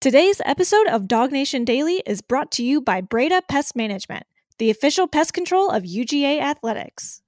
Today's 0.00 0.40
episode 0.44 0.86
of 0.86 1.08
DawgNation 1.08 1.64
Daily 1.64 2.04
is 2.06 2.20
brought 2.20 2.52
to 2.52 2.62
you 2.64 2.80
by 2.80 3.00
Breda 3.00 3.42
Pest 3.48 3.74
Management, 3.74 4.22
the 4.58 4.70
official 4.70 5.08
pest 5.08 5.32
control 5.32 5.70
of 5.70 5.82
UGA 5.82 6.40
Athletics. 6.40 7.20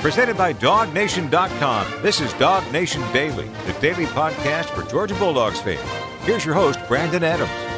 Presented 0.00 0.38
by 0.38 0.54
DawgNation.com. 0.54 2.02
This 2.02 2.22
is 2.22 2.32
DawgNation 2.34 3.12
Daily, 3.12 3.50
the 3.66 3.74
daily 3.80 4.06
podcast 4.06 4.70
for 4.70 4.90
Georgia 4.90 5.14
Bulldogs 5.16 5.60
fans. 5.60 5.86
Here's 6.22 6.42
your 6.42 6.54
host, 6.54 6.80
Brandon 6.88 7.22
Adams. 7.22 7.69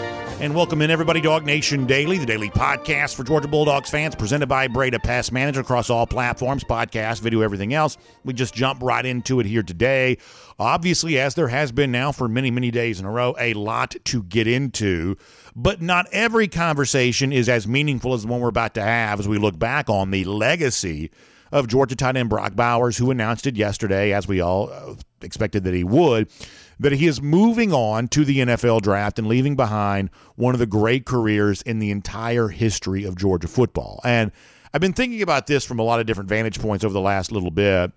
And 0.42 0.56
welcome 0.56 0.82
in, 0.82 0.90
everybody, 0.90 1.20
DawgNation 1.20 1.86
Daily, 1.86 2.18
the 2.18 2.26
daily 2.26 2.50
podcast 2.50 3.14
for 3.14 3.22
Georgia 3.22 3.46
Bulldogs 3.46 3.88
fans, 3.88 4.16
presented 4.16 4.48
by 4.48 4.66
Breda 4.66 4.98
Pest 4.98 5.30
Manager 5.30 5.60
across 5.60 5.88
all 5.88 6.04
platforms, 6.04 6.64
podcast, 6.64 7.20
video, 7.20 7.42
everything 7.42 7.72
else. 7.74 7.96
We 8.24 8.32
just 8.32 8.52
jump 8.52 8.82
right 8.82 9.06
into 9.06 9.38
it 9.38 9.46
here 9.46 9.62
today. 9.62 10.18
Obviously, 10.58 11.20
as 11.20 11.36
there 11.36 11.46
has 11.46 11.70
been 11.70 11.92
now 11.92 12.10
for 12.10 12.26
many, 12.26 12.50
many 12.50 12.72
days 12.72 12.98
in 12.98 13.06
a 13.06 13.10
row, 13.12 13.36
a 13.38 13.54
lot 13.54 13.94
to 14.06 14.24
get 14.24 14.48
into, 14.48 15.16
but 15.54 15.80
not 15.80 16.08
every 16.10 16.48
conversation 16.48 17.32
is 17.32 17.48
as 17.48 17.68
meaningful 17.68 18.12
as 18.12 18.22
the 18.22 18.28
one 18.28 18.40
we're 18.40 18.48
about 18.48 18.74
to 18.74 18.82
have 18.82 19.20
as 19.20 19.28
we 19.28 19.38
look 19.38 19.56
back 19.56 19.88
on 19.88 20.10
the 20.10 20.24
legacy 20.24 21.12
of 21.52 21.68
Georgia 21.68 21.94
tight 21.94 22.16
end 22.16 22.30
Brock 22.30 22.56
Bowers, 22.56 22.96
who 22.96 23.12
announced 23.12 23.46
it 23.46 23.54
yesterday, 23.54 24.12
as 24.12 24.26
we 24.26 24.40
all 24.40 24.70
uh, 24.72 24.94
expected 25.20 25.62
that 25.62 25.74
he 25.74 25.84
would 25.84 26.28
that 26.82 26.92
he 26.92 27.06
is 27.06 27.22
moving 27.22 27.72
on 27.72 28.08
to 28.08 28.24
the 28.24 28.38
NFL 28.38 28.82
draft 28.82 29.18
and 29.18 29.28
leaving 29.28 29.56
behind 29.56 30.10
one 30.34 30.54
of 30.54 30.58
the 30.58 30.66
great 30.66 31.06
careers 31.06 31.62
in 31.62 31.78
the 31.78 31.90
entire 31.90 32.48
history 32.48 33.04
of 33.04 33.16
Georgia 33.16 33.48
football. 33.48 34.00
And 34.04 34.32
I've 34.74 34.80
been 34.80 34.92
thinking 34.92 35.22
about 35.22 35.46
this 35.46 35.64
from 35.64 35.78
a 35.78 35.82
lot 35.82 36.00
of 36.00 36.06
different 36.06 36.28
vantage 36.28 36.60
points 36.60 36.84
over 36.84 36.92
the 36.92 37.00
last 37.00 37.30
little 37.30 37.50
bit. 37.50 37.92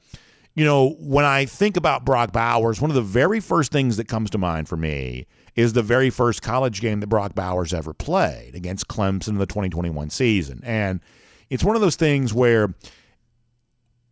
You 0.54 0.66
know, 0.66 0.96
when 1.00 1.26
I 1.26 1.46
think 1.46 1.78
about 1.78 2.06
Brock 2.06 2.32
Bowers, 2.32 2.80
one 2.80 2.92
of 2.92 2.96
the 2.96 3.02
very 3.02 3.40
first 3.40 3.72
things 3.72 3.98
that 3.98 4.08
comes 4.08 4.30
to 4.30 4.38
mind 4.38 4.70
for 4.70 4.78
me 4.78 5.28
is 5.56 5.74
the 5.74 5.84
very 5.84 6.10
first 6.10 6.42
college 6.42 6.80
game 6.80 7.00
that 7.00 7.08
Brock 7.08 7.34
Bowers 7.34 7.74
ever 7.74 7.94
played 7.94 8.56
against 8.56 8.88
Clemson 8.88 9.30
in 9.30 9.38
the 9.38 9.46
2021 9.46 10.10
season. 10.12 10.62
And 10.64 11.02
it's 11.50 11.64
one 11.64 11.76
of 11.76 11.82
those 11.82 11.96
things 11.96 12.34
where 12.34 12.74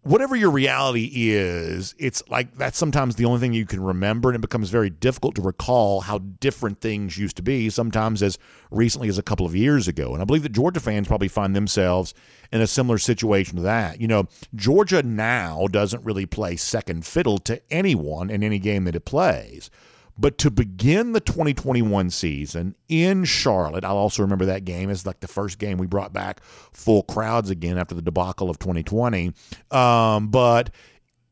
whatever 0.04 0.36
your 0.36 0.52
reality 0.52 1.10
is, 1.14 1.96
it's 1.98 2.22
like 2.30 2.56
that's 2.58 2.78
sometimes 2.78 3.16
the 3.16 3.26
only 3.26 3.40
thing 3.40 3.54
you 3.54 3.66
can 3.66 3.82
remember, 3.82 4.30
and 4.30 4.36
it 4.36 4.42
becomes 4.42 4.70
very 4.70 4.90
difficult 4.90 5.36
to 5.36 5.42
recall 5.42 6.02
how 6.02 6.20
different 6.20 6.82
things 6.82 7.18
used 7.18 7.38
to 7.38 7.42
be, 7.42 7.70
sometimes 7.70 8.22
as 8.22 8.38
recently 8.70 9.08
as 9.08 9.18
a 9.18 9.24
couple 9.24 9.46
of 9.46 9.56
years 9.56 9.88
ago. 9.88 10.14
And 10.14 10.22
I 10.22 10.26
believe 10.26 10.44
that 10.44 10.52
Georgia 10.52 10.80
fans 10.80 11.08
probably 11.08 11.30
find 11.30 11.56
themselves 11.56 12.14
in 12.52 12.62
a 12.62 12.68
similar 12.68 12.98
situation 12.98 13.56
to 13.56 13.62
that. 13.64 14.00
You 14.00 14.08
know, 14.08 14.28
Georgia 14.54 15.02
now 15.02 15.68
doesn't 15.68 16.04
really 16.04 16.26
play 16.26 16.56
second 16.58 17.06
fiddle 17.06 17.38
to 17.40 17.62
anyone 17.72 18.30
in 18.30 18.44
any 18.44 18.60
game 18.60 18.84
that 18.84 18.96
it 18.96 19.06
plays. 19.06 19.70
But 20.18 20.38
to 20.40 20.52
begin 20.52 21.14
the 21.14 21.20
2021 21.20 22.12
season 22.12 22.76
in 22.88 23.26
Charlotte, 23.26 23.84
I'll 23.84 23.98
also 23.98 24.22
remember 24.22 24.46
that 24.46 24.64
game 24.64 24.90
as 24.90 25.06
like 25.06 25.22
the 25.22 25.28
first 25.28 25.58
game 25.58 25.78
we 25.78 25.88
brought 25.88 26.14
back 26.14 26.44
full 26.44 27.04
crowds 27.04 27.50
again 27.50 27.78
after 27.78 27.96
the 27.96 28.02
debacle 28.02 28.50
of 28.50 28.60
2020. 28.60 29.34
Um, 29.72 30.28
but 30.30 30.70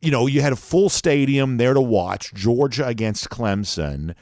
you 0.02 0.10
know, 0.10 0.26
you 0.26 0.42
had 0.42 0.54
a 0.54 0.58
full 0.58 0.90
stadium 0.90 1.58
there 1.58 1.74
to 1.74 1.82
watch 1.82 2.34
Georgia 2.34 2.88
against 2.88 3.30
Clemson. 3.30 4.16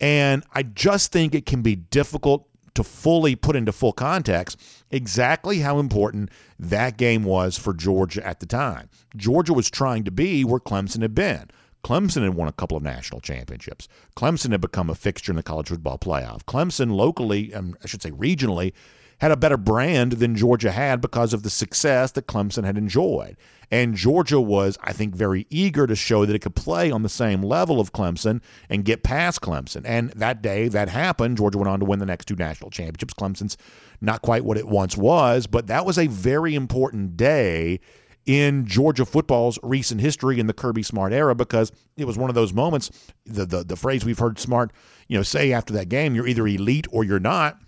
And 0.00 0.44
I 0.52 0.62
just 0.62 1.12
think 1.12 1.34
it 1.34 1.46
can 1.46 1.62
be 1.62 1.76
difficult 1.76 2.48
to 2.74 2.84
fully 2.84 3.34
put 3.34 3.56
into 3.56 3.72
full 3.72 3.92
context 3.92 4.60
exactly 4.90 5.60
how 5.60 5.78
important 5.78 6.30
that 6.58 6.96
game 6.96 7.24
was 7.24 7.58
for 7.58 7.74
Georgia 7.74 8.26
at 8.26 8.40
the 8.40 8.46
time. 8.46 8.88
Georgia 9.16 9.52
was 9.52 9.70
trying 9.70 10.04
to 10.04 10.10
be 10.10 10.44
where 10.44 10.60
Clemson 10.60 11.02
had 11.02 11.14
been. 11.14 11.48
Clemson 11.84 12.22
had 12.22 12.34
won 12.34 12.48
a 12.48 12.52
couple 12.52 12.76
of 12.76 12.82
national 12.82 13.20
championships. 13.20 13.88
Clemson 14.16 14.50
had 14.50 14.60
become 14.60 14.90
a 14.90 14.94
fixture 14.94 15.32
in 15.32 15.36
the 15.36 15.42
college 15.42 15.68
football 15.68 15.98
playoff. 15.98 16.44
Clemson 16.44 16.92
locally, 16.92 17.54
um, 17.54 17.76
I 17.82 17.86
should 17.86 18.02
say 18.02 18.10
regionally, 18.10 18.72
had 19.18 19.30
a 19.30 19.36
better 19.36 19.56
brand 19.56 20.12
than 20.12 20.36
Georgia 20.36 20.72
had 20.72 21.00
because 21.00 21.32
of 21.32 21.42
the 21.42 21.50
success 21.50 22.12
that 22.12 22.26
Clemson 22.26 22.64
had 22.64 22.76
enjoyed. 22.76 23.36
And 23.70 23.94
Georgia 23.94 24.40
was, 24.40 24.78
I 24.82 24.92
think, 24.92 25.14
very 25.14 25.46
eager 25.48 25.86
to 25.86 25.96
show 25.96 26.24
that 26.26 26.34
it 26.34 26.42
could 26.42 26.54
play 26.54 26.90
on 26.90 27.02
the 27.02 27.08
same 27.08 27.42
level 27.42 27.80
of 27.80 27.92
Clemson 27.92 28.42
and 28.68 28.84
get 28.84 29.02
past 29.02 29.40
Clemson. 29.40 29.82
And 29.84 30.10
that 30.10 30.42
day, 30.42 30.68
that 30.68 30.88
happened. 30.88 31.38
Georgia 31.38 31.58
went 31.58 31.68
on 31.68 31.80
to 31.80 31.86
win 31.86 31.98
the 31.98 32.06
next 32.06 32.26
two 32.26 32.36
national 32.36 32.70
championships. 32.70 33.14
Clemson's 33.14 33.56
not 34.00 34.22
quite 34.22 34.44
what 34.44 34.58
it 34.58 34.68
once 34.68 34.96
was, 34.96 35.46
but 35.46 35.66
that 35.66 35.86
was 35.86 35.98
a 35.98 36.06
very 36.06 36.54
important 36.54 37.16
day 37.16 37.80
in 38.26 38.66
Georgia 38.66 39.06
football's 39.06 39.58
recent 39.62 40.00
history 40.00 40.38
in 40.38 40.48
the 40.48 40.52
Kirby 40.52 40.82
Smart 40.82 41.12
era 41.12 41.34
because 41.34 41.72
it 41.96 42.04
was 42.06 42.18
one 42.18 42.28
of 42.28 42.34
those 42.34 42.52
moments. 42.52 42.90
The, 43.24 43.46
the 43.46 43.64
the 43.64 43.76
phrase 43.76 44.04
we've 44.04 44.18
heard 44.18 44.38
Smart, 44.38 44.72
you 45.08 45.16
know, 45.16 45.22
say 45.22 45.52
after 45.52 45.72
that 45.74 45.88
game, 45.88 46.14
"You're 46.14 46.26
either 46.26 46.46
elite 46.46 46.86
or 46.90 47.04
you're 47.04 47.20
not." 47.20 47.58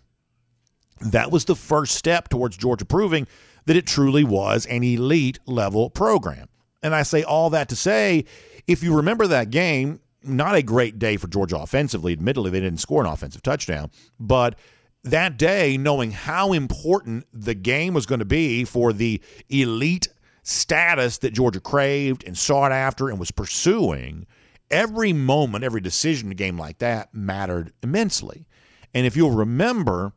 That 1.01 1.31
was 1.31 1.45
the 1.45 1.55
first 1.55 1.95
step 1.95 2.29
towards 2.29 2.57
Georgia 2.57 2.85
proving 2.85 3.29
that 3.67 3.77
it 3.77 3.87
truly 3.87 4.25
was 4.25 4.67
an 4.67 4.83
elite 4.83 5.39
level 5.47 5.91
program. 5.91 6.49
And 6.83 6.95
I 6.95 7.03
say 7.03 7.23
all 7.23 7.51
that 7.51 7.69
to 7.69 7.77
say, 7.77 8.25
if 8.67 8.83
you 8.83 8.97
remember 8.97 9.27
that 9.29 9.51
game, 9.51 10.01
not 10.23 10.57
a 10.57 10.63
great 10.63 10.99
day 10.99 11.17
for 11.17 11.29
Georgia 11.29 11.59
offensively. 11.59 12.13
Admittedly, 12.13 12.51
they 12.51 12.61
didn't 12.61 12.81
score 12.81 13.05
an 13.05 13.11
offensive 13.11 13.43
touchdown, 13.43 13.91
but 14.19 14.57
that 15.05 15.39
day, 15.39 15.77
knowing 15.77 16.11
how 16.11 16.53
important 16.53 17.25
the 17.33 17.55
game 17.55 17.95
was 17.95 18.05
going 18.05 18.19
to 18.19 18.25
be 18.25 18.65
for 18.65 18.93
the 18.93 19.23
elite 19.49 20.09
status 20.49 21.19
that 21.19 21.35
Georgia 21.35 21.61
craved 21.61 22.25
and 22.25 22.37
sought 22.37 22.73
after 22.73 23.09
and 23.09 23.19
was 23.19 23.31
pursuing, 23.31 24.27
every 24.71 25.13
moment, 25.13 25.65
every 25.65 25.81
decision 25.81 26.29
in 26.29 26.33
a 26.33 26.35
game 26.35 26.59
like 26.59 26.79
that 26.79 27.13
mattered 27.13 27.73
immensely. 27.83 28.47
And 28.95 29.07
if 29.07 29.17
you'll 29.17 29.31
remember, 29.31 30.13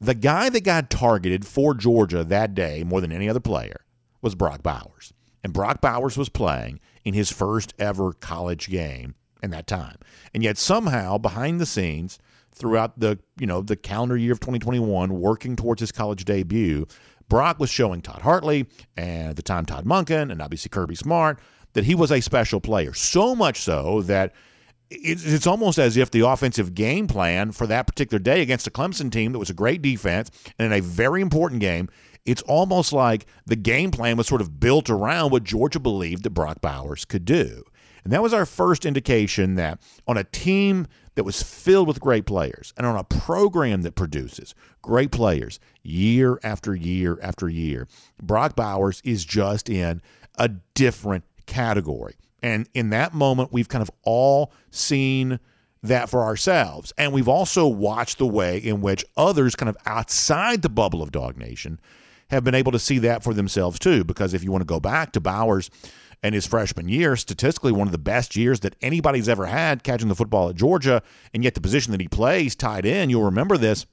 the 0.00 0.14
guy 0.14 0.48
that 0.48 0.64
got 0.64 0.88
targeted 0.88 1.46
for 1.46 1.74
Georgia 1.74 2.24
that 2.24 2.54
day 2.54 2.82
more 2.84 3.00
than 3.00 3.12
any 3.12 3.28
other 3.28 3.40
player 3.40 3.84
was 4.22 4.34
Brock 4.34 4.62
Bowers. 4.62 5.12
And 5.44 5.52
Brock 5.52 5.80
Bowers 5.80 6.16
was 6.16 6.28
playing 6.28 6.80
in 7.04 7.14
his 7.14 7.30
first 7.30 7.74
ever 7.78 8.12
college 8.14 8.68
game 8.68 9.14
in 9.42 9.50
that 9.50 9.66
time. 9.66 9.96
And 10.32 10.42
yet 10.42 10.56
somehow 10.58 11.18
behind 11.18 11.60
the 11.60 11.66
scenes 11.66 12.18
throughout 12.52 12.98
the, 12.98 13.18
you 13.38 13.46
know, 13.46 13.60
the 13.62 13.76
calendar 13.76 14.16
year 14.16 14.32
of 14.32 14.40
2021 14.40 15.20
working 15.20 15.56
towards 15.56 15.80
his 15.80 15.92
college 15.92 16.24
debut, 16.24 16.86
Brock 17.30 17.58
was 17.58 17.70
showing 17.70 18.02
Todd 18.02 18.20
Hartley 18.20 18.66
and 18.96 19.30
at 19.30 19.36
the 19.36 19.42
time 19.42 19.64
Todd 19.64 19.86
Monken 19.86 20.30
and 20.30 20.42
obviously 20.42 20.68
Kirby 20.68 20.96
Smart 20.96 21.38
that 21.72 21.84
he 21.84 21.94
was 21.94 22.10
a 22.10 22.20
special 22.20 22.60
player. 22.60 22.92
So 22.92 23.34
much 23.34 23.60
so 23.60 24.02
that 24.02 24.34
it's 24.90 25.46
almost 25.46 25.78
as 25.78 25.96
if 25.96 26.10
the 26.10 26.26
offensive 26.26 26.74
game 26.74 27.06
plan 27.06 27.52
for 27.52 27.66
that 27.68 27.86
particular 27.86 28.18
day 28.18 28.42
against 28.42 28.66
a 28.66 28.70
Clemson 28.70 29.10
team 29.10 29.32
that 29.32 29.38
was 29.38 29.48
a 29.48 29.54
great 29.54 29.80
defense 29.80 30.30
and 30.58 30.66
in 30.66 30.78
a 30.78 30.82
very 30.82 31.22
important 31.22 31.60
game, 31.60 31.88
it's 32.26 32.42
almost 32.42 32.92
like 32.92 33.26
the 33.46 33.56
game 33.56 33.92
plan 33.92 34.16
was 34.16 34.26
sort 34.26 34.40
of 34.40 34.58
built 34.58 34.90
around 34.90 35.30
what 35.30 35.44
Georgia 35.44 35.78
believed 35.78 36.24
that 36.24 36.30
Brock 36.30 36.60
Bowers 36.60 37.04
could 37.04 37.24
do. 37.24 37.62
And 38.02 38.12
that 38.12 38.22
was 38.22 38.34
our 38.34 38.46
first 38.46 38.84
indication 38.84 39.54
that 39.54 39.80
on 40.08 40.16
a 40.16 40.24
team 40.24 40.86
that 41.14 41.24
was 41.24 41.42
filled 41.42 41.86
with 41.86 42.00
great 42.00 42.26
players 42.26 42.72
and 42.76 42.86
on 42.86 42.96
a 42.96 43.04
program 43.04 43.82
that 43.82 43.94
produces 43.94 44.54
great 44.82 45.10
players 45.10 45.60
year 45.82 46.38
after 46.42 46.74
year 46.74 47.18
after 47.22 47.48
year, 47.48 47.86
Brock 48.22 48.56
Bowers 48.56 49.00
is 49.04 49.24
just 49.24 49.68
in 49.68 50.02
a 50.36 50.48
different 50.74 51.24
category. 51.46 52.16
And 52.42 52.68
in 52.74 52.90
that 52.90 53.12
moment, 53.12 53.52
we've 53.52 53.68
kind 53.68 53.82
of 53.82 53.90
all 54.02 54.52
seen 54.70 55.40
that 55.82 56.08
for 56.08 56.22
ourselves. 56.22 56.92
And 56.98 57.12
we've 57.12 57.28
also 57.28 57.66
watched 57.66 58.18
the 58.18 58.26
way 58.26 58.58
in 58.58 58.80
which 58.80 59.04
others, 59.16 59.56
kind 59.56 59.68
of 59.68 59.76
outside 59.86 60.62
the 60.62 60.68
bubble 60.68 61.02
of 61.02 61.10
DawgNation, 61.10 61.78
have 62.30 62.44
been 62.44 62.54
able 62.54 62.72
to 62.72 62.78
see 62.78 62.98
that 62.98 63.24
for 63.24 63.34
themselves 63.34 63.78
too. 63.78 64.04
Because 64.04 64.34
if 64.34 64.44
you 64.44 64.52
want 64.52 64.62
to 64.62 64.66
go 64.66 64.80
back 64.80 65.12
to 65.12 65.20
Bowers 65.20 65.70
and 66.22 66.34
his 66.34 66.46
freshman 66.46 66.88
year, 66.88 67.16
statistically 67.16 67.72
one 67.72 67.88
of 67.88 67.92
the 67.92 67.98
best 67.98 68.36
years 68.36 68.60
that 68.60 68.76
anybody's 68.82 69.28
ever 69.28 69.46
had 69.46 69.82
catching 69.82 70.08
the 70.08 70.14
football 70.14 70.50
at 70.50 70.54
Georgia, 70.56 71.02
and 71.32 71.42
yet 71.42 71.54
the 71.54 71.60
position 71.60 71.92
that 71.92 72.00
he 72.00 72.08
plays 72.08 72.54
tied 72.54 72.84
in, 72.84 73.08
you'll 73.10 73.24
remember 73.24 73.56
this 73.56 73.86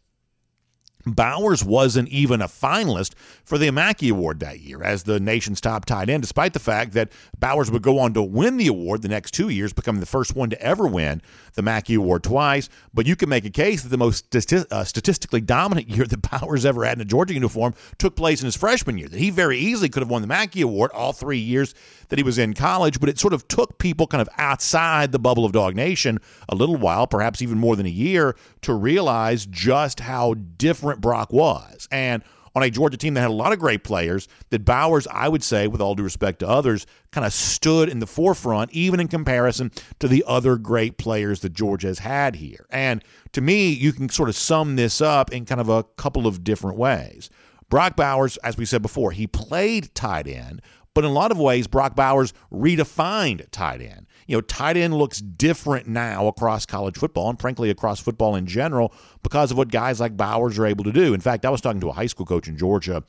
Bowers 1.05 1.63
wasn't 1.63 2.09
even 2.09 2.41
a 2.41 2.47
finalist 2.47 3.13
for 3.43 3.57
the 3.57 3.71
Mackey 3.71 4.09
Award 4.09 4.39
that 4.41 4.59
year 4.59 4.83
as 4.83 5.03
the 5.03 5.19
nation's 5.19 5.61
top 5.61 5.85
tight 5.85 6.09
end, 6.09 6.21
despite 6.21 6.53
the 6.53 6.59
fact 6.59 6.93
that 6.93 7.11
Bowers 7.39 7.71
would 7.71 7.81
go 7.81 7.99
on 7.99 8.13
to 8.13 8.21
win 8.21 8.57
the 8.57 8.67
award 8.67 9.01
the 9.01 9.07
next 9.07 9.33
two 9.33 9.49
years, 9.49 9.73
becoming 9.73 9.99
the 9.99 10.05
first 10.05 10.35
one 10.35 10.49
to 10.49 10.61
ever 10.61 10.87
win 10.87 11.21
the 11.53 11.61
Mackey 11.61 11.93
Award 11.95 12.23
twice. 12.23 12.69
But 12.93 13.05
you 13.05 13.15
can 13.15 13.29
make 13.29 13.45
a 13.45 13.49
case 13.49 13.83
that 13.83 13.89
the 13.89 13.97
most 13.97 14.35
uh, 14.35 14.83
statistically 14.83 15.41
dominant 15.41 15.89
year 15.95 16.05
that 16.05 16.29
Bowers 16.29 16.65
ever 16.65 16.83
had 16.83 16.97
in 16.97 17.01
a 17.01 17.05
Georgia 17.05 17.33
uniform 17.33 17.73
took 17.97 18.15
place 18.15 18.41
in 18.41 18.45
his 18.45 18.57
freshman 18.57 18.97
year, 18.97 19.07
that 19.07 19.19
he 19.19 19.29
very 19.29 19.57
easily 19.57 19.89
could 19.89 20.01
have 20.01 20.09
won 20.09 20.21
the 20.21 20.27
Mackey 20.27 20.61
Award 20.61 20.91
all 20.91 21.13
three 21.13 21.39
years 21.39 21.73
that 22.09 22.19
he 22.19 22.23
was 22.23 22.37
in 22.37 22.53
college, 22.53 22.99
but 22.99 23.09
it 23.09 23.19
sort 23.19 23.33
of 23.33 23.47
took 23.47 23.77
people 23.77 24.07
kind 24.07 24.21
of 24.21 24.29
outside 24.37 25.11
the 25.11 25.19
bubble 25.19 25.45
of 25.45 25.51
DawgNation 25.51 26.19
a 26.49 26.55
little 26.55 26.77
while, 26.77 27.07
perhaps 27.07 27.41
even 27.41 27.57
more 27.57 27.75
than 27.75 27.85
a 27.85 27.89
year, 27.89 28.35
to 28.61 28.73
realize 28.73 29.45
just 29.45 30.01
how 30.01 30.33
different 30.33 30.86
Brock 30.95 31.31
was. 31.31 31.87
And 31.91 32.23
on 32.55 32.63
a 32.63 32.71
Georgia 32.71 32.97
team 32.97 33.13
that 33.13 33.21
had 33.21 33.29
a 33.29 33.33
lot 33.33 33.53
of 33.53 33.59
great 33.59 33.83
players, 33.83 34.27
that 34.49 34.65
Bowers, 34.65 35.05
I 35.11 35.29
would 35.29 35.43
say, 35.43 35.67
with 35.67 35.79
all 35.79 35.93
due 35.93 36.01
respect 36.01 36.39
to 36.39 36.47
others, 36.47 36.87
kind 37.11 37.23
of 37.23 37.31
stood 37.31 37.87
in 37.87 37.99
the 37.99 38.07
forefront, 38.07 38.71
even 38.71 38.99
in 38.99 39.07
comparison 39.07 39.71
to 39.99 40.07
the 40.07 40.23
other 40.25 40.57
great 40.57 40.97
players 40.97 41.41
that 41.41 41.53
Georgia 41.53 41.87
has 41.87 41.99
had 41.99 42.37
here. 42.37 42.65
And 42.71 43.03
to 43.33 43.41
me, 43.41 43.69
you 43.69 43.93
can 43.93 44.09
sort 44.09 44.27
of 44.27 44.35
sum 44.35 44.75
this 44.75 45.01
up 45.01 45.31
in 45.31 45.45
kind 45.45 45.61
of 45.61 45.69
a 45.69 45.83
couple 45.83 46.25
of 46.25 46.43
different 46.43 46.79
ways. 46.79 47.29
Brock 47.69 47.95
Bowers, 47.95 48.37
as 48.37 48.57
we 48.57 48.65
said 48.65 48.81
before, 48.81 49.11
he 49.11 49.27
played 49.27 49.93
tight 49.93 50.27
end, 50.27 50.61
but 50.95 51.03
in 51.03 51.11
a 51.11 51.13
lot 51.13 51.31
of 51.31 51.37
ways, 51.37 51.67
Brock 51.67 51.95
Bowers 51.95 52.33
redefined 52.51 53.45
tight 53.51 53.81
end. 53.81 54.07
You 54.27 54.37
know, 54.37 54.41
tight 54.41 54.77
end 54.77 54.93
looks 54.93 55.19
different 55.19 55.87
now 55.87 56.27
across 56.27 56.65
college 56.65 56.97
football 56.97 57.29
and 57.29 57.39
frankly 57.39 57.69
across 57.69 57.99
football 57.99 58.35
in 58.35 58.45
general 58.45 58.93
because 59.23 59.51
of 59.51 59.57
what 59.57 59.69
guys 59.69 59.99
like 59.99 60.15
Bowers 60.15 60.59
are 60.59 60.65
able 60.65 60.83
to 60.83 60.91
do. 60.91 61.13
In 61.13 61.21
fact, 61.21 61.45
I 61.45 61.49
was 61.49 61.61
talking 61.61 61.81
to 61.81 61.89
a 61.89 61.93
high 61.93 62.07
school 62.07 62.25
coach 62.25 62.47
in 62.47 62.57
Georgia 62.57 63.03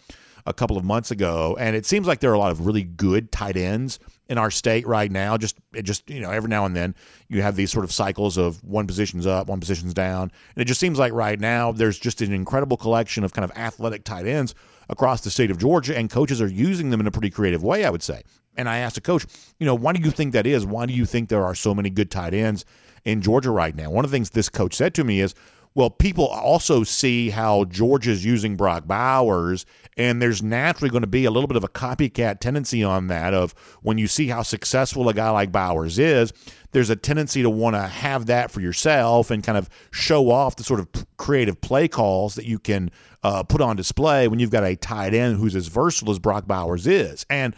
a 0.46 0.54
couple 0.54 0.78
of 0.78 0.84
months 0.84 1.10
ago, 1.10 1.56
and 1.60 1.76
it 1.76 1.84
seems 1.84 2.06
like 2.06 2.20
there 2.20 2.30
are 2.30 2.34
a 2.34 2.38
lot 2.38 2.50
of 2.50 2.64
really 2.64 2.82
good 2.82 3.30
tight 3.30 3.56
ends 3.56 3.98
in 4.28 4.38
our 4.38 4.50
state 4.50 4.86
right 4.86 5.10
now. 5.10 5.36
Just, 5.36 5.58
just 5.82 6.08
you 6.08 6.20
know, 6.20 6.30
every 6.30 6.48
now 6.48 6.64
and 6.64 6.74
then 6.74 6.94
you 7.28 7.42
have 7.42 7.56
these 7.56 7.70
sort 7.70 7.84
of 7.84 7.92
cycles 7.92 8.38
of 8.38 8.62
one 8.64 8.86
position's 8.86 9.26
up, 9.26 9.48
one 9.48 9.60
position's 9.60 9.92
down, 9.92 10.30
and 10.54 10.62
it 10.62 10.64
just 10.64 10.80
seems 10.80 10.98
like 10.98 11.12
right 11.12 11.38
now 11.38 11.72
there's 11.72 11.98
just 11.98 12.22
an 12.22 12.32
incredible 12.32 12.76
collection 12.76 13.24
of 13.24 13.32
kind 13.32 13.44
of 13.44 13.56
athletic 13.58 14.04
tight 14.04 14.26
ends 14.26 14.54
across 14.88 15.20
the 15.20 15.30
state 15.30 15.50
of 15.50 15.58
Georgia, 15.58 15.96
and 15.96 16.08
coaches 16.08 16.40
are 16.40 16.48
using 16.48 16.90
them 16.90 17.00
in 17.00 17.06
a 17.06 17.10
pretty 17.10 17.30
creative 17.30 17.62
way, 17.62 17.84
I 17.84 17.90
would 17.90 18.02
say. 18.02 18.22
And 18.58 18.68
I 18.68 18.78
asked 18.78 18.96
the 18.96 19.00
coach, 19.00 19.24
you 19.58 19.64
know, 19.64 19.74
why 19.74 19.92
do 19.94 20.02
you 20.02 20.10
think 20.10 20.32
that 20.34 20.46
is? 20.46 20.66
Why 20.66 20.84
do 20.84 20.92
you 20.92 21.06
think 21.06 21.28
there 21.28 21.44
are 21.44 21.54
so 21.54 21.74
many 21.74 21.88
good 21.88 22.10
tight 22.10 22.34
ends 22.34 22.64
in 23.04 23.22
Georgia 23.22 23.52
right 23.52 23.74
now? 23.74 23.90
One 23.90 24.04
of 24.04 24.10
the 24.10 24.14
things 24.16 24.30
this 24.30 24.48
coach 24.48 24.74
said 24.74 24.94
to 24.94 25.04
me 25.04 25.20
is, 25.20 25.34
well, 25.74 25.90
people 25.90 26.26
also 26.26 26.82
see 26.82 27.30
how 27.30 27.64
Georgia's 27.64 28.24
using 28.24 28.56
Brock 28.56 28.88
Bowers, 28.88 29.64
and 29.96 30.20
there's 30.20 30.42
naturally 30.42 30.90
going 30.90 31.02
to 31.02 31.06
be 31.06 31.24
a 31.24 31.30
little 31.30 31.46
bit 31.46 31.56
of 31.56 31.62
a 31.62 31.68
copycat 31.68 32.40
tendency 32.40 32.82
on 32.82 33.06
that. 33.08 33.32
Of 33.32 33.54
when 33.82 33.96
you 33.96 34.08
see 34.08 34.26
how 34.26 34.42
successful 34.42 35.08
a 35.08 35.14
guy 35.14 35.30
like 35.30 35.52
Bowers 35.52 35.96
is, 36.00 36.32
there's 36.72 36.90
a 36.90 36.96
tendency 36.96 37.42
to 37.42 37.50
want 37.50 37.76
to 37.76 37.82
have 37.82 38.26
that 38.26 38.50
for 38.50 38.60
yourself 38.60 39.30
and 39.30 39.44
kind 39.44 39.56
of 39.56 39.68
show 39.92 40.32
off 40.32 40.56
the 40.56 40.64
sort 40.64 40.80
of 40.80 40.88
creative 41.16 41.60
play 41.60 41.86
calls 41.86 42.34
that 42.34 42.46
you 42.46 42.58
can 42.58 42.90
uh, 43.22 43.44
put 43.44 43.60
on 43.60 43.76
display 43.76 44.26
when 44.26 44.40
you've 44.40 44.50
got 44.50 44.64
a 44.64 44.74
tight 44.74 45.14
end 45.14 45.36
who's 45.36 45.54
as 45.54 45.68
versatile 45.68 46.10
as 46.10 46.18
Brock 46.18 46.48
Bowers 46.48 46.88
is. 46.88 47.24
And 47.30 47.54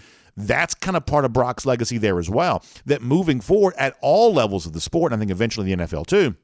that's 0.46 0.74
kind 0.74 0.96
of 0.96 1.06
part 1.06 1.24
of 1.24 1.32
Brock's 1.32 1.66
legacy 1.66 1.98
there 1.98 2.18
as 2.18 2.30
well. 2.30 2.62
That 2.86 3.02
moving 3.02 3.40
forward 3.40 3.74
at 3.76 3.96
all 4.00 4.32
levels 4.32 4.66
of 4.66 4.72
the 4.72 4.80
sport, 4.80 5.12
and 5.12 5.18
I 5.18 5.20
think 5.20 5.30
eventually 5.30 5.74
the 5.74 5.84
NFL 5.84 6.06
too, 6.06 6.36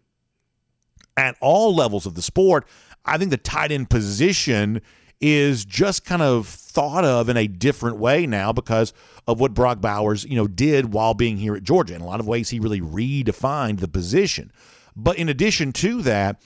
at 1.16 1.36
all 1.40 1.74
levels 1.74 2.06
of 2.06 2.14
the 2.14 2.22
sport, 2.22 2.66
I 3.04 3.18
think 3.18 3.30
the 3.30 3.36
tight 3.36 3.72
end 3.72 3.90
position 3.90 4.82
is 5.20 5.64
just 5.64 6.04
kind 6.04 6.20
of 6.20 6.46
thought 6.46 7.04
of 7.04 7.28
in 7.28 7.36
a 7.36 7.46
different 7.46 7.96
way 7.96 8.26
now 8.26 8.52
because 8.52 8.92
of 9.26 9.40
what 9.40 9.54
Brock 9.54 9.80
Bowers, 9.80 10.24
you 10.24 10.36
know, 10.36 10.46
did 10.46 10.92
while 10.92 11.14
being 11.14 11.38
here 11.38 11.56
at 11.56 11.62
Georgia. 11.62 11.94
In 11.94 12.02
a 12.02 12.06
lot 12.06 12.20
of 12.20 12.26
ways, 12.26 12.50
he 12.50 12.60
really 12.60 12.80
redefined 12.80 13.80
the 13.80 13.88
position. 13.88 14.52
But 14.94 15.16
in 15.16 15.28
addition 15.28 15.72
to 15.74 16.02
that, 16.02 16.40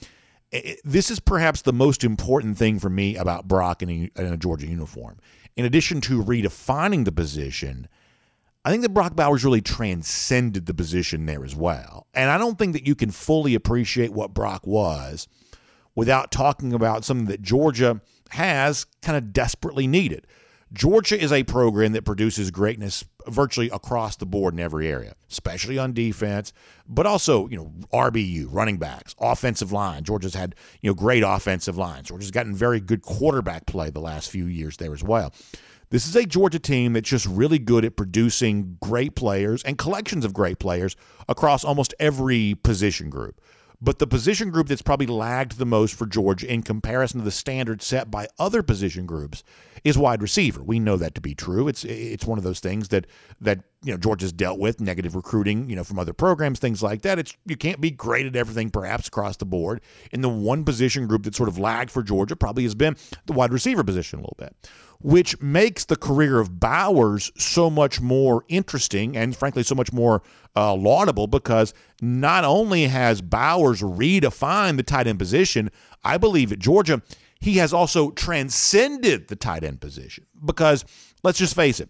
this 0.83 1.09
is 1.09 1.19
perhaps 1.19 1.61
the 1.61 1.73
most 1.73 2.03
important 2.03 2.57
thing 2.57 2.79
for 2.79 2.89
me 2.89 3.15
about 3.15 3.47
Brock 3.47 3.81
in 3.81 3.89
a, 3.89 4.21
in 4.21 4.33
a 4.33 4.37
Georgia 4.37 4.67
uniform. 4.67 5.17
In 5.55 5.65
addition 5.65 6.01
to 6.01 6.23
redefining 6.23 7.05
the 7.05 7.11
position, 7.11 7.87
I 8.63 8.69
think 8.69 8.83
that 8.83 8.93
Brock 8.93 9.15
Bowers 9.15 9.43
really 9.43 9.61
transcended 9.61 10.65
the 10.65 10.73
position 10.73 11.25
there 11.25 11.43
as 11.43 11.55
well. 11.55 12.07
And 12.13 12.29
I 12.29 12.37
don't 12.37 12.57
think 12.57 12.73
that 12.73 12.85
you 12.85 12.95
can 12.95 13.11
fully 13.11 13.55
appreciate 13.55 14.13
what 14.13 14.33
Brock 14.33 14.67
was 14.67 15.27
without 15.95 16.31
talking 16.31 16.71
about 16.73 17.03
something 17.03 17.25
that 17.25 17.41
Georgia 17.41 18.01
has 18.29 18.85
kind 19.01 19.17
of 19.17 19.33
desperately 19.33 19.87
needed. 19.87 20.25
Georgia 20.73 21.21
is 21.21 21.33
a 21.33 21.43
program 21.43 21.91
that 21.91 22.05
produces 22.05 22.49
greatness 22.49 23.03
virtually 23.27 23.69
across 23.71 24.15
the 24.15 24.25
board 24.25 24.53
in 24.53 24.59
every 24.59 24.87
area, 24.87 25.15
especially 25.29 25.77
on 25.77 25.91
defense, 25.91 26.53
but 26.87 27.05
also, 27.05 27.47
you 27.49 27.57
know, 27.57 27.73
RBU, 27.91 28.47
running 28.49 28.77
backs, 28.77 29.13
offensive 29.19 29.73
line. 29.73 30.05
Georgia's 30.05 30.33
had, 30.33 30.55
you 30.81 30.89
know, 30.89 30.93
great 30.93 31.23
offensive 31.23 31.77
lines. 31.77 32.07
Georgia's 32.07 32.31
gotten 32.31 32.55
very 32.55 32.79
good 32.79 33.01
quarterback 33.01 33.65
play 33.65 33.89
the 33.89 33.99
last 33.99 34.29
few 34.29 34.45
years 34.45 34.77
there 34.77 34.93
as 34.93 35.03
well. 35.03 35.33
This 35.89 36.07
is 36.07 36.15
a 36.15 36.25
Georgia 36.25 36.59
team 36.59 36.93
that's 36.93 37.09
just 37.09 37.25
really 37.25 37.59
good 37.59 37.83
at 37.83 37.97
producing 37.97 38.77
great 38.81 39.13
players 39.13 39.61
and 39.63 39.77
collections 39.77 40.23
of 40.23 40.33
great 40.33 40.57
players 40.57 40.95
across 41.27 41.65
almost 41.65 41.93
every 41.99 42.55
position 42.63 43.09
group. 43.09 43.41
But 43.81 43.97
the 43.97 44.05
position 44.05 44.51
group 44.51 44.67
that's 44.67 44.83
probably 44.83 45.07
lagged 45.07 45.57
the 45.57 45.65
most 45.65 45.95
for 45.95 46.05
Georgia 46.05 46.51
in 46.51 46.61
comparison 46.61 47.19
to 47.19 47.25
the 47.25 47.31
standards 47.31 47.85
set 47.85 48.11
by 48.11 48.27
other 48.37 48.61
position 48.61 49.07
groups 49.07 49.43
is 49.83 49.97
wide 49.97 50.21
receiver. 50.21 50.61
We 50.61 50.79
know 50.79 50.97
that 50.97 51.15
to 51.15 51.21
be 51.21 51.33
true. 51.33 51.67
It's 51.67 51.83
it's 51.83 52.25
one 52.25 52.37
of 52.37 52.43
those 52.43 52.59
things 52.59 52.89
that 52.89 53.07
that 53.39 53.63
you 53.83 53.91
know 53.91 53.97
Georgia's 53.97 54.31
dealt 54.31 54.59
with 54.59 54.79
negative 54.79 55.15
recruiting, 55.15 55.67
you 55.67 55.75
know, 55.75 55.83
from 55.83 55.97
other 55.97 56.13
programs, 56.13 56.59
things 56.59 56.83
like 56.83 57.01
that. 57.01 57.17
It's 57.17 57.35
you 57.45 57.57
can't 57.57 57.81
be 57.81 57.89
great 57.89 58.27
at 58.27 58.35
everything 58.35 58.69
perhaps 58.69 59.07
across 59.07 59.37
the 59.37 59.45
board. 59.45 59.81
And 60.11 60.23
the 60.23 60.29
one 60.29 60.63
position 60.63 61.07
group 61.07 61.23
that 61.23 61.35
sort 61.35 61.49
of 61.49 61.57
lagged 61.57 61.89
for 61.89 62.03
Georgia 62.03 62.35
probably 62.35 62.63
has 62.63 62.75
been 62.75 62.95
the 63.25 63.33
wide 63.33 63.51
receiver 63.51 63.83
position 63.83 64.19
a 64.19 64.21
little 64.21 64.37
bit 64.37 64.55
which 65.03 65.39
makes 65.41 65.85
the 65.85 65.95
career 65.95 66.39
of 66.39 66.59
Bowers 66.59 67.31
so 67.37 67.69
much 67.69 68.01
more 68.01 68.45
interesting 68.47 69.17
and, 69.17 69.35
frankly, 69.35 69.63
so 69.63 69.75
much 69.75 69.91
more 69.91 70.21
uh, 70.55 70.73
laudable 70.73 71.27
because 71.27 71.73
not 72.01 72.43
only 72.43 72.83
has 72.87 73.21
Bowers 73.21 73.81
redefined 73.81 74.77
the 74.77 74.83
tight 74.83 75.07
end 75.07 75.19
position, 75.19 75.69
I 76.03 76.17
believe 76.17 76.51
at 76.51 76.59
Georgia, 76.59 77.01
he 77.39 77.53
has 77.53 77.73
also 77.73 78.11
transcended 78.11 79.27
the 79.27 79.35
tight 79.35 79.63
end 79.63 79.81
position 79.81 80.25
because 80.45 80.85
let's 81.23 81.39
just 81.39 81.55
face 81.55 81.79
it. 81.79 81.89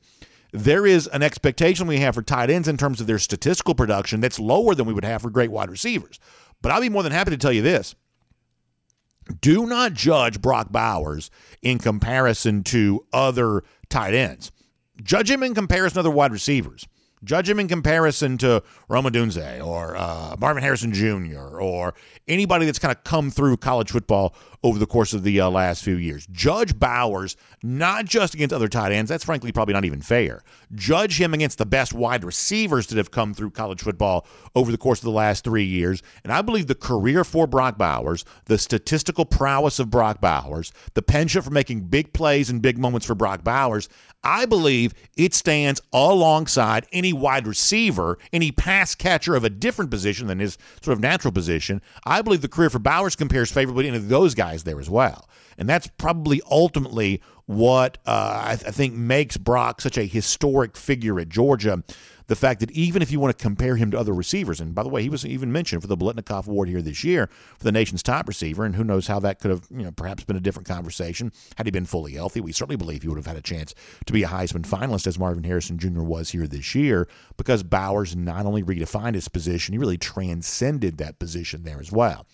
There 0.53 0.85
is 0.85 1.07
an 1.07 1.23
expectation 1.23 1.87
we 1.87 1.99
have 1.99 2.15
for 2.15 2.21
tight 2.21 2.49
ends 2.49 2.67
in 2.67 2.77
terms 2.77 2.99
of 2.99 3.07
their 3.07 3.19
statistical 3.19 3.73
production 3.73 4.19
that's 4.19 4.39
lower 4.39 4.75
than 4.75 4.85
we 4.85 4.93
would 4.93 5.05
have 5.05 5.21
for 5.21 5.29
great 5.29 5.51
wide 5.51 5.69
receivers. 5.69 6.19
But 6.61 6.71
I'll 6.71 6.81
be 6.81 6.89
more 6.89 7.03
than 7.03 7.13
happy 7.13 7.31
to 7.31 7.37
tell 7.37 7.53
you 7.53 7.61
this 7.61 7.95
do 9.41 9.65
not 9.65 9.93
judge 9.93 10.41
Brock 10.41 10.71
Bowers 10.71 11.29
in 11.61 11.79
comparison 11.79 12.63
to 12.65 13.05
other 13.11 13.63
tight 13.89 14.13
ends. 14.13 14.51
Judge 15.01 15.29
him 15.29 15.43
in 15.43 15.53
comparison 15.53 15.95
to 15.95 15.99
other 16.01 16.11
wide 16.11 16.31
receivers. 16.31 16.87
Judge 17.23 17.49
him 17.49 17.59
in 17.59 17.67
comparison 17.67 18.37
to 18.39 18.63
Rome 18.87 19.05
Odunze 19.05 19.63
or 19.63 19.95
uh, 19.95 20.35
Marvin 20.39 20.63
Harrison 20.63 20.91
Jr. 20.91 21.59
or 21.59 21.93
anybody 22.27 22.65
that's 22.65 22.79
kind 22.79 22.95
of 22.95 23.03
come 23.03 23.29
through 23.29 23.57
college 23.57 23.91
football 23.91 24.33
over 24.63 24.77
the 24.77 24.85
course 24.85 25.13
of 25.13 25.23
the 25.23 25.39
uh, 25.39 25.49
last 25.49 25.83
few 25.83 25.95
years. 25.95 26.27
Judge 26.31 26.77
Bowers 26.77 27.35
not 27.63 28.05
just 28.05 28.33
against 28.33 28.53
other 28.53 28.67
tight 28.67 28.91
ends. 28.91 29.09
That's 29.09 29.23
frankly 29.23 29.51
probably 29.51 29.73
not 29.73 29.85
even 29.85 30.01
fair. 30.01 30.43
Judge 30.73 31.19
him 31.19 31.33
against 31.33 31.57
the 31.57 31.65
best 31.65 31.93
wide 31.93 32.23
receivers 32.23 32.87
that 32.87 32.97
have 32.97 33.11
come 33.11 33.33
through 33.33 33.51
college 33.51 33.81
football 33.81 34.25
over 34.55 34.71
the 34.71 34.77
course 34.77 34.99
of 34.99 35.05
the 35.05 35.11
last 35.11 35.43
three 35.43 35.63
years. 35.63 36.03
And 36.23 36.31
I 36.31 36.41
believe 36.41 36.67
the 36.67 36.75
career 36.75 37.23
for 37.23 37.47
Brock 37.47 37.77
Bowers, 37.77 38.25
the 38.45 38.57
statistical 38.57 39.25
prowess 39.25 39.79
of 39.79 39.89
Brock 39.89 40.21
Bowers, 40.21 40.71
the 40.93 41.01
penchant 41.01 41.45
for 41.45 41.51
making 41.51 41.81
big 41.87 42.13
plays 42.13 42.49
and 42.49 42.61
big 42.61 42.77
moments 42.77 43.05
for 43.05 43.15
Brock 43.15 43.43
Bowers, 43.43 43.89
I 44.23 44.45
believe 44.45 44.93
it 45.17 45.33
stands 45.33 45.81
alongside 45.91 46.85
any 46.91 47.11
wide 47.11 47.47
receiver, 47.47 48.19
any 48.31 48.51
pass 48.51 48.93
catcher 48.93 49.35
of 49.35 49.43
a 49.43 49.49
different 49.49 49.89
position 49.89 50.27
than 50.27 50.39
his 50.39 50.59
sort 50.81 50.95
of 50.95 51.01
natural 51.01 51.31
position. 51.31 51.81
I 52.05 52.21
believe 52.21 52.41
the 52.41 52.47
career 52.47 52.69
for 52.69 52.79
Bowers 52.79 53.15
compares 53.15 53.51
favorably 53.51 53.89
to 53.89 53.99
those 53.99 54.35
guys 54.35 54.50
there 54.59 54.79
as 54.79 54.89
well. 54.89 55.27
And 55.57 55.67
that's 55.67 55.87
probably 55.87 56.41
ultimately 56.49 57.21
what 57.45 57.97
uh, 58.05 58.43
I, 58.45 58.55
th- 58.55 58.67
I 58.67 58.71
think 58.71 58.93
makes 58.93 59.37
Brock 59.37 59.81
such 59.81 59.97
a 59.97 60.05
historic 60.05 60.77
figure 60.77 61.19
at 61.19 61.29
Georgia 61.29 61.83
the 62.31 62.35
fact 62.37 62.61
that 62.61 62.71
even 62.71 63.01
if 63.01 63.11
you 63.11 63.19
want 63.19 63.37
to 63.37 63.43
compare 63.43 63.75
him 63.75 63.91
to 63.91 63.99
other 63.99 64.13
receivers, 64.13 64.61
and 64.61 64.73
by 64.73 64.83
the 64.83 64.89
way, 64.89 65.03
he 65.03 65.09
was 65.09 65.25
even 65.25 65.51
mentioned 65.51 65.81
for 65.81 65.89
the 65.89 65.97
Biletnikoff 65.97 66.47
Award 66.47 66.69
here 66.69 66.81
this 66.81 67.03
year 67.03 67.29
for 67.57 67.65
the 67.65 67.73
nation's 67.73 68.01
top 68.01 68.25
receiver, 68.25 68.63
and 68.63 68.75
who 68.75 68.85
knows 68.85 69.07
how 69.07 69.19
that 69.19 69.39
could 69.39 69.51
have, 69.51 69.67
you 69.69 69.83
know, 69.83 69.91
perhaps 69.91 70.23
been 70.23 70.37
a 70.37 70.41
different 70.41 70.65
conversation 70.65 71.33
had 71.57 71.67
he 71.67 71.71
been 71.71 71.85
fully 71.85 72.13
healthy. 72.13 72.39
We 72.39 72.53
certainly 72.53 72.77
believe 72.77 73.01
he 73.01 73.09
would 73.09 73.17
have 73.17 73.25
had 73.25 73.35
a 73.35 73.41
chance 73.41 73.75
to 74.05 74.13
be 74.13 74.23
a 74.23 74.27
Heisman 74.27 74.65
finalist 74.65 75.07
as 75.07 75.19
Marvin 75.19 75.43
Harrison 75.43 75.77
Jr. 75.77 76.03
was 76.03 76.29
here 76.31 76.47
this 76.47 76.73
year 76.73 77.09
because 77.35 77.63
Bowers 77.63 78.15
not 78.15 78.45
only 78.45 78.63
redefined 78.63 79.15
his 79.15 79.27
position, 79.27 79.73
he 79.73 79.77
really 79.77 79.97
transcended 79.97 80.99
that 80.99 81.19
position 81.19 81.63
there 81.63 81.81
as 81.81 81.91
well. 81.91 82.25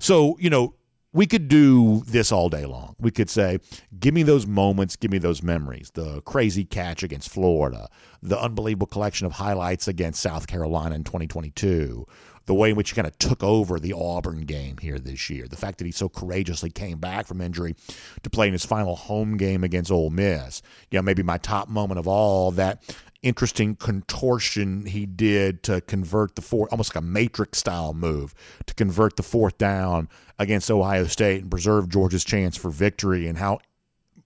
So, 0.00 0.36
you 0.40 0.50
know, 0.50 0.74
we 1.16 1.26
could 1.26 1.48
do 1.48 2.02
this 2.06 2.30
all 2.30 2.50
day 2.50 2.66
long. 2.66 2.94
We 3.00 3.10
could 3.10 3.30
say, 3.30 3.58
give 3.98 4.12
me 4.12 4.22
those 4.22 4.46
moments, 4.46 4.96
give 4.96 5.10
me 5.10 5.16
those 5.16 5.42
memories. 5.42 5.90
The 5.94 6.20
crazy 6.20 6.62
catch 6.62 7.02
against 7.02 7.30
Florida, 7.30 7.88
the 8.22 8.38
unbelievable 8.38 8.86
collection 8.86 9.26
of 9.26 9.32
highlights 9.32 9.88
against 9.88 10.20
South 10.20 10.46
Carolina 10.46 10.94
in 10.94 11.04
2022, 11.04 12.04
the 12.44 12.54
way 12.54 12.68
in 12.68 12.76
which 12.76 12.90
he 12.90 12.94
kind 12.94 13.06
of 13.06 13.18
took 13.18 13.42
over 13.42 13.80
the 13.80 13.94
Auburn 13.94 14.42
game 14.42 14.76
here 14.76 14.98
this 14.98 15.30
year, 15.30 15.48
the 15.48 15.56
fact 15.56 15.78
that 15.78 15.86
he 15.86 15.90
so 15.90 16.10
courageously 16.10 16.68
came 16.68 16.98
back 16.98 17.26
from 17.26 17.40
injury 17.40 17.74
to 18.22 18.28
play 18.28 18.46
in 18.46 18.52
his 18.52 18.66
final 18.66 18.94
home 18.94 19.38
game 19.38 19.64
against 19.64 19.90
Ole 19.90 20.10
Miss. 20.10 20.60
You 20.90 20.98
know, 20.98 21.02
maybe 21.02 21.22
my 21.22 21.38
top 21.38 21.70
moment 21.70 21.98
of 21.98 22.06
all 22.06 22.50
that 22.50 22.82
interesting 23.26 23.74
contortion 23.74 24.86
he 24.86 25.04
did 25.04 25.62
to 25.64 25.80
convert 25.80 26.36
the 26.36 26.42
fourth, 26.42 26.70
almost 26.72 26.94
like 26.94 27.02
a 27.02 27.06
matrix 27.06 27.58
style 27.58 27.92
move 27.92 28.34
to 28.66 28.74
convert 28.74 29.16
the 29.16 29.22
fourth 29.22 29.58
down 29.58 30.08
against 30.38 30.70
Ohio 30.70 31.06
State 31.06 31.42
and 31.42 31.50
preserve 31.50 31.88
Georgia's 31.88 32.24
chance 32.24 32.56
for 32.56 32.70
victory, 32.70 33.26
and 33.26 33.38
how 33.38 33.58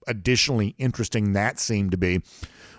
additionally 0.07 0.75
interesting 0.77 1.33
that 1.33 1.59
seemed 1.59 1.91
to 1.91 1.97
be 1.97 2.21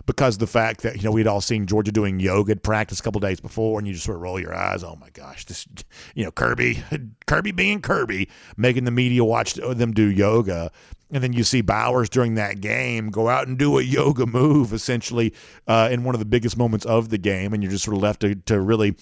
because 0.07 0.39
the 0.39 0.47
fact 0.47 0.83
that 0.83 0.97
you 0.97 1.03
know 1.03 1.11
we'd 1.11 1.27
all 1.27 1.41
seen 1.41 1.67
Georgia 1.67 1.93
doing 1.93 2.21
yoga 2.21 2.55
practice 2.57 3.01
a 3.01 3.03
couple 3.03 3.21
days 3.21 3.41
before, 3.41 3.79
and 3.79 3.87
you 3.87 3.95
just 3.95 4.05
sort 4.05 4.17
of 4.17 4.23
roll 4.23 4.39
your 4.39 4.55
eyes. 4.55 4.85
Oh 4.85 4.97
my 5.01 5.11
gosh, 5.11 5.45
this 5.47 5.67
you 6.15 6.25
know 6.25 6.31
Kirby, 6.31 6.83
Kirby 7.27 7.53
being 7.53 7.81
Kirby, 7.81 8.29
making 8.57 8.85
the 8.85 8.91
media 8.91 9.25
watch 9.25 9.55
them 9.55 9.93
do 9.93 10.05
yoga, 10.05 10.71
and 11.13 11.23
then 11.23 11.35
you 11.35 11.45
see 11.45 11.61
Bowers 11.61 12.09
during 12.09 12.35
that 12.35 12.61
game 12.61 13.11
go 13.11 13.29
out 13.29 13.47
and 13.47 13.59
do 13.59 13.79
a 13.79 13.83
yoga 13.83 14.27
move 14.27 14.73
essentially 14.73 15.33
uh, 15.69 15.89
in 15.93 16.03
one 16.05 16.15
of 16.15 16.19
the 16.19 16.25
biggest 16.25 16.57
moments 16.57 16.87
of 16.87 17.11
the 17.11 17.19
game, 17.19 17.53
and 17.53 17.63
you're 17.63 17.71
just 17.71 17.85
sort 17.85 17.97
of 17.97 18.03
left 18.03 18.21
to, 18.21 18.35
to 18.35 18.59
really 18.59 18.97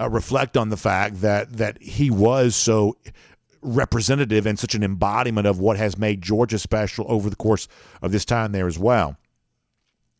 uh, 0.00 0.10
reflect 0.10 0.56
on 0.56 0.68
the 0.68 0.76
fact 0.76 1.20
that 1.20 1.56
that 1.56 1.80
he 1.80 2.10
was 2.10 2.56
so 2.56 2.96
representative 3.62 4.44
and 4.44 4.58
such 4.58 4.74
an 4.74 4.82
embodiment 4.82 5.46
of 5.46 5.58
what 5.58 5.78
has 5.78 5.96
made 5.96 6.20
Georgia 6.20 6.58
special 6.58 7.06
over 7.08 7.30
the 7.30 7.36
course 7.36 7.66
of 8.02 8.12
this 8.12 8.24
time 8.24 8.52
there 8.52 8.66
as 8.66 8.78
well. 8.78 9.16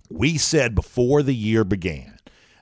We 0.08 0.38
said 0.38 0.74
before 0.74 1.22
the 1.22 1.34
year 1.34 1.64
began 1.64 2.13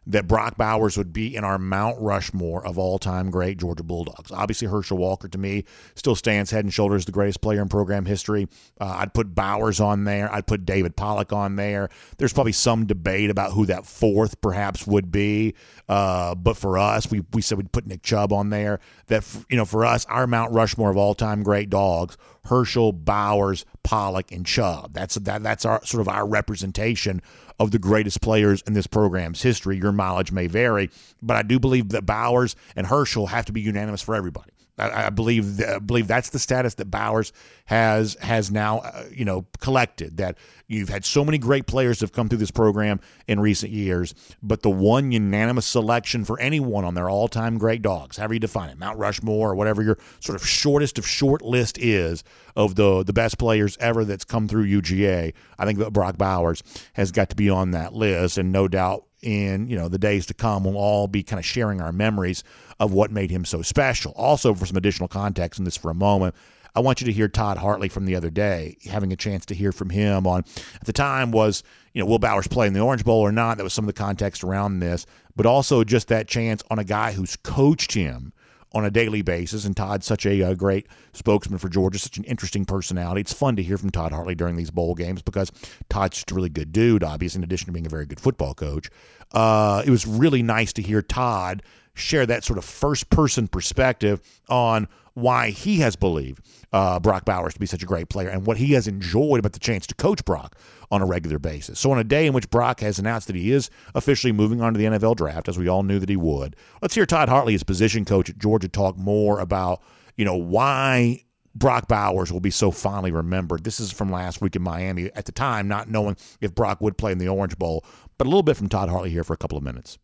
that 0.06 0.26
Brock 0.26 0.56
Bowers 0.56 0.96
would 0.98 1.12
be 1.12 1.34
in 1.34 1.44
our 1.44 1.58
Mount 1.58 2.00
Rushmore 2.00 2.66
of 2.66 2.78
all 2.78 2.98
time 2.98 3.30
great 3.30 3.58
Georgia 3.58 3.84
Bulldogs. 3.84 4.32
Obviously, 4.32 4.68
Herschel 4.68 4.98
Walker 4.98 5.28
to 5.28 5.38
me 5.38 5.64
still 5.94 6.16
stands 6.16 6.50
head 6.50 6.64
and 6.64 6.74
shoulders 6.74 7.04
the 7.04 7.12
greatest 7.12 7.40
player 7.40 7.62
in 7.62 7.68
program 7.68 8.04
history. 8.06 8.48
Uh, 8.80 8.96
I'd 8.98 9.14
put 9.14 9.34
Bowers 9.34 9.80
on 9.80 10.04
there. 10.04 10.32
I'd 10.32 10.46
put 10.46 10.64
David 10.64 10.96
Pollack 10.96 11.32
on 11.32 11.56
there. 11.56 11.88
There's 12.18 12.32
probably 12.32 12.52
some 12.52 12.86
debate 12.86 13.30
about 13.30 13.52
who 13.52 13.66
that 13.66 13.86
fourth 13.86 14.40
perhaps 14.40 14.86
would 14.86 15.12
be. 15.12 15.54
Uh, 15.88 16.34
but 16.34 16.56
for 16.56 16.78
us, 16.78 17.10
we, 17.10 17.22
we 17.32 17.42
said 17.42 17.58
we'd 17.58 17.72
put 17.72 17.86
Nick 17.86 18.02
Chubb 18.02 18.32
on 18.32 18.50
there. 18.50 18.80
That, 19.06 19.24
you 19.48 19.56
know, 19.56 19.64
for 19.64 19.84
us, 19.84 20.04
our 20.06 20.26
Mount 20.26 20.52
Rushmore 20.52 20.90
of 20.90 20.96
all 20.96 21.14
time 21.14 21.42
great 21.42 21.70
dogs 21.70 22.16
Herschel, 22.46 22.92
Bowers, 22.92 23.64
Pollack, 23.84 24.32
and 24.32 24.44
Chubb. 24.44 24.94
That's 24.94 25.14
that, 25.14 25.44
that's 25.44 25.64
our 25.64 25.84
sort 25.84 26.00
of 26.00 26.08
our 26.08 26.26
representation 26.26 27.22
of 27.58 27.70
the 27.70 27.78
greatest 27.78 28.20
players 28.20 28.62
in 28.66 28.74
this 28.74 28.86
program's 28.86 29.42
history. 29.42 29.76
Your 29.76 29.92
mileage 29.92 30.32
may 30.32 30.46
vary, 30.46 30.90
but 31.20 31.36
I 31.36 31.42
do 31.42 31.58
believe 31.58 31.90
that 31.90 32.06
Bowers 32.06 32.56
and 32.76 32.86
Herschel 32.86 33.28
have 33.28 33.44
to 33.46 33.52
be 33.52 33.60
unanimous 33.60 34.02
for 34.02 34.14
everybody. 34.14 34.51
I, 34.78 35.06
I 35.06 35.10
believe 35.10 35.60
I 35.60 35.78
believe 35.78 36.06
that's 36.08 36.30
the 36.30 36.38
status 36.38 36.74
that 36.74 36.90
Bowers 36.90 37.32
has 37.66 38.14
has 38.20 38.50
now 38.50 38.78
uh, 38.78 39.04
you 39.12 39.24
know 39.24 39.46
collected. 39.60 40.16
That 40.16 40.38
you've 40.66 40.88
had 40.88 41.04
so 41.04 41.24
many 41.24 41.38
great 41.38 41.66
players 41.66 42.00
have 42.00 42.12
come 42.12 42.28
through 42.28 42.38
this 42.38 42.50
program 42.50 43.00
in 43.26 43.40
recent 43.40 43.72
years, 43.72 44.14
but 44.42 44.62
the 44.62 44.70
one 44.70 45.12
unanimous 45.12 45.66
selection 45.66 46.24
for 46.24 46.40
anyone 46.40 46.84
on 46.84 46.94
their 46.94 47.10
all 47.10 47.28
time 47.28 47.58
great 47.58 47.82
dogs, 47.82 48.16
however 48.16 48.34
you 48.34 48.40
define 48.40 48.70
it, 48.70 48.78
Mount 48.78 48.98
Rushmore 48.98 49.50
or 49.50 49.54
whatever 49.54 49.82
your 49.82 49.98
sort 50.20 50.40
of 50.40 50.46
shortest 50.46 50.98
of 50.98 51.06
short 51.06 51.42
list 51.42 51.78
is 51.78 52.24
of 52.56 52.74
the 52.74 53.02
the 53.02 53.12
best 53.12 53.38
players 53.38 53.76
ever 53.78 54.04
that's 54.04 54.24
come 54.24 54.48
through 54.48 54.66
UGA, 54.66 55.34
I 55.58 55.64
think 55.66 55.78
that 55.78 55.92
Brock 55.92 56.16
Bowers 56.16 56.62
has 56.94 57.12
got 57.12 57.28
to 57.30 57.36
be 57.36 57.50
on 57.50 57.72
that 57.72 57.92
list, 57.92 58.38
and 58.38 58.52
no 58.52 58.68
doubt 58.68 59.04
in 59.22 59.68
you 59.68 59.76
know 59.76 59.88
the 59.88 59.98
days 59.98 60.26
to 60.26 60.34
come 60.34 60.64
we'll 60.64 60.76
all 60.76 61.06
be 61.06 61.22
kind 61.22 61.38
of 61.38 61.46
sharing 61.46 61.80
our 61.80 61.92
memories 61.92 62.42
of 62.80 62.92
what 62.92 63.10
made 63.10 63.30
him 63.30 63.44
so 63.44 63.62
special 63.62 64.12
also 64.12 64.54
for 64.54 64.66
some 64.66 64.76
additional 64.76 65.08
context 65.08 65.58
in 65.58 65.64
this 65.64 65.76
for 65.76 65.90
a 65.90 65.94
moment 65.94 66.34
i 66.74 66.80
want 66.80 67.00
you 67.00 67.06
to 67.06 67.12
hear 67.12 67.28
todd 67.28 67.58
hartley 67.58 67.88
from 67.88 68.04
the 68.04 68.14
other 68.14 68.30
day 68.30 68.76
having 68.90 69.12
a 69.12 69.16
chance 69.16 69.46
to 69.46 69.54
hear 69.54 69.72
from 69.72 69.90
him 69.90 70.26
on 70.26 70.44
at 70.74 70.84
the 70.84 70.92
time 70.92 71.30
was 71.30 71.62
you 71.92 72.00
know 72.00 72.06
will 72.06 72.18
bowers 72.18 72.48
playing 72.48 72.72
the 72.72 72.80
orange 72.80 73.04
bowl 73.04 73.20
or 73.20 73.32
not 73.32 73.56
that 73.56 73.64
was 73.64 73.72
some 73.72 73.84
of 73.84 73.94
the 73.94 73.98
context 73.98 74.42
around 74.42 74.80
this 74.80 75.06
but 75.34 75.46
also 75.46 75.84
just 75.84 76.08
that 76.08 76.28
chance 76.28 76.62
on 76.70 76.78
a 76.78 76.84
guy 76.84 77.12
who's 77.12 77.36
coached 77.36 77.92
him 77.92 78.32
on 78.74 78.84
a 78.84 78.90
daily 78.90 79.22
basis. 79.22 79.64
And 79.64 79.76
Todd's 79.76 80.06
such 80.06 80.26
a, 80.26 80.40
a, 80.40 80.50
uh, 80.50 80.54
great 80.54 80.86
spokesman 81.12 81.58
for 81.58 81.68
Georgia, 81.68 81.98
such 81.98 82.18
an 82.18 82.24
interesting 82.24 82.64
personality. 82.64 83.20
It's 83.20 83.32
fun 83.32 83.56
to 83.56 83.62
hear 83.62 83.78
from 83.78 83.90
Todd 83.90 84.12
Hartley 84.12 84.34
during 84.34 84.56
these 84.56 84.70
bowl 84.70 84.94
games 84.94 85.22
because 85.22 85.52
Todd's 85.88 86.16
just 86.16 86.30
a 86.30 86.34
really 86.34 86.48
good 86.48 86.72
dude, 86.72 87.04
obviously, 87.04 87.40
in 87.40 87.44
addition 87.44 87.66
to 87.66 87.72
being 87.72 87.86
a 87.86 87.90
very 87.90 88.06
good 88.06 88.20
football 88.20 88.54
coach. 88.54 88.90
Uh, 89.32 89.82
it 89.86 89.90
was 89.90 90.06
really 90.06 90.42
nice 90.42 90.72
to 90.74 90.82
hear 90.82 91.02
Todd 91.02 91.62
share 91.94 92.26
that 92.26 92.44
sort 92.44 92.58
of 92.58 92.64
first 92.64 93.10
person 93.10 93.48
perspective 93.48 94.20
on 94.48 94.88
why 95.14 95.50
he 95.50 95.78
has 95.78 95.94
believed 95.96 96.44
uh, 96.72 96.98
Brock 96.98 97.24
Bowers 97.24 97.54
to 97.54 97.60
be 97.60 97.66
such 97.66 97.82
a 97.82 97.86
great 97.86 98.08
player 98.08 98.28
and 98.28 98.46
what 98.46 98.56
he 98.56 98.72
has 98.72 98.86
enjoyed 98.86 99.38
about 99.38 99.52
the 99.52 99.58
chance 99.58 99.86
to 99.86 99.94
coach 99.94 100.24
Brock 100.24 100.56
on 100.90 101.02
a 101.02 101.06
regular 101.06 101.38
basis. 101.38 101.78
So, 101.78 101.92
on 101.92 101.98
a 101.98 102.04
day 102.04 102.26
in 102.26 102.32
which 102.32 102.50
Brock 102.50 102.80
has 102.80 102.98
announced 102.98 103.26
that 103.26 103.36
he 103.36 103.52
is 103.52 103.70
officially 103.94 104.32
moving 104.32 104.60
on 104.60 104.72
to 104.72 104.78
the 104.78 104.86
NFL 104.86 105.16
draft, 105.16 105.48
as 105.48 105.58
we 105.58 105.68
all 105.68 105.82
knew 105.82 105.98
that 105.98 106.08
he 106.08 106.16
would, 106.16 106.56
let's 106.80 106.94
hear 106.94 107.06
Todd 107.06 107.28
Hartley, 107.28 107.52
his 107.52 107.62
position 107.62 108.04
coach 108.04 108.30
at 108.30 108.38
Georgia, 108.38 108.68
talk 108.68 108.96
more 108.96 109.38
about 109.38 109.82
you 110.16 110.24
know 110.24 110.36
why 110.36 111.24
Brock 111.54 111.88
Bowers 111.88 112.32
will 112.32 112.40
be 112.40 112.50
so 112.50 112.70
fondly 112.70 113.10
remembered. 113.10 113.64
This 113.64 113.80
is 113.80 113.92
from 113.92 114.10
last 114.10 114.40
week 114.40 114.56
in 114.56 114.62
Miami. 114.62 115.10
At 115.14 115.26
the 115.26 115.32
time, 115.32 115.68
not 115.68 115.90
knowing 115.90 116.16
if 116.40 116.54
Brock 116.54 116.80
would 116.80 116.96
play 116.96 117.12
in 117.12 117.18
the 117.18 117.28
Orange 117.28 117.58
Bowl, 117.58 117.84
but 118.16 118.26
a 118.26 118.30
little 118.30 118.42
bit 118.42 118.56
from 118.56 118.68
Todd 118.68 118.88
Hartley 118.88 119.10
here 119.10 119.24
for 119.24 119.34
a 119.34 119.38
couple 119.38 119.58
of 119.58 119.64
minutes. 119.64 119.98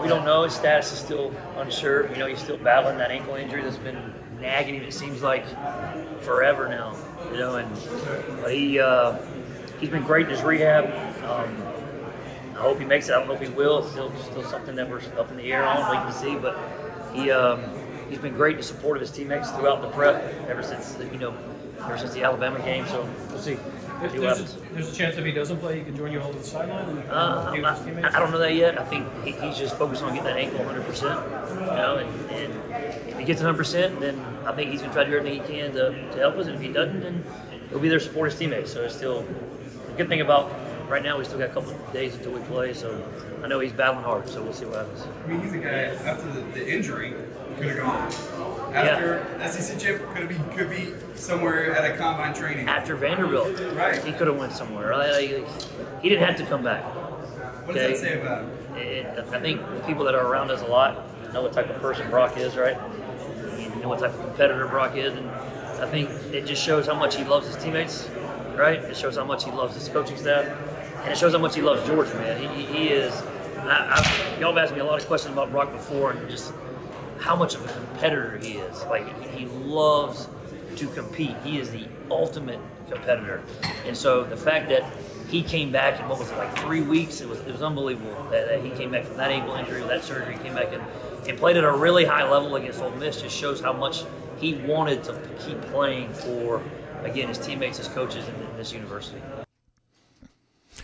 We 0.00 0.08
don't 0.08 0.24
know. 0.24 0.44
His 0.44 0.54
status 0.54 0.92
is 0.92 0.98
still 0.98 1.34
unsure. 1.56 2.10
You 2.10 2.18
know, 2.18 2.26
he's 2.26 2.40
still 2.40 2.58
battling 2.58 2.98
that 2.98 3.10
ankle 3.10 3.34
injury 3.34 3.62
that's 3.62 3.78
been 3.78 4.14
nagging 4.40 4.74
him. 4.74 4.82
It 4.82 4.94
seems 4.94 5.22
like 5.22 5.44
forever 6.22 6.68
now. 6.68 6.96
You 7.32 7.38
know, 7.38 7.56
and 7.56 7.70
but 8.42 8.52
he 8.52 8.78
uh, 8.78 9.18
he's 9.80 9.90
been 9.90 10.04
great 10.04 10.26
in 10.26 10.32
his 10.32 10.42
rehab. 10.42 10.84
Um, 11.24 11.62
I 12.54 12.60
hope 12.60 12.78
he 12.78 12.84
makes 12.84 13.08
it. 13.08 13.12
I 13.12 13.18
don't 13.18 13.28
know 13.28 13.34
if 13.34 13.40
he 13.40 13.48
will. 13.48 13.80
It's 13.80 13.90
still 13.90 14.12
still 14.16 14.44
something 14.44 14.76
that 14.76 14.88
we're 14.88 15.02
up 15.18 15.30
in 15.30 15.36
the 15.36 15.52
air 15.52 15.64
on, 15.64 15.90
waiting 15.90 16.06
to 16.06 16.18
see. 16.18 16.36
But 16.36 16.56
he 17.14 17.30
um, 17.30 17.62
he's 18.08 18.18
been 18.18 18.34
great 18.34 18.56
in 18.56 18.62
support 18.62 18.96
of 18.96 19.02
his 19.02 19.10
teammates 19.10 19.50
throughout 19.50 19.82
the 19.82 19.88
prep 19.88 20.48
ever 20.48 20.62
since 20.62 20.96
you 21.12 21.18
know 21.18 21.34
ever 21.80 21.98
since 21.98 22.12
the 22.14 22.22
Alabama 22.22 22.58
game. 22.60 22.86
So 22.86 23.08
we'll 23.30 23.38
see. 23.38 23.58
There's, 24.00 24.12
there's, 24.12 24.54
a, 24.54 24.58
there's, 24.74 24.92
a, 24.92 24.94
chance 24.94 25.16
if 25.16 25.24
he 25.24 25.32
doesn't 25.32 25.58
play, 25.58 25.78
he 25.78 25.84
can 25.84 25.96
join 25.96 26.12
you 26.12 26.20
all 26.20 26.32
to 26.32 26.38
the 26.38 26.44
sideline. 26.44 26.98
Uh, 27.08 27.52
I, 27.54 28.08
I, 28.08 28.18
don't 28.18 28.30
know 28.30 28.38
that 28.38 28.54
yet. 28.54 28.78
I 28.78 28.84
think 28.84 29.06
he, 29.24 29.32
he's 29.32 29.56
just 29.56 29.76
focused 29.76 30.02
on 30.02 30.10
getting 30.10 30.24
that 30.24 30.36
ankle 30.36 30.58
100. 30.58 30.84
percent 30.84 31.20
You 31.60 31.66
know, 31.66 31.96
and, 31.96 32.30
and, 32.30 33.08
if 33.08 33.18
he 33.18 33.24
gets 33.24 33.40
100, 33.40 33.56
percent 33.56 34.00
then 34.00 34.20
I 34.44 34.52
think 34.52 34.70
he's 34.70 34.82
gonna 34.82 34.92
try 34.92 35.04
to 35.04 35.10
do 35.10 35.16
everything 35.16 35.42
he 35.42 35.48
can 35.48 35.72
to, 35.72 35.90
to 36.12 36.18
help 36.18 36.36
us. 36.36 36.46
And 36.46 36.56
if 36.56 36.60
he 36.60 36.68
doesn't, 36.68 37.00
then 37.00 37.24
he'll 37.70 37.78
be 37.78 37.88
there 37.88 37.98
to 37.98 38.04
support 38.04 38.30
his 38.30 38.38
teammates. 38.38 38.72
So 38.72 38.82
it's 38.82 38.94
still 38.94 39.22
the 39.22 39.92
good 39.96 40.08
thing 40.08 40.20
about 40.20 40.52
right 40.88 41.02
now. 41.02 41.18
We 41.18 41.24
still 41.24 41.38
got 41.38 41.50
a 41.50 41.52
couple 41.52 41.70
of 41.70 41.92
days 41.92 42.14
until 42.14 42.32
we 42.32 42.40
play, 42.42 42.74
so 42.74 43.02
I 43.42 43.48
know 43.48 43.60
he's 43.60 43.72
battling 43.72 44.04
hard. 44.04 44.28
So 44.28 44.42
we'll 44.42 44.52
see 44.52 44.66
what 44.66 44.86
happens. 44.86 45.06
I 45.24 45.26
mean, 45.26 45.40
he's 45.40 45.54
a 45.54 45.58
guy 45.58 45.70
after 45.70 46.30
the, 46.32 46.40
the 46.52 46.74
injury 46.74 47.14
could 47.56 47.66
have 47.66 47.76
gone. 47.78 48.74
After 48.74 49.26
yeah. 49.38 49.50
SEC 49.50 49.78
chip, 49.78 50.14
could 50.14 50.28
be 50.28 50.36
could 50.54 50.68
be 50.68 50.92
somewhere 51.14 51.74
at 51.74 51.90
a 51.90 51.96
combine 51.96 52.34
training. 52.34 52.68
After 52.68 52.94
Vanderbilt, 52.94 53.58
right? 53.74 54.02
He 54.04 54.12
could 54.12 54.26
have 54.26 54.36
went 54.36 54.52
somewhere. 54.52 54.96
Like, 54.96 55.46
he 56.02 56.08
didn't 56.08 56.26
have 56.26 56.36
to 56.36 56.46
come 56.46 56.62
back. 56.62 56.84
What 56.84 57.76
okay? 57.76 57.88
does 57.88 58.00
that 58.00 58.06
say 58.06 58.20
about 58.20 58.44
him? 58.44 58.76
It, 58.76 59.06
I 59.32 59.40
think 59.40 59.62
people 59.86 60.04
that 60.04 60.14
are 60.14 60.26
around 60.26 60.50
us 60.50 60.60
a 60.62 60.66
lot 60.66 61.02
know 61.32 61.42
what 61.42 61.52
type 61.52 61.68
of 61.68 61.80
person 61.80 62.08
Brock 62.10 62.36
is, 62.36 62.56
right? 62.56 62.76
You 63.58 63.82
know 63.82 63.88
what 63.88 64.00
type 64.00 64.14
of 64.14 64.20
competitor 64.20 64.66
Brock 64.68 64.96
is, 64.96 65.14
and 65.14 65.28
I 65.30 65.88
think 65.88 66.10
it 66.32 66.46
just 66.46 66.62
shows 66.62 66.86
how 66.86 66.94
much 66.94 67.16
he 67.16 67.24
loves 67.24 67.46
his 67.46 67.56
teammates, 67.62 68.08
right? 68.54 68.78
It 68.78 68.96
shows 68.96 69.16
how 69.16 69.24
much 69.24 69.44
he 69.44 69.50
loves 69.50 69.74
his 69.74 69.88
coaching 69.88 70.16
staff, 70.16 70.46
and 71.02 71.12
it 71.12 71.18
shows 71.18 71.32
how 71.32 71.38
much 71.38 71.54
he 71.54 71.62
loves 71.62 71.86
Georgia, 71.86 72.14
man. 72.14 72.56
He, 72.56 72.64
he 72.64 72.88
is. 72.88 73.12
I, 73.58 73.98
I, 73.98 74.40
y'all 74.40 74.54
have 74.54 74.64
asked 74.64 74.74
me 74.74 74.80
a 74.80 74.84
lot 74.84 75.00
of 75.00 75.06
questions 75.06 75.32
about 75.32 75.50
Brock 75.50 75.72
before, 75.72 76.12
and 76.12 76.30
just 76.30 76.52
how 77.18 77.36
much 77.36 77.54
of 77.54 77.64
a 77.64 77.72
competitor 77.72 78.38
he 78.38 78.54
is. 78.54 78.84
Like 78.84 79.06
he 79.34 79.46
loves 79.46 80.28
to 80.76 80.86
compete. 80.88 81.36
He 81.44 81.58
is 81.58 81.70
the 81.70 81.86
ultimate 82.10 82.60
competitor. 82.88 83.42
And 83.86 83.96
so 83.96 84.24
the 84.24 84.36
fact 84.36 84.68
that 84.68 84.84
he 85.28 85.42
came 85.42 85.72
back 85.72 85.98
in 86.00 86.08
what 86.08 86.18
was 86.18 86.30
it 86.30 86.36
like 86.38 86.56
three 86.58 86.82
weeks, 86.82 87.20
it 87.20 87.28
was 87.28 87.40
it 87.40 87.52
was 87.52 87.62
unbelievable 87.62 88.28
that, 88.30 88.48
that 88.48 88.62
he 88.62 88.70
came 88.70 88.90
back 88.90 89.04
from 89.04 89.16
that 89.16 89.30
ankle 89.30 89.54
injury, 89.54 89.82
that 89.82 90.04
surgery, 90.04 90.36
came 90.38 90.54
back 90.54 90.72
and, 90.72 90.82
and 91.28 91.38
played 91.38 91.56
at 91.56 91.64
a 91.64 91.72
really 91.72 92.04
high 92.04 92.28
level 92.28 92.54
against 92.56 92.80
Ole 92.80 92.90
Miss. 92.92 93.20
Just 93.20 93.36
shows 93.36 93.60
how 93.60 93.72
much 93.72 94.04
he 94.38 94.54
wanted 94.54 95.02
to 95.04 95.18
keep 95.40 95.60
playing 95.62 96.12
for 96.12 96.62
again 97.02 97.28
his 97.28 97.38
teammates, 97.38 97.78
his 97.78 97.88
coaches, 97.88 98.26
in 98.28 98.56
this 98.56 98.72
university 98.72 99.20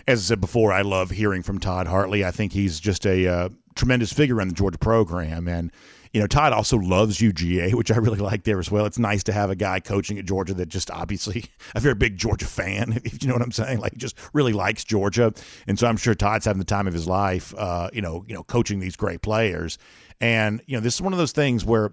as 0.06 0.20
I 0.20 0.22
said 0.22 0.40
before, 0.40 0.72
I 0.72 0.82
love 0.82 1.10
hearing 1.10 1.42
from 1.42 1.58
Todd 1.58 1.86
Hartley. 1.86 2.24
I 2.24 2.30
think 2.30 2.52
he's 2.52 2.80
just 2.80 3.06
a 3.06 3.26
uh, 3.26 3.48
tremendous 3.74 4.12
figure 4.12 4.40
in 4.40 4.48
the 4.48 4.54
Georgia 4.54 4.78
program, 4.78 5.48
and 5.48 5.70
you 6.12 6.20
know, 6.20 6.26
Todd 6.26 6.52
also 6.52 6.76
loves 6.76 7.18
UGA, 7.18 7.74
which 7.74 7.90
I 7.90 7.96
really 7.96 8.18
like 8.18 8.44
there 8.44 8.58
as 8.58 8.70
well. 8.70 8.84
It's 8.84 8.98
nice 8.98 9.22
to 9.24 9.32
have 9.32 9.50
a 9.50 9.56
guy 9.56 9.80
coaching 9.80 10.18
at 10.18 10.26
Georgia 10.26 10.52
that 10.54 10.68
just 10.68 10.90
obviously 10.90 11.46
a 11.74 11.80
very 11.80 11.94
big 11.94 12.16
Georgia 12.16 12.46
fan, 12.46 13.00
if 13.04 13.22
you 13.22 13.28
know 13.28 13.34
what 13.34 13.42
I'm 13.42 13.52
saying. 13.52 13.80
Like, 13.80 13.96
just 13.96 14.16
really 14.32 14.52
likes 14.52 14.84
Georgia, 14.84 15.32
and 15.66 15.78
so 15.78 15.86
I'm 15.86 15.96
sure 15.96 16.14
Todd's 16.14 16.44
having 16.44 16.58
the 16.58 16.64
time 16.64 16.86
of 16.86 16.94
his 16.94 17.06
life. 17.06 17.54
Uh, 17.56 17.88
you 17.92 18.02
know, 18.02 18.24
you 18.28 18.34
know, 18.34 18.42
coaching 18.42 18.80
these 18.80 18.96
great 18.96 19.22
players, 19.22 19.78
and 20.20 20.62
you 20.66 20.76
know, 20.76 20.80
this 20.80 20.94
is 20.94 21.02
one 21.02 21.12
of 21.12 21.18
those 21.18 21.32
things 21.32 21.64
where 21.64 21.92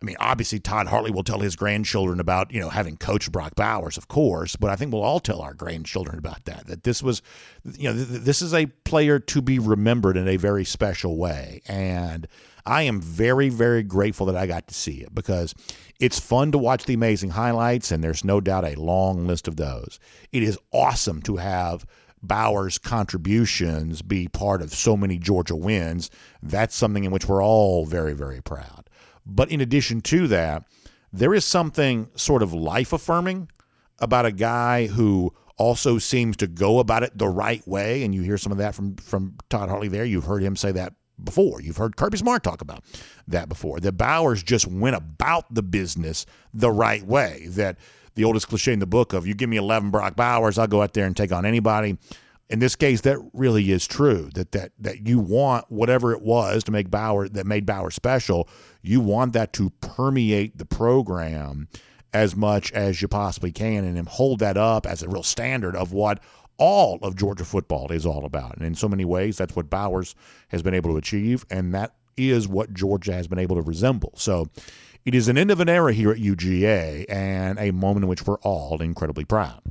I 0.00 0.04
mean, 0.04 0.16
obviously 0.20 0.60
Todd 0.60 0.86
Hartley 0.86 1.10
will 1.10 1.24
tell 1.24 1.40
his 1.40 1.56
grandchildren 1.56 2.20
about, 2.20 2.52
you 2.52 2.60
know, 2.60 2.68
having 2.68 2.96
coached 2.96 3.32
Brock 3.32 3.56
Bowers, 3.56 3.98
of 3.98 4.06
course, 4.06 4.54
but 4.54 4.70
I 4.70 4.76
think 4.76 4.92
we'll 4.92 5.02
all 5.02 5.18
tell 5.18 5.42
our 5.42 5.54
grandchildren 5.54 6.18
about 6.18 6.44
that. 6.44 6.68
That 6.68 6.84
this 6.84 7.02
was, 7.02 7.20
you 7.64 7.92
know, 7.92 7.94
th- 7.94 8.22
this 8.22 8.40
is 8.40 8.54
a 8.54 8.66
player 8.66 9.18
to 9.18 9.42
be 9.42 9.58
remembered 9.58 10.16
in 10.16 10.28
a 10.28 10.36
very 10.36 10.64
special 10.64 11.16
way. 11.16 11.62
And 11.66 12.28
I 12.66 12.82
am 12.82 13.00
very, 13.00 13.48
very 13.48 13.82
grateful 13.82 14.26
that 14.26 14.36
I 14.36 14.46
got 14.46 14.68
to 14.68 14.74
see 14.74 15.00
it 15.00 15.14
because 15.14 15.54
it's 16.00 16.20
fun 16.20 16.52
to 16.52 16.58
watch 16.58 16.84
the 16.84 16.94
amazing 16.94 17.30
highlights, 17.30 17.90
and 17.90 18.02
there's 18.02 18.24
no 18.24 18.40
doubt 18.40 18.64
a 18.64 18.80
long 18.80 19.26
list 19.26 19.48
of 19.48 19.56
those. 19.56 19.98
It 20.32 20.42
is 20.42 20.58
awesome 20.72 21.22
to 21.22 21.36
have 21.36 21.86
Bowers' 22.22 22.78
contributions 22.78 24.02
be 24.02 24.28
part 24.28 24.62
of 24.62 24.74
so 24.74 24.96
many 24.96 25.18
Georgia 25.18 25.56
wins. 25.56 26.10
That's 26.42 26.74
something 26.74 27.04
in 27.04 27.10
which 27.10 27.28
we're 27.28 27.42
all 27.42 27.86
very, 27.86 28.14
very 28.14 28.40
proud. 28.42 28.88
But 29.24 29.50
in 29.50 29.60
addition 29.60 30.00
to 30.02 30.26
that, 30.28 30.64
there 31.12 31.34
is 31.34 31.44
something 31.44 32.08
sort 32.14 32.42
of 32.42 32.52
life 32.52 32.92
affirming 32.92 33.48
about 33.98 34.26
a 34.26 34.32
guy 34.32 34.86
who 34.86 35.32
also 35.56 35.98
seems 35.98 36.36
to 36.38 36.46
go 36.46 36.78
about 36.78 37.02
it 37.02 37.16
the 37.16 37.28
right 37.28 37.66
way. 37.66 38.04
And 38.04 38.14
you 38.14 38.22
hear 38.22 38.38
some 38.38 38.52
of 38.52 38.58
that 38.58 38.74
from, 38.74 38.96
from 38.96 39.36
Todd 39.48 39.68
Hartley 39.68 39.88
there. 39.88 40.04
You've 40.04 40.24
heard 40.24 40.42
him 40.42 40.56
say 40.56 40.72
that 40.72 40.94
before. 41.22 41.60
You've 41.60 41.76
heard 41.76 41.96
Kirby 41.96 42.18
Smart 42.18 42.42
talk 42.42 42.60
about 42.60 42.84
that 43.26 43.48
before. 43.48 43.80
That 43.80 43.92
Bowers 43.92 44.42
just 44.42 44.66
went 44.66 44.96
about 44.96 45.52
the 45.52 45.62
business 45.62 46.26
the 46.52 46.70
right 46.70 47.04
way. 47.04 47.46
That 47.50 47.78
the 48.14 48.24
oldest 48.24 48.48
cliche 48.48 48.72
in 48.72 48.78
the 48.78 48.86
book 48.86 49.12
of 49.12 49.26
you 49.26 49.34
give 49.34 49.48
me 49.48 49.56
11 49.56 49.90
Brock 49.90 50.16
Bowers, 50.16 50.58
I'll 50.58 50.66
go 50.66 50.82
out 50.82 50.94
there 50.94 51.06
and 51.06 51.16
take 51.16 51.32
on 51.32 51.46
anybody 51.46 51.98
in 52.50 52.60
this 52.60 52.76
case, 52.76 53.02
that 53.02 53.18
really 53.32 53.70
is 53.70 53.86
true. 53.86 54.30
That 54.34 54.52
that 54.52 54.72
that 54.78 55.06
you 55.06 55.18
want 55.18 55.66
whatever 55.68 56.12
it 56.12 56.22
was 56.22 56.64
to 56.64 56.72
make 56.72 56.90
Bauer 56.90 57.28
that 57.28 57.46
made 57.46 57.66
Bauer 57.66 57.90
special. 57.90 58.48
You 58.82 59.00
want 59.00 59.34
that 59.34 59.52
to 59.54 59.70
permeate 59.80 60.56
the 60.56 60.64
program 60.64 61.68
as 62.14 62.34
much 62.34 62.72
as 62.72 63.02
you 63.02 63.08
possibly 63.08 63.52
can, 63.52 63.84
and 63.84 64.08
hold 64.08 64.38
that 64.38 64.56
up 64.56 64.86
as 64.86 65.02
a 65.02 65.08
real 65.08 65.22
standard 65.22 65.76
of 65.76 65.92
what 65.92 66.20
all 66.58 66.98
of 67.02 67.16
Georgia 67.16 67.44
football 67.44 67.90
is 67.90 68.04
all 68.04 68.24
about. 68.24 68.56
And 68.56 68.66
in 68.66 68.74
so 68.74 68.88
many 68.88 69.04
ways, 69.04 69.38
that's 69.38 69.56
what 69.56 69.70
Bowers 69.70 70.14
has 70.48 70.62
been 70.62 70.74
able 70.74 70.90
to 70.90 70.96
achieve, 70.96 71.46
and 71.50 71.72
that 71.74 71.94
is 72.16 72.46
what 72.46 72.74
Georgia 72.74 73.14
has 73.14 73.28
been 73.28 73.38
able 73.38 73.56
to 73.56 73.62
resemble. 73.62 74.12
So. 74.16 74.48
It 75.04 75.14
is 75.14 75.28
an 75.28 75.38
end 75.38 75.50
of 75.50 75.60
an 75.60 75.70
era 75.70 75.94
here 75.94 76.10
at 76.10 76.18
UGA 76.18 77.06
and 77.08 77.58
a 77.58 77.70
moment 77.70 78.04
in 78.04 78.08
which 78.10 78.26
we're 78.26 78.36
all 78.40 78.82
incredibly 78.82 79.24
proud. 79.24 79.62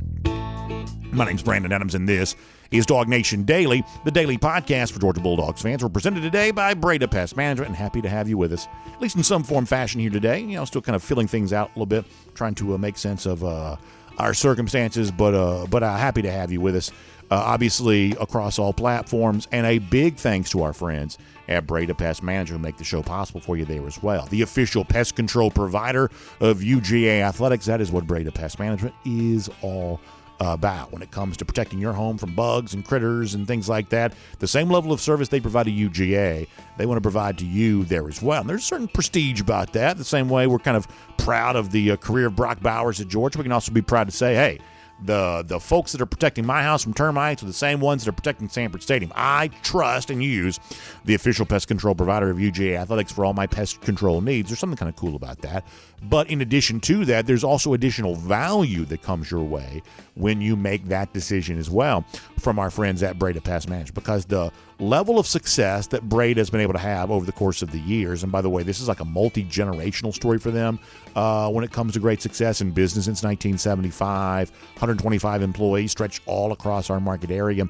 My 1.11 1.25
name's 1.25 1.43
Brandon 1.43 1.71
Adams, 1.71 1.95
and 1.95 2.09
this 2.09 2.35
is 2.71 2.85
DawgNation 2.85 3.45
Daily, 3.45 3.83
the 4.03 4.11
daily 4.11 4.37
podcast 4.37 4.91
for 4.91 4.99
Georgia 4.99 5.21
Bulldogs 5.21 5.61
fans. 5.61 5.83
We're 5.83 5.89
presented 5.89 6.21
today 6.21 6.51
by 6.51 6.73
Breda 6.73 7.07
Pest 7.07 7.37
Management, 7.37 7.69
and 7.69 7.77
happy 7.77 8.01
to 8.01 8.09
have 8.09 8.27
you 8.27 8.37
with 8.37 8.51
us, 8.51 8.67
at 8.93 9.01
least 9.01 9.15
in 9.15 9.23
some 9.23 9.43
form, 9.43 9.65
fashion 9.65 10.01
here 10.01 10.09
today. 10.09 10.39
You 10.39 10.55
know, 10.55 10.65
still 10.65 10.81
kind 10.81 10.95
of 10.95 11.03
filling 11.03 11.27
things 11.27 11.53
out 11.53 11.69
a 11.69 11.73
little 11.73 11.85
bit, 11.85 12.05
trying 12.33 12.55
to 12.55 12.73
uh, 12.73 12.77
make 12.77 12.97
sense 12.97 13.25
of 13.25 13.43
uh, 13.43 13.77
our 14.17 14.33
circumstances, 14.33 15.11
but 15.11 15.33
uh, 15.33 15.65
but 15.69 15.83
uh, 15.83 15.95
happy 15.95 16.21
to 16.21 16.31
have 16.31 16.51
you 16.51 16.61
with 16.61 16.75
us. 16.75 16.91
Uh, 17.29 17.35
obviously, 17.35 18.11
across 18.21 18.57
all 18.57 18.71
platforms, 18.71 19.49
and 19.51 19.65
a 19.65 19.79
big 19.79 20.15
thanks 20.15 20.49
to 20.49 20.63
our 20.63 20.71
friends 20.71 21.17
at 21.49 21.67
Breda 21.67 21.93
Pest 21.93 22.23
Management 22.23 22.61
who 22.61 22.65
make 22.65 22.77
the 22.77 22.83
show 22.83 23.03
possible 23.03 23.41
for 23.41 23.57
you 23.57 23.65
there 23.65 23.85
as 23.85 24.01
well. 24.01 24.25
The 24.27 24.41
official 24.41 24.85
pest 24.85 25.15
control 25.15 25.51
provider 25.51 26.09
of 26.39 26.59
UGA 26.59 27.21
Athletics. 27.21 27.65
That 27.65 27.81
is 27.81 27.91
what 27.91 28.07
Breda 28.07 28.31
Pest 28.31 28.59
Management 28.59 28.95
is 29.05 29.49
all 29.61 29.99
about 30.39 30.91
when 30.91 31.01
it 31.01 31.11
comes 31.11 31.37
to 31.37 31.45
protecting 31.45 31.79
your 31.79 31.93
home 31.93 32.17
from 32.17 32.33
bugs 32.35 32.73
and 32.73 32.85
critters 32.85 33.33
and 33.33 33.47
things 33.47 33.67
like 33.67 33.89
that. 33.89 34.13
The 34.39 34.47
same 34.47 34.69
level 34.69 34.91
of 34.91 35.01
service 35.01 35.29
they 35.29 35.39
provide 35.39 35.65
to 35.65 35.71
UGA, 35.71 36.47
they 36.77 36.85
want 36.85 36.97
to 36.97 37.01
provide 37.01 37.37
to 37.39 37.45
you 37.45 37.85
there 37.85 38.07
as 38.07 38.21
well. 38.21 38.41
And 38.41 38.49
there's 38.49 38.61
a 38.61 38.65
certain 38.65 38.87
prestige 38.87 39.41
about 39.41 39.73
that. 39.73 39.97
The 39.97 40.03
same 40.03 40.29
way 40.29 40.47
we're 40.47 40.59
kind 40.59 40.77
of 40.77 40.87
proud 41.17 41.55
of 41.55 41.71
the 41.71 41.91
uh, 41.91 41.95
career 41.97 42.27
of 42.27 42.35
Brock 42.35 42.61
Bowers 42.61 43.01
at 43.01 43.07
Georgia, 43.07 43.37
we 43.39 43.43
can 43.43 43.51
also 43.51 43.71
be 43.71 43.81
proud 43.81 44.05
to 44.05 44.13
say, 44.13 44.35
hey, 44.35 44.59
the 45.05 45.43
the 45.45 45.59
folks 45.59 45.91
that 45.91 46.01
are 46.01 46.07
protecting 46.07 46.45
my 46.45 46.63
house 46.63 46.83
from 46.83 46.93
termites 46.93 47.43
are 47.43 47.45
the 47.45 47.53
same 47.53 47.79
ones 47.79 48.03
that 48.03 48.09
are 48.09 48.13
protecting 48.13 48.49
Sanford 48.49 48.81
Stadium. 48.81 49.11
I 49.15 49.49
trust 49.63 50.09
and 50.09 50.23
use 50.23 50.59
the 51.05 51.13
official 51.13 51.45
pest 51.45 51.67
control 51.67 51.95
provider 51.95 52.29
of 52.29 52.37
UGA 52.37 52.77
Athletics 52.77 53.11
for 53.11 53.25
all 53.25 53.33
my 53.33 53.47
pest 53.47 53.81
control 53.81 54.21
needs. 54.21 54.49
There's 54.49 54.59
something 54.59 54.77
kind 54.77 54.89
of 54.89 54.95
cool 54.95 55.15
about 55.15 55.41
that. 55.41 55.65
But 56.03 56.29
in 56.29 56.41
addition 56.41 56.79
to 56.81 57.05
that, 57.05 57.25
there's 57.25 57.43
also 57.43 57.73
additional 57.73 58.15
value 58.15 58.85
that 58.85 59.01
comes 59.01 59.31
your 59.31 59.43
way 59.43 59.81
when 60.15 60.41
you 60.41 60.55
make 60.55 60.85
that 60.85 61.13
decision 61.13 61.57
as 61.57 61.69
well 61.69 62.05
from 62.39 62.59
our 62.59 62.69
friends 62.69 63.03
at 63.03 63.17
Breda 63.17 63.41
Pest 63.41 63.69
Management 63.69 63.95
because 63.95 64.25
the 64.25 64.51
level 64.79 65.17
of 65.17 65.27
success 65.27 65.87
that 65.87 66.07
Breda 66.07 66.39
has 66.39 66.49
been 66.49 66.61
able 66.61 66.73
to 66.73 66.79
have 66.79 67.09
over 67.09 67.25
the 67.25 67.31
course 67.31 67.61
of 67.61 67.71
the 67.71 67.79
years, 67.79 68.23
and 68.23 68.31
by 68.31 68.41
the 68.41 68.49
way, 68.49 68.63
this 68.63 68.79
is 68.79 68.87
like 68.87 68.99
a 68.99 69.05
multi 69.05 69.43
generational 69.43 70.13
story 70.13 70.37
for 70.37 70.51
them 70.51 70.79
uh, 71.15 71.49
when 71.49 71.63
it 71.63 71.71
comes 71.71 71.93
to 71.93 71.99
great 71.99 72.21
success 72.21 72.61
in 72.61 72.71
business 72.71 73.05
since 73.05 73.23
1975, 73.23 74.49
125 74.49 75.41
employees 75.41 75.91
stretched 75.91 76.21
all 76.25 76.51
across 76.51 76.89
our 76.89 76.99
market 76.99 77.31
area 77.31 77.67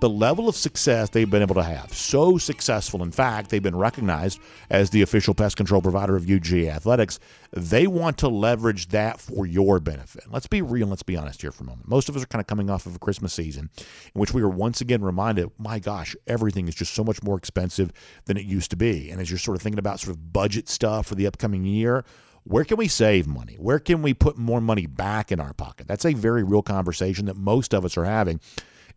the 0.00 0.08
level 0.08 0.48
of 0.48 0.56
success 0.56 1.10
they've 1.10 1.30
been 1.30 1.42
able 1.42 1.54
to 1.54 1.62
have. 1.62 1.92
So 1.92 2.38
successful, 2.38 3.02
in 3.02 3.10
fact, 3.10 3.50
they've 3.50 3.62
been 3.62 3.76
recognized 3.76 4.40
as 4.70 4.90
the 4.90 5.02
official 5.02 5.34
pest 5.34 5.56
control 5.56 5.80
provider 5.80 6.16
of 6.16 6.24
UGA 6.24 6.68
Athletics. 6.68 7.18
They 7.52 7.86
want 7.86 8.18
to 8.18 8.28
leverage 8.28 8.88
that 8.88 9.20
for 9.20 9.46
your 9.46 9.80
benefit. 9.80 10.24
Let's 10.30 10.46
be 10.46 10.60
real, 10.60 10.88
let's 10.88 11.02
be 11.02 11.16
honest 11.16 11.40
here 11.40 11.52
for 11.52 11.64
a 11.64 11.66
moment. 11.66 11.88
Most 11.88 12.08
of 12.08 12.16
us 12.16 12.22
are 12.22 12.26
kind 12.26 12.40
of 12.40 12.46
coming 12.46 12.68
off 12.68 12.86
of 12.86 12.94
a 12.94 12.98
Christmas 12.98 13.32
season 13.32 13.70
in 13.76 14.20
which 14.20 14.34
we 14.34 14.42
were 14.42 14.50
once 14.50 14.80
again 14.80 15.02
reminded, 15.02 15.50
my 15.58 15.78
gosh, 15.78 16.14
everything 16.26 16.68
is 16.68 16.74
just 16.74 16.92
so 16.92 17.02
much 17.02 17.22
more 17.22 17.38
expensive 17.38 17.92
than 18.26 18.36
it 18.36 18.44
used 18.44 18.70
to 18.70 18.76
be. 18.76 19.10
And 19.10 19.20
as 19.20 19.30
you're 19.30 19.38
sort 19.38 19.56
of 19.56 19.62
thinking 19.62 19.78
about 19.78 20.00
sort 20.00 20.14
of 20.14 20.32
budget 20.32 20.68
stuff 20.68 21.06
for 21.06 21.14
the 21.14 21.26
upcoming 21.26 21.64
year, 21.64 22.04
where 22.44 22.64
can 22.64 22.76
we 22.76 22.86
save 22.86 23.26
money? 23.26 23.56
Where 23.58 23.80
can 23.80 24.02
we 24.02 24.14
put 24.14 24.38
more 24.38 24.60
money 24.60 24.86
back 24.86 25.32
in 25.32 25.40
our 25.40 25.52
pocket? 25.52 25.88
That's 25.88 26.04
a 26.04 26.12
very 26.12 26.44
real 26.44 26.62
conversation 26.62 27.26
that 27.26 27.36
most 27.36 27.74
of 27.74 27.84
us 27.84 27.96
are 27.96 28.04
having 28.04 28.40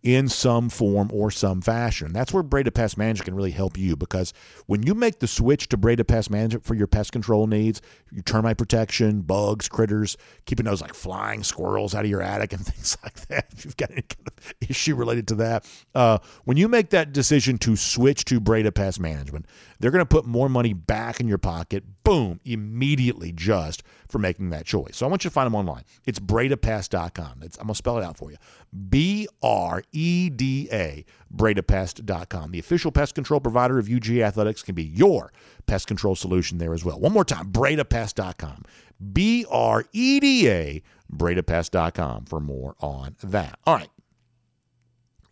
in 0.02 0.30
some 0.30 0.70
form 0.70 1.10
or 1.14 1.30
some 1.30 1.62
fashion. 1.62 2.14
That's 2.14 2.34
where 2.34 2.44
Breda 2.44 2.72
Pest 2.72 2.98
Management 2.98 3.26
can 3.26 3.36
really 3.36 3.52
help 3.52 3.78
you 3.78 3.96
because 3.96 4.34
when 4.66 4.84
you 4.84 4.94
make 4.96 5.20
the 5.20 5.28
switch 5.28 5.68
to 5.70 5.78
Breda 5.78 6.06
Pest 6.06 6.30
Management 6.30 6.64
for 6.64 6.74
your 6.74 6.88
pest 6.88 7.12
control 7.12 7.48
needs, 7.48 7.82
your 8.12 8.24
termite 8.24 8.58
protection, 8.58 9.22
bugs, 9.22 9.68
critters, 9.68 10.16
keeping 10.46 10.66
those 10.66 10.82
like 10.82 10.94
flying 10.94 11.44
squirrels 11.44 11.94
out 11.94 12.06
of 12.06 12.10
your 12.10 12.22
attic 12.22 12.54
and 12.54 12.66
things 12.66 12.98
like 13.04 13.28
that, 13.28 13.48
if 13.52 13.66
you've 13.66 13.78
got 13.78 13.92
any 13.92 14.04
kind 14.04 14.28
of 14.28 14.54
issue 14.70 14.96
related 14.96 15.28
to 15.28 15.36
that, 15.36 15.66
uh, 15.96 16.20
when 16.46 16.56
you 16.56 16.68
make 16.68 16.92
that 16.92 17.12
decision 17.12 17.58
to 17.58 17.76
switch 17.76 18.24
to 18.26 18.40
Breda 18.40 18.72
Pest 18.72 19.00
Management, 19.00 19.46
they're 19.80 19.92
going 19.92 20.02
to 20.02 20.06
put 20.06 20.26
more 20.26 20.50
money 20.50 20.74
back 20.74 21.20
in 21.20 21.28
your 21.28 21.38
pocket, 21.38 21.84
boom, 22.04 22.40
immediately 22.44 23.32
just 23.32 23.84
for 24.08 24.20
making 24.20 24.50
that 24.50 24.66
choice. 24.66 24.98
So 24.98 25.06
I 25.06 25.10
want 25.10 25.24
you 25.24 25.30
to 25.30 25.34
find 25.34 25.46
them 25.46 25.56
online. 25.56 25.84
It's 26.06 26.20
bredapest.com. 26.20 27.40
It's, 27.44 27.58
I'm 27.58 27.68
going 27.68 27.74
to 27.74 27.78
spell 27.78 27.98
it 27.98 28.04
out 28.04 28.18
for 28.18 28.32
you. 28.32 28.38
B 28.90 29.28
R 29.42 29.84
E 29.92 30.30
D 30.30 30.68
A, 30.72 31.06
bredapest.com. 31.36 32.52
The 32.52 32.60
official 32.60 32.92
pest 32.92 33.16
control 33.16 33.40
provider 33.40 33.80
of 33.80 33.88
UGA 33.88 34.24
Athletics 34.24 34.62
can 34.62 34.76
be 34.76 34.84
your 34.84 35.32
pest 35.66 35.88
control 35.88 36.16
solution 36.16 36.58
there 36.58 36.74
as 36.74 36.84
well. 36.84 37.00
One 37.00 37.14
more 37.14 37.26
time, 37.26 37.52
bredapest.com. 37.52 38.64
B 39.14 39.46
R 39.50 39.86
E 39.94 40.20
D 40.20 40.50
A, 40.50 40.84
bredapest.com 41.12 42.26
for 42.26 42.40
more 42.40 42.76
on 42.80 43.16
that. 43.24 43.58
All 43.66 43.76
right. 43.76 43.90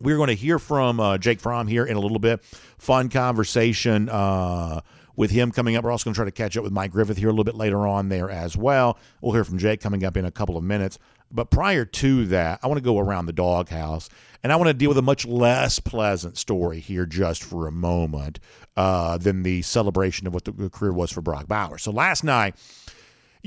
We're 0.00 0.16
going 0.16 0.28
to 0.28 0.34
hear 0.34 0.60
from 0.60 1.00
uh, 1.00 1.18
Jake 1.18 1.40
Fromm 1.40 1.66
here 1.66 1.84
in 1.84 1.96
a 1.96 2.00
little 2.00 2.20
bit. 2.20 2.44
Fun 2.78 3.08
conversation 3.08 4.08
uh, 4.08 4.80
with 5.16 5.32
him 5.32 5.50
coming 5.50 5.74
up. 5.74 5.82
We're 5.82 5.90
also 5.90 6.04
going 6.04 6.14
to 6.14 6.18
try 6.18 6.24
to 6.24 6.30
catch 6.30 6.56
up 6.56 6.62
with 6.62 6.72
Mike 6.72 6.92
Griffith 6.92 7.16
here 7.16 7.28
a 7.28 7.32
little 7.32 7.44
bit 7.44 7.56
later 7.56 7.84
on 7.84 8.08
there 8.08 8.30
as 8.30 8.56
well. 8.56 8.96
We'll 9.20 9.32
hear 9.32 9.42
from 9.42 9.58
Jake 9.58 9.80
coming 9.80 10.04
up 10.04 10.16
in 10.16 10.24
a 10.24 10.30
couple 10.30 10.56
of 10.56 10.62
minutes. 10.62 11.00
But 11.32 11.50
prior 11.50 11.84
to 11.84 12.26
that, 12.26 12.60
I 12.62 12.68
want 12.68 12.78
to 12.78 12.84
go 12.84 12.98
around 12.98 13.26
the 13.26 13.32
doghouse 13.32 14.08
and 14.42 14.52
I 14.52 14.56
want 14.56 14.68
to 14.68 14.74
deal 14.74 14.88
with 14.88 14.98
a 14.98 15.02
much 15.02 15.26
less 15.26 15.80
pleasant 15.80 16.38
story 16.38 16.78
here 16.78 17.04
just 17.04 17.42
for 17.42 17.66
a 17.66 17.72
moment 17.72 18.38
uh, 18.76 19.18
than 19.18 19.42
the 19.42 19.62
celebration 19.62 20.28
of 20.28 20.32
what 20.32 20.44
the 20.44 20.70
career 20.70 20.92
was 20.92 21.10
for 21.10 21.20
Brock 21.20 21.48
Bauer. 21.48 21.76
So 21.76 21.90
last 21.90 22.22
night, 22.22 22.54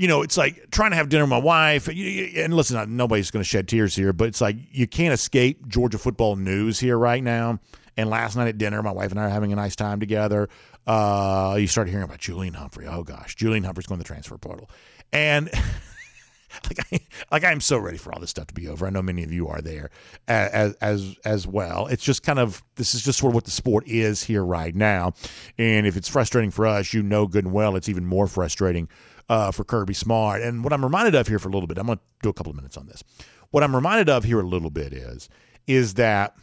you 0.02 0.08
know, 0.08 0.22
it's 0.22 0.36
like 0.36 0.68
trying 0.72 0.90
to 0.90 0.96
have 0.96 1.08
dinner 1.08 1.22
with 1.22 1.30
my 1.30 1.38
wife. 1.38 1.86
And 1.86 2.52
listen, 2.52 2.96
nobody's 2.96 3.30
going 3.30 3.40
to 3.40 3.48
shed 3.48 3.68
tears 3.68 3.94
here, 3.94 4.12
but 4.12 4.26
it's 4.26 4.40
like 4.40 4.56
you 4.72 4.88
can't 4.88 5.14
escape 5.14 5.68
Georgia 5.68 5.96
football 5.96 6.34
news 6.34 6.80
here 6.80 6.98
right 6.98 7.22
now. 7.22 7.60
And 7.96 8.10
last 8.10 8.34
night 8.34 8.48
at 8.48 8.58
dinner, 8.58 8.82
my 8.82 8.90
wife 8.90 9.12
and 9.12 9.20
I 9.20 9.26
are 9.26 9.28
having 9.28 9.52
a 9.52 9.56
nice 9.56 9.76
time 9.76 10.00
together. 10.00 10.48
Uh, 10.88 11.56
you 11.56 11.68
start 11.68 11.88
hearing 11.88 12.02
about 12.02 12.18
Julian 12.18 12.54
Humphrey. 12.54 12.88
Oh 12.88 13.04
gosh, 13.04 13.36
Julian 13.36 13.62
Humphrey's 13.62 13.86
going 13.86 14.00
to 14.00 14.02
the 14.02 14.08
transfer 14.08 14.36
portal, 14.38 14.68
and 15.12 15.48
like 16.64 16.78
I, 16.92 17.00
like 17.30 17.44
I'm 17.44 17.60
so 17.60 17.78
ready 17.78 17.96
for 17.96 18.12
all 18.12 18.18
this 18.18 18.30
stuff 18.30 18.48
to 18.48 18.54
be 18.54 18.66
over. 18.66 18.88
I 18.88 18.90
know 18.90 19.02
many 19.02 19.22
of 19.22 19.30
you 19.30 19.46
are 19.46 19.60
there 19.60 19.90
as 20.26 20.74
as 20.80 21.14
as 21.24 21.46
well. 21.46 21.86
It's 21.86 22.02
just 22.02 22.24
kind 22.24 22.40
of 22.40 22.64
this 22.74 22.96
is 22.96 23.04
just 23.04 23.20
sort 23.20 23.30
of 23.30 23.34
what 23.36 23.44
the 23.44 23.52
sport 23.52 23.86
is 23.86 24.24
here 24.24 24.44
right 24.44 24.74
now, 24.74 25.12
and 25.58 25.86
if 25.86 25.96
it's 25.96 26.08
frustrating 26.08 26.50
for 26.50 26.66
us, 26.66 26.92
you 26.92 27.04
know 27.04 27.28
good 27.28 27.44
and 27.44 27.54
well, 27.54 27.76
it's 27.76 27.88
even 27.88 28.04
more 28.04 28.26
frustrating 28.26 28.88
uh, 29.28 29.50
for 29.50 29.64
Kirby 29.64 29.94
Smart. 29.94 30.42
And 30.42 30.64
what 30.64 30.72
I'm 30.72 30.84
reminded 30.84 31.14
of 31.14 31.28
here 31.28 31.38
for 31.38 31.48
a 31.48 31.52
little 31.52 31.66
bit, 31.66 31.78
I'm 31.78 31.86
going 31.86 31.98
to 31.98 32.04
do 32.22 32.28
a 32.28 32.32
couple 32.32 32.50
of 32.50 32.56
minutes 32.56 32.76
on 32.76 32.86
this. 32.86 33.02
What 33.50 33.62
I'm 33.62 33.74
reminded 33.74 34.08
of 34.08 34.24
here 34.24 34.40
a 34.40 34.46
little 34.46 34.70
bit 34.70 34.92
is 34.92 35.28
is 35.66 35.94
that 35.94 36.36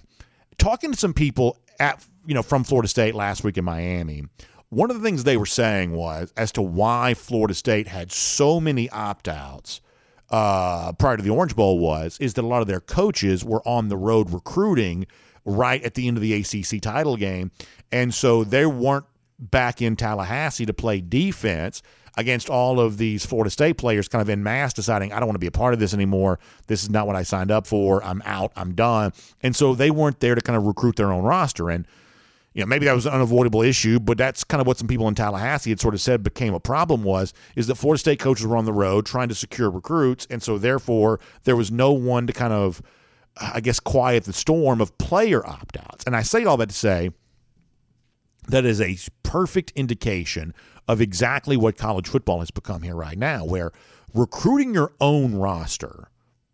talking 0.58 0.92
to 0.92 0.98
some 0.98 1.13
people 1.13 1.58
at 1.80 2.06
you 2.26 2.34
know 2.34 2.44
from 2.44 2.63
Florida 2.63 2.88
State 2.88 3.15
last 3.15 3.44
week 3.44 3.58
in 3.58 3.65
Miami 3.65 4.26
one 4.70 4.92
of 4.92 4.98
the 4.98 5.04
things 5.04 5.24
they 5.24 5.38
were 5.38 5.46
saying 5.46 5.92
was 5.92 6.32
as 6.38 6.52
to 6.54 6.62
why 6.62 7.13
Florida 7.13 7.54
State 7.54 7.88
had 7.88 8.12
so 8.12 8.60
many 8.60 8.89
opt 8.92 9.28
outs 9.28 9.82
uh, 10.30 10.92
prior 10.94 11.18
to 11.18 11.24
the 11.24 11.32
Orange 11.32 11.56
Bowl 11.56 11.80
was 11.80 12.18
is 12.20 12.36
that 12.36 12.44
a 12.44 12.48
lot 12.48 12.62
of 12.62 12.68
their 12.68 12.80
coaches 12.80 13.44
were 13.44 13.68
on 13.68 13.88
the 13.88 13.98
road 13.98 14.32
recruiting 14.32 15.08
right 15.44 15.82
at 15.84 15.96
the 15.96 16.08
end 16.08 16.18
of 16.18 16.22
the 16.22 16.34
ACC 16.34 16.82
title 16.82 17.18
game, 17.18 17.52
and 17.92 18.13
so 18.13 18.44
they 18.44 18.65
weren't 18.65 19.06
back 19.39 19.82
in 19.82 19.96
Tallahassee 19.96 20.65
to 20.65 20.74
play 20.74 21.02
defense 21.02 21.82
against 22.17 22.50
all 22.50 22.80
of 22.80 22.98
these 22.98 23.26
Florida 23.26 23.50
State 23.50 23.78
players 23.78 24.08
kind 24.08 24.22
of 24.22 24.30
in 24.30 24.43
mass 24.43 24.74
deciding, 24.74 25.13
I 25.13 25.19
don't 25.19 25.28
want 25.28 25.36
to 25.36 25.39
be 25.39 25.48
a 25.48 25.52
part 25.52 25.74
of 25.74 25.80
this 25.80 25.93
anymore. 25.93 26.39
This 26.67 26.84
is 26.84 26.89
not 26.89 27.08
what 27.08 27.15
I 27.15 27.24
signed 27.24 27.52
up 27.52 27.67
for. 27.67 28.04
I'm 28.04 28.22
out. 28.26 28.52
I'm 28.56 28.74
done. 28.74 29.13
And 29.41 29.56
so 29.56 29.74
they 29.76 29.91
weren't 29.91 30.19
there 30.19 30.36
to 30.36 30.41
kind 30.41 30.58
of 30.58 30.63
recruit 30.63 30.95
their 30.95 31.12
own 31.12 31.24
roster. 31.24 31.69
And, 31.69 31.86
you 32.54 32.62
know, 32.62 32.65
maybe 32.65 32.86
that 32.86 32.93
was 32.93 33.06
an 33.06 33.13
unavoidable 33.13 33.62
issue, 33.62 34.00
but 34.00 34.17
that's 34.17 34.43
kind 34.43 34.60
of 34.60 34.67
what 34.67 34.78
some 34.78 34.88
people 34.88 35.08
in 35.08 35.15
Tallahassee 35.15 35.69
had 35.69 35.80
sort 35.80 35.93
of 35.93 36.02
said 36.02 36.24
became 36.24 36.54
a 36.54 36.60
problem 36.60 37.04
was, 37.04 37.34
is 37.56 37.67
that 37.67 37.76
Florida 37.76 38.00
State 38.00 38.19
coaches 38.19 38.45
were 38.45 38.58
on 38.58 38.65
the 38.65 38.74
road 38.74 39.06
trying 39.06 39.30
to 39.30 39.36
secure 39.36 39.69
recruits. 39.69 40.28
And 40.30 40.41
so 40.41 40.58
therefore 40.58 41.19
there 41.43 41.56
was 41.56 41.72
no 41.72 41.91
one 41.91 42.28
to 42.28 42.34
kind 42.34 42.54
of, 42.54 42.82
I 43.39 43.62
guess, 43.62 43.80
quiet 43.80 44.26
the 44.26 44.34
storm 44.34 44.82
of 44.82 44.98
player 44.98 45.45
opt 45.48 45.78
outs. 45.78 46.04
And 46.06 46.15
I 46.15 46.24
say 46.24 46.43
all 46.43 46.58
that 46.58 46.69
to 46.69 46.76
say, 46.76 47.12
that 48.48 48.65
is 48.65 48.82
a 48.82 48.95
perfect 49.30 49.72
indication 49.76 50.56
of 50.88 51.00
exactly 51.00 51.56
what 51.56 51.78
college 51.78 52.08
football 52.08 52.39
has 52.39 52.50
become 52.50 52.82
here 52.82 52.96
right 52.96 53.18
now, 53.18 53.46
where 53.46 53.72
recruiting 54.12 54.74
your 54.74 54.92
own 55.00 55.36
roster 55.36 56.10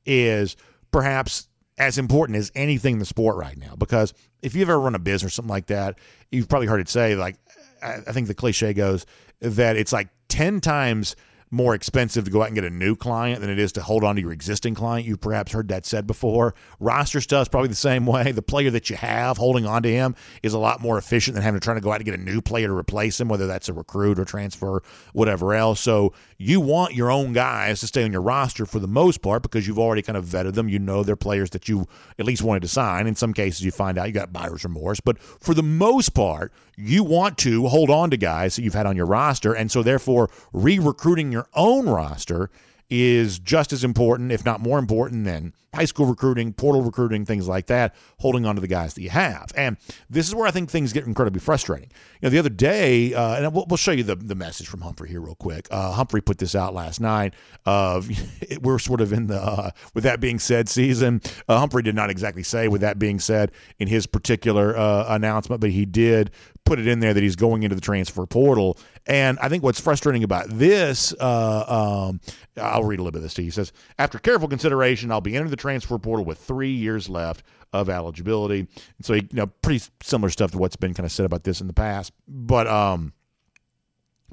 is 0.05 0.57
perhaps 0.91 1.47
as 1.77 1.97
important 1.97 2.37
as 2.37 2.51
anything 2.53 2.95
in 2.95 2.99
the 2.99 3.05
sport 3.05 3.37
right 3.37 3.57
now. 3.57 3.75
Because 3.77 4.13
if 4.41 4.55
you've 4.55 4.69
ever 4.69 4.77
run 4.77 4.93
a 4.93 4.99
business 4.99 5.31
or 5.31 5.33
something 5.33 5.49
like 5.49 5.67
that, 5.67 5.97
you've 6.33 6.49
probably 6.49 6.67
heard 6.67 6.81
it 6.81 6.89
say, 6.89 7.15
like, 7.15 7.37
I 7.81 8.11
think 8.11 8.27
the 8.27 8.35
cliche 8.35 8.73
goes 8.73 9.05
that 9.39 9.77
it's 9.77 9.93
like 9.93 10.09
10 10.27 10.59
times 10.59 11.15
more 11.51 11.75
expensive 11.75 12.25
to 12.25 12.31
go 12.31 12.41
out 12.41 12.47
and 12.47 12.55
get 12.55 12.63
a 12.63 12.69
new 12.69 12.95
client 12.95 13.41
than 13.41 13.49
it 13.49 13.59
is 13.59 13.71
to 13.73 13.81
hold 13.81 14.03
on 14.03 14.15
to 14.15 14.21
your 14.21 14.31
existing 14.31 14.75
client. 14.75 15.07
You've 15.07 15.21
perhaps 15.21 15.51
heard 15.51 15.67
that 15.69 15.85
said 15.85 16.07
before. 16.07 16.55
Roster 16.79 17.21
stuff 17.21 17.43
is 17.43 17.49
probably 17.49 17.69
the 17.69 17.75
same 17.75 18.05
way. 18.05 18.31
The 18.31 18.41
player 18.41 18.71
that 18.71 18.89
you 18.89 18.95
have 18.95 19.37
holding 19.37 19.65
on 19.65 19.83
to 19.83 19.91
him 19.91 20.15
is 20.43 20.53
a 20.53 20.59
lot 20.59 20.81
more 20.81 20.97
efficient 20.97 21.35
than 21.35 21.43
having 21.43 21.59
to 21.59 21.63
try 21.63 21.73
to 21.73 21.81
go 21.81 21.91
out 21.91 21.97
and 21.97 22.05
get 22.05 22.15
a 22.15 22.21
new 22.21 22.41
player 22.41 22.67
to 22.67 22.73
replace 22.73 23.19
him, 23.19 23.29
whether 23.29 23.47
that's 23.47 23.69
a 23.69 23.73
recruit 23.73 24.19
or 24.19 24.25
transfer, 24.25 24.81
whatever 25.13 25.53
else. 25.53 25.79
So 25.79 26.13
you 26.37 26.59
want 26.59 26.95
your 26.95 27.11
own 27.11 27.33
guys 27.33 27.79
to 27.81 27.87
stay 27.87 28.03
on 28.03 28.11
your 28.11 28.21
roster 28.21 28.65
for 28.65 28.79
the 28.79 28.87
most 28.87 29.21
part 29.21 29.43
because 29.43 29.67
you've 29.67 29.79
already 29.79 30.01
kind 30.01 30.17
of 30.17 30.25
vetted 30.25 30.55
them. 30.55 30.67
You 30.67 30.79
know 30.79 31.03
they're 31.03 31.15
players 31.15 31.51
that 31.51 31.69
you 31.69 31.87
at 32.19 32.25
least 32.25 32.41
wanted 32.41 32.63
to 32.63 32.67
sign. 32.67 33.07
In 33.07 33.15
some 33.15 33.33
cases, 33.33 33.63
you 33.63 33.71
find 33.71 33.97
out 33.97 34.07
you 34.07 34.13
got 34.13 34.33
buyer's 34.33 34.63
remorse, 34.63 34.99
but 34.99 35.19
for 35.21 35.53
the 35.53 35.63
most 35.63 36.09
part, 36.09 36.51
you 36.77 37.03
want 37.03 37.37
to 37.39 37.67
hold 37.67 37.89
on 37.89 38.09
to 38.11 38.17
guys 38.17 38.55
that 38.55 38.63
you've 38.63 38.73
had 38.73 38.85
on 38.85 38.95
your 38.95 39.05
roster. 39.05 39.53
And 39.53 39.71
so, 39.71 39.83
therefore, 39.83 40.29
re 40.53 40.79
recruiting 40.79 41.31
your 41.31 41.47
own 41.53 41.87
roster 41.87 42.49
is 42.89 43.39
just 43.39 43.73
as 43.73 43.83
important, 43.83 44.31
if 44.31 44.45
not 44.45 44.59
more 44.59 44.77
important, 44.77 45.25
than 45.25 45.53
high 45.75 45.85
school 45.85 46.05
recruiting, 46.05 46.53
portal 46.53 46.81
recruiting, 46.81 47.25
things 47.25 47.47
like 47.47 47.67
that, 47.67 47.93
holding 48.19 48.45
on 48.45 48.55
to 48.55 48.61
the 48.61 48.67
guys 48.67 48.93
that 48.93 49.01
you 49.01 49.09
have. 49.09 49.51
And 49.55 49.77
this 50.09 50.27
is 50.27 50.33
where 50.33 50.47
I 50.47 50.51
think 50.51 50.69
things 50.69 50.93
get 50.93 51.05
incredibly 51.05 51.39
frustrating. 51.39 51.89
You 52.21 52.27
know, 52.27 52.29
the 52.29 52.39
other 52.39 52.49
day, 52.49 53.13
uh, 53.13 53.35
and 53.35 53.53
we'll, 53.53 53.65
we'll, 53.67 53.77
show 53.77 53.91
you 53.91 54.03
the, 54.03 54.15
the 54.15 54.35
message 54.35 54.67
from 54.67 54.81
Humphrey 54.81 55.09
here 55.09 55.19
real 55.19 55.35
quick. 55.35 55.67
Uh, 55.69 55.91
Humphrey 55.91 56.21
put 56.21 56.37
this 56.37 56.55
out 56.55 56.73
last 56.73 57.01
night. 57.01 57.33
Of 57.65 58.09
we're 58.61 58.79
sort 58.79 59.01
of 59.01 59.11
in 59.11 59.27
the 59.27 59.39
uh, 59.39 59.71
with 59.93 60.05
that 60.05 60.19
being 60.19 60.39
said 60.39 60.69
season. 60.69 61.21
Uh, 61.47 61.59
Humphrey 61.59 61.83
did 61.83 61.95
not 61.95 62.09
exactly 62.09 62.43
say 62.43 62.67
with 62.67 62.81
that 62.81 62.97
being 62.97 63.19
said 63.19 63.51
in 63.77 63.87
his 63.87 64.07
particular 64.07 64.75
uh, 64.77 65.05
announcement, 65.09 65.59
but 65.59 65.71
he 65.71 65.85
did 65.85 66.31
put 66.65 66.79
it 66.79 66.87
in 66.87 66.99
there 66.99 67.13
that 67.13 67.23
he's 67.23 67.35
going 67.35 67.63
into 67.63 67.75
the 67.75 67.81
transfer 67.81 68.25
portal. 68.25 68.77
And 69.05 69.37
I 69.39 69.49
think 69.49 69.63
what's 69.63 69.79
frustrating 69.79 70.23
about 70.23 70.49
this, 70.49 71.13
uh, 71.19 72.09
um, 72.09 72.19
I'll 72.57 72.83
read 72.83 72.99
a 72.99 73.03
little 73.03 73.11
bit 73.11 73.19
of 73.19 73.23
this 73.23 73.35
to 73.35 73.43
you. 73.43 73.47
He 73.47 73.51
says, 73.51 73.71
After 73.97 74.17
careful 74.17 74.47
consideration, 74.47 75.11
I'll 75.11 75.21
be 75.21 75.35
entering 75.35 75.51
the 75.51 75.57
transfer 75.57 75.97
portal 75.97 76.25
with 76.25 76.39
three 76.39 76.71
years 76.71 77.07
left 77.07 77.43
of 77.71 77.89
eligibility. 77.89 78.59
And 78.59 79.05
so, 79.05 79.13
you 79.13 79.27
know, 79.31 79.47
pretty 79.47 79.85
similar 80.01 80.29
stuff 80.29 80.51
to 80.51 80.57
what's 80.57 80.75
been 80.75 80.93
kind 80.93 81.05
of 81.05 81.11
said 81.11 81.25
about 81.25 81.43
this 81.43 81.61
in 81.61 81.67
the 81.67 81.73
past. 81.73 82.11
But, 82.27 82.67
um, 82.67 83.13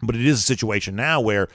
but 0.00 0.16
it 0.16 0.24
is 0.24 0.38
a 0.38 0.42
situation 0.42 0.96
now 0.96 1.20
where 1.20 1.48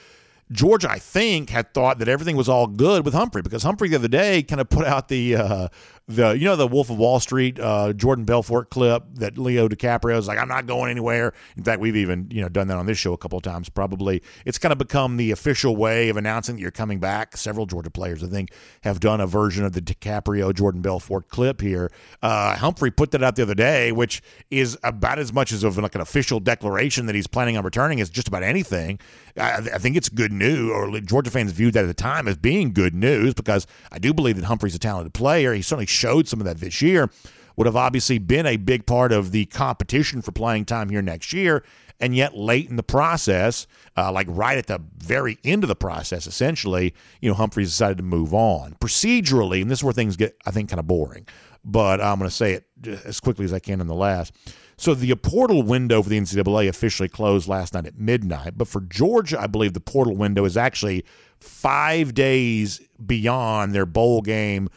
Georgia, 0.51 0.89
I 0.89 0.99
think, 0.99 1.49
had 1.49 1.73
thought 1.73 1.99
that 1.99 2.07
everything 2.07 2.37
was 2.37 2.47
all 2.47 2.67
good 2.67 3.03
with 3.03 3.13
Humphrey 3.13 3.41
because 3.41 3.63
Humphrey 3.63 3.89
the 3.89 3.97
other 3.97 4.07
day 4.07 4.43
kind 4.43 4.61
of 4.61 4.69
put 4.69 4.85
out 4.85 5.09
the 5.09 5.35
uh, 5.35 5.67
the 6.08 6.38
you 6.38 6.46
know 6.46 6.56
the 6.56 6.67
Wolf 6.67 6.89
of 6.89 6.98
Wall 6.98 7.20
Street 7.20 7.60
uh, 7.60 7.91
Jordan 7.91 8.24
Belfort 8.24 8.70
clip 8.70 9.04
that 9.15 9.38
Leo 9.38 9.67
DiCaprio 9.67 10.17
is 10.17 10.28
like 10.28 10.39
I'm 10.39 10.48
not 10.48 10.65
going 10.65 10.89
anywhere. 10.89 11.34
In 11.58 11.63
fact, 11.63 11.82
we've 11.82 11.98
even 11.98 12.30
you 12.32 12.41
know 12.41 12.48
done 12.48 12.67
that 12.67 12.78
on 12.78 12.86
this 12.86 12.98
show 12.98 13.12
a 13.12 13.17
couple 13.17 13.38
of 13.38 13.43
times. 13.43 13.67
Probably 13.67 14.24
it's 14.46 14.58
kind 14.58 14.72
of 14.72 14.78
become 14.78 15.17
the 15.17 15.32
official 15.32 15.76
way 15.76 16.08
of 16.08 16.15
announcing 16.15 16.56
that 16.56 16.62
you're 16.62 16.72
coming 16.72 17.00
back. 17.00 17.36
Several 17.36 17.65
Georgia 17.65 17.89
players 17.89 18.24
I 18.24 18.28
think 18.28 18.52
have 18.82 19.02
done 19.02 19.20
a 19.20 19.28
version 19.28 19.65
of 19.65 19.74
the 19.74 19.82
DiCaprio 19.82 20.54
Jordan 20.54 20.82
Belfort 20.82 21.28
clip 21.28 21.60
here. 21.60 21.91
Uh, 22.22 22.56
Humphrey 22.56 22.89
put 22.89 23.12
that 23.12 23.22
out 23.22 23.36
the 23.36 23.43
other 23.43 23.56
day, 23.56 23.91
which 23.91 24.22
is 24.50 24.78
about 24.84 25.20
as 25.20 25.34
much 25.34 25.52
as 25.52 25.65
of 25.65 25.78
like 25.78 25.96
an 25.96 26.02
official 26.02 26.39
declaration 26.39 27.06
that 27.08 27.15
he's 27.15 27.28
planning 27.28 27.58
on 27.58 27.65
returning 27.65 28.00
as 28.00 28.10
just 28.10 28.30
about 28.30 28.43
anything. 28.43 28.98
I, 29.36 29.58
I 29.58 29.78
think 29.78 29.98
it's 29.98 30.08
good 30.08 30.32
news, 30.32 30.72
or 30.72 31.00
Georgia 31.02 31.32
fans 31.32 31.52
viewed 31.52 31.74
that 31.74 31.84
at 31.84 31.88
the 31.88 31.93
time 31.93 32.30
as 32.30 32.38
being 32.38 32.72
good 32.72 32.96
news 32.96 33.34
because 33.34 33.67
I 33.91 34.00
do 34.00 34.13
believe 34.13 34.38
that 34.38 34.46
Humphrey's 34.46 34.74
a 34.74 34.80
talented 34.80 35.13
player. 35.13 35.54
He 35.54 35.62
certainly 35.62 35.86
showed 35.97 36.27
some 36.27 36.39
of 36.39 36.45
that 36.45 36.60
this 36.60 36.81
year, 36.81 37.10
would 37.57 37.65
have 37.65 37.75
obviously 37.75 38.19
been 38.19 38.45
a 38.45 38.55
big 38.57 38.86
part 38.86 39.12
of 39.12 39.31
the 39.31 39.45
competition 39.45 40.21
for 40.21 40.31
playing 40.31 40.65
time 40.65 40.89
here 40.89 41.01
next 41.01 41.33
year. 41.33 41.63
And 41.99 42.15
yet, 42.15 42.38
late 42.38 42.69
in 42.69 42.75
the 42.75 42.83
process, 42.83 43.65
uh, 43.97 44.12
like 44.12 44.27
right 44.29 44.57
at 44.57 44.67
the 44.67 44.79
very 44.97 45.39
end 45.43 45.63
of 45.63 45.67
the 45.67 45.75
process, 45.75 46.27
essentially, 46.27 46.93
you 47.21 47.29
know, 47.29 47.33
Humphreys 47.33 47.69
decided 47.69 47.97
to 47.97 48.03
move 48.03 48.36
on. 48.36 48.75
Procedurally, 48.79 49.63
and 49.63 49.71
this 49.71 49.79
is 49.79 49.83
where 49.83 49.93
things 49.93 50.15
get, 50.15 50.38
I 50.45 50.51
think, 50.51 50.69
kind 50.69 50.79
of 50.79 50.86
boring, 50.86 51.27
but 51.65 51.99
I'm 51.99 52.19
going 52.19 52.29
to 52.29 52.36
say 52.36 52.53
it 52.53 52.65
as 53.03 53.19
quickly 53.19 53.45
as 53.45 53.53
I 53.53 53.57
can 53.57 53.81
in 53.81 53.88
the 53.88 53.95
last. 53.95 54.31
So 54.77 54.93
the 54.93 55.15
portal 55.15 55.63
window 55.63 56.03
for 56.03 56.10
the 56.10 56.19
NCAA 56.19 56.69
officially 56.69 57.10
closed 57.10 57.47
last 57.47 57.73
night 57.73 57.88
at 57.88 57.97
midnight, 57.97 58.53
but 58.55 58.67
for 58.67 58.81
Georgia, 58.81 59.41
I 59.41 59.47
believe 59.47 59.73
the 59.73 59.79
portal 59.79 60.15
window 60.15 60.45
is 60.45 60.55
actually 60.55 61.03
five 61.39 62.13
days 62.13 62.79
beyond 63.03 63.73
their 63.73 63.88
bowl 63.88 64.21
game 64.21 64.69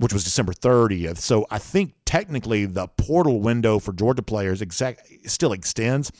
which 0.00 0.14
was 0.14 0.24
December 0.24 0.54
30th. 0.54 1.18
So 1.18 1.46
I 1.50 1.58
think 1.58 1.92
technically 2.06 2.64
the 2.64 2.88
portal 2.88 3.40
window 3.40 3.78
for 3.78 3.92
Georgia 3.92 4.22
players 4.22 4.62
exact 4.62 5.06
still 5.26 5.52
extends 5.52 6.10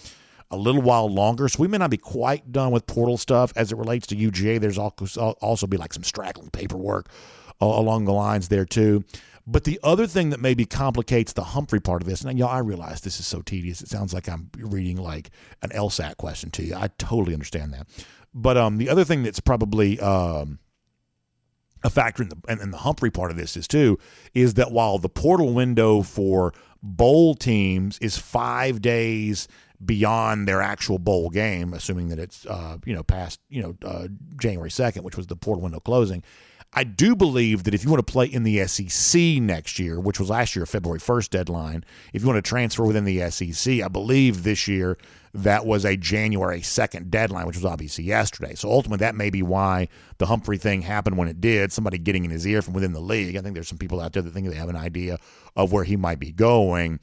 a 0.51 0.57
little 0.57 0.83
while 0.83 1.09
longer. 1.09 1.49
So 1.49 1.63
we 1.63 1.69
may 1.69 1.79
not 1.79 1.89
be 1.89 1.97
quite 1.97 2.53
done 2.53 2.73
with 2.73 2.87
portal 2.87 3.17
stuff 3.17 3.55
as 3.57 3.73
it 3.73 3.79
relates 3.79 4.07
to 4.09 4.17
UGA. 4.17 4.61
There's 4.61 4.77
also 4.77 5.67
be 5.67 5.79
like 5.79 5.95
some 5.95 6.05
straggling 6.05 6.51
paperwork 6.51 7.09
along 7.59 8.05
the 8.05 8.13
lines 8.13 8.49
there 8.49 8.67
too. 8.67 9.03
But 9.47 9.65
the 9.65 9.81
other 9.83 10.07
thing 10.07 10.29
that 10.31 10.41
maybe 10.41 10.67
complicates 10.67 11.33
the 11.33 11.43
Humphrey 11.43 11.81
part 11.81 12.03
of 12.03 12.09
this, 12.09 12.21
and 12.21 12.39
y'all, 12.39 12.49
I 12.49 12.59
realize 12.59 13.01
this 13.01 13.19
is 13.19 13.27
so 13.27 13.41
tedious. 13.41 13.81
It 13.81 13.89
sounds 13.89 14.13
like 14.13 14.29
I'm 14.29 14.51
reading 14.59 14.99
like 14.99 15.31
an 15.63 15.71
LSAT 15.71 16.19
question 16.19 16.51
to 16.51 16.63
you. 16.63 16.75
I 16.75 16.89
totally 16.99 17.33
understand 17.33 17.73
that. 17.73 17.87
But 18.35 18.59
um, 18.59 18.77
the 18.77 18.91
other 18.91 19.05
thing 19.05 19.23
that's 19.23 19.41
probably 19.41 19.99
um, 20.01 20.59
a 21.83 21.91
factor 21.91 22.23
in 22.23 22.29
the 22.29 22.37
and, 22.49 22.73
the 22.73 22.79
Humphrey 22.79 23.11
part 23.11 23.31
of 23.31 23.37
this 23.37 23.57
is 23.57 23.67
too 23.67 23.99
is 24.35 24.55
that 24.55 24.71
while 24.71 24.99
the 24.99 25.09
portal 25.09 25.53
window 25.53 26.03
for 26.03 26.53
bowl 26.83 27.35
teams 27.35 27.99
is 27.99 28.17
five 28.17 28.81
days 28.81 29.49
beyond 29.83 30.47
their 30.47 30.61
actual 30.61 30.99
bowl 30.99 31.31
game, 31.31 31.73
assuming 31.73 32.09
that 32.09 32.19
it's 32.19 32.45
uh, 32.47 32.79
you 32.85 32.95
know 32.95 33.03
past 33.03 33.41
you 33.49 33.63
know 33.63 33.77
uh, 33.85 34.09
January 34.37 34.71
second, 34.71 35.05
which 35.05 35.17
was 35.17 35.27
the 35.27 35.37
portal 35.37 35.63
window 35.63 35.81
closing. 35.81 36.23
I 36.73 36.85
do 36.85 37.17
believe 37.17 37.65
that 37.65 37.75
if 37.75 37.83
you 37.83 37.91
want 37.91 38.07
to 38.07 38.13
play 38.13 38.27
in 38.27 38.45
the 38.45 38.65
SEC 38.67 39.21
next 39.43 39.81
year, 39.81 39.99
which 39.99 40.21
was 40.21 40.31
last 40.31 40.55
year 40.55 40.67
February 40.67 41.01
1st 41.01 41.31
deadline, 41.31 41.85
if 42.13 42.23
you 42.23 42.29
want 42.29 42.37
to 42.37 42.49
transfer 42.49 42.85
within 42.85 43.05
the 43.05 43.29
SEC, 43.31 43.81
I 43.83 43.89
believe 43.89 44.45
this 44.45 44.69
year 44.69 44.97
that 45.33 45.65
was 45.65 45.85
a 45.85 45.97
January 45.97 46.61
2nd 46.61 47.09
deadline, 47.09 47.47
which 47.47 47.57
was 47.57 47.65
obviously 47.65 48.05
yesterday. 48.05 48.55
So 48.55 48.71
ultimately, 48.71 49.05
that 49.05 49.15
may 49.15 49.31
be 49.31 49.43
why 49.43 49.89
the 50.19 50.27
Humphrey 50.27 50.59
thing 50.59 50.83
happened 50.83 51.17
when 51.17 51.29
it 51.29 51.41
did. 51.41 51.73
Somebody 51.73 51.99
getting 51.99 52.25
in 52.25 52.31
his 52.31 52.47
ear 52.47 52.63
from 52.63 52.75
within 52.75 52.93
the 52.93 53.01
league. 53.01 53.37
I 53.37 53.41
think 53.41 53.55
there's 53.55 53.69
some 53.69 53.79
people 53.79 54.01
out 54.01 54.13
there 54.13 54.23
that 54.23 54.31
think 54.33 54.49
they 54.49 54.57
have 54.57 54.69
an 54.69 54.77
idea 54.77 55.19
of 55.57 55.73
where 55.73 55.85
he 55.85 55.97
might 55.97 56.19
be 56.19 56.33
going. 56.33 56.99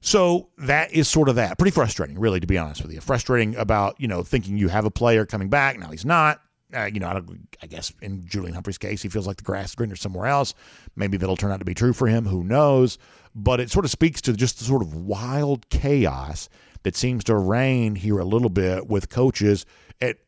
So 0.00 0.50
that 0.58 0.92
is 0.92 1.08
sort 1.08 1.28
of 1.28 1.36
that. 1.36 1.58
Pretty 1.58 1.74
frustrating, 1.74 2.18
really, 2.18 2.38
to 2.38 2.46
be 2.46 2.58
honest 2.58 2.82
with 2.82 2.92
you. 2.92 3.00
Frustrating 3.00 3.56
about, 3.56 4.00
you 4.00 4.06
know, 4.06 4.22
thinking 4.22 4.58
you 4.58 4.68
have 4.68 4.84
a 4.84 4.90
player 4.90 5.26
coming 5.26 5.48
back. 5.48 5.78
Now 5.78 5.90
he's 5.90 6.04
not. 6.04 6.40
Uh, 6.74 6.90
you 6.92 6.98
know, 6.98 7.06
I, 7.06 7.20
I, 7.62 7.66
guess 7.66 7.92
in 8.02 8.26
Julian 8.26 8.54
Humphrey's 8.54 8.78
case, 8.78 9.00
he 9.00 9.08
feels 9.08 9.26
like 9.28 9.36
the 9.36 9.44
grass 9.44 9.70
is 9.70 9.74
greener 9.76 9.94
somewhere 9.94 10.26
else. 10.26 10.54
Maybe 10.96 11.16
that'll 11.16 11.36
turn 11.36 11.52
out 11.52 11.60
to 11.60 11.64
be 11.64 11.74
true 11.74 11.92
for 11.92 12.08
him. 12.08 12.26
Who 12.26 12.42
knows? 12.42 12.98
But 13.34 13.60
it 13.60 13.70
sort 13.70 13.84
of 13.84 13.92
speaks 13.92 14.20
to 14.22 14.32
just 14.32 14.58
the 14.58 14.64
sort 14.64 14.82
of 14.82 14.94
wild 14.94 15.68
chaos 15.68 16.48
that 16.84 16.96
seems 16.96 17.24
to 17.24 17.36
reign 17.36 17.96
here 17.96 18.18
a 18.18 18.24
little 18.24 18.48
bit 18.48 18.86
with 18.86 19.08
coaches 19.08 19.66
at 20.00 20.18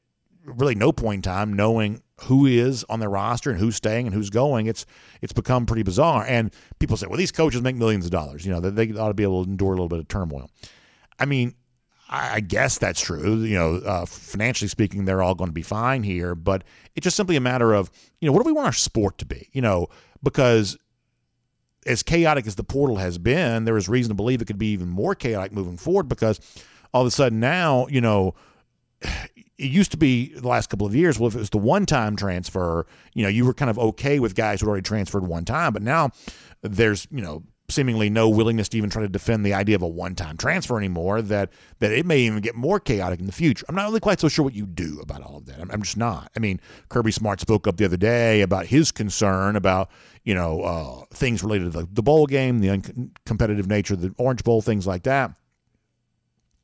really 0.44 0.74
no 0.74 0.92
point 0.92 1.18
in 1.18 1.22
time 1.22 1.52
knowing 1.52 2.02
who 2.22 2.46
is 2.46 2.84
on 2.88 2.98
their 2.98 3.10
roster 3.10 3.50
and 3.50 3.60
who's 3.60 3.76
staying 3.76 4.06
and 4.06 4.14
who's 4.14 4.30
going. 4.30 4.66
It's 4.66 4.86
it's 5.20 5.32
become 5.32 5.66
pretty 5.66 5.82
bizarre. 5.82 6.24
And 6.26 6.52
people 6.78 6.96
say, 6.96 7.06
well, 7.06 7.18
these 7.18 7.32
coaches 7.32 7.62
make 7.62 7.76
millions 7.76 8.04
of 8.04 8.10
dollars. 8.10 8.44
You 8.44 8.52
know, 8.52 8.60
they, 8.60 8.86
they 8.86 8.98
ought 8.98 9.08
to 9.08 9.14
be 9.14 9.22
able 9.22 9.44
to 9.44 9.50
endure 9.50 9.68
a 9.68 9.72
little 9.72 9.88
bit 9.88 9.98
of 9.98 10.08
turmoil. 10.08 10.50
I 11.18 11.24
mean, 11.26 11.54
I 12.08 12.40
guess 12.40 12.78
that's 12.78 13.00
true. 13.00 13.42
You 13.42 13.56
know, 13.56 13.74
uh, 13.76 14.06
financially 14.06 14.68
speaking, 14.68 15.04
they're 15.04 15.22
all 15.22 15.34
going 15.34 15.48
to 15.48 15.54
be 15.54 15.62
fine 15.62 16.04
here, 16.04 16.34
but 16.34 16.62
it's 16.94 17.04
just 17.04 17.16
simply 17.16 17.34
a 17.36 17.40
matter 17.40 17.74
of, 17.74 17.90
you 18.20 18.26
know, 18.26 18.32
what 18.32 18.42
do 18.42 18.46
we 18.46 18.52
want 18.52 18.66
our 18.66 18.72
sport 18.72 19.18
to 19.18 19.26
be? 19.26 19.48
You 19.52 19.60
know, 19.60 19.88
because 20.22 20.78
as 21.86 22.02
chaotic 22.02 22.46
as 22.46 22.56
the 22.56 22.64
portal 22.64 22.96
has 22.96 23.18
been, 23.18 23.64
there 23.64 23.76
is 23.76 23.88
reason 23.88 24.10
to 24.10 24.14
believe 24.14 24.42
it 24.42 24.46
could 24.46 24.58
be 24.58 24.72
even 24.72 24.88
more 24.88 25.14
chaotic 25.14 25.52
moving 25.52 25.76
forward 25.76 26.08
because 26.08 26.40
all 26.92 27.02
of 27.02 27.06
a 27.06 27.10
sudden 27.10 27.40
now, 27.40 27.86
you 27.88 28.00
know, 28.00 28.34
it 29.02 29.70
used 29.70 29.90
to 29.92 29.96
be 29.96 30.34
the 30.34 30.46
last 30.46 30.68
couple 30.68 30.86
of 30.86 30.94
years, 30.94 31.18
well, 31.18 31.28
if 31.28 31.34
it 31.34 31.38
was 31.38 31.50
the 31.50 31.58
one 31.58 31.86
time 31.86 32.16
transfer, 32.16 32.86
you 33.14 33.22
know, 33.22 33.28
you 33.28 33.46
were 33.46 33.54
kind 33.54 33.70
of 33.70 33.78
okay 33.78 34.18
with 34.18 34.34
guys 34.34 34.60
who 34.60 34.68
already 34.68 34.82
transferred 34.82 35.26
one 35.26 35.44
time, 35.46 35.72
but 35.72 35.82
now 35.82 36.10
there's, 36.62 37.08
you 37.10 37.22
know, 37.22 37.42
seemingly 37.68 38.08
no 38.08 38.28
willingness 38.28 38.68
to 38.68 38.78
even 38.78 38.90
try 38.90 39.02
to 39.02 39.08
defend 39.08 39.44
the 39.44 39.54
idea 39.54 39.74
of 39.74 39.82
a 39.82 39.88
one-time 39.88 40.36
transfer 40.36 40.78
anymore 40.78 41.20
that 41.20 41.50
that 41.80 41.92
it 41.92 42.06
may 42.06 42.20
even 42.20 42.40
get 42.40 42.54
more 42.54 42.78
chaotic 42.78 43.18
in 43.18 43.26
the 43.26 43.32
future. 43.32 43.64
I'm 43.68 43.74
not 43.74 43.86
really 43.86 44.00
quite 44.00 44.20
so 44.20 44.28
sure 44.28 44.44
what 44.44 44.54
you 44.54 44.66
do 44.66 45.00
about 45.02 45.22
all 45.22 45.36
of 45.36 45.46
that. 45.46 45.60
I'm, 45.60 45.70
I'm 45.70 45.82
just 45.82 45.96
not. 45.96 46.30
I 46.36 46.38
mean 46.38 46.60
kirby 46.88 47.10
smart 47.10 47.40
spoke 47.40 47.66
up 47.66 47.76
the 47.76 47.84
other 47.84 47.96
day 47.96 48.42
about 48.42 48.66
his 48.66 48.92
concern 48.92 49.56
about 49.56 49.90
you 50.26 50.34
know 50.34 50.60
uh, 50.60 51.04
things 51.14 51.42
related 51.42 51.72
to 51.72 51.78
the, 51.78 51.88
the 51.90 52.02
bowl 52.02 52.26
game 52.26 52.58
the 52.58 52.68
uncompetitive 52.68 53.66
nature 53.66 53.94
of 53.94 54.02
the 54.02 54.14
orange 54.18 54.44
bowl 54.44 54.60
things 54.60 54.86
like 54.86 55.04
that 55.04 55.32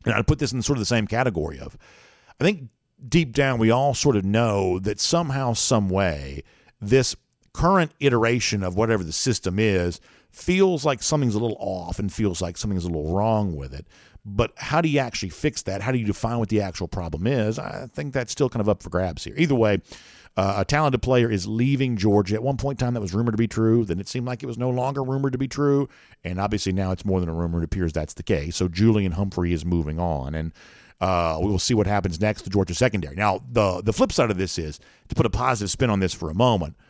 and 0.05 0.15
i 0.15 0.21
put 0.21 0.39
this 0.39 0.53
in 0.53 0.61
sort 0.61 0.77
of 0.77 0.81
the 0.81 0.87
same 0.87 1.07
category 1.07 1.59
of 1.59 1.79
i 2.39 2.45
think 2.45 2.69
deep 3.09 3.33
down 3.33 3.59
we 3.59 3.71
all 3.71 3.95
sort 3.95 4.17
of 4.17 4.25
know 4.25 4.79
that 4.79 5.01
somehow 5.01 5.55
some 5.55 5.89
way 5.89 6.43
this 6.81 7.17
current 7.53 7.93
iteration 8.01 8.63
of 8.63 8.77
whatever 8.77 9.05
the 9.05 9.13
system 9.13 9.59
is 9.59 10.01
feels 10.31 10.85
like 10.85 11.03
something's 11.03 11.35
a 11.35 11.39
little 11.39 11.59
off 11.61 11.99
and 11.99 12.13
feels 12.13 12.41
like 12.41 12.57
something's 12.57 12.85
a 12.85 12.89
little 12.89 13.15
wrong 13.15 13.55
with 13.55 13.75
it. 13.75 13.87
But 14.25 14.53
how 14.57 14.81
do 14.81 14.89
you 14.89 14.99
actually 14.99 15.29
fix 15.29 15.63
that? 15.63 15.83
How 15.83 15.93
do 15.93 15.99
you 15.99 16.07
define 16.07 16.39
what 16.39 16.49
the 16.49 16.61
actual 16.63 16.89
problem 16.89 17.27
is? 17.27 17.59
I 17.59 17.87
think 17.93 18.13
that's 18.13 18.33
still 18.33 18.49
kind 18.49 18.61
of 18.61 18.69
up 18.69 18.83
for 18.83 18.89
grabs 18.89 19.25
here. 19.25 19.35
Either 19.37 19.55
way, 19.55 19.81
uh, 20.37 20.55
a 20.59 20.65
talented 20.65 21.03
player 21.03 21.31
is 21.31 21.47
leaving 21.47 21.97
Georgia. 21.97 22.35
At 22.35 22.43
one 22.43 22.57
point 22.57 22.81
in 22.81 22.87
time, 22.87 22.95
that 22.95 23.01
was 23.01 23.15
rumored 23.15 23.35
to 23.35 23.39
be 23.39 23.49
true. 23.49 23.85
Then 23.85 24.01
it 24.01 24.09
seemed 24.09 24.27
like 24.27 24.43
it 24.43 24.47
was 24.47 24.59
no 24.59 24.71
longer 24.71 25.03
rumored 25.03 25.33
to 25.33 25.39
be 25.39 25.49
true. 25.49 25.89
And 26.25 26.41
obviously 26.41 26.73
now 26.73 26.93
it's 26.93 27.05
more 27.05 27.21
than 27.21 27.29
a 27.29 27.35
rumor. 27.35 27.59
It 27.59 27.65
appears 27.65 27.93
that's 27.93 28.15
the 28.15 28.23
case. 28.23 28.57
So 28.57 28.69
Julian 28.69 29.13
Humphrey 29.13 29.53
is 29.53 29.65
moving 29.65 29.99
on. 29.99 30.35
And 30.35 30.53
uh, 31.01 31.39
we 31.41 31.49
will 31.49 31.59
see 31.59 31.75
what 31.75 31.87
happens 31.87 32.21
next 32.21 32.43
to 32.43 32.51
Georgia 32.51 32.75
secondary. 32.75 33.17
Now, 33.17 33.43
the, 33.51 33.83
the 33.83 33.93
flip 33.93 34.13
side 34.13 34.31
of 34.31 34.39
this 34.39 34.59
is 34.59 34.81
to 35.09 35.15
put 35.15 35.27
a 35.27 35.31
positive 35.31 35.71
spin 35.71 35.91
on 35.91 36.01
this 36.01 36.15
for 36.15 36.31
a 36.31 36.35
moment– 36.35 36.77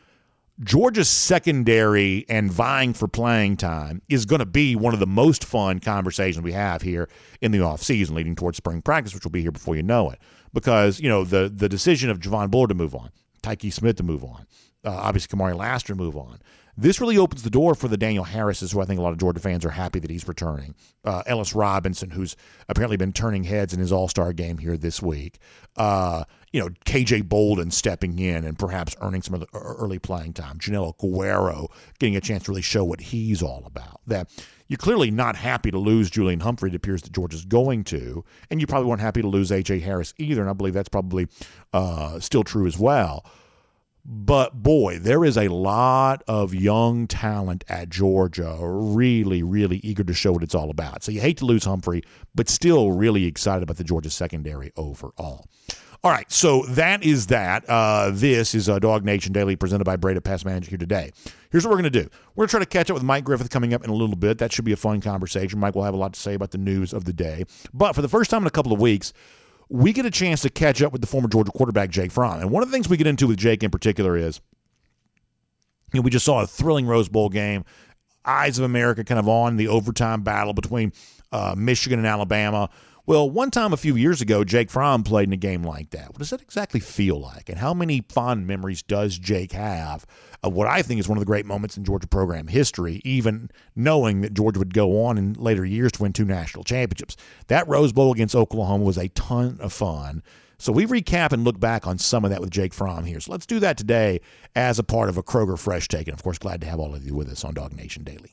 Georgia's 0.60 1.08
secondary 1.08 2.26
and 2.28 2.50
vying 2.50 2.92
for 2.92 3.08
playing 3.08 3.56
time 3.56 4.02
is 4.08 4.26
going 4.26 4.38
to 4.38 4.46
be 4.46 4.76
one 4.76 4.94
of 4.94 5.00
the 5.00 5.06
most 5.06 5.44
fun 5.44 5.80
conversations 5.80 6.42
we 6.42 6.52
have 6.52 6.82
here 6.82 7.08
in 7.40 7.52
the 7.52 7.58
offseason 7.58 8.12
leading 8.12 8.36
towards 8.36 8.58
spring 8.58 8.82
practice, 8.82 9.14
which 9.14 9.24
will 9.24 9.30
be 9.30 9.42
here 9.42 9.50
before 9.50 9.76
you 9.76 9.82
know 9.82 10.10
it. 10.10 10.18
Because, 10.52 11.00
you 11.00 11.08
know, 11.08 11.24
the 11.24 11.50
the 11.52 11.68
decision 11.68 12.10
of 12.10 12.20
Javon 12.20 12.50
Bullard 12.50 12.68
to 12.68 12.74
move 12.74 12.94
on, 12.94 13.10
Tykee 13.42 13.72
Smith 13.72 13.96
to 13.96 14.02
move 14.02 14.24
on, 14.24 14.46
uh, 14.84 14.90
obviously 14.90 15.36
Kamari 15.36 15.56
Lassiter 15.56 15.94
to 15.94 15.98
move 15.98 16.16
on. 16.16 16.38
This 16.76 17.00
really 17.00 17.18
opens 17.18 17.42
the 17.42 17.50
door 17.50 17.74
for 17.74 17.88
the 17.88 17.98
Daniel 17.98 18.24
Harrises, 18.24 18.72
who 18.72 18.80
I 18.80 18.86
think 18.86 18.98
a 18.98 19.02
lot 19.02 19.12
of 19.12 19.18
Georgia 19.18 19.40
fans 19.40 19.64
are 19.64 19.70
happy 19.70 19.98
that 19.98 20.10
he's 20.10 20.26
returning. 20.26 20.74
Uh, 21.04 21.22
Ellis 21.26 21.54
Robinson, 21.54 22.10
who's 22.10 22.34
apparently 22.66 22.96
been 22.96 23.12
turning 23.12 23.44
heads 23.44 23.74
in 23.74 23.80
his 23.80 23.92
All 23.92 24.08
Star 24.08 24.32
game 24.32 24.56
here 24.56 24.78
this 24.78 25.02
week. 25.02 25.38
Uh, 25.76 26.24
you 26.50 26.60
know, 26.60 26.68
KJ 26.86 27.28
Bolden 27.28 27.70
stepping 27.70 28.18
in 28.18 28.44
and 28.44 28.58
perhaps 28.58 28.96
earning 29.02 29.20
some 29.20 29.44
early 29.52 29.98
playing 29.98 30.32
time. 30.32 30.58
Joenel 30.58 30.94
Aguero 30.94 31.68
getting 31.98 32.16
a 32.16 32.20
chance 32.20 32.44
to 32.44 32.52
really 32.52 32.62
show 32.62 32.84
what 32.84 33.00
he's 33.00 33.42
all 33.42 33.64
about. 33.66 34.00
That 34.06 34.30
you're 34.72 34.78
clearly 34.78 35.10
not 35.10 35.36
happy 35.36 35.70
to 35.70 35.76
lose 35.76 36.08
Julian 36.08 36.40
Humphrey. 36.40 36.70
It 36.70 36.74
appears 36.74 37.02
that 37.02 37.12
Georgia's 37.12 37.44
going 37.44 37.84
to, 37.84 38.24
and 38.50 38.58
you 38.58 38.66
probably 38.66 38.88
weren't 38.88 39.02
happy 39.02 39.20
to 39.20 39.28
lose 39.28 39.52
A.J. 39.52 39.80
Harris 39.80 40.14
either. 40.16 40.40
And 40.40 40.48
I 40.48 40.54
believe 40.54 40.72
that's 40.72 40.88
probably 40.88 41.28
uh, 41.74 42.18
still 42.20 42.42
true 42.42 42.66
as 42.66 42.78
well. 42.78 43.22
But 44.02 44.62
boy, 44.62 44.98
there 44.98 45.26
is 45.26 45.36
a 45.36 45.48
lot 45.48 46.22
of 46.26 46.54
young 46.54 47.06
talent 47.06 47.64
at 47.68 47.90
Georgia, 47.90 48.56
really, 48.62 49.42
really 49.42 49.76
eager 49.84 50.04
to 50.04 50.14
show 50.14 50.32
what 50.32 50.42
it's 50.42 50.54
all 50.54 50.70
about. 50.70 51.04
So 51.04 51.12
you 51.12 51.20
hate 51.20 51.36
to 51.36 51.44
lose 51.44 51.64
Humphrey, 51.64 52.02
but 52.34 52.48
still 52.48 52.92
really 52.92 53.26
excited 53.26 53.62
about 53.62 53.76
the 53.76 53.84
Georgia 53.84 54.08
secondary 54.08 54.72
overall. 54.74 55.44
All 56.04 56.10
right, 56.10 56.30
so 56.32 56.62
that 56.70 57.04
is 57.04 57.28
that. 57.28 57.64
Uh, 57.68 58.10
this 58.12 58.56
is 58.56 58.68
a 58.68 58.80
DawgNation 58.80 59.32
Daily 59.32 59.54
presented 59.54 59.84
by 59.84 59.94
Breda 59.94 60.20
Pest 60.20 60.44
Manager 60.44 60.70
here 60.70 60.78
today. 60.78 61.12
Here's 61.52 61.64
what 61.64 61.70
we're 61.70 61.80
going 61.80 61.92
to 61.92 62.02
do. 62.02 62.08
We're 62.34 62.42
going 62.42 62.48
to 62.48 62.50
try 62.50 62.60
to 62.60 62.66
catch 62.66 62.90
up 62.90 62.94
with 62.94 63.04
Mike 63.04 63.22
Griffith 63.22 63.50
coming 63.50 63.72
up 63.72 63.84
in 63.84 63.90
a 63.90 63.94
little 63.94 64.16
bit. 64.16 64.38
That 64.38 64.52
should 64.52 64.64
be 64.64 64.72
a 64.72 64.76
fun 64.76 65.00
conversation. 65.00 65.60
Mike 65.60 65.76
will 65.76 65.84
have 65.84 65.94
a 65.94 65.96
lot 65.96 66.14
to 66.14 66.18
say 66.18 66.34
about 66.34 66.50
the 66.50 66.58
news 66.58 66.92
of 66.92 67.04
the 67.04 67.12
day. 67.12 67.44
But 67.72 67.92
for 67.92 68.02
the 68.02 68.08
first 68.08 68.30
time 68.30 68.42
in 68.42 68.48
a 68.48 68.50
couple 68.50 68.72
of 68.72 68.80
weeks, 68.80 69.12
we 69.68 69.92
get 69.92 70.04
a 70.04 70.10
chance 70.10 70.42
to 70.42 70.50
catch 70.50 70.82
up 70.82 70.90
with 70.90 71.02
the 71.02 71.06
former 71.06 71.28
Georgia 71.28 71.52
quarterback, 71.52 71.90
Jake 71.90 72.10
Fromm. 72.10 72.40
And 72.40 72.50
one 72.50 72.64
of 72.64 72.68
the 72.68 72.72
things 72.72 72.88
we 72.88 72.96
get 72.96 73.06
into 73.06 73.28
with 73.28 73.38
Jake 73.38 73.62
in 73.62 73.70
particular 73.70 74.16
is 74.16 74.40
you 75.92 76.00
know, 76.00 76.02
we 76.02 76.10
just 76.10 76.24
saw 76.24 76.42
a 76.42 76.48
thrilling 76.48 76.86
Rose 76.86 77.08
Bowl 77.08 77.28
game. 77.28 77.64
Eyes 78.24 78.58
of 78.58 78.64
America 78.64 79.04
kind 79.04 79.20
of 79.20 79.28
on 79.28 79.56
the 79.56 79.68
overtime 79.68 80.22
battle 80.22 80.52
between 80.52 80.92
uh, 81.30 81.54
Michigan 81.56 82.00
and 82.00 82.08
Alabama. 82.08 82.70
Well, 83.04 83.28
one 83.28 83.50
time 83.50 83.72
a 83.72 83.76
few 83.76 83.96
years 83.96 84.20
ago, 84.20 84.44
Jake 84.44 84.70
Fromm 84.70 85.02
played 85.02 85.28
in 85.28 85.32
a 85.32 85.36
game 85.36 85.64
like 85.64 85.90
that. 85.90 86.10
What 86.10 86.18
does 86.18 86.30
that 86.30 86.40
exactly 86.40 86.78
feel 86.78 87.20
like? 87.20 87.48
And 87.48 87.58
how 87.58 87.74
many 87.74 88.04
fond 88.08 88.46
memories 88.46 88.80
does 88.80 89.18
Jake 89.18 89.50
have 89.52 90.06
of 90.44 90.52
what 90.52 90.68
I 90.68 90.82
think 90.82 91.00
is 91.00 91.08
one 91.08 91.18
of 91.18 91.20
the 91.20 91.26
great 91.26 91.44
moments 91.44 91.76
in 91.76 91.82
Georgia 91.82 92.06
program 92.06 92.46
history, 92.46 93.02
even 93.04 93.50
knowing 93.74 94.20
that 94.20 94.34
Georgia 94.34 94.60
would 94.60 94.72
go 94.72 95.04
on 95.04 95.18
in 95.18 95.32
later 95.32 95.64
years 95.64 95.90
to 95.92 96.02
win 96.02 96.12
two 96.12 96.24
national 96.24 96.62
championships? 96.62 97.16
That 97.48 97.66
Rose 97.66 97.92
Bowl 97.92 98.12
against 98.12 98.36
Oklahoma 98.36 98.84
was 98.84 98.98
a 98.98 99.08
ton 99.08 99.58
of 99.60 99.72
fun. 99.72 100.22
So 100.58 100.70
we 100.70 100.86
recap 100.86 101.32
and 101.32 101.42
look 101.42 101.58
back 101.58 101.88
on 101.88 101.98
some 101.98 102.24
of 102.24 102.30
that 102.30 102.40
with 102.40 102.52
Jake 102.52 102.72
Fromm 102.72 103.04
here. 103.04 103.18
So 103.18 103.32
let's 103.32 103.46
do 103.46 103.58
that 103.58 103.76
today 103.76 104.20
as 104.54 104.78
a 104.78 104.84
part 104.84 105.08
of 105.08 105.16
a 105.16 105.24
Kroger 105.24 105.58
Fresh 105.58 105.88
Take. 105.88 106.06
And 106.06 106.14
of 106.14 106.22
course, 106.22 106.38
glad 106.38 106.60
to 106.60 106.68
have 106.68 106.78
all 106.78 106.94
of 106.94 107.04
you 107.04 107.16
with 107.16 107.28
us 107.28 107.44
on 107.44 107.54
DawgNation 107.54 108.04
Daily. 108.04 108.32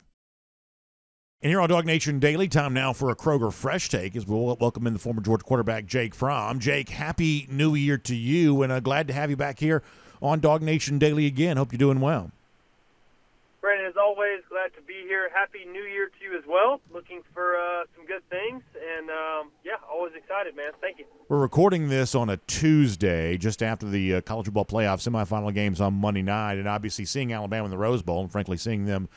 And 1.42 1.50
here 1.50 1.62
on 1.62 1.70
DawgNation 1.70 2.20
Daily, 2.20 2.50
time 2.50 2.74
now 2.74 2.92
for 2.92 3.10
a 3.10 3.16
Kroger 3.16 3.54
Fresh 3.54 3.88
Take 3.88 4.14
as 4.18 4.28
we'll 4.28 4.58
welcome 4.60 4.86
in 4.86 4.92
the 4.92 5.00
former 5.00 5.22
Georgia 5.22 5.46
quarterback, 5.46 5.86
Jake 5.86 6.14
Fromm. 6.14 6.60
Jake, 6.60 6.90
happy 6.90 7.48
new 7.50 7.76
year 7.76 7.98
to 7.98 8.14
you, 8.14 8.62
and 8.62 8.74
uh, 8.74 8.82
glad 8.82 9.08
to 9.08 9.14
have 9.14 9.30
you 9.30 9.38
back 9.38 9.58
here 9.58 9.82
on 10.22 10.42
DawgNation 10.42 11.00
Daily 11.00 11.28
again. 11.28 11.56
Hope 11.56 11.72
you're 11.72 11.78
doing 11.78 12.02
well. 12.02 12.32
Brandon, 13.62 13.88
as 13.88 13.96
always, 13.96 14.42
glad 14.50 14.74
to 14.76 14.82
be 14.82 14.96
here. 15.08 15.30
Happy 15.34 15.64
New 15.64 15.84
Year 15.84 16.08
to 16.08 16.26
you 16.26 16.38
as 16.38 16.44
well. 16.46 16.82
Looking 16.94 17.22
for 17.34 17.56
uh, 17.56 17.86
some 17.96 18.06
good 18.06 18.28
things, 18.30 18.62
and 18.98 19.10
um, 19.10 19.52
yeah, 19.64 19.76
always 19.90 20.12
excited, 20.16 20.58
man. 20.58 20.72
Thank 20.82 21.00
you. 21.00 21.06
We're 21.30 21.40
recording 21.40 21.88
this 21.88 22.16
on 22.16 22.30
a 22.30 22.36
Tuesday, 22.36 23.38
just 23.38 23.64
after 23.64 23.88
the 23.88 24.16
uh, 24.16 24.22
college 24.22 24.48
football 24.48 24.66
playoff 24.66 25.08
semifinal 25.08 25.54
games 25.54 25.80
on 25.80 25.94
Monday 25.94 26.22
night, 26.22 26.58
and 26.58 26.68
obviously 26.68 27.06
seeing 27.06 27.32
Alabama 27.32 27.64
in 27.64 27.72
the 27.72 27.78
Rose 27.78 28.02
Bowl, 28.02 28.20
and 28.20 28.30
frankly 28.30 28.58
seeing 28.58 28.84
them 28.84 29.08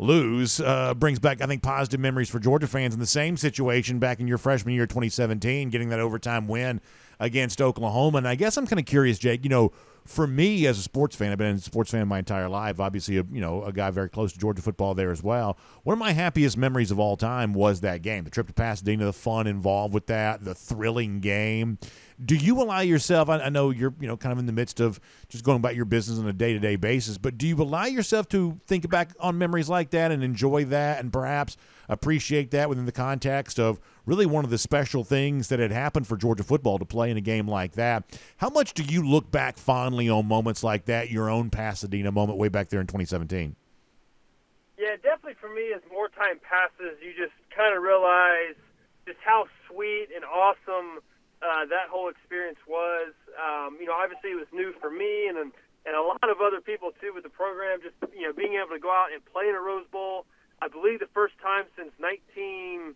lose 0.00 0.60
uh, 0.60 0.94
brings 0.94 1.18
back, 1.18 1.40
I 1.40 1.46
think, 1.46 1.62
positive 1.62 2.00
memories 2.00 2.30
for 2.30 2.38
Georgia 2.40 2.66
fans 2.66 2.94
in 2.94 3.00
the 3.00 3.06
same 3.06 3.36
situation 3.36 3.98
back 3.98 4.18
in 4.18 4.26
your 4.26 4.38
freshman 4.38 4.74
year, 4.74 4.86
2017, 4.86 5.70
getting 5.70 5.90
that 5.90 6.00
overtime 6.00 6.48
win 6.48 6.80
against 7.18 7.60
Oklahoma. 7.60 8.18
And 8.18 8.28
I 8.28 8.34
guess 8.34 8.56
I'm 8.56 8.66
kind 8.66 8.80
of 8.80 8.86
curious, 8.86 9.18
Jake. 9.18 9.44
You 9.44 9.50
know, 9.50 9.72
for 10.06 10.26
me 10.26 10.66
as 10.66 10.78
a 10.78 10.82
sports 10.82 11.14
fan, 11.14 11.32
I've 11.32 11.38
been 11.38 11.56
a 11.56 11.58
sports 11.58 11.90
fan 11.90 12.08
my 12.08 12.18
entire 12.18 12.48
life. 12.48 12.80
Obviously, 12.80 13.18
a, 13.18 13.24
you 13.30 13.40
know, 13.40 13.62
a 13.62 13.72
guy 13.72 13.90
very 13.90 14.08
close 14.08 14.32
to 14.32 14.38
Georgia 14.38 14.62
football 14.62 14.94
there 14.94 15.10
as 15.10 15.22
well. 15.22 15.58
One 15.82 15.92
of 15.92 15.98
my 15.98 16.12
happiest 16.12 16.56
memories 16.56 16.90
of 16.90 16.98
all 16.98 17.16
time 17.16 17.52
was 17.52 17.82
that 17.82 18.02
game, 18.02 18.24
the 18.24 18.30
trip 18.30 18.46
to 18.46 18.54
Pasadena, 18.54 19.04
the 19.04 19.12
fun 19.12 19.46
involved 19.46 19.92
with 19.92 20.06
that, 20.06 20.44
the 20.44 20.54
thrilling 20.54 21.20
game 21.20 21.78
do 22.24 22.36
you 22.36 22.60
allow 22.60 22.80
yourself 22.80 23.28
I, 23.28 23.38
I, 23.38 23.48
know 23.48 23.70
you're 23.70 23.94
you 24.00 24.06
know 24.06 24.16
kind 24.16 24.32
of 24.32 24.38
in 24.38 24.46
the 24.46 24.52
midst 24.52 24.80
of 24.80 25.00
just 25.28 25.44
going 25.44 25.56
about 25.56 25.74
your 25.74 25.84
business 25.84 26.18
on 26.18 26.26
a 26.26 26.32
day-to-day 26.32 26.76
basis 26.76 27.18
but 27.18 27.38
do 27.38 27.46
you 27.46 27.56
allow 27.56 27.84
yourself 27.84 28.28
to 28.30 28.60
think 28.66 28.88
back 28.88 29.12
on 29.20 29.38
memories 29.38 29.68
like 29.68 29.90
that 29.90 30.10
and 30.10 30.22
enjoy 30.22 30.64
that 30.66 31.00
and 31.00 31.12
perhaps 31.12 31.56
appreciate 31.88 32.50
that 32.52 32.68
within 32.68 32.86
the 32.86 32.92
context 32.92 33.58
of 33.58 33.80
really 34.06 34.26
one 34.26 34.44
of 34.44 34.50
the 34.50 34.58
special 34.58 35.02
things 35.02 35.48
that 35.48 35.58
had 35.58 35.72
happened 35.72 36.06
for 36.06 36.16
Georgia 36.16 36.44
football 36.44 36.78
to 36.78 36.84
play 36.84 37.10
in 37.10 37.16
a 37.16 37.20
game 37.20 37.48
like 37.48 37.72
that? 37.72 38.04
How 38.36 38.48
much 38.48 38.74
do 38.74 38.84
you 38.84 39.06
look 39.06 39.30
back 39.30 39.58
fondly 39.58 40.08
on 40.08 40.26
moments 40.26 40.62
like 40.62 40.84
that 40.84 41.10
your 41.10 41.28
own 41.28 41.50
Pasadena 41.50 42.12
moment 42.12 42.38
way 42.38 42.48
back 42.48 42.68
there 42.68 42.80
in 42.80 42.86
2017 42.86 43.56
yeah 44.80 44.96
definitely 44.96 45.36
for 45.38 45.52
me 45.52 45.72
as 45.74 45.82
more 45.92 46.08
time 46.08 46.40
passes 46.40 46.96
you 47.04 47.12
just 47.12 47.36
kind 47.54 47.76
of 47.76 47.82
realize 47.82 48.56
just 49.06 49.18
how 49.22 49.44
sweet 49.68 50.08
and 50.14 50.24
awesome 50.24 51.04
uh, 51.42 51.64
that 51.66 51.88
whole 51.88 52.08
experience 52.08 52.58
was. 52.68 53.12
Um, 53.36 53.78
you 53.80 53.86
know, 53.86 53.94
obviously 53.96 54.30
it 54.30 54.38
was 54.38 54.48
new 54.52 54.72
for 54.80 54.90
me 54.90 55.26
and 55.28 55.52
and 55.86 55.96
a 55.96 56.02
lot 56.02 56.28
of 56.28 56.40
other 56.44 56.60
people 56.60 56.92
too 57.00 57.12
with 57.14 57.24
the 57.24 57.30
program. 57.32 57.80
Just 57.80 57.96
you 58.14 58.28
know, 58.28 58.32
being 58.32 58.54
able 58.60 58.76
to 58.76 58.80
go 58.80 58.92
out 58.92 59.12
and 59.12 59.24
play 59.24 59.48
in 59.48 59.54
a 59.54 59.60
Rose 59.60 59.86
Bowl. 59.90 60.26
I 60.60 60.68
believe 60.68 61.00
the 61.00 61.08
first 61.16 61.32
time 61.40 61.64
since 61.72 61.88
1942, 61.96 62.92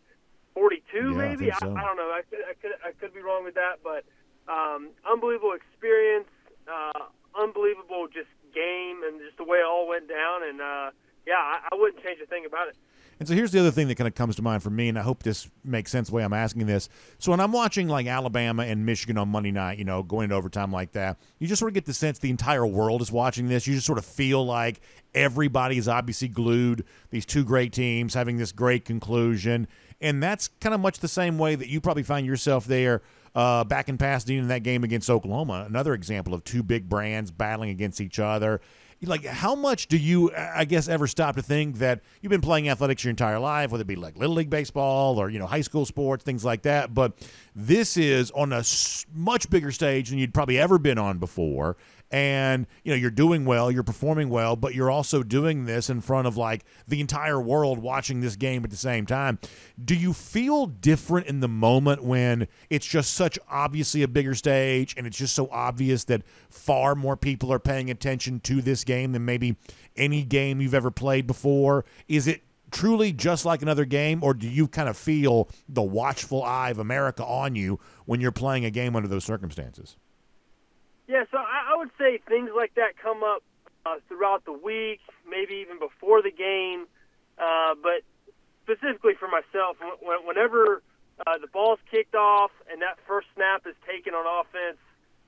yeah, 0.92 1.16
maybe. 1.16 1.48
I, 1.50 1.56
so. 1.58 1.72
I, 1.72 1.80
I, 1.80 1.84
don't 1.88 1.96
know. 1.96 2.12
I 2.12 2.20
could, 2.28 2.44
I 2.44 2.52
could 2.60 2.72
I 2.84 2.92
could 2.92 3.14
be 3.14 3.20
wrong 3.24 3.44
with 3.44 3.54
that, 3.56 3.80
but 3.80 4.04
um, 4.52 4.90
unbelievable 5.08 5.56
experience, 5.56 6.28
uh, 6.68 7.08
unbelievable 7.32 8.08
just 8.12 8.28
game, 8.52 9.00
and 9.00 9.18
just 9.24 9.40
the 9.40 9.44
way 9.44 9.58
it 9.58 9.66
all 9.66 9.88
went 9.88 10.08
down. 10.08 10.44
And 10.44 10.60
uh, 10.60 10.90
yeah, 11.24 11.40
I, 11.40 11.72
I 11.72 11.74
wouldn't 11.80 12.04
change 12.04 12.20
a 12.20 12.26
thing 12.26 12.44
about 12.44 12.68
it. 12.68 12.76
And 13.18 13.28
so 13.28 13.34
here's 13.34 13.52
the 13.52 13.60
other 13.60 13.70
thing 13.70 13.88
that 13.88 13.94
kind 13.96 14.08
of 14.08 14.14
comes 14.14 14.36
to 14.36 14.42
mind 14.42 14.62
for 14.62 14.70
me, 14.70 14.88
and 14.88 14.98
I 14.98 15.02
hope 15.02 15.22
this 15.22 15.48
makes 15.64 15.90
sense 15.90 16.08
the 16.08 16.14
way 16.14 16.24
I'm 16.24 16.32
asking 16.32 16.66
this. 16.66 16.88
So 17.18 17.30
when 17.30 17.40
I'm 17.40 17.52
watching 17.52 17.88
like 17.88 18.06
Alabama 18.06 18.64
and 18.64 18.84
Michigan 18.84 19.18
on 19.18 19.28
Monday 19.28 19.52
night, 19.52 19.78
you 19.78 19.84
know, 19.84 20.02
going 20.02 20.24
into 20.24 20.36
overtime 20.36 20.72
like 20.72 20.92
that, 20.92 21.18
you 21.38 21.46
just 21.46 21.60
sort 21.60 21.70
of 21.70 21.74
get 21.74 21.84
the 21.84 21.94
sense 21.94 22.18
the 22.18 22.30
entire 22.30 22.66
world 22.66 23.02
is 23.02 23.12
watching 23.12 23.48
this. 23.48 23.66
You 23.66 23.74
just 23.74 23.86
sort 23.86 23.98
of 23.98 24.04
feel 24.04 24.44
like 24.44 24.80
everybody 25.14 25.78
is 25.78 25.88
obviously 25.88 26.28
glued. 26.28 26.84
These 27.10 27.26
two 27.26 27.44
great 27.44 27.72
teams 27.72 28.14
having 28.14 28.36
this 28.36 28.52
great 28.52 28.84
conclusion, 28.84 29.68
and 30.00 30.22
that's 30.22 30.48
kind 30.60 30.74
of 30.74 30.80
much 30.80 30.98
the 30.98 31.08
same 31.08 31.38
way 31.38 31.54
that 31.54 31.68
you 31.68 31.80
probably 31.80 32.02
find 32.02 32.26
yourself 32.26 32.66
there 32.66 33.02
uh, 33.34 33.64
back 33.64 33.88
in 33.88 33.98
Pasadena 33.98 34.42
in 34.42 34.48
that 34.48 34.62
game 34.62 34.84
against 34.84 35.10
Oklahoma. 35.10 35.64
Another 35.66 35.94
example 35.94 36.34
of 36.34 36.44
two 36.44 36.62
big 36.62 36.88
brands 36.88 37.30
battling 37.30 37.70
against 37.70 38.00
each 38.00 38.18
other. 38.18 38.60
Like, 39.02 39.24
how 39.24 39.54
much 39.54 39.88
do 39.88 39.96
you, 39.96 40.32
I 40.34 40.64
guess, 40.64 40.88
ever 40.88 41.06
stop 41.06 41.36
to 41.36 41.42
think 41.42 41.78
that 41.78 42.00
you've 42.20 42.30
been 42.30 42.40
playing 42.40 42.68
athletics 42.68 43.04
your 43.04 43.10
entire 43.10 43.38
life, 43.38 43.70
whether 43.70 43.82
it 43.82 43.86
be 43.86 43.96
like 43.96 44.16
little 44.16 44.34
league 44.34 44.50
baseball 44.50 45.18
or 45.18 45.28
you 45.30 45.38
know 45.38 45.46
high 45.46 45.60
school 45.60 45.84
sports, 45.84 46.24
things 46.24 46.44
like 46.44 46.62
that? 46.62 46.94
But 46.94 47.12
this 47.54 47.96
is 47.96 48.30
on 48.32 48.52
a 48.52 48.64
much 49.12 49.50
bigger 49.50 49.72
stage 49.72 50.10
than 50.10 50.18
you'd 50.18 50.34
probably 50.34 50.58
ever 50.58 50.78
been 50.78 50.98
on 50.98 51.18
before, 51.18 51.76
and 52.14 52.68
you 52.84 52.92
know 52.92 52.96
you're 52.96 53.10
doing 53.10 53.44
well 53.44 53.72
you're 53.72 53.82
performing 53.82 54.28
well 54.28 54.54
but 54.54 54.72
you're 54.72 54.90
also 54.90 55.24
doing 55.24 55.64
this 55.64 55.90
in 55.90 56.00
front 56.00 56.28
of 56.28 56.36
like 56.36 56.64
the 56.86 57.00
entire 57.00 57.40
world 57.40 57.80
watching 57.80 58.20
this 58.20 58.36
game 58.36 58.62
at 58.62 58.70
the 58.70 58.76
same 58.76 59.04
time 59.04 59.36
do 59.84 59.96
you 59.96 60.12
feel 60.12 60.66
different 60.66 61.26
in 61.26 61.40
the 61.40 61.48
moment 61.48 62.04
when 62.04 62.46
it's 62.70 62.86
just 62.86 63.14
such 63.14 63.36
obviously 63.50 64.00
a 64.04 64.06
bigger 64.06 64.32
stage 64.32 64.94
and 64.96 65.08
it's 65.08 65.18
just 65.18 65.34
so 65.34 65.48
obvious 65.50 66.04
that 66.04 66.22
far 66.48 66.94
more 66.94 67.16
people 67.16 67.52
are 67.52 67.58
paying 67.58 67.90
attention 67.90 68.38
to 68.38 68.62
this 68.62 68.84
game 68.84 69.10
than 69.10 69.24
maybe 69.24 69.56
any 69.96 70.22
game 70.22 70.60
you've 70.60 70.72
ever 70.72 70.92
played 70.92 71.26
before 71.26 71.84
is 72.06 72.28
it 72.28 72.42
truly 72.70 73.12
just 73.12 73.44
like 73.44 73.62
another 73.62 73.84
game, 73.84 74.24
or 74.24 74.34
do 74.34 74.48
you 74.48 74.66
kind 74.66 74.88
of 74.88 74.96
feel 74.96 75.48
the 75.68 75.80
watchful 75.80 76.42
eye 76.42 76.70
of 76.70 76.80
America 76.80 77.24
on 77.24 77.54
you 77.54 77.78
when 78.04 78.20
you're 78.20 78.32
playing 78.32 78.64
a 78.64 78.70
game 78.70 78.96
under 78.96 79.06
those 79.06 79.24
circumstances? 79.24 79.96
Yeah, 81.06 81.24
so 81.30 81.36
I, 81.36 81.63
would 81.84 81.92
say 82.00 82.18
things 82.26 82.48
like 82.56 82.74
that 82.74 82.96
come 82.96 83.22
up 83.22 83.42
uh, 83.84 84.00
throughout 84.08 84.44
the 84.44 84.52
week, 84.52 85.00
maybe 85.28 85.60
even 85.60 85.78
before 85.78 86.22
the 86.22 86.30
game. 86.32 86.86
Uh, 87.36 87.76
but 87.76 88.00
specifically 88.64 89.12
for 89.20 89.28
myself, 89.28 89.76
when, 90.00 90.24
whenever 90.24 90.80
uh, 91.26 91.36
the 91.36 91.46
ball's 91.48 91.78
kicked 91.90 92.14
off 92.14 92.50
and 92.72 92.80
that 92.80 92.96
first 93.06 93.28
snap 93.36 93.66
is 93.68 93.76
taken 93.84 94.14
on 94.14 94.24
offense, 94.24 94.80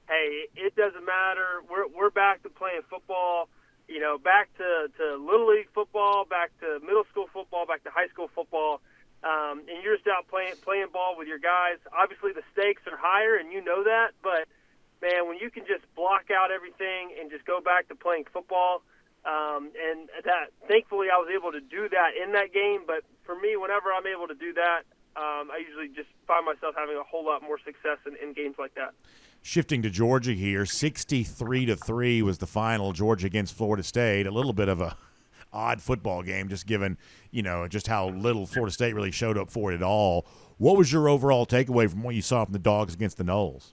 hey, 0.09 0.49
it 0.57 0.75
doesn't 0.77 1.05
matter. 1.05 1.61
We're 1.69 1.88
we're 1.92 2.11
back 2.11 2.42
to 2.45 2.49
playing 2.49 2.83
football. 2.88 3.49
You 3.87 4.01
know, 4.01 4.16
back 4.16 4.49
to 4.57 4.88
to 4.97 5.05
little 5.21 5.53
league 5.53 5.69
football, 5.75 6.25
back 6.25 6.51
to 6.61 6.81
middle 6.81 7.05
school 7.12 7.27
football, 7.33 7.66
back 7.66 7.85
to 7.85 7.90
high 7.90 8.09
school 8.09 8.31
football. 8.35 8.81
Um, 9.25 9.66
and 9.69 9.83
you're 9.83 9.97
just 9.97 10.09
out 10.09 10.29
playing 10.29 10.55
playing 10.62 10.88
ball 10.92 11.16
with 11.19 11.29
your 11.29 11.38
guys. 11.38 11.77
Obviously, 11.92 12.33
the 12.33 12.47
stakes 12.53 12.83
are 12.90 12.97
higher, 12.97 13.37
and 13.37 13.53
you 13.53 13.62
know 13.62 13.85
that. 13.85 14.16
But 14.23 14.49
man, 15.02 15.28
when 15.28 15.38
you 15.38 15.50
can 15.50 15.64
just 15.66 15.85
block 15.94 16.30
out 16.30 16.50
everything 16.50 17.14
and 17.20 17.30
just 17.30 17.44
go 17.44 17.61
back 17.61 17.88
to 17.88 17.94
playing 17.94 18.24
football, 18.32 18.82
um, 19.24 19.72
and 19.74 20.09
that 20.24 20.54
thankfully 20.68 21.09
I 21.12 21.18
was 21.18 21.28
able 21.35 21.52
to 21.52 21.61
do 21.61 21.88
that 21.88 22.11
in 22.20 22.32
that 22.32 22.52
game. 22.52 22.82
But 22.87 23.02
for 23.24 23.35
me, 23.35 23.56
whenever 23.56 23.92
I'm 23.92 24.06
able 24.06 24.28
to 24.28 24.35
do 24.35 24.52
that, 24.54 24.82
um, 25.16 25.50
I 25.50 25.62
usually 25.66 25.88
just 25.88 26.09
find 26.26 26.44
myself 26.44 26.74
having 26.76 26.96
a 26.96 27.02
whole 27.02 27.24
lot 27.24 27.42
more 27.42 27.59
success 27.59 27.98
in, 28.06 28.16
in 28.22 28.35
games 28.35 28.56
like 28.59 28.74
that. 28.74 28.90
Shifting 29.42 29.82
to 29.82 29.90
Georgia 29.90 30.32
here, 30.32 30.66
sixty-three 30.66 31.66
to 31.66 31.76
three 31.76 32.22
was 32.22 32.38
the 32.38 32.46
final. 32.46 32.92
Georgia 32.92 33.26
against 33.26 33.54
Florida 33.54 33.82
State. 33.82 34.26
A 34.26 34.30
little 34.30 34.52
bit 34.52 34.68
of 34.68 34.80
a 34.80 34.96
odd 35.52 35.80
football 35.80 36.22
game, 36.22 36.48
just 36.48 36.66
given 36.66 36.96
you 37.30 37.42
know 37.42 37.66
just 37.66 37.87
how 37.87 38.09
little 38.11 38.46
Florida 38.46 38.72
State 38.72 38.94
really 38.94 39.12
showed 39.12 39.38
up 39.38 39.50
for 39.50 39.72
it 39.72 39.76
at 39.76 39.82
all. 39.82 40.26
What 40.59 40.76
was 40.76 40.92
your 40.92 41.09
overall 41.09 41.46
takeaway 41.46 41.90
from 41.90 42.02
what 42.02 42.14
you 42.14 42.22
saw 42.22 42.44
from 42.44 42.52
the 42.52 42.59
Dogs 42.59 42.94
against 42.94 43.18
the 43.18 43.24
Noles? 43.24 43.72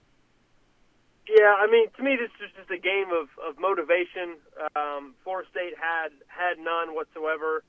Yeah, 1.24 1.56
I 1.56 1.66
mean, 1.66 1.88
to 1.96 2.02
me, 2.02 2.16
this 2.20 2.28
is 2.44 2.52
just 2.52 2.70
a 2.70 2.76
game 2.76 3.08
of, 3.08 3.32
of 3.40 3.56
motivation. 3.56 4.36
Um, 4.76 5.16
Florida 5.24 5.48
State 5.48 5.72
had 5.72 6.12
had 6.28 6.60
none 6.60 6.94
whatsoever. 6.94 7.64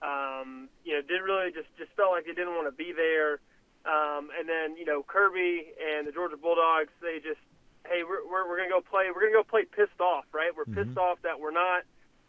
Um, 0.00 0.70
you 0.84 0.94
know, 0.94 1.02
did 1.02 1.18
really 1.18 1.50
just 1.50 1.66
just 1.74 1.90
felt 1.98 2.14
like 2.14 2.24
they 2.24 2.38
didn't 2.38 2.54
want 2.54 2.70
to 2.70 2.76
be 2.76 2.94
there. 2.94 3.42
Um, 3.82 4.30
and 4.30 4.46
then 4.46 4.78
you 4.78 4.86
know, 4.86 5.02
Kirby 5.02 5.74
and 5.74 6.06
the 6.06 6.12
Georgia 6.12 6.38
Bulldogs, 6.38 6.94
they 7.02 7.18
just, 7.18 7.42
hey, 7.82 8.06
we're 8.06 8.22
we're, 8.22 8.46
we're 8.46 8.58
gonna 8.62 8.70
go 8.70 8.80
play. 8.80 9.10
We're 9.10 9.26
gonna 9.26 9.42
go 9.42 9.46
play 9.46 9.66
pissed 9.66 9.98
off, 9.98 10.30
right? 10.30 10.54
We're 10.54 10.70
mm-hmm. 10.70 10.94
pissed 10.94 10.98
off 10.98 11.18
that 11.26 11.40
we're 11.42 11.56
not 11.56 11.82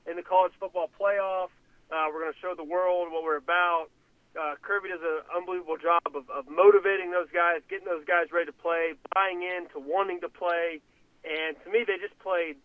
in 0.09 0.17
the 0.17 0.25
college 0.25 0.53
football 0.57 0.89
playoff. 0.97 1.53
Uh, 1.93 2.09
we're 2.09 2.25
gonna 2.25 2.41
show 2.41 2.57
the 2.57 2.65
world 2.65 3.13
what 3.13 3.21
we're 3.21 3.37
about 3.37 3.93
uh, 4.39 4.55
Kirby 4.61 4.89
does 4.89 5.03
an 5.03 5.27
unbelievable 5.35 5.77
job 5.77 6.07
of, 6.15 6.29
of 6.29 6.47
motivating 6.47 7.11
those 7.11 7.27
guys, 7.33 7.59
getting 7.67 7.87
those 7.87 8.05
guys 8.07 8.31
ready 8.31 8.47
to 8.47 8.55
play, 8.55 8.95
buying 9.13 9.43
in 9.43 9.67
to 9.75 9.79
wanting 9.79 10.21
to 10.21 10.29
play. 10.29 10.79
And 11.27 11.59
to 11.63 11.67
me, 11.69 11.83
they 11.83 11.99
just 11.99 12.17
played 12.19 12.55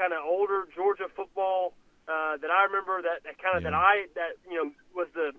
kind 0.00 0.12
of 0.12 0.24
older 0.24 0.66
Georgia 0.74 1.06
football 1.12 1.74
uh, 2.08 2.40
that 2.40 2.50
I 2.50 2.64
remember. 2.66 3.02
That, 3.04 3.22
that 3.24 3.36
kind 3.38 3.56
of 3.56 3.62
yeah. 3.62 3.70
that 3.70 3.76
I 3.76 3.94
that 4.16 4.32
you 4.48 4.56
know 4.56 4.72
was 4.96 5.08
the 5.14 5.32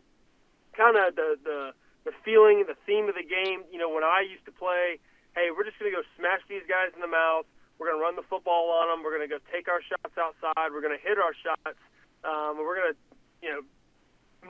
kind 0.78 0.96
of 0.96 1.16
the 1.18 1.36
the 1.44 1.60
the 2.06 2.14
feeling, 2.24 2.64
the 2.70 2.78
theme 2.86 3.10
of 3.10 3.18
the 3.18 3.26
game. 3.26 3.66
You 3.74 3.82
know, 3.82 3.90
when 3.90 4.06
I 4.06 4.22
used 4.22 4.46
to 4.46 4.54
play, 4.54 5.02
hey, 5.34 5.50
we're 5.50 5.66
just 5.66 5.82
going 5.82 5.92
to 5.92 5.98
go 5.98 6.06
smash 6.16 6.46
these 6.48 6.64
guys 6.70 6.94
in 6.94 7.02
the 7.02 7.12
mouth. 7.12 7.50
We're 7.76 7.92
going 7.92 8.00
to 8.00 8.06
run 8.06 8.16
the 8.16 8.24
football 8.24 8.72
on 8.72 8.88
them. 8.88 9.04
We're 9.04 9.12
going 9.12 9.28
to 9.28 9.34
go 9.34 9.42
take 9.52 9.68
our 9.68 9.84
shots 9.84 10.16
outside. 10.16 10.72
We're 10.72 10.86
going 10.86 10.96
to 10.96 11.02
hit 11.04 11.20
our 11.20 11.36
shots. 11.36 11.76
Um, 12.24 12.56
and 12.56 12.64
we're 12.64 12.80
going 12.80 12.96
to, 12.96 12.98
you 13.44 13.50
know, 13.52 13.62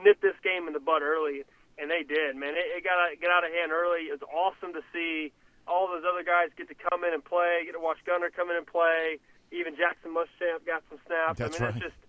nip 0.02 0.20
this 0.20 0.36
game 0.42 0.66
in 0.66 0.72
the 0.72 0.80
bud 0.80 1.02
early, 1.02 1.44
and 1.78 1.90
they 1.90 2.02
did. 2.02 2.36
Man, 2.36 2.54
it, 2.54 2.66
it 2.78 2.84
got 2.84 2.96
get 3.20 3.30
out 3.30 3.44
of 3.44 3.52
hand 3.52 3.72
early. 3.72 4.08
It 4.08 4.20
was 4.20 4.26
awesome 4.28 4.72
to 4.74 4.82
see 4.92 5.32
all 5.66 5.88
those 5.88 6.04
other 6.06 6.22
guys 6.22 6.54
get 6.56 6.68
to 6.68 6.78
come 6.78 7.04
in 7.04 7.12
and 7.12 7.24
play. 7.24 7.66
Get 7.66 7.72
to 7.72 7.80
watch 7.80 7.98
Gunner 8.06 8.30
come 8.30 8.50
in 8.50 8.56
and 8.56 8.66
play. 8.66 9.18
Even 9.52 9.76
Jackson 9.76 10.10
Muschamp 10.10 10.66
got 10.66 10.82
some 10.90 10.98
snaps. 11.06 11.38
That's 11.38 11.60
I 11.60 11.64
mean, 11.64 11.66
right. 11.66 11.76
it's 11.76 11.84
just, 11.92 12.00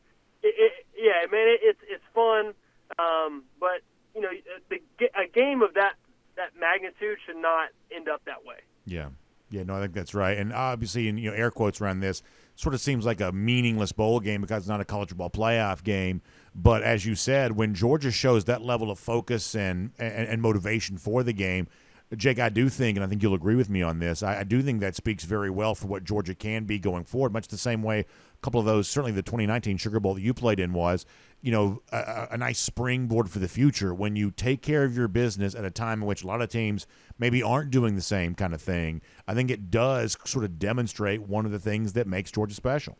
it, 0.43 0.53
it, 0.57 0.73
yeah, 0.97 1.25
man, 1.29 1.47
it, 1.47 1.59
it's 1.63 1.83
it's 1.87 2.07
fun. 2.13 2.53
Um, 2.97 3.43
but 3.59 3.81
you 4.15 4.21
know, 4.21 4.33
the, 4.69 4.81
a 5.13 5.27
game 5.27 5.61
of 5.61 5.73
that 5.75 5.93
that 6.35 6.57
magnitude 6.59 7.17
should 7.25 7.37
not 7.37 7.69
end 7.91 8.09
up 8.09 8.21
that 8.25 8.45
way. 8.45 8.61
Yeah. 8.85 9.09
Yeah, 9.49 9.63
no, 9.63 9.77
I 9.77 9.81
think 9.81 9.93
that's 9.93 10.13
right. 10.13 10.37
And 10.37 10.51
obviously, 10.51 11.07
and 11.07 11.17
you 11.19 11.29
know, 11.31 11.35
air 11.35 11.51
quotes 11.51 11.79
around 11.79 12.01
this 12.01 12.21
sort 12.55 12.75
of 12.75 12.81
seems 12.81 13.05
like 13.05 13.21
a 13.21 13.31
meaningless 13.31 13.93
bowl 13.93 14.19
game 14.19 14.41
because 14.41 14.63
it's 14.63 14.69
not 14.69 14.81
a 14.81 14.85
college 14.85 15.09
football 15.09 15.29
playoff 15.29 15.83
game. 15.83 16.21
But 16.55 16.83
as 16.83 17.05
you 17.05 17.15
said, 17.15 17.55
when 17.55 17.73
Georgia 17.73 18.11
shows 18.11 18.45
that 18.45 18.61
level 18.61 18.89
of 18.89 18.99
focus 18.99 19.55
and, 19.55 19.91
and, 19.99 20.27
and 20.27 20.41
motivation 20.41 20.97
for 20.97 21.23
the 21.23 21.33
game, 21.33 21.67
Jake, 22.15 22.39
I 22.39 22.49
do 22.49 22.69
think, 22.69 22.95
and 22.97 23.03
I 23.03 23.07
think 23.07 23.21
you'll 23.21 23.33
agree 23.33 23.55
with 23.55 23.69
me 23.69 23.81
on 23.81 23.99
this, 23.99 24.23
I, 24.23 24.39
I, 24.39 24.43
do 24.43 24.61
think 24.61 24.79
that 24.79 24.95
speaks 24.95 25.25
very 25.25 25.49
well 25.49 25.75
for 25.75 25.87
what 25.87 26.05
Georgia 26.05 26.33
can 26.33 26.63
be 26.63 26.79
going 26.79 27.03
forward, 27.03 27.33
much 27.33 27.49
the 27.49 27.57
same 27.57 27.83
way 27.83 27.99
a 27.99 28.05
couple 28.41 28.61
of 28.61 28.65
those, 28.65 28.87
certainly 28.87 29.11
the 29.11 29.21
2019 29.21 29.77
Sugar 29.77 29.99
Bowl 29.99 30.13
that 30.13 30.21
you 30.21 30.33
played 30.33 30.59
in 30.59 30.71
was, 30.71 31.05
you 31.41 31.51
know, 31.51 31.81
a, 31.91 32.29
a 32.31 32.37
nice 32.37 32.59
springboard 32.59 33.29
for 33.29 33.39
the 33.39 33.47
future. 33.47 33.93
When 33.93 34.15
you 34.15 34.31
take 34.31 34.61
care 34.61 34.85
of 34.85 34.95
your 34.95 35.07
business 35.09 35.53
at 35.53 35.65
a 35.65 35.71
time 35.71 36.01
in 36.01 36.07
which 36.07 36.23
a 36.23 36.27
lot 36.27 36.41
of 36.41 36.49
teams 36.49 36.87
maybe 37.17 37.43
aren't 37.43 37.71
doing 37.71 37.95
the 37.95 38.01
same 38.01 38.35
kind 38.35 38.53
of 38.53 38.61
thing, 38.61 39.01
I 39.27 39.33
think 39.33 39.51
it 39.51 39.69
does 39.69 40.17
sort 40.23 40.45
of 40.45 40.59
demonstrate 40.59 41.23
one 41.23 41.45
of 41.45 41.51
the 41.51 41.59
things 41.59 41.93
that 41.93 42.07
makes 42.07 42.31
Georgia 42.31 42.55
special. 42.55 42.97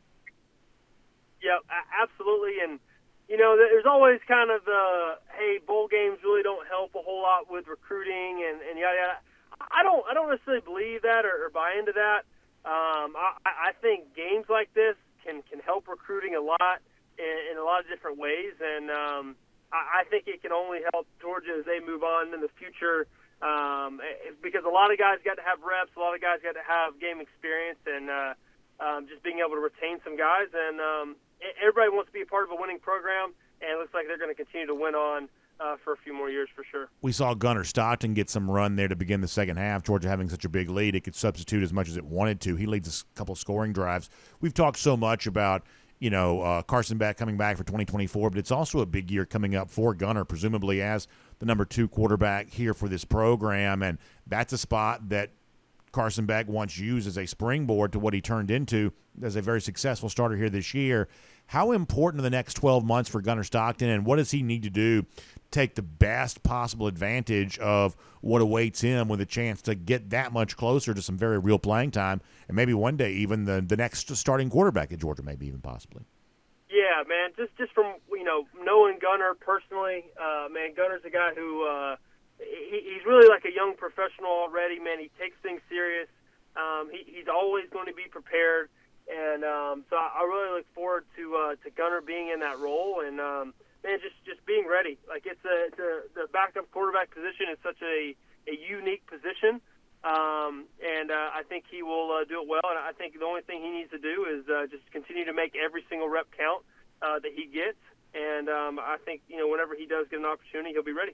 Yeah, 1.42 1.60
absolutely. 2.02 2.56
And 2.62 2.80
you 3.28 3.36
know, 3.36 3.60
there's 3.60 3.86
always 3.86 4.20
kind 4.28 4.52
of 4.52 4.64
the 4.64 5.20
hey, 5.36 5.60
bowl 5.60 5.88
games 5.88 6.20
really 6.24 6.44
don't 6.44 6.68
help 6.68 6.96
a 6.96 7.04
whole 7.04 7.22
lot 7.22 7.52
with 7.52 7.68
recruiting 7.68 8.44
and 8.48 8.64
and 8.64 8.80
yada 8.80 8.96
yada. 8.96 9.18
I 9.60 9.84
don't 9.84 10.04
I 10.08 10.14
don't 10.14 10.30
necessarily 10.32 10.64
believe 10.64 11.04
that 11.04 11.28
or, 11.28 11.46
or 11.46 11.50
buy 11.52 11.76
into 11.78 11.92
that. 11.92 12.24
Um, 12.64 13.16
I, 13.16 13.72
I 13.72 13.72
think 13.82 14.16
games 14.16 14.48
like 14.48 14.74
this 14.74 14.96
can 15.24 15.44
can 15.52 15.60
help 15.60 15.88
recruiting 15.88 16.36
a 16.36 16.42
lot 16.42 16.80
in, 17.20 17.52
in 17.52 17.56
a 17.60 17.64
lot 17.64 17.84
of 17.84 17.88
different 17.92 18.18
ways, 18.18 18.56
and 18.64 18.88
um, 18.92 19.36
I, 19.76 20.02
I 20.02 20.10
think 20.10 20.28
it 20.28 20.42
can 20.42 20.52
only 20.56 20.80
help 20.94 21.08
Georgia 21.20 21.60
as 21.60 21.66
they 21.66 21.84
move 21.84 22.04
on 22.04 22.34
in 22.34 22.40
the 22.40 22.52
future. 22.56 23.08
Um, 23.38 24.02
because 24.42 24.66
a 24.66 24.74
lot 24.74 24.90
of 24.90 24.98
guys 24.98 25.22
got 25.22 25.38
to 25.38 25.46
have 25.46 25.62
reps, 25.62 25.94
a 25.94 26.00
lot 26.02 26.18
of 26.18 26.22
guys 26.26 26.42
got 26.42 26.58
to 26.58 26.66
have 26.66 26.98
game 26.98 27.22
experience, 27.22 27.78
and 27.86 28.10
uh, 28.10 28.34
um, 28.80 29.08
just 29.08 29.24
being 29.24 29.40
able 29.40 29.56
to 29.56 29.62
retain 29.62 30.00
some 30.04 30.18
guys. 30.18 30.48
And 30.54 30.80
um, 30.80 31.16
everybody 31.62 31.90
wants 31.90 32.10
to 32.10 32.14
be 32.14 32.22
a 32.22 32.26
part 32.26 32.44
of 32.44 32.52
a 32.52 32.60
winning 32.60 32.80
program, 32.80 33.34
and 33.62 33.72
it 33.72 33.78
looks 33.80 33.94
like 33.94 34.08
they're 34.08 34.18
going 34.18 34.34
to 34.34 34.38
continue 34.38 34.68
to 34.68 34.76
win 34.76 34.96
on 34.96 35.30
uh, 35.60 35.76
for 35.84 35.94
a 35.94 35.98
few 35.98 36.14
more 36.14 36.30
years 36.30 36.50
for 36.56 36.64
sure. 36.70 36.90
We 37.02 37.12
saw 37.12 37.34
Gunner 37.34 37.64
Stockton 37.64 38.14
get 38.14 38.30
some 38.30 38.50
run 38.50 38.76
there 38.76 38.88
to 38.88 38.96
begin 38.96 39.22
the 39.22 39.28
second 39.28 39.58
half. 39.58 39.84
Georgia 39.84 40.08
having 40.08 40.30
such 40.30 40.46
a 40.46 40.50
big 40.50 40.70
lead, 40.70 40.96
it 40.96 41.04
could 41.04 41.16
substitute 41.16 41.64
as 41.64 41.74
much 41.74 41.90
as 41.90 41.98
it 41.98 42.06
wanted 42.06 42.42
to. 42.42 42.56
He 42.56 42.66
leads 42.66 43.04
a 43.04 43.18
couple 43.18 43.36
scoring 43.36 43.74
drives. 43.74 44.10
We've 44.40 44.54
talked 44.54 44.78
so 44.80 44.96
much 44.96 45.26
about 45.28 45.64
you 46.00 46.10
know 46.12 46.42
uh, 46.42 46.62
Carson 46.62 46.98
Beck 46.98 47.18
coming 47.18 47.38
back 47.38 47.58
for 47.58 47.64
2024, 47.64 48.30
but 48.30 48.40
it's 48.40 48.52
also 48.52 48.80
a 48.80 48.86
big 48.86 49.10
year 49.10 49.26
coming 49.26 49.56
up 49.56 49.70
for 49.70 49.94
Gunner, 49.94 50.26
presumably 50.26 50.82
as 50.82 51.08
the 51.40 51.46
number 51.46 51.66
two 51.66 51.88
quarterback 51.88 52.50
here 52.50 52.74
for 52.74 52.88
this 52.88 53.06
program, 53.06 53.82
and 53.82 53.98
that's 54.28 54.54
a 54.54 54.58
spot 54.58 55.10
that 55.10 55.32
Carson 55.92 56.26
Beck 56.26 56.48
once 56.48 56.78
used 56.78 57.08
as 57.08 57.18
a 57.18 57.26
springboard 57.26 57.92
to 57.94 58.00
what 58.00 58.14
he 58.14 58.22
turned 58.22 58.52
into 58.52 58.92
as 59.22 59.36
a 59.36 59.42
very 59.42 59.62
successful 59.62 60.10
starter 60.10 60.36
here 60.36 60.50
this 60.50 60.74
year. 60.74 61.08
How 61.48 61.72
important 61.72 62.20
are 62.20 62.24
the 62.24 62.30
next 62.30 62.56
12 62.56 62.84
months 62.84 63.10
for 63.10 63.22
Gunner 63.22 63.44
Stockton, 63.44 63.90
and 63.90 64.06
what 64.06 64.18
does 64.18 64.32
he 64.32 64.44
need 64.44 64.64
to 64.64 64.70
do 64.70 65.04
to 65.04 65.08
take 65.50 65.76
the 65.76 65.82
best 65.82 66.44
possible 66.44 66.88
advantage 66.88 67.58
of 67.60 67.96
what 68.22 68.42
awaits 68.42 68.82
him 68.82 69.08
with 69.08 69.22
a 69.22 69.26
chance 69.26 69.62
to 69.64 69.76
get 69.76 70.10
that 70.10 70.34
much 70.34 70.58
closer 70.58 70.94
to 70.94 71.02
some 71.02 71.18
very 71.18 71.40
real 71.40 71.58
playing 71.58 71.92
time, 71.92 72.22
and 72.48 72.56
maybe 72.56 72.74
one 72.74 72.98
day 72.98 73.14
even 73.14 73.46
the, 73.46 73.64
the 73.66 73.78
next 73.78 74.14
starting 74.16 74.50
quarterback 74.50 74.92
at 74.92 75.00
Georgia, 75.00 75.24
maybe 75.24 75.48
even 75.48 75.62
possibly? 75.62 76.04
Yeah, 76.70 77.04
man. 77.08 77.32
Just 77.38 77.56
just 77.58 77.72
from 77.72 77.96
you 78.12 78.26
know 78.26 78.46
knowing 78.62 79.00
Gunner 79.00 79.34
personally, 79.40 80.04
uh, 80.22 80.48
man, 80.52 80.74
Gunner's 80.76 81.02
a 81.06 81.10
guy 81.10 81.32
who 81.34 81.66
uh, 81.66 81.96
he, 82.40 82.94
he's 82.94 83.06
really 83.06 83.28
like 83.28 83.46
a 83.46 83.54
young 83.54 83.76
professional 83.76 84.32
already. 84.32 84.80
Man, 84.80 85.00
he 85.00 85.10
takes 85.20 85.38
things 85.42 85.62
serious. 85.70 86.08
Um, 86.56 86.90
he, 86.92 87.06
he's 87.06 87.28
always 87.28 87.70
going 87.70 87.86
to 87.88 87.94
be 87.94 88.10
prepared, 88.10 88.70
and 89.06 89.44
um, 89.44 89.86
so 89.90 89.96
I, 89.96 90.22
I 90.22 90.24
really 90.26 90.58
look 90.58 90.68
forward 90.74 91.06
to 91.18 91.36
uh, 91.36 91.56
to 91.64 91.70
Gunner 91.72 92.02
being 92.02 92.30
in 92.30 92.40
that 92.42 92.60
role 92.60 93.02
and 93.06 93.22
um, 93.22 93.54
man, 93.84 94.00
just 94.02 94.18
just 94.26 94.44
being 94.46 94.68
ready. 94.68 94.98
Like 95.08 95.24
it's 95.26 95.44
a, 95.46 95.56
it's 95.72 95.80
a 95.80 95.92
the 96.16 96.26
backup 96.34 96.70
quarterback 96.72 97.14
position 97.14 97.48
is 97.52 97.58
such 97.64 97.82
a 97.82 98.16
a 98.48 98.56
unique 98.56 99.06
position. 99.08 99.62
Um, 100.04 100.70
and 100.80 101.12
uh, 101.12 101.36
I 101.36 101.42
think 101.50 101.66
he 101.70 101.84
will 101.84 102.14
uh, 102.14 102.24
do 102.24 102.42
it 102.42 102.48
well. 102.48 102.64
And 102.64 102.80
I 102.80 102.94
think 102.94 103.18
the 103.18 103.26
only 103.26 103.42
thing 103.42 103.62
he 103.62 103.72
needs 103.72 103.92
to 103.92 104.00
do 104.00 104.26
is 104.30 104.48
uh, 104.48 104.68
just 104.70 104.86
continue 104.92 105.26
to 105.26 105.34
make 105.34 105.56
every 105.58 105.84
single 105.90 106.08
rep 106.08 106.28
count 106.38 106.64
uh, 107.02 107.20
that 107.20 107.34
he 107.34 107.50
gets. 107.50 107.82
And 108.14 108.50
um, 108.50 108.80
I 108.80 108.98
think 109.06 109.22
you 109.28 109.38
know 109.38 109.48
whenever 109.48 109.76
he 109.76 109.86
does 109.86 110.08
get 110.10 110.20
an 110.20 110.26
opportunity, 110.26 110.72
he'll 110.74 110.84
be 110.84 110.94
ready. 110.94 111.14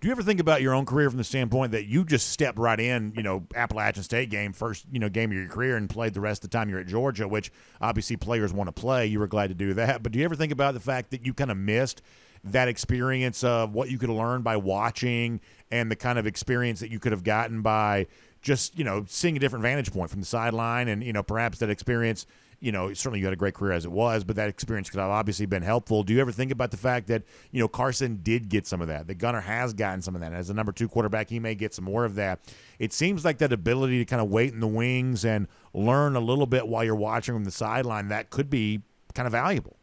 Do 0.00 0.08
you 0.08 0.12
ever 0.12 0.22
think 0.22 0.40
about 0.40 0.62
your 0.62 0.74
own 0.74 0.84
career 0.84 1.08
from 1.08 1.18
the 1.18 1.24
standpoint 1.24 1.72
that 1.72 1.86
you 1.86 2.04
just 2.04 2.30
stepped 2.30 2.58
right 2.58 2.78
in, 2.78 3.12
you 3.16 3.22
know, 3.22 3.46
Appalachian 3.54 4.02
State 4.02 4.30
game, 4.30 4.52
first, 4.52 4.84
you 4.90 4.98
know, 4.98 5.08
game 5.08 5.30
of 5.30 5.36
your 5.36 5.48
career 5.48 5.76
and 5.76 5.88
played 5.88 6.14
the 6.14 6.20
rest 6.20 6.44
of 6.44 6.50
the 6.50 6.56
time 6.56 6.68
you're 6.68 6.80
at 6.80 6.86
Georgia, 6.86 7.28
which 7.28 7.52
obviously 7.80 8.16
players 8.16 8.52
want 8.52 8.68
to 8.68 8.72
play. 8.72 9.06
You 9.06 9.20
were 9.20 9.28
glad 9.28 9.48
to 9.48 9.54
do 9.54 9.74
that. 9.74 10.02
But 10.02 10.12
do 10.12 10.18
you 10.18 10.24
ever 10.24 10.34
think 10.34 10.52
about 10.52 10.74
the 10.74 10.80
fact 10.80 11.10
that 11.12 11.24
you 11.24 11.32
kind 11.32 11.50
of 11.50 11.56
missed 11.56 12.02
that 12.44 12.68
experience 12.68 13.44
of 13.44 13.72
what 13.72 13.90
you 13.90 13.98
could 13.98 14.10
learn 14.10 14.42
by 14.42 14.56
watching 14.56 15.40
and 15.70 15.90
the 15.90 15.96
kind 15.96 16.18
of 16.18 16.26
experience 16.26 16.80
that 16.80 16.90
you 16.90 16.98
could 16.98 17.12
have 17.12 17.22
gotten 17.22 17.62
by 17.62 18.08
just, 18.42 18.76
you 18.76 18.84
know, 18.84 19.04
seeing 19.06 19.36
a 19.36 19.40
different 19.40 19.62
vantage 19.62 19.92
point 19.92 20.10
from 20.10 20.18
the 20.20 20.26
sideline 20.26 20.88
and, 20.88 21.04
you 21.04 21.12
know, 21.12 21.22
perhaps 21.22 21.58
that 21.58 21.70
experience– 21.70 22.26
you 22.62 22.70
know, 22.70 22.94
certainly 22.94 23.18
you 23.18 23.26
had 23.26 23.32
a 23.32 23.36
great 23.36 23.54
career 23.54 23.72
as 23.72 23.84
it 23.84 23.90
was, 23.90 24.22
but 24.22 24.36
that 24.36 24.48
experience 24.48 24.88
could 24.88 25.00
have 25.00 25.10
obviously 25.10 25.46
been 25.46 25.64
helpful. 25.64 26.04
Do 26.04 26.14
you 26.14 26.20
ever 26.20 26.30
think 26.30 26.52
about 26.52 26.70
the 26.70 26.76
fact 26.76 27.08
that, 27.08 27.24
you 27.50 27.58
know, 27.58 27.66
Carson 27.66 28.20
did 28.22 28.48
get 28.48 28.68
some 28.68 28.80
of 28.80 28.86
that? 28.86 29.08
That 29.08 29.16
Gunner 29.16 29.40
has 29.40 29.74
gotten 29.74 30.00
some 30.00 30.14
of 30.14 30.20
that. 30.20 30.32
As 30.32 30.48
a 30.48 30.54
number 30.54 30.70
two 30.70 30.88
quarterback, 30.88 31.28
he 31.28 31.40
may 31.40 31.56
get 31.56 31.74
some 31.74 31.84
more 31.84 32.04
of 32.04 32.14
that. 32.14 32.38
It 32.78 32.92
seems 32.92 33.24
like 33.24 33.38
that 33.38 33.52
ability 33.52 33.98
to 33.98 34.04
kind 34.04 34.22
of 34.22 34.30
wait 34.30 34.52
in 34.52 34.60
the 34.60 34.68
wings 34.68 35.24
and 35.24 35.48
learn 35.74 36.14
a 36.14 36.20
little 36.20 36.46
bit 36.46 36.68
while 36.68 36.84
you're 36.84 36.94
watching 36.94 37.34
from 37.34 37.44
the 37.44 37.50
sideline, 37.50 38.08
that 38.08 38.30
could 38.30 38.48
be 38.48 38.82
kind 39.12 39.26
of 39.26 39.32
valuable. 39.32 39.76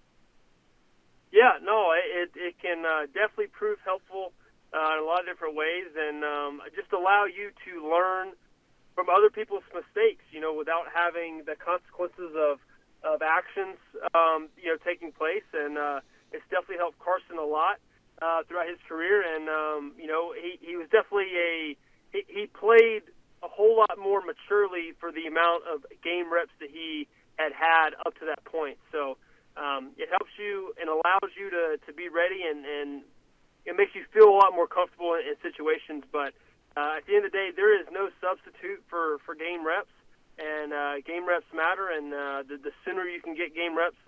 Yeah, 1.34 1.60
no, 1.62 1.92
it, 1.92 2.32
it 2.36 2.56
can 2.62 2.86
uh, 2.86 3.08
definitely 3.08 3.48
prove 3.48 3.80
helpful 3.84 4.32
uh, 4.74 4.94
in 4.94 5.04
a 5.04 5.06
lot 5.06 5.20
of 5.20 5.26
different 5.26 5.56
ways 5.56 5.88
and 5.98 6.24
um, 6.24 6.62
just 6.76 6.94
allow 6.94 7.26
you 7.26 7.52
to 7.66 7.92
learn 7.92 8.32
from 9.00 9.08
other 9.08 9.32
people's 9.32 9.64
mistakes, 9.72 10.28
you 10.36 10.44
know, 10.44 10.52
without 10.52 10.92
having 10.92 11.48
the 11.48 11.56
consequences 11.56 12.36
of 12.36 12.60
of 13.00 13.24
actions, 13.24 13.80
um, 14.12 14.52
you 14.60 14.68
know, 14.68 14.76
taking 14.84 15.16
place, 15.16 15.48
and 15.56 15.80
uh, 15.80 16.04
it's 16.36 16.44
definitely 16.52 16.84
helped 16.84 17.00
Carson 17.00 17.40
a 17.40 17.48
lot 17.48 17.80
uh, 18.20 18.44
throughout 18.44 18.68
his 18.68 18.82
career. 18.84 19.24
And 19.24 19.48
um, 19.48 19.96
you 19.96 20.12
know, 20.12 20.36
he, 20.36 20.60
he 20.60 20.76
was 20.76 20.92
definitely 20.92 21.32
a 21.32 21.80
he, 22.12 22.28
he 22.28 22.44
played 22.52 23.08
a 23.40 23.48
whole 23.48 23.80
lot 23.80 23.96
more 23.96 24.20
maturely 24.20 24.92
for 25.00 25.16
the 25.16 25.32
amount 25.32 25.64
of 25.64 25.88
game 26.04 26.28
reps 26.28 26.52
that 26.60 26.68
he 26.68 27.08
had 27.40 27.56
had 27.56 27.96
up 28.04 28.20
to 28.20 28.28
that 28.28 28.44
point. 28.44 28.76
So 28.92 29.16
um, 29.56 29.96
it 29.96 30.12
helps 30.12 30.36
you 30.36 30.76
and 30.76 30.92
allows 30.92 31.32
you 31.40 31.48
to 31.56 31.80
to 31.88 31.92
be 31.96 32.12
ready, 32.12 32.44
and 32.44 32.68
and 32.68 33.08
it 33.64 33.80
makes 33.80 33.96
you 33.96 34.04
feel 34.12 34.28
a 34.28 34.36
lot 34.36 34.52
more 34.52 34.68
comfortable 34.68 35.16
in, 35.16 35.24
in 35.24 35.40
situations. 35.40 36.04
But 36.12 36.36
uh, 36.78 36.98
at 37.02 37.06
the 37.08 37.16
end 37.16 37.26
of 37.26 37.32
the 37.32 37.38
day, 37.38 37.50
there 37.56 37.74
is 37.74 37.88
no 37.92 38.10
substitute 38.22 38.84
for 38.90 39.18
for 39.26 39.36
game 39.36 39.66
reps 39.66 39.92
and 40.40 40.72
uh, 40.72 41.02
game 41.04 41.28
reps 41.28 41.50
matter. 41.52 41.90
And 41.92 42.14
uh, 42.14 42.44
the, 42.48 42.56
the 42.56 42.72
sooner 42.86 43.04
you 43.04 43.20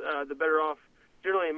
uh, 0.05 0.23
the 0.25 0.35
better 0.35 0.59
off 0.59 0.77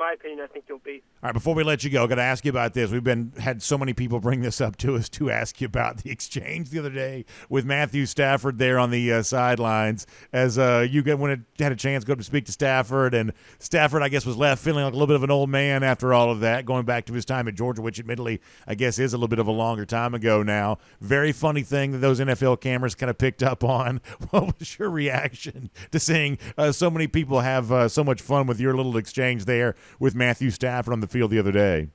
my 0.04 0.14
opinion, 0.14 0.42
I 0.42 0.48
think 0.48 0.66
you'll 0.68 0.80
be. 0.80 1.02
All 1.22 1.30
right, 1.30 1.34
before 1.34 1.56
we 1.56 1.64
let 1.64 1.84
you 1.84 1.90
go, 1.90 2.04
I 2.04 2.08
got 2.08 2.16
to 2.16 2.22
ask 2.22 2.44
you 2.44 2.52
about 2.52 2.74
this. 2.74 2.92
We've 2.92 3.04
been 3.04 3.32
had 3.40 3.64
so 3.64 3.78
many 3.78 3.94
people 3.94 4.20
bring 4.20 4.42
this 4.42 4.60
up 4.60 4.76
to 4.78 4.96
us 4.96 5.08
to 5.10 5.32
ask 5.32 5.62
you 5.62 5.66
about 5.66 6.04
the 6.04 6.12
exchange 6.12 6.72
the 6.72 6.80
other 6.80 6.90
day 6.90 7.24
with 7.48 7.64
Matthew 7.64 8.06
Stafford 8.06 8.58
there 8.58 8.78
on 8.78 8.92
the 8.92 9.14
uh, 9.14 9.24
sidelines. 9.24 10.06
As 10.34 10.58
uh, 10.58 10.86
you 10.90 11.04
get, 11.04 11.20
when 11.20 11.32
it 11.32 11.40
had 11.58 11.72
a 11.72 11.78
chance 11.78 12.04
to 12.04 12.08
go 12.08 12.14
up 12.14 12.20
to 12.20 12.26
speak 12.26 12.46
to 12.48 12.52
Stafford, 12.52 13.14
and 13.14 13.32
Stafford, 13.60 14.04
I 14.04 14.10
guess, 14.10 14.26
was 14.26 14.36
left 14.36 14.62
feeling 14.62 14.84
like 14.84 14.92
a 14.92 14.96
little 14.98 15.08
bit 15.08 15.16
of 15.16 15.24
an 15.24 15.32
old 15.32 15.50
man 15.50 15.84
after 15.84 16.14
all 16.14 16.30
of 16.30 16.42
that, 16.42 16.66
going 16.66 16.84
back 16.84 17.06
to 17.06 17.14
his 17.14 17.24
time 17.24 17.48
at 17.48 17.56
Georgia, 17.56 17.82
which 17.82 17.98
admittedly, 17.98 18.42
I 18.68 18.76
guess, 18.76 19.00
is 19.00 19.14
a 19.14 19.18
little 19.18 19.30
bit 19.30 19.40
of 19.40 19.48
a 19.48 19.52
longer 19.52 19.86
time 19.86 20.14
ago 20.14 20.44
now. 20.44 20.80
Very 21.00 21.32
funny 21.32 21.64
thing 21.64 21.94
that 21.94 22.00
those 22.00 22.20
NFL 22.20 22.60
cameras 22.60 22.94
kind 22.96 23.10
of 23.10 23.18
picked 23.18 23.42
up 23.42 23.64
on. 23.64 24.02
What 24.34 24.58
was 24.58 24.80
your 24.80 24.90
reaction 24.90 25.70
to 25.92 26.00
seeing 26.00 26.40
uh, 26.58 26.72
so 26.72 26.90
many 26.90 27.08
people 27.08 27.42
have 27.42 27.72
uh, 27.72 27.88
so 27.88 28.04
much 28.04 28.20
fun 28.22 28.48
with 28.48 28.60
your 28.60 28.76
little 28.76 28.98
exchange 28.98 29.46
there? 29.46 29.76
With 30.00 30.16
Matthew 30.16 30.50
Stafford 30.50 30.94
on 30.94 31.00
the 31.00 31.08
field 31.08 31.32
the 31.32 31.40
other 31.40 31.52
day. 31.52 31.90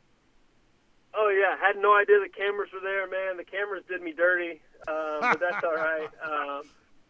Oh 1.14 1.28
yeah, 1.34 1.59
had 1.59 1.80
no 1.80 1.94
idea 1.96 2.20
the 2.20 2.28
cameras 2.28 2.70
were 2.72 2.80
there, 2.80 3.09
man. 3.09 3.36
The 3.36 3.44
cameras 3.44 3.82
did 3.88 4.03
me 4.03 4.12
dirty, 4.12 4.61
um, 4.86 5.18
but 5.20 5.40
that's 5.40 5.64
all 5.64 5.74
right. 5.74 6.09
Um, 6.22 6.62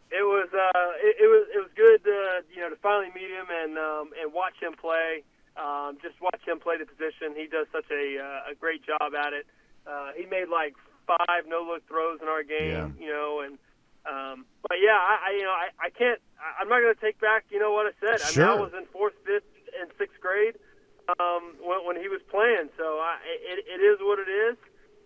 it 0.09 0.25
was 0.25 0.49
uh, 0.49 0.91
it, 1.05 1.21
it 1.21 1.29
was 1.29 1.45
it 1.53 1.59
was 1.61 1.69
good 1.77 2.03
to 2.03 2.41
you 2.49 2.61
know 2.61 2.69
to 2.69 2.75
finally 2.81 3.13
meet 3.13 3.29
him 3.29 3.45
and 3.45 3.77
um, 3.77 4.09
and 4.19 4.33
watch 4.33 4.57
him 4.59 4.73
play. 4.73 5.21
Um, 5.53 5.97
just 6.01 6.17
watch 6.21 6.41
him 6.47 6.57
play 6.59 6.77
the 6.77 6.85
position. 6.85 7.37
He 7.37 7.45
does 7.45 7.67
such 7.71 7.85
a 7.91 8.17
uh, 8.17 8.51
a 8.51 8.55
great 8.55 8.81
job 8.81 9.13
at 9.13 9.33
it. 9.33 9.45
Uh, 9.85 10.09
he 10.17 10.25
made 10.25 10.49
like 10.49 10.73
five 11.05 11.45
no 11.45 11.61
look 11.61 11.85
throws 11.87 12.19
in 12.21 12.27
our 12.27 12.41
game, 12.41 12.97
yeah. 12.97 13.05
you 13.05 13.13
know, 13.13 13.45
and 13.45 13.61
um, 14.09 14.45
but 14.65 14.81
yeah, 14.81 14.97
I, 14.97 15.29
I 15.29 15.31
you 15.37 15.43
know 15.43 15.53
I, 15.53 15.69
I 15.77 15.89
can't. 15.93 16.19
I, 16.41 16.61
I'm 16.61 16.69
not 16.69 16.81
going 16.81 16.95
to 16.95 17.01
take 17.01 17.21
back 17.21 17.45
you 17.51 17.59
know 17.59 17.71
what 17.71 17.85
I 17.85 17.93
said. 18.01 18.33
Sure. 18.33 18.49
I 18.49 18.49
mean, 18.49 18.57
I 18.57 18.61
was 18.61 18.73
in 18.73 18.85
fourth, 18.89 19.13
fifth, 19.25 19.45
in 19.77 19.93
sixth 19.99 20.17
grade 20.21 20.57
um, 21.19 21.55
when, 21.61 21.85
when 21.85 21.95
he 21.97 22.07
was 22.07 22.21
playing. 22.29 22.69
So 22.77 22.83
I, 22.99 23.17
it, 23.25 23.65
it 23.65 23.81
is 23.81 23.97
what 24.01 24.19
it 24.19 24.29
is. 24.29 24.57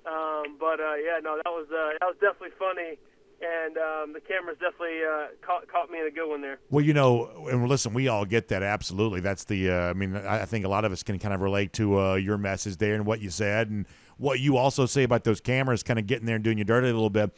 Um, 0.06 0.58
but 0.60 0.80
uh, 0.80 0.96
yeah, 0.96 1.20
no, 1.24 1.38
that 1.38 1.50
was 1.50 1.68
uh, 1.72 1.96
that 2.00 2.06
was 2.06 2.16
definitely 2.20 2.56
funny, 2.60 2.98
and 3.42 3.78
um, 3.78 4.14
the 4.14 4.20
cameras 4.20 4.58
definitely 4.60 5.00
uh, 5.02 5.28
caught 5.42 5.68
caught 5.70 5.90
me 5.90 6.00
in 6.00 6.08
a 6.08 6.12
good 6.12 6.30
one 6.30 6.42
there. 6.42 6.60
Well, 6.70 6.84
you 6.84 6.94
know, 6.94 7.48
and 7.50 7.68
listen, 7.70 7.94
we 7.94 8.10
all 8.10 8.26
get 8.26 8.50
that 8.50 8.64
absolutely. 8.64 9.22
That's 9.22 9.46
the. 9.46 9.72
Uh, 9.72 9.76
I 9.76 9.94
mean, 9.94 10.16
I 10.16 10.44
think 10.46 10.66
a 10.66 10.70
lot 10.70 10.84
of 10.84 10.92
us 10.92 11.04
can 11.04 11.20
kind 11.20 11.34
of 11.34 11.40
relate 11.40 11.72
to 11.74 12.00
uh, 12.00 12.16
your 12.16 12.38
message 12.38 12.78
there 12.78 12.96
and 12.96 13.06
what 13.06 13.22
you 13.22 13.30
said 13.30 13.70
and 13.70 13.86
what 14.18 14.42
you 14.42 14.58
also 14.58 14.86
say 14.86 15.04
about 15.04 15.24
those 15.24 15.40
cameras, 15.40 15.84
kind 15.84 16.00
of 16.00 16.06
getting 16.06 16.26
there 16.26 16.36
and 16.36 16.44
doing 16.44 16.58
you 16.58 16.66
dirty 16.66 16.90
a 16.90 16.94
little 16.94 17.10
bit 17.10 17.32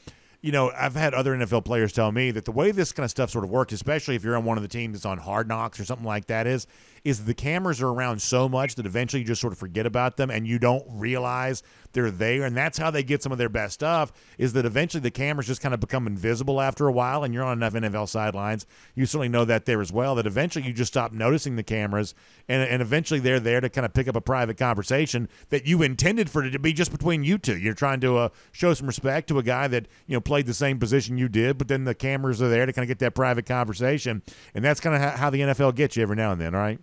you 0.46 0.52
know, 0.52 0.72
I've 0.78 0.94
had 0.94 1.16
other 1.16 1.36
NFL 1.36 1.66
players 1.66 1.92
tell 1.92 2.12
me 2.12 2.30
that 2.30 2.46
the 2.46 2.52
way 2.52 2.70
this 2.70 2.92
kind 2.92 3.04
of 3.04 3.10
stuff 3.10 3.32
sort 3.32 3.44
of 3.44 3.50
works, 3.50 3.74
especially 3.74 4.16
if 4.16 4.24
you're 4.24 4.38
on 4.38 4.46
one 4.46 4.58
of 4.58 4.62
the 4.62 4.70
teams 4.70 4.94
that's 4.94 5.06
on 5.06 5.18
Hard 5.18 5.48
Knocks 5.48 5.80
or 5.80 5.86
something 5.86 6.06
like 6.06 6.28
that, 6.28 6.46
is 6.46 6.68
is 7.06 7.26
the 7.26 7.36
cameras 7.36 7.84
are 7.84 7.90
around 7.90 8.20
so 8.20 8.50
much 8.50 8.74
that 8.76 8.86
eventually 8.88 9.22
you 9.22 9.28
just 9.28 9.40
sort 9.40 9.54
of 9.54 9.60
forget 9.60 9.86
about 9.86 10.18
them 10.18 10.32
and 10.32 10.48
you 10.48 10.58
don't 10.58 10.84
realize 10.90 11.62
they're 11.94 12.10
there. 12.10 12.44
And 12.44 12.58
that's 12.58 12.80
how 12.80 12.90
they 12.90 13.04
get 13.04 13.22
some 13.22 13.32
of 13.32 13.38
their 13.38 13.48
best 13.48 13.76
stuff 13.76 14.12
is 14.40 14.54
that 14.54 14.66
eventually 14.66 15.02
the 15.02 15.12
cameras 15.12 15.46
just 15.46 15.62
kind 15.62 15.74
of 15.74 15.80
become 15.80 16.08
invisible 16.08 16.60
after 16.60 16.88
a 16.88 16.92
while. 16.92 17.24
And 17.24 17.32
you're 17.32 17.44
on 17.44 17.60
enough 17.60 17.74
NFL 17.74 18.10
sidelines. 18.10 18.66
You 18.96 19.06
certainly 19.06 19.30
know 19.30 19.46
that 19.46 19.66
there 19.66 19.82
as 19.82 19.94
well, 19.94 20.16
that 20.16 20.26
eventually 20.26 20.66
you 20.66 20.74
just 20.74 20.92
stop 20.92 21.12
noticing 21.12 21.56
the 21.58 21.64
cameras 21.64 22.16
and, 22.50 22.68
and 22.68 22.82
eventually 22.82 23.20
they're 23.20 23.40
there 23.40 23.62
to 23.62 23.70
kind 23.70 23.86
of 23.86 23.94
pick 23.94 24.08
up 24.08 24.16
a 24.16 24.22
private 24.22 24.58
conversation 24.58 25.30
that 25.50 25.68
you 25.68 25.84
intended 25.84 26.28
for 26.28 26.44
it 26.44 26.52
to 26.52 26.60
be 26.60 26.74
just 26.74 26.92
between 26.92 27.24
you 27.24 27.38
two. 27.38 27.56
You're 27.56 27.76
trying 27.76 28.00
to 28.02 28.18
uh, 28.18 28.30
show 28.52 28.74
some 28.74 28.88
respect 28.88 29.28
to 29.28 29.38
a 29.38 29.44
guy 29.44 29.68
that, 29.68 29.88
you 30.08 30.16
know, 30.16 30.22
played 30.22 30.48
the 30.48 30.56
same 30.56 30.80
position 30.80 31.20
you 31.20 31.30
did, 31.30 31.60
but 31.60 31.68
then 31.68 31.84
the 31.84 31.94
cameras 31.94 32.42
are 32.42 32.50
there 32.50 32.66
to 32.66 32.74
kind 32.74 32.84
of 32.84 32.88
get 32.88 32.98
that 32.98 33.14
private 33.14 33.46
conversation. 33.46 34.24
And 34.56 34.66
that's 34.66 34.80
kind 34.80 34.96
of 34.96 35.20
how 35.20 35.30
the 35.30 35.42
NFL 35.42 35.76
gets 35.76 35.96
you 35.96 36.02
every 36.02 36.16
now 36.16 36.32
and 36.32 36.42
then, 36.42 36.54
right? 36.54 36.80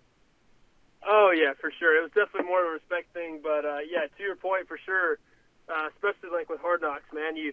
Oh 1.07 1.32
yeah, 1.34 1.53
for 1.61 1.72
sure. 1.78 1.98
It 1.98 2.03
was 2.03 2.12
definitely 2.14 2.48
more 2.48 2.62
of 2.62 2.68
a 2.68 2.74
respect 2.78 3.12
thing, 3.12 3.40
but 3.42 3.64
uh, 3.64 3.82
yeah, 3.88 4.07
to 4.07 4.22
your 4.22 4.36
point, 4.36 4.68
for 4.68 4.78
sure. 4.78 5.18
Uh, 5.68 5.88
especially 5.94 6.30
like 6.30 6.50
with 6.50 6.61
Hard 6.61 6.82
Knocks, 6.82 7.07
man, 7.12 7.36
you 7.36 7.53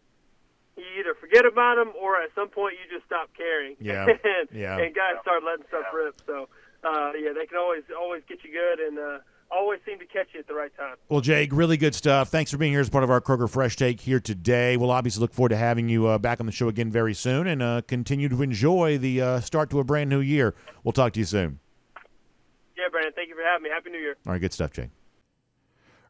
you 0.77 0.85
either 0.99 1.13
forget 1.19 1.45
about 1.45 1.75
them 1.75 1.93
or 1.99 2.17
at 2.21 2.29
some 2.35 2.49
point 2.49 2.75
you 2.79 2.85
just 2.89 3.05
stop 3.05 3.29
caring. 3.35 3.75
Yeah, 3.81 4.05
and, 4.05 4.49
yeah. 4.53 4.77
And 4.77 4.93
guys 4.95 5.21
start 5.21 5.43
letting 5.43 5.65
stuff 5.67 5.85
rip. 5.93 6.21
So 6.25 6.47
uh, 6.83 7.11
yeah, 7.17 7.33
they 7.33 7.45
can 7.45 7.57
always 7.57 7.83
always 7.97 8.23
get 8.27 8.43
you 8.43 8.51
good 8.51 8.79
and. 8.79 8.99
Uh, 8.99 9.19
always 9.51 9.79
seem 9.85 9.99
to 9.99 10.05
catch 10.05 10.27
you 10.33 10.39
at 10.39 10.47
the 10.47 10.53
right 10.53 10.75
time. 10.77 10.95
Well, 11.09 11.21
Jake, 11.21 11.49
really 11.51 11.77
good 11.77 11.95
stuff. 11.95 12.29
Thanks 12.29 12.51
for 12.51 12.57
being 12.57 12.71
here 12.71 12.81
as 12.81 12.89
part 12.89 13.03
of 13.03 13.09
our 13.09 13.19
Kroger 13.21 13.49
Fresh 13.49 13.77
Take 13.77 13.99
here 14.01 14.19
today. 14.19 14.77
We'll 14.77 14.91
obviously 14.91 15.21
look 15.21 15.33
forward 15.33 15.49
to 15.49 15.57
having 15.57 15.89
you 15.89 16.07
uh, 16.07 16.17
back 16.17 16.39
on 16.39 16.45
the 16.45 16.51
show 16.51 16.67
again 16.67 16.91
very 16.91 17.13
soon 17.13 17.47
and 17.47 17.61
uh, 17.61 17.81
continue 17.87 18.29
to 18.29 18.41
enjoy 18.41 18.97
the 18.97 19.21
uh, 19.21 19.39
start 19.39 19.69
to 19.71 19.79
a 19.79 19.83
brand 19.83 20.09
new 20.09 20.19
year. 20.19 20.53
We'll 20.83 20.91
talk 20.91 21.13
to 21.13 21.19
you 21.19 21.25
soon. 21.25 21.59
Yeah, 22.79 22.87
Brandon. 22.89 23.11
Thank 23.13 23.29
you 23.29 23.35
for 23.35 23.43
having 23.43 23.63
me. 23.63 23.69
Happy 23.69 23.89
New 23.89 23.99
Year. 23.99 24.15
All 24.25 24.33
right, 24.33 24.39
good 24.39 24.53
stuff, 24.53 24.71
Jake. 24.71 24.89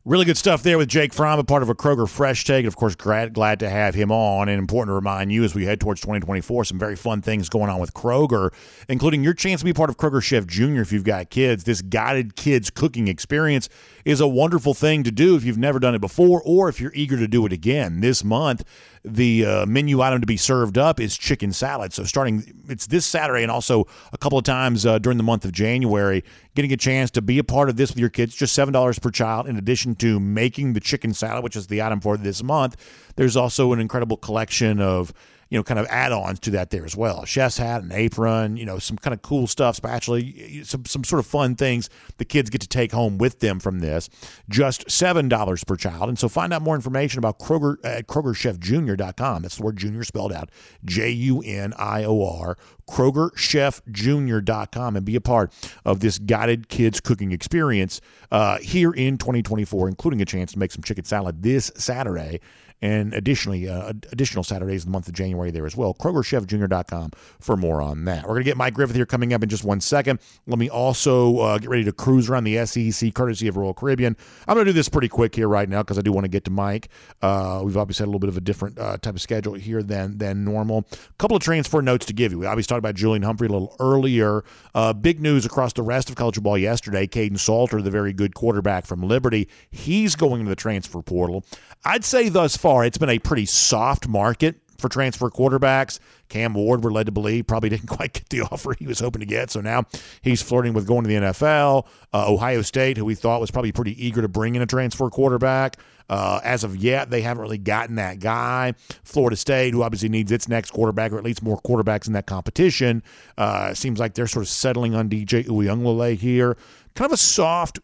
Really 0.05 0.23
good 0.23 0.37
stuff 0.37 0.63
there 0.63 0.77
with 0.77 0.87
Jake 0.87 1.13
Fromm, 1.13 1.39
a 1.39 1.43
part 1.43 1.61
of 1.61 1.67
a 1.67 1.75
Kroger 1.75 2.07
Fresh 2.07 2.45
Take. 2.45 2.59
And 2.59 2.67
of 2.67 2.77
course, 2.77 2.95
glad, 2.95 3.33
glad 3.33 3.59
to 3.59 3.69
have 3.69 3.95
him 3.95 4.11
on. 4.11 4.47
And 4.47 4.57
important 4.57 4.91
to 4.91 4.95
remind 4.95 5.31
you 5.31 5.43
as 5.43 5.53
we 5.53 5.65
head 5.65 5.81
towards 5.81 5.99
2024, 6.01 6.63
some 6.65 6.79
very 6.79 6.95
fun 6.95 7.21
things 7.21 7.49
going 7.49 7.69
on 7.69 7.79
with 7.79 7.93
Kroger, 7.93 8.53
including 8.87 9.23
your 9.23 9.33
chance 9.33 9.59
to 9.61 9.65
be 9.65 9.73
part 9.73 9.89
of 9.89 9.97
Kroger 9.97 10.23
Chef 10.23 10.47
Junior 10.47 10.81
if 10.81 10.93
you've 10.93 11.03
got 11.03 11.29
kids. 11.29 11.65
This 11.65 11.81
guided 11.81 12.37
kids 12.37 12.69
cooking 12.69 13.09
experience 13.09 13.67
is 14.09 14.19
a 14.19 14.27
wonderful 14.27 14.73
thing 14.73 15.03
to 15.03 15.11
do 15.11 15.35
if 15.35 15.43
you've 15.43 15.55
never 15.55 15.77
done 15.77 15.93
it 15.93 16.01
before 16.01 16.41
or 16.43 16.67
if 16.67 16.81
you're 16.81 16.91
eager 16.95 17.15
to 17.15 17.27
do 17.27 17.45
it 17.45 17.53
again. 17.53 18.01
This 18.01 18.23
month, 18.23 18.63
the 19.05 19.45
uh, 19.45 19.65
menu 19.67 20.01
item 20.01 20.19
to 20.19 20.25
be 20.25 20.35
served 20.35 20.79
up 20.79 20.99
is 20.99 21.15
chicken 21.15 21.53
salad. 21.53 21.93
So 21.93 22.03
starting, 22.05 22.43
it's 22.67 22.87
this 22.87 23.05
Saturday 23.05 23.43
and 23.43 23.51
also 23.51 23.85
a 24.11 24.17
couple 24.17 24.39
of 24.39 24.45
times 24.45 24.83
uh, 24.83 24.97
during 24.97 25.17
the 25.17 25.23
month 25.23 25.45
of 25.45 25.51
January, 25.51 26.23
getting 26.55 26.73
a 26.73 26.77
chance 26.77 27.11
to 27.11 27.21
be 27.21 27.37
a 27.37 27.43
part 27.43 27.69
of 27.69 27.75
this 27.75 27.91
with 27.91 27.99
your 27.99 28.09
kids, 28.09 28.33
just 28.33 28.57
$7 28.57 28.99
per 28.99 29.11
child, 29.11 29.47
in 29.47 29.57
addition 29.57 29.93
to 29.97 30.19
making 30.19 30.73
the 30.73 30.79
chicken 30.79 31.13
salad, 31.13 31.43
which 31.43 31.55
is 31.55 31.67
the 31.67 31.79
item 31.79 32.01
for 32.01 32.17
this 32.17 32.41
month. 32.41 32.77
There's 33.15 33.37
also 33.37 33.73
an 33.73 33.79
incredible 33.79 34.17
collection 34.17 34.81
of 34.81 35.13
you 35.49 35.57
know, 35.57 35.63
kind 35.63 35.79
of 35.79 35.87
add-ons 35.87 36.39
to 36.41 36.51
that 36.51 36.69
there 36.69 36.85
as 36.85 36.95
well. 36.95 37.23
A 37.23 37.25
chef's 37.25 37.57
hat, 37.57 37.81
an 37.81 37.91
apron, 37.91 38.55
you 38.55 38.65
know, 38.65 38.77
some 38.77 38.97
kind 38.97 39.13
of 39.13 39.21
cool 39.21 39.47
stuff, 39.47 39.77
spatula, 39.77 40.21
some 40.63 40.85
some 40.85 41.03
sort 41.03 41.19
of 41.19 41.25
fun 41.25 41.55
things 41.55 41.89
the 42.17 42.25
kids 42.25 42.49
get 42.49 42.61
to 42.61 42.67
take 42.67 42.91
home 42.91 43.17
with 43.17 43.39
them 43.39 43.59
from 43.59 43.79
this. 43.79 44.09
Just 44.47 44.89
seven 44.89 45.27
dollars 45.27 45.63
per 45.63 45.75
child. 45.75 46.09
And 46.09 46.19
so 46.19 46.29
find 46.29 46.53
out 46.53 46.61
more 46.61 46.75
information 46.75 47.17
about 47.17 47.39
Kroger 47.39 47.77
at 47.83 48.07
KrogerChefJunior.com. 48.07 49.41
That's 49.41 49.57
the 49.57 49.63
word 49.63 49.77
junior 49.77 50.03
spelled 50.03 50.33
out. 50.33 50.49
J-U-N-I-O-R. 50.85 52.57
KrogerChefJunior.com 52.87 54.95
and 54.95 55.05
be 55.05 55.15
a 55.15 55.21
part 55.21 55.53
of 55.85 55.99
this 55.99 56.17
guided 56.17 56.69
kids 56.69 56.99
cooking 56.99 57.31
experience 57.31 58.01
uh, 58.31 58.57
here 58.59 58.91
in 58.91 59.19
2024, 59.19 59.87
including 59.87 60.21
a 60.21 60.25
chance 60.25 60.53
to 60.53 60.59
make 60.59 60.71
some 60.71 60.81
chicken 60.81 61.05
salad 61.05 61.43
this 61.43 61.71
Saturday 61.75 62.39
and 62.81 63.13
additionally, 63.13 63.67
uh, 63.67 63.89
additional 64.11 64.43
Saturdays 64.43 64.85
in 64.85 64.89
the 64.89 64.93
month 64.93 65.07
of 65.07 65.13
January 65.13 65.51
there 65.51 65.65
as 65.65 65.75
well. 65.75 65.93
KrogerChefJunior.com 65.93 67.11
for 67.39 67.57
more 67.57 67.81
on 67.81 68.05
that. 68.05 68.23
We're 68.23 68.35
going 68.35 68.43
to 68.43 68.49
get 68.49 68.57
Mike 68.57 68.73
Griffith 68.73 68.95
here 68.95 69.05
coming 69.05 69.33
up 69.33 69.43
in 69.43 69.49
just 69.49 69.63
one 69.63 69.81
second. 69.81 70.19
Let 70.47 70.59
me 70.59 70.69
also 70.69 71.39
uh, 71.39 71.57
get 71.57 71.69
ready 71.69 71.83
to 71.83 71.91
cruise 71.91 72.29
around 72.29 72.45
the 72.45 72.65
SEC 72.65 73.13
courtesy 73.13 73.47
of 73.47 73.57
Royal 73.57 73.73
Caribbean. 73.73 74.15
I'm 74.47 74.55
going 74.55 74.65
to 74.65 74.71
do 74.71 74.75
this 74.75 74.87
pretty 74.87 75.09
quick 75.09 75.35
here 75.35 75.49
right 75.49 75.67
now 75.67 75.81
because 75.81 75.97
I 75.97 76.01
do 76.01 76.11
want 76.11 76.23
to 76.23 76.29
get 76.29 76.45
to 76.45 76.51
Mike. 76.51 76.89
Uh, 77.21 77.61
we've 77.63 77.77
obviously 77.77 78.03
had 78.03 78.07
a 78.07 78.11
little 78.11 78.19
bit 78.19 78.29
of 78.29 78.37
a 78.37 78.41
different 78.41 78.79
uh, 78.79 78.97
type 78.97 79.15
of 79.15 79.21
schedule 79.21 79.55
here 79.55 79.83
than 79.83 80.17
than 80.17 80.45
normal. 80.45 80.85
A 80.91 81.13
couple 81.17 81.35
of 81.35 81.43
transfer 81.43 81.81
notes 81.81 82.05
to 82.05 82.13
give 82.13 82.31
you. 82.31 82.39
We 82.39 82.45
obviously 82.45 82.69
talked 82.69 82.79
about 82.79 82.95
Julian 82.95 83.23
Humphrey 83.23 83.47
a 83.47 83.51
little 83.51 83.75
earlier. 83.79 84.43
Uh, 84.73 84.93
big 84.93 85.19
news 85.19 85.45
across 85.45 85.73
the 85.73 85.83
rest 85.83 86.09
of 86.09 86.15
college 86.15 86.35
football 86.35 86.57
yesterday. 86.57 87.07
Kaidon 87.07 87.39
Salter, 87.39 87.81
the 87.81 87.91
very 87.91 88.13
good 88.13 88.35
quarterback 88.35 88.85
from 88.85 89.01
Liberty, 89.01 89.49
he's 89.69 90.15
going 90.15 90.43
to 90.43 90.49
the 90.49 90.55
transfer 90.55 91.01
portal. 91.01 91.43
I'd 91.83 92.05
say 92.05 92.29
thus 92.29 92.55
far 92.55 92.68
it's 92.77 92.97
been 92.97 93.09
a 93.09 93.19
pretty 93.19 93.45
soft 93.45 94.07
market 94.07 94.55
for 94.77 94.89
transfer 94.89 95.29
quarterbacks. 95.29 95.99
Cam 96.29 96.53
Ward, 96.53 96.83
we're 96.83 96.91
led 96.91 97.07
to 97.07 97.11
believe, 97.11 97.47
probably 97.47 97.69
didn't 97.69 97.87
quite 97.87 98.13
get 98.13 98.29
the 98.29 98.41
offer 98.41 98.75
he 98.77 98.85
was 98.85 98.99
hoping 98.99 99.19
to 99.19 99.25
get. 99.25 99.49
So 99.51 99.61
now 99.61 99.85
he's 100.21 100.41
flirting 100.41 100.73
with 100.73 100.87
going 100.87 101.03
to 101.03 101.07
the 101.07 101.15
NFL. 101.15 101.85
Uh, 102.13 102.31
Ohio 102.31 102.61
State, 102.61 102.97
who 102.97 103.05
we 103.05 103.15
thought 103.15 103.41
was 103.41 103.51
probably 103.51 103.71
pretty 103.71 104.03
eager 104.03 104.21
to 104.21 104.27
bring 104.27 104.55
in 104.55 104.61
a 104.61 104.65
transfer 104.67 105.09
quarterback. 105.09 105.77
Uh, 106.09 106.39
as 106.43 106.63
of 106.63 106.75
yet, 106.75 107.11
they 107.11 107.21
haven't 107.21 107.41
really 107.41 107.57
gotten 107.57 107.95
that 107.95 108.19
guy. 108.19 108.73
Florida 109.03 109.35
State, 109.35 109.73
who 109.73 109.83
obviously 109.83 110.09
needs 110.09 110.31
its 110.31 110.47
next 110.47 110.71
quarterback, 110.71 111.11
or 111.11 111.17
at 111.19 111.23
least 111.23 111.43
more 111.43 111.59
quarterbacks 111.61 112.07
in 112.07 112.13
that 112.13 112.25
competition, 112.25 113.03
uh, 113.37 113.73
seems 113.75 113.99
like 113.99 114.15
they're 114.15 114.27
sort 114.27 114.43
of 114.43 114.49
settling 114.49 114.95
on 114.95 115.07
DJ 115.07 115.45
Uiagalelei 115.45 116.17
here. 116.17 116.57
Kind 116.95 117.05
of 117.05 117.13
a 117.13 117.17
soft 117.17 117.79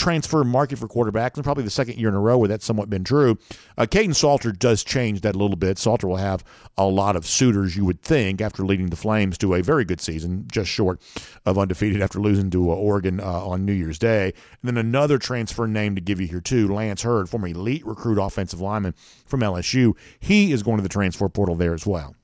transfer 0.00 0.42
market 0.42 0.78
for 0.78 0.88
quarterbacks, 0.88 1.34
and 1.34 1.44
probably 1.44 1.62
the 1.62 1.70
second 1.70 1.98
year 1.98 2.08
in 2.08 2.14
a 2.14 2.20
row 2.20 2.38
where 2.38 2.48
that's 2.48 2.64
somewhat 2.64 2.88
been 2.88 3.04
true. 3.04 3.38
Uh, 3.76 3.84
Kaidon 3.84 4.14
Salter 4.14 4.50
does 4.50 4.82
change 4.82 5.20
that 5.20 5.34
a 5.34 5.38
little 5.38 5.58
bit. 5.58 5.78
Salter 5.78 6.08
will 6.08 6.16
have 6.16 6.42
a 6.78 6.86
lot 6.86 7.16
of 7.16 7.26
suitors, 7.26 7.76
you 7.76 7.84
would 7.84 8.00
think, 8.00 8.40
after 8.40 8.64
leading 8.64 8.88
the 8.88 8.96
Flames 8.96 9.36
to 9.38 9.54
a 9.54 9.62
very 9.62 9.84
good 9.84 10.00
season, 10.00 10.46
just 10.50 10.70
short 10.70 11.00
of 11.44 11.58
undefeated 11.58 12.00
after 12.00 12.18
losing 12.18 12.48
to 12.50 12.70
uh, 12.70 12.74
Oregon 12.74 13.20
uh, 13.20 13.24
on 13.24 13.66
New 13.66 13.74
Year's 13.74 13.98
Day. 13.98 14.32
And 14.62 14.68
then 14.68 14.78
another 14.78 15.18
transfer 15.18 15.66
name 15.66 15.94
to 15.94 16.00
give 16.00 16.18
you 16.18 16.26
here, 16.26 16.40
too 16.40 16.66
Lance 16.66 17.02
Heard, 17.02 17.28
former 17.28 17.48
elite 17.48 17.84
recruit 17.84 18.18
offensive 18.18 18.60
lineman 18.60 18.94
from 19.26 19.40
LSU. 19.40 19.92
He 20.18 20.50
is 20.50 20.62
going 20.62 20.78
to 20.78 20.82
the 20.82 20.88
transfer 20.88 21.28
portal 21.28 21.56
there 21.56 21.74
as 21.74 21.86
well 21.86 22.16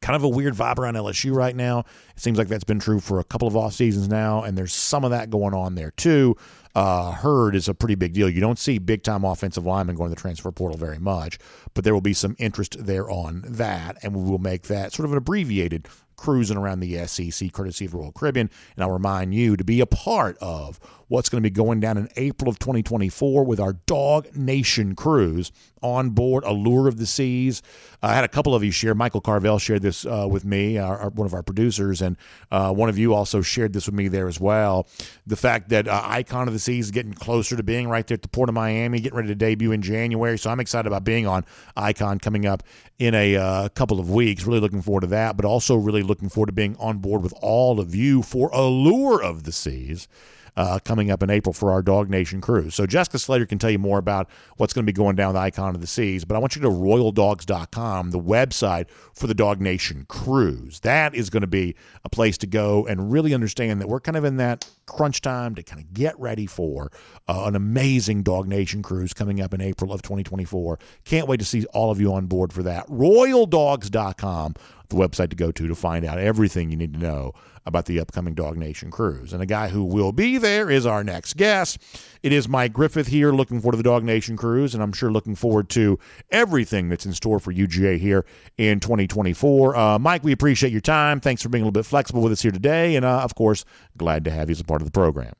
kind 0.00 0.16
of 0.16 0.22
a 0.22 0.28
weird 0.28 0.52
vibe 0.52 0.78
around 0.78 0.96
LSU 0.96 1.34
right 1.34 1.56
now. 1.56 1.78
It 1.78 2.20
seems 2.20 2.36
like 2.36 2.48
that's 2.48 2.64
been 2.64 2.78
true 2.78 3.00
for 3.00 3.20
a 3.20 3.24
couple 3.24 3.48
of 3.48 3.56
off 3.56 3.72
seasons 3.72 4.06
now, 4.06 4.42
and 4.42 4.56
there's 4.56 4.74
some 4.74 5.02
of 5.02 5.12
that 5.12 5.30
going 5.30 5.54
on 5.54 5.76
there 5.76 5.92
too 5.92 6.36
uh, 6.74 7.12
Heard 7.12 7.54
is 7.54 7.68
a 7.68 7.74
pretty 7.74 7.94
big 7.94 8.12
deal. 8.12 8.28
You 8.28 8.40
don't 8.40 8.58
see 8.58 8.78
big 8.78 9.02
time 9.02 9.24
offensive 9.24 9.64
linemen 9.64 9.96
going 9.96 10.10
to 10.10 10.14
the 10.14 10.20
transfer 10.20 10.50
portal 10.50 10.76
very 10.76 10.98
much, 10.98 11.38
but 11.72 11.84
there 11.84 11.94
will 11.94 12.00
be 12.00 12.14
some 12.14 12.36
interest 12.38 12.76
there 12.84 13.08
on 13.08 13.44
that, 13.46 13.98
and 14.02 14.14
we 14.14 14.28
will 14.28 14.38
make 14.38 14.62
that 14.64 14.92
sort 14.92 15.04
of 15.04 15.12
an 15.12 15.18
abbreviated 15.18 15.88
cruising 16.16 16.56
around 16.56 16.80
the 16.80 17.06
SEC 17.06 17.52
courtesy 17.52 17.84
of 17.84 17.94
Royal 17.94 18.12
Caribbean. 18.12 18.50
And 18.74 18.84
I'll 18.84 18.90
remind 18.90 19.34
you 19.34 19.56
to 19.56 19.64
be 19.64 19.80
a 19.80 19.86
part 19.86 20.36
of 20.38 20.80
what's 21.08 21.28
going 21.28 21.42
to 21.42 21.48
be 21.48 21.52
going 21.52 21.80
down 21.80 21.96
in 21.96 22.08
April 22.16 22.48
of 22.48 22.58
2024 22.58 23.44
with 23.44 23.60
our 23.60 23.74
DawgNation 23.86 24.96
cruise 24.96 25.52
on 25.84 26.10
board 26.10 26.44
Allure 26.44 26.88
of 26.88 26.96
the 26.96 27.06
Seas. 27.06 27.62
I 28.02 28.14
had 28.14 28.24
a 28.24 28.28
couple 28.28 28.54
of 28.54 28.64
you 28.64 28.70
share. 28.70 28.94
Michael 28.94 29.20
Carvel 29.20 29.58
shared 29.58 29.82
this 29.82 30.06
uh, 30.06 30.26
with 30.28 30.44
me, 30.44 30.78
our, 30.78 30.98
our, 30.98 31.08
one 31.10 31.26
of 31.26 31.34
our 31.34 31.42
producers, 31.42 32.00
and 32.00 32.16
uh, 32.50 32.72
one 32.72 32.88
of 32.88 32.96
you 32.96 33.12
also 33.12 33.42
shared 33.42 33.74
this 33.74 33.86
with 33.86 33.94
me 33.94 34.08
there 34.08 34.26
as 34.26 34.40
well. 34.40 34.86
The 35.26 35.36
fact 35.36 35.68
that 35.68 35.86
uh, 35.86 36.00
Icon 36.04 36.48
of 36.48 36.54
the 36.54 36.58
Seas 36.58 36.86
is 36.86 36.90
getting 36.90 37.12
closer 37.12 37.54
to 37.56 37.62
being 37.62 37.88
right 37.88 38.06
there 38.06 38.14
at 38.14 38.22
the 38.22 38.28
port 38.28 38.48
of 38.48 38.54
Miami, 38.54 39.00
getting 39.00 39.16
ready 39.16 39.28
to 39.28 39.34
debut 39.34 39.72
in 39.72 39.82
January. 39.82 40.38
So 40.38 40.50
I'm 40.50 40.60
excited 40.60 40.86
about 40.86 41.04
being 41.04 41.26
on 41.26 41.44
Icon 41.76 42.18
coming 42.18 42.46
up 42.46 42.62
in 42.98 43.14
a 43.14 43.36
uh, 43.36 43.68
couple 43.68 44.00
of 44.00 44.10
weeks. 44.10 44.44
Really 44.44 44.60
looking 44.60 44.82
forward 44.82 45.02
to 45.02 45.06
that, 45.08 45.36
but 45.36 45.44
also 45.44 45.76
really 45.76 46.02
looking 46.02 46.30
forward 46.30 46.46
to 46.46 46.52
being 46.52 46.76
on 46.78 46.98
board 46.98 47.22
with 47.22 47.34
all 47.42 47.78
of 47.78 47.94
you 47.94 48.22
for 48.22 48.48
Allure 48.54 49.22
of 49.22 49.44
the 49.44 49.52
Seas 49.52 50.08
uh, 50.56 50.78
coming 50.84 51.10
up 51.10 51.22
in 51.22 51.30
April 51.30 51.52
for 51.52 51.72
our 51.72 51.82
DawgNation 51.82 52.40
cruise. 52.40 52.74
So 52.74 52.86
Jessica 52.86 53.18
Slater 53.18 53.46
can 53.46 53.58
tell 53.58 53.70
you 53.70 53.78
more 53.78 53.98
about 53.98 54.28
what's 54.56 54.72
going 54.72 54.84
to 54.84 54.92
be 54.92 54.96
going 54.96 55.16
down 55.16 55.34
the 55.34 55.40
Icon 55.40 55.74
of 55.74 55.80
the 55.80 55.86
Seas, 55.86 56.24
but 56.24 56.36
I 56.36 56.38
want 56.38 56.56
you 56.56 56.62
to 56.62 56.68
go 56.68 56.74
to 56.74 56.80
royaldogs.com, 56.80 58.10
the 58.10 58.20
website 58.20 58.88
for 59.12 59.26
the 59.26 59.34
DawgNation 59.34 60.06
cruise. 60.08 60.80
That 60.80 61.14
is 61.14 61.30
going 61.30 61.42
to 61.42 61.46
be 61.46 61.74
a 62.04 62.08
place 62.08 62.38
to 62.38 62.46
go 62.46 62.86
and 62.86 63.12
really 63.12 63.34
understand 63.34 63.80
that 63.80 63.88
we're 63.88 64.00
kind 64.00 64.16
of 64.16 64.24
in 64.24 64.36
that 64.36 64.68
crunch 64.86 65.20
time 65.20 65.54
to 65.54 65.62
kind 65.62 65.80
of 65.80 65.92
get 65.94 66.18
ready 66.18 66.46
for 66.46 66.90
uh, 67.28 67.44
an 67.46 67.56
amazing 67.56 68.22
DawgNation 68.22 68.82
cruise 68.82 69.12
coming 69.14 69.40
up 69.40 69.54
in 69.54 69.60
April 69.60 69.92
of 69.92 70.02
2024. 70.02 70.78
Can't 71.04 71.28
wait 71.28 71.38
to 71.38 71.46
see 71.46 71.64
all 71.66 71.90
of 71.90 72.00
you 72.00 72.12
on 72.12 72.26
board 72.26 72.52
for 72.52 72.62
that. 72.62 72.86
RoyalDogs.com, 72.88 74.54
the 74.94 75.08
website 75.08 75.30
to 75.30 75.36
go 75.36 75.50
to 75.52 75.68
to 75.68 75.74
find 75.74 76.04
out 76.04 76.18
everything 76.18 76.70
you 76.70 76.76
need 76.76 76.94
to 76.94 77.00
know 77.00 77.32
about 77.66 77.86
the 77.86 77.98
upcoming 77.98 78.34
DawgNation 78.34 78.90
cruise. 78.90 79.32
And 79.32 79.42
a 79.42 79.46
guy 79.46 79.68
who 79.68 79.84
will 79.84 80.12
be 80.12 80.36
there 80.38 80.70
is 80.70 80.84
our 80.84 81.02
next 81.02 81.36
guest. 81.36 81.78
It 82.22 82.32
is 82.32 82.48
Mike 82.48 82.72
Griffith 82.72 83.08
here 83.08 83.32
looking 83.32 83.60
forward 83.60 83.76
to 83.76 83.82
the 83.82 83.88
DawgNation 83.88 84.36
cruise, 84.36 84.74
and 84.74 84.82
I'm 84.82 84.92
sure 84.92 85.10
looking 85.10 85.34
forward 85.34 85.68
to 85.70 85.98
everything 86.30 86.88
that's 86.88 87.06
in 87.06 87.14
store 87.14 87.38
for 87.38 87.52
UGA 87.52 87.98
here 87.98 88.24
in 88.58 88.80
2024. 88.80 89.76
Uh, 89.76 89.98
Mike, 89.98 90.22
we 90.24 90.32
appreciate 90.32 90.72
your 90.72 90.80
time. 90.80 91.20
Thanks 91.20 91.42
for 91.42 91.48
being 91.48 91.62
a 91.62 91.64
little 91.64 91.72
bit 91.72 91.86
flexible 91.86 92.22
with 92.22 92.32
us 92.32 92.42
here 92.42 92.52
today. 92.52 92.96
And 92.96 93.04
uh, 93.04 93.20
of 93.20 93.34
course, 93.34 93.64
glad 93.96 94.24
to 94.24 94.30
have 94.30 94.48
you 94.48 94.52
as 94.52 94.60
a 94.60 94.64
part 94.64 94.82
of 94.82 94.86
the 94.86 94.92
program. 94.92 95.32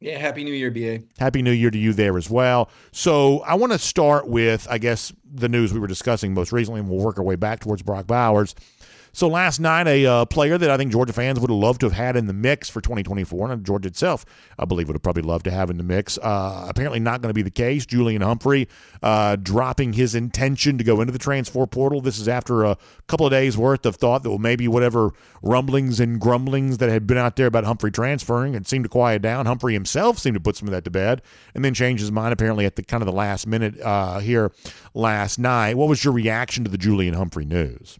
Yeah, 0.00 0.18
happy 0.18 0.42
New 0.42 0.52
Year, 0.52 0.72
BA. 0.72 1.04
Happy 1.18 1.42
New 1.42 1.52
Year 1.52 1.70
to 1.70 1.78
you 1.78 1.92
there 1.92 2.18
as 2.18 2.28
well. 2.28 2.68
So, 2.90 3.38
I 3.42 3.54
want 3.54 3.72
to 3.72 3.78
start 3.78 4.26
with, 4.26 4.66
I 4.68 4.78
guess, 4.78 5.12
the 5.32 5.48
news 5.48 5.72
we 5.72 5.78
were 5.78 5.86
discussing 5.86 6.34
most 6.34 6.50
recently, 6.50 6.80
and 6.80 6.90
we'll 6.90 6.98
work 6.98 7.18
our 7.18 7.24
way 7.24 7.36
back 7.36 7.60
towards 7.60 7.82
Brock 7.82 8.08
Bowers. 8.08 8.56
So 9.14 9.28
last 9.28 9.60
night, 9.60 9.86
a 9.86 10.06
uh, 10.06 10.24
player 10.24 10.56
that 10.56 10.70
I 10.70 10.78
think 10.78 10.90
Georgia 10.90 11.12
fans 11.12 11.38
would 11.38 11.50
have 11.50 11.58
loved 11.58 11.80
to 11.80 11.86
have 11.86 11.92
had 11.92 12.16
in 12.16 12.26
the 12.26 12.32
mix 12.32 12.70
for 12.70 12.80
2024, 12.80 13.52
and 13.52 13.64
Georgia 13.64 13.88
itself, 13.88 14.24
I 14.58 14.64
believe, 14.64 14.88
would 14.88 14.94
have 14.94 15.02
probably 15.02 15.22
loved 15.22 15.44
to 15.44 15.50
have 15.50 15.68
in 15.68 15.76
the 15.76 15.82
mix. 15.82 16.16
Uh, 16.16 16.64
apparently, 16.66 16.98
not 16.98 17.20
going 17.20 17.28
to 17.28 17.34
be 17.34 17.42
the 17.42 17.50
case. 17.50 17.84
Julian 17.84 18.22
Humphrey 18.22 18.68
uh, 19.02 19.36
dropping 19.36 19.92
his 19.92 20.14
intention 20.14 20.78
to 20.78 20.84
go 20.84 21.02
into 21.02 21.12
the 21.12 21.18
transfer 21.18 21.66
portal. 21.66 22.00
This 22.00 22.18
is 22.18 22.26
after 22.26 22.64
a 22.64 22.78
couple 23.06 23.26
of 23.26 23.32
days 23.32 23.58
worth 23.58 23.84
of 23.84 23.96
thought 23.96 24.22
that 24.22 24.30
well, 24.30 24.38
maybe 24.38 24.66
whatever 24.66 25.10
rumblings 25.42 26.00
and 26.00 26.18
grumblings 26.18 26.78
that 26.78 26.88
had 26.88 27.06
been 27.06 27.18
out 27.18 27.36
there 27.36 27.48
about 27.48 27.64
Humphrey 27.64 27.90
transferring 27.90 28.54
had 28.54 28.66
seemed 28.66 28.86
to 28.86 28.88
quiet 28.88 29.20
down. 29.20 29.44
Humphrey 29.44 29.74
himself 29.74 30.18
seemed 30.18 30.36
to 30.36 30.40
put 30.40 30.56
some 30.56 30.68
of 30.68 30.72
that 30.72 30.84
to 30.84 30.90
bed, 30.90 31.20
and 31.54 31.62
then 31.62 31.74
changed 31.74 32.00
his 32.00 32.10
mind 32.10 32.32
apparently 32.32 32.64
at 32.64 32.76
the 32.76 32.82
kind 32.82 33.02
of 33.02 33.06
the 33.06 33.12
last 33.12 33.46
minute 33.46 33.78
uh, 33.82 34.20
here 34.20 34.52
last 34.94 35.38
night. 35.38 35.76
What 35.76 35.90
was 35.90 36.02
your 36.02 36.14
reaction 36.14 36.64
to 36.64 36.70
the 36.70 36.78
Julian 36.78 37.12
Humphrey 37.12 37.44
news? 37.44 37.98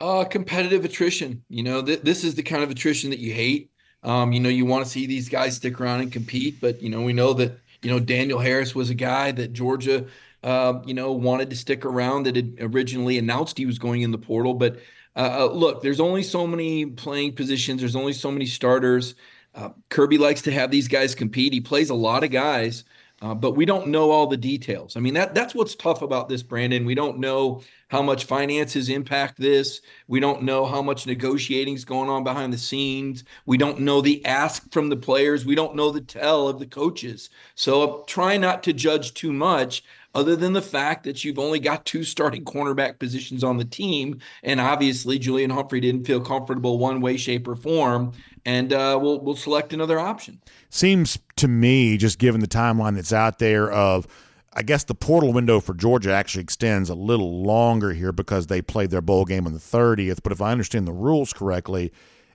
Uh, 0.00 0.24
competitive 0.24 0.84
attrition. 0.84 1.44
You 1.50 1.62
know, 1.62 1.82
th- 1.82 2.00
this 2.00 2.24
is 2.24 2.34
the 2.34 2.42
kind 2.42 2.62
of 2.62 2.70
attrition 2.70 3.10
that 3.10 3.18
you 3.18 3.34
hate. 3.34 3.70
Um, 4.02 4.32
you 4.32 4.40
know, 4.40 4.48
you 4.48 4.64
want 4.64 4.82
to 4.84 4.90
see 4.90 5.06
these 5.06 5.28
guys 5.28 5.56
stick 5.56 5.78
around 5.78 6.00
and 6.00 6.10
compete, 6.10 6.58
but 6.58 6.80
you 6.80 6.88
know, 6.88 7.02
we 7.02 7.12
know 7.12 7.34
that 7.34 7.58
you 7.82 7.90
know 7.90 8.00
Daniel 8.00 8.38
Harris 8.38 8.74
was 8.74 8.88
a 8.88 8.94
guy 8.94 9.30
that 9.32 9.52
Georgia, 9.52 10.06
uh, 10.42 10.80
you 10.86 10.94
know, 10.94 11.12
wanted 11.12 11.50
to 11.50 11.56
stick 11.56 11.84
around. 11.84 12.22
That 12.22 12.36
had 12.36 12.56
originally 12.60 13.18
announced 13.18 13.58
he 13.58 13.66
was 13.66 13.78
going 13.78 14.00
in 14.00 14.10
the 14.10 14.16
portal, 14.16 14.54
but 14.54 14.78
uh, 15.16 15.48
uh 15.50 15.52
look, 15.52 15.82
there's 15.82 16.00
only 16.00 16.22
so 16.22 16.46
many 16.46 16.86
playing 16.86 17.34
positions. 17.34 17.80
There's 17.80 17.96
only 17.96 18.14
so 18.14 18.30
many 18.30 18.46
starters. 18.46 19.14
Uh, 19.54 19.70
Kirby 19.90 20.16
likes 20.16 20.40
to 20.42 20.52
have 20.52 20.70
these 20.70 20.88
guys 20.88 21.14
compete. 21.14 21.52
He 21.52 21.60
plays 21.60 21.90
a 21.90 21.94
lot 21.94 22.24
of 22.24 22.30
guys 22.30 22.84
Uh, 23.22 23.34
but 23.34 23.52
we 23.52 23.66
don't 23.66 23.88
know 23.88 24.10
all 24.10 24.26
the 24.26 24.36
details. 24.36 24.96
I 24.96 25.00
mean, 25.00 25.12
that 25.14 25.34
that's 25.34 25.54
what's 25.54 25.74
tough 25.74 26.00
about 26.00 26.28
this, 26.30 26.42
Brandon. 26.42 26.86
We 26.86 26.94
don't 26.94 27.18
know 27.18 27.62
how 27.88 28.00
much 28.00 28.24
finances 28.24 28.88
impact 28.88 29.36
this. 29.36 29.82
We 30.08 30.20
don't 30.20 30.42
know 30.42 30.64
how 30.64 30.80
much 30.80 31.06
negotiating 31.06 31.74
is 31.74 31.84
going 31.84 32.08
on 32.08 32.24
behind 32.24 32.52
the 32.52 32.58
scenes. 32.58 33.24
We 33.44 33.58
don't 33.58 33.80
know 33.80 34.00
the 34.00 34.24
ask 34.24 34.72
from 34.72 34.88
the 34.88 34.96
players. 34.96 35.44
We 35.44 35.54
don't 35.54 35.74
know 35.74 35.90
the 35.90 36.00
tell 36.00 36.48
of 36.48 36.58
the 36.58 36.66
coaches. 36.66 37.28
So 37.56 38.04
try 38.06 38.38
not 38.38 38.62
to 38.62 38.72
judge 38.72 39.12
too 39.12 39.32
much 39.32 39.82
other 40.14 40.34
than 40.36 40.52
the 40.52 40.62
fact 40.62 41.04
that 41.04 41.24
you've 41.24 41.38
only 41.38 41.60
got 41.60 41.84
two 41.84 42.04
starting 42.04 42.44
cornerback 42.44 42.98
positions 42.98 43.44
on 43.44 43.58
the 43.58 43.64
team. 43.64 44.18
And 44.42 44.60
obviously, 44.60 45.18
Julian 45.18 45.50
Humphrey 45.50 45.80
didn't 45.80 46.04
feel 46.04 46.20
comfortable 46.20 46.78
one 46.78 47.00
way, 47.00 47.16
shape, 47.16 47.46
or 47.46 47.54
form. 47.54 48.12
And 48.44 48.72
uh, 48.72 48.98
we'll, 49.00 49.20
we'll 49.20 49.36
select 49.36 49.72
another 49.72 49.98
option. 49.98 50.40
Seems 50.68 51.18
to 51.36 51.48
me, 51.48 51.96
just 51.96 52.18
given 52.18 52.40
the 52.40 52.48
timeline 52.48 52.96
that's 52.96 53.12
out 53.12 53.38
there 53.38 53.70
of, 53.70 54.06
I 54.52 54.62
guess 54.62 54.84
the 54.84 54.94
portal 54.94 55.32
window 55.32 55.60
for 55.60 55.74
Georgia 55.74 56.12
actually 56.12 56.42
extends 56.42 56.90
a 56.90 56.94
little 56.94 57.42
longer 57.42 57.92
here 57.92 58.12
because 58.12 58.48
they 58.48 58.60
played 58.60 58.90
their 58.90 59.00
bowl 59.00 59.24
game 59.24 59.46
on 59.46 59.52
the 59.52 59.60
30th. 59.60 60.20
But 60.22 60.32
if 60.32 60.42
I 60.42 60.50
understand 60.50 60.88
the 60.88 60.92
rules 60.92 61.32
correctly, 61.32 61.92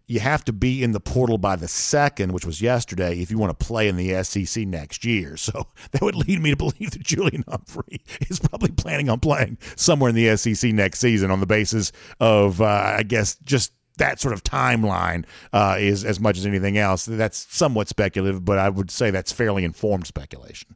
you 0.08 0.20
have 0.20 0.46
to 0.46 0.54
be 0.54 0.84
in 0.84 0.92
the 0.92 1.00
portal 1.00 1.38
by 1.38 1.56
the 1.56 1.68
second, 1.68 2.32
which 2.32 2.46
was 2.46 2.62
yesterday, 2.62 3.20
if 3.20 3.32
you 3.32 3.38
want 3.38 3.58
to 3.58 3.66
play 3.66 3.88
in 3.88 3.96
the 3.98 4.24
SEC 4.24 4.66
next 4.68 5.04
year. 5.06 5.36
So 5.46 5.68
that 5.92 6.02
would 6.02 6.16
lead 6.16 6.42
me 6.42 6.50
to 6.52 6.56
believe 6.56 6.92
that 6.92 7.04
Julian 7.04 7.44
Humphrey 7.48 8.02
is 8.30 8.40
probably 8.40 8.72
planning 8.72 9.10
on 9.10 9.20
playing 9.20 9.60
somewhere 9.76 10.10
in 10.10 10.16
the 10.16 10.36
SEC 10.38 10.74
next 10.74 11.00
season 11.00 11.30
on 11.30 11.40
the 11.40 11.46
basis 11.46 11.92
of, 12.20 12.62
uh, 12.62 12.66
I 12.98 13.04
guess, 13.04 13.36
just 13.46 13.72
that 13.98 14.20
sort 14.20 14.34
of 14.34 14.44
timeline 14.44 15.26
uh, 15.54 15.78
is 15.80 16.04
as 16.04 16.20
much 16.20 16.38
as 16.38 16.46
anything 16.48 16.78
else. 16.78 17.06
That's 17.06 17.46
somewhat 17.56 17.88
speculative, 17.90 18.44
but 18.44 18.58
I 18.58 18.70
would 18.70 18.90
say 18.90 19.12
that's 19.12 19.32
fairly 19.32 19.64
informed 19.64 20.08
speculation. 20.08 20.76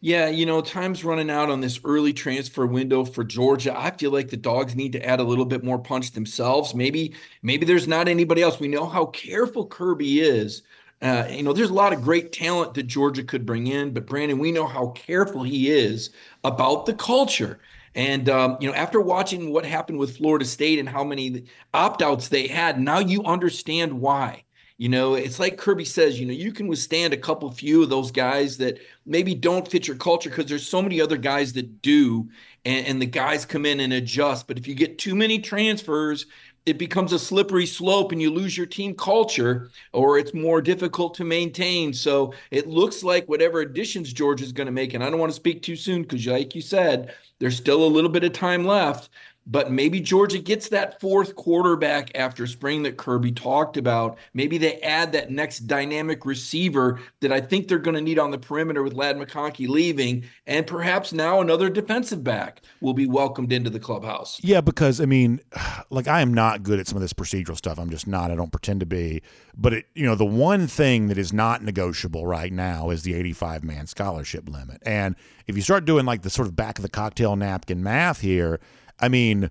Yeah, 0.00 0.28
you 0.28 0.46
know, 0.46 0.60
time's 0.60 1.04
running 1.04 1.28
out 1.28 1.50
on 1.50 1.60
this 1.60 1.80
early 1.84 2.12
transfer 2.12 2.66
window 2.66 3.04
for 3.04 3.24
Georgia. 3.24 3.76
I 3.76 3.90
feel 3.90 4.12
like 4.12 4.28
the 4.28 4.36
dogs 4.36 4.76
need 4.76 4.92
to 4.92 5.04
add 5.04 5.18
a 5.18 5.24
little 5.24 5.44
bit 5.44 5.64
more 5.64 5.78
punch 5.78 6.12
themselves. 6.12 6.72
Maybe, 6.72 7.14
maybe 7.42 7.66
there's 7.66 7.88
not 7.88 8.06
anybody 8.06 8.42
else. 8.42 8.60
We 8.60 8.68
know 8.68 8.86
how 8.86 9.06
careful 9.06 9.66
Kirby 9.66 10.20
is. 10.20 10.62
Uh, 11.02 11.26
you 11.28 11.42
know, 11.42 11.52
there's 11.52 11.70
a 11.70 11.74
lot 11.74 11.92
of 11.92 12.02
great 12.02 12.30
talent 12.32 12.74
that 12.74 12.84
Georgia 12.84 13.24
could 13.24 13.44
bring 13.44 13.66
in, 13.66 13.92
but 13.92 14.06
Brandon, 14.06 14.38
we 14.38 14.52
know 14.52 14.66
how 14.68 14.88
careful 14.90 15.42
he 15.42 15.68
is 15.70 16.10
about 16.44 16.86
the 16.86 16.94
culture. 16.94 17.58
And 17.96 18.28
um, 18.28 18.56
you 18.60 18.68
know, 18.68 18.74
after 18.76 19.00
watching 19.00 19.52
what 19.52 19.64
happened 19.64 19.98
with 19.98 20.16
Florida 20.16 20.44
State 20.44 20.78
and 20.78 20.88
how 20.88 21.02
many 21.02 21.44
opt-outs 21.74 22.28
they 22.28 22.46
had, 22.46 22.80
now 22.80 23.00
you 23.00 23.24
understand 23.24 24.00
why. 24.00 24.44
You 24.78 24.88
know, 24.88 25.14
it's 25.14 25.40
like 25.40 25.58
Kirby 25.58 25.84
says, 25.84 26.20
you 26.20 26.26
know, 26.26 26.32
you 26.32 26.52
can 26.52 26.68
withstand 26.68 27.12
a 27.12 27.16
couple 27.16 27.50
few 27.50 27.82
of 27.82 27.90
those 27.90 28.12
guys 28.12 28.58
that 28.58 28.78
maybe 29.04 29.34
don't 29.34 29.66
fit 29.66 29.88
your 29.88 29.96
culture 29.96 30.30
because 30.30 30.46
there's 30.46 30.68
so 30.68 30.80
many 30.80 31.00
other 31.00 31.16
guys 31.16 31.52
that 31.54 31.82
do, 31.82 32.28
and, 32.64 32.86
and 32.86 33.02
the 33.02 33.06
guys 33.06 33.44
come 33.44 33.66
in 33.66 33.80
and 33.80 33.92
adjust. 33.92 34.46
But 34.46 34.56
if 34.56 34.68
you 34.68 34.76
get 34.76 34.96
too 34.96 35.16
many 35.16 35.40
transfers, 35.40 36.26
it 36.64 36.78
becomes 36.78 37.12
a 37.12 37.18
slippery 37.18 37.66
slope 37.66 38.12
and 38.12 38.22
you 38.22 38.30
lose 38.30 38.56
your 38.56 38.66
team 38.66 38.94
culture 38.94 39.70
or 39.92 40.16
it's 40.16 40.34
more 40.34 40.60
difficult 40.60 41.14
to 41.14 41.24
maintain. 41.24 41.92
So 41.92 42.34
it 42.52 42.68
looks 42.68 43.02
like 43.02 43.28
whatever 43.28 43.60
additions 43.60 44.12
George 44.12 44.42
is 44.42 44.52
going 44.52 44.66
to 44.66 44.72
make, 44.72 44.94
and 44.94 45.02
I 45.02 45.10
don't 45.10 45.18
want 45.18 45.30
to 45.30 45.36
speak 45.36 45.62
too 45.62 45.76
soon 45.76 46.02
because, 46.02 46.24
like 46.24 46.54
you 46.54 46.62
said, 46.62 47.14
there's 47.40 47.56
still 47.56 47.84
a 47.84 47.86
little 47.86 48.10
bit 48.10 48.22
of 48.22 48.32
time 48.32 48.64
left 48.64 49.10
but 49.50 49.72
maybe 49.72 49.98
Georgia 49.98 50.38
gets 50.38 50.68
that 50.68 51.00
fourth 51.00 51.34
quarterback 51.34 52.10
after 52.14 52.46
spring 52.46 52.82
that 52.82 52.98
Kirby 52.98 53.32
talked 53.32 53.78
about. 53.78 54.18
Maybe 54.34 54.58
they 54.58 54.78
add 54.80 55.12
that 55.12 55.30
next 55.30 55.60
dynamic 55.60 56.26
receiver 56.26 57.00
that 57.20 57.32
I 57.32 57.40
think 57.40 57.66
they're 57.66 57.78
going 57.78 57.96
to 57.96 58.02
need 58.02 58.18
on 58.18 58.30
the 58.30 58.38
perimeter 58.38 58.82
with 58.82 58.92
Ladd 58.92 59.16
McConkey 59.16 59.66
leaving, 59.66 60.24
and 60.46 60.66
perhaps 60.66 61.14
now 61.14 61.40
another 61.40 61.70
defensive 61.70 62.22
back 62.22 62.60
will 62.82 62.92
be 62.92 63.06
welcomed 63.06 63.50
into 63.50 63.70
the 63.70 63.80
clubhouse. 63.80 64.38
Yeah, 64.44 64.60
because 64.60 65.00
I 65.00 65.06
mean, 65.06 65.40
like 65.90 66.06
I 66.06 66.20
am 66.20 66.34
not 66.34 66.62
good 66.62 66.78
at 66.78 66.86
some 66.86 66.96
of 66.96 67.02
this 67.02 67.14
procedural 67.14 67.56
stuff. 67.56 67.78
I'm 67.78 67.90
just 67.90 68.06
not. 68.06 68.30
I 68.30 68.34
don't 68.34 68.52
pretend 68.52 68.80
to 68.80 68.86
be. 68.86 69.22
But 69.56 69.72
it, 69.72 69.86
you 69.94 70.04
know, 70.04 70.14
the 70.14 70.26
one 70.26 70.66
thing 70.66 71.08
that 71.08 71.16
is 71.16 71.32
not 71.32 71.64
negotiable 71.64 72.26
right 72.26 72.52
now 72.52 72.90
is 72.90 73.02
the 73.02 73.14
85 73.14 73.64
man 73.64 73.86
scholarship 73.86 74.48
limit. 74.48 74.82
And 74.84 75.16
if 75.46 75.56
you 75.56 75.62
start 75.62 75.86
doing 75.86 76.04
like 76.04 76.22
the 76.22 76.30
sort 76.30 76.46
of 76.46 76.54
back 76.54 76.78
of 76.78 76.82
the 76.82 76.88
cocktail 76.90 77.34
napkin 77.34 77.82
math 77.82 78.20
here 78.20 78.60
I 79.00 79.08
mean, 79.08 79.50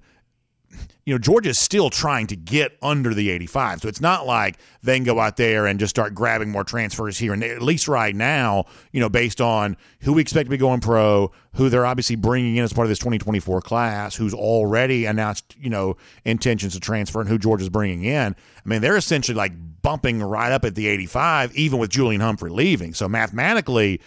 you 1.06 1.14
know, 1.14 1.18
Georgia's 1.18 1.58
still 1.58 1.90
trying 1.90 2.28
to 2.28 2.36
get 2.36 2.78
under 2.82 3.14
the 3.14 3.30
85. 3.30 3.80
So 3.82 3.88
it's 3.88 4.02
not 4.02 4.28
like 4.28 4.58
they 4.84 4.98
can 4.98 5.06
go 5.06 5.22
out 5.22 5.38
there 5.38 5.66
and 5.66 5.80
just 5.80 5.90
start 5.90 6.14
grabbing 6.14 6.50
more 6.50 6.66
transfers 6.66 7.18
here. 7.18 7.32
And 7.32 7.42
at 7.46 7.62
least 7.62 7.88
right 7.88 8.14
now, 8.14 8.66
you 8.92 9.00
know, 9.00 9.08
based 9.08 9.40
on 9.40 9.78
who 10.02 10.12
we 10.12 10.22
expect 10.22 10.48
to 10.48 10.50
be 10.50 10.58
going 10.58 10.82
pro, 10.82 11.32
who 11.54 11.70
they're 11.70 11.86
obviously 11.86 12.18
bringing 12.18 12.58
in 12.58 12.64
as 12.66 12.74
part 12.74 12.86
of 12.86 12.90
this 12.90 13.00
2024 13.00 13.62
class, 13.62 14.16
who's 14.16 14.34
already 14.34 15.06
announced, 15.06 15.56
you 15.58 15.70
know, 15.70 15.96
intentions 16.26 16.74
to 16.74 16.80
transfer 16.82 17.22
and 17.22 17.30
who 17.30 17.38
Georgia's 17.38 17.70
bringing 17.70 18.04
in. 18.04 18.36
I 18.36 18.70
mean, 18.70 18.82
they're 18.82 18.98
essentially 18.98 19.38
like 19.38 19.54
bumping 19.82 20.22
right 20.22 20.52
up 20.52 20.66
at 20.66 20.76
the 20.76 20.88
85, 20.88 21.56
even 21.56 21.80
with 21.80 21.90
Julian 21.90 22.20
Humphrey 22.20 22.52
leaving. 22.52 22.94
So 22.94 23.08
mathematically, 23.08 24.02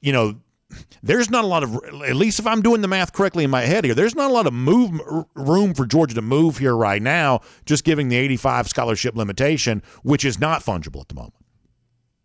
you 0.00 0.12
know, 0.12 0.40
there's 1.02 1.30
not 1.30 1.44
a 1.44 1.46
lot 1.46 1.62
of 1.62 1.74
at 2.04 2.16
least 2.16 2.38
if 2.38 2.46
I'm 2.46 2.62
doing 2.62 2.80
the 2.80 2.88
math 2.88 3.12
correctly 3.12 3.44
in 3.44 3.50
my 3.50 3.62
head 3.62 3.84
here, 3.84 3.94
there's 3.94 4.14
not 4.14 4.30
a 4.30 4.34
lot 4.34 4.46
of 4.46 4.52
move 4.52 5.00
room 5.34 5.74
for 5.74 5.86
Georgia 5.86 6.14
to 6.14 6.22
move 6.22 6.58
here 6.58 6.76
right 6.76 7.00
now, 7.00 7.40
just 7.64 7.84
giving 7.84 8.08
the 8.08 8.16
85 8.16 8.68
scholarship 8.68 9.16
limitation, 9.16 9.82
which 10.02 10.24
is 10.24 10.40
not 10.40 10.62
fungible 10.62 11.00
at 11.00 11.08
the 11.08 11.14
moment. 11.14 11.34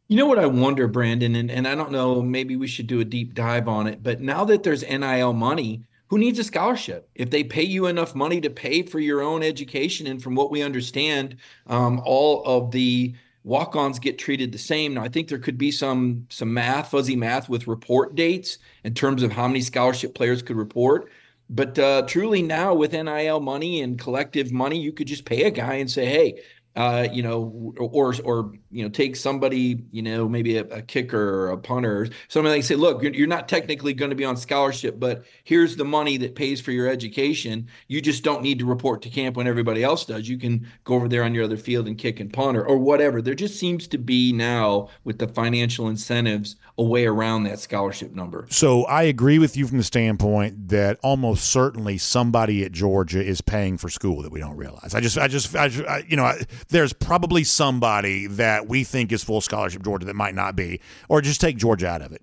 You 0.07 0.17
know 0.17 0.25
what 0.25 0.39
I 0.39 0.45
wonder, 0.47 0.87
Brandon, 0.87 1.35
and, 1.35 1.49
and 1.49 1.67
I 1.67 1.75
don't 1.75 1.91
know, 1.91 2.21
maybe 2.21 2.57
we 2.57 2.67
should 2.67 2.87
do 2.87 2.99
a 2.99 3.05
deep 3.05 3.33
dive 3.33 3.69
on 3.69 3.87
it, 3.87 4.03
but 4.03 4.19
now 4.19 4.43
that 4.43 4.63
there's 4.63 4.83
NIL 4.83 5.31
money, 5.31 5.83
who 6.07 6.17
needs 6.17 6.37
a 6.37 6.43
scholarship? 6.43 7.09
If 7.15 7.29
they 7.29 7.45
pay 7.45 7.63
you 7.63 7.85
enough 7.85 8.13
money 8.13 8.41
to 8.41 8.49
pay 8.49 8.81
for 8.81 8.99
your 8.99 9.21
own 9.21 9.41
education, 9.41 10.07
and 10.07 10.21
from 10.21 10.35
what 10.35 10.51
we 10.51 10.61
understand, 10.61 11.37
um, 11.67 12.01
all 12.03 12.43
of 12.43 12.71
the 12.71 13.15
walk-ons 13.43 13.99
get 13.99 14.17
treated 14.17 14.51
the 14.51 14.57
same. 14.57 14.93
Now, 14.93 15.03
I 15.03 15.09
think 15.09 15.27
there 15.27 15.39
could 15.39 15.57
be 15.57 15.71
some 15.71 16.25
some 16.29 16.53
math, 16.53 16.91
fuzzy 16.91 17.15
math 17.15 17.49
with 17.49 17.67
report 17.67 18.15
dates 18.15 18.57
in 18.83 18.93
terms 18.93 19.23
of 19.23 19.31
how 19.31 19.47
many 19.47 19.61
scholarship 19.61 20.15
players 20.15 20.41
could 20.41 20.55
report. 20.57 21.09
But 21.49 21.77
uh, 21.77 22.03
truly 22.07 22.41
now 22.41 22.73
with 22.73 22.93
NIL 22.93 23.41
money 23.41 23.81
and 23.81 23.99
collective 23.99 24.51
money, 24.51 24.79
you 24.79 24.93
could 24.93 25.07
just 25.07 25.25
pay 25.25 25.43
a 25.43 25.51
guy 25.51 25.75
and 25.75 25.91
say, 25.91 26.05
"Hey, 26.05 26.41
uh, 26.75 27.07
you 27.11 27.21
know, 27.21 27.73
or 27.77 28.15
or 28.23 28.53
you 28.71 28.83
know, 28.83 28.89
take 28.89 29.15
somebody, 29.15 29.83
you 29.91 30.01
know, 30.01 30.29
maybe 30.29 30.57
a, 30.57 30.63
a 30.65 30.81
kicker 30.81 31.45
or 31.45 31.49
a 31.49 31.57
punter, 31.57 32.07
somebody 32.29 32.55
like 32.55 32.63
say, 32.63 32.75
look, 32.75 33.03
you're, 33.03 33.13
you're 33.13 33.27
not 33.27 33.49
technically 33.49 33.93
going 33.93 34.09
to 34.09 34.15
be 34.15 34.23
on 34.23 34.37
scholarship, 34.37 34.97
but 34.97 35.25
here's 35.43 35.75
the 35.75 35.83
money 35.83 36.15
that 36.17 36.35
pays 36.35 36.61
for 36.61 36.71
your 36.71 36.87
education. 36.87 37.67
You 37.87 38.01
just 38.01 38.23
don't 38.23 38.41
need 38.41 38.59
to 38.59 38.65
report 38.65 39.01
to 39.01 39.09
camp 39.09 39.35
when 39.35 39.47
everybody 39.47 39.83
else 39.83 40.05
does. 40.05 40.29
You 40.29 40.37
can 40.37 40.65
go 40.85 40.95
over 40.95 41.09
there 41.09 41.23
on 41.23 41.35
your 41.35 41.43
other 41.43 41.57
field 41.57 41.87
and 41.87 41.97
kick 41.97 42.21
and 42.21 42.31
punt 42.31 42.55
or, 42.55 42.65
or 42.65 42.77
whatever. 42.77 43.21
There 43.21 43.35
just 43.35 43.59
seems 43.59 43.87
to 43.89 43.97
be 43.97 44.31
now 44.31 44.87
with 45.03 45.19
the 45.19 45.27
financial 45.27 45.89
incentives 45.89 46.55
a 46.77 46.83
way 46.83 47.05
around 47.05 47.43
that 47.43 47.59
scholarship 47.59 48.13
number. 48.13 48.47
So 48.49 48.85
I 48.85 49.03
agree 49.03 49.39
with 49.39 49.57
you 49.57 49.67
from 49.67 49.77
the 49.77 49.83
standpoint 49.83 50.69
that 50.69 50.99
almost 51.03 51.49
certainly 51.49 51.97
somebody 51.97 52.63
at 52.63 52.71
Georgia 52.71 53.23
is 53.23 53.41
paying 53.41 53.77
for 53.77 53.89
school 53.89 54.21
that 54.21 54.31
we 54.31 54.39
don't 54.39 54.55
realize. 54.55 54.95
I 54.95 55.01
just, 55.01 55.17
I 55.17 55.27
just, 55.27 55.55
I, 55.55 56.03
you 56.07 56.15
know, 56.15 56.25
I, 56.25 56.41
there's 56.69 56.93
probably 56.93 57.43
somebody 57.43 58.27
that 58.27 58.67
we 58.67 58.83
think 58.83 59.11
is 59.11 59.23
full 59.23 59.41
scholarship 59.41 59.83
Georgia 59.83 60.05
that 60.05 60.15
might 60.15 60.33
not 60.33 60.55
be, 60.55 60.79
or 61.09 61.21
just 61.21 61.41
take 61.41 61.57
Georgia 61.57 61.87
out 61.87 62.01
of 62.01 62.13
it. 62.13 62.21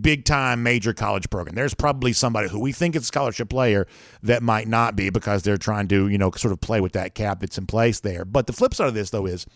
Big 0.00 0.24
time 0.24 0.64
major 0.64 0.92
college 0.92 1.30
program. 1.30 1.54
There's 1.54 1.74
probably 1.74 2.12
somebody 2.12 2.48
who 2.48 2.58
we 2.58 2.72
think 2.72 2.96
is 2.96 3.02
a 3.02 3.06
scholarship 3.06 3.48
player 3.48 3.86
that 4.22 4.42
might 4.42 4.66
not 4.66 4.96
be 4.96 5.10
because 5.10 5.44
they're 5.44 5.56
trying 5.56 5.86
to, 5.88 6.08
you 6.08 6.18
know, 6.18 6.32
sort 6.32 6.50
of 6.50 6.60
play 6.60 6.80
with 6.80 6.92
that 6.92 7.14
cap 7.14 7.38
that's 7.38 7.56
in 7.56 7.66
place 7.66 8.00
there. 8.00 8.24
But 8.24 8.48
the 8.48 8.52
flip 8.52 8.74
side 8.74 8.88
of 8.88 8.94
this, 8.94 9.10
though, 9.10 9.26
is 9.26 9.46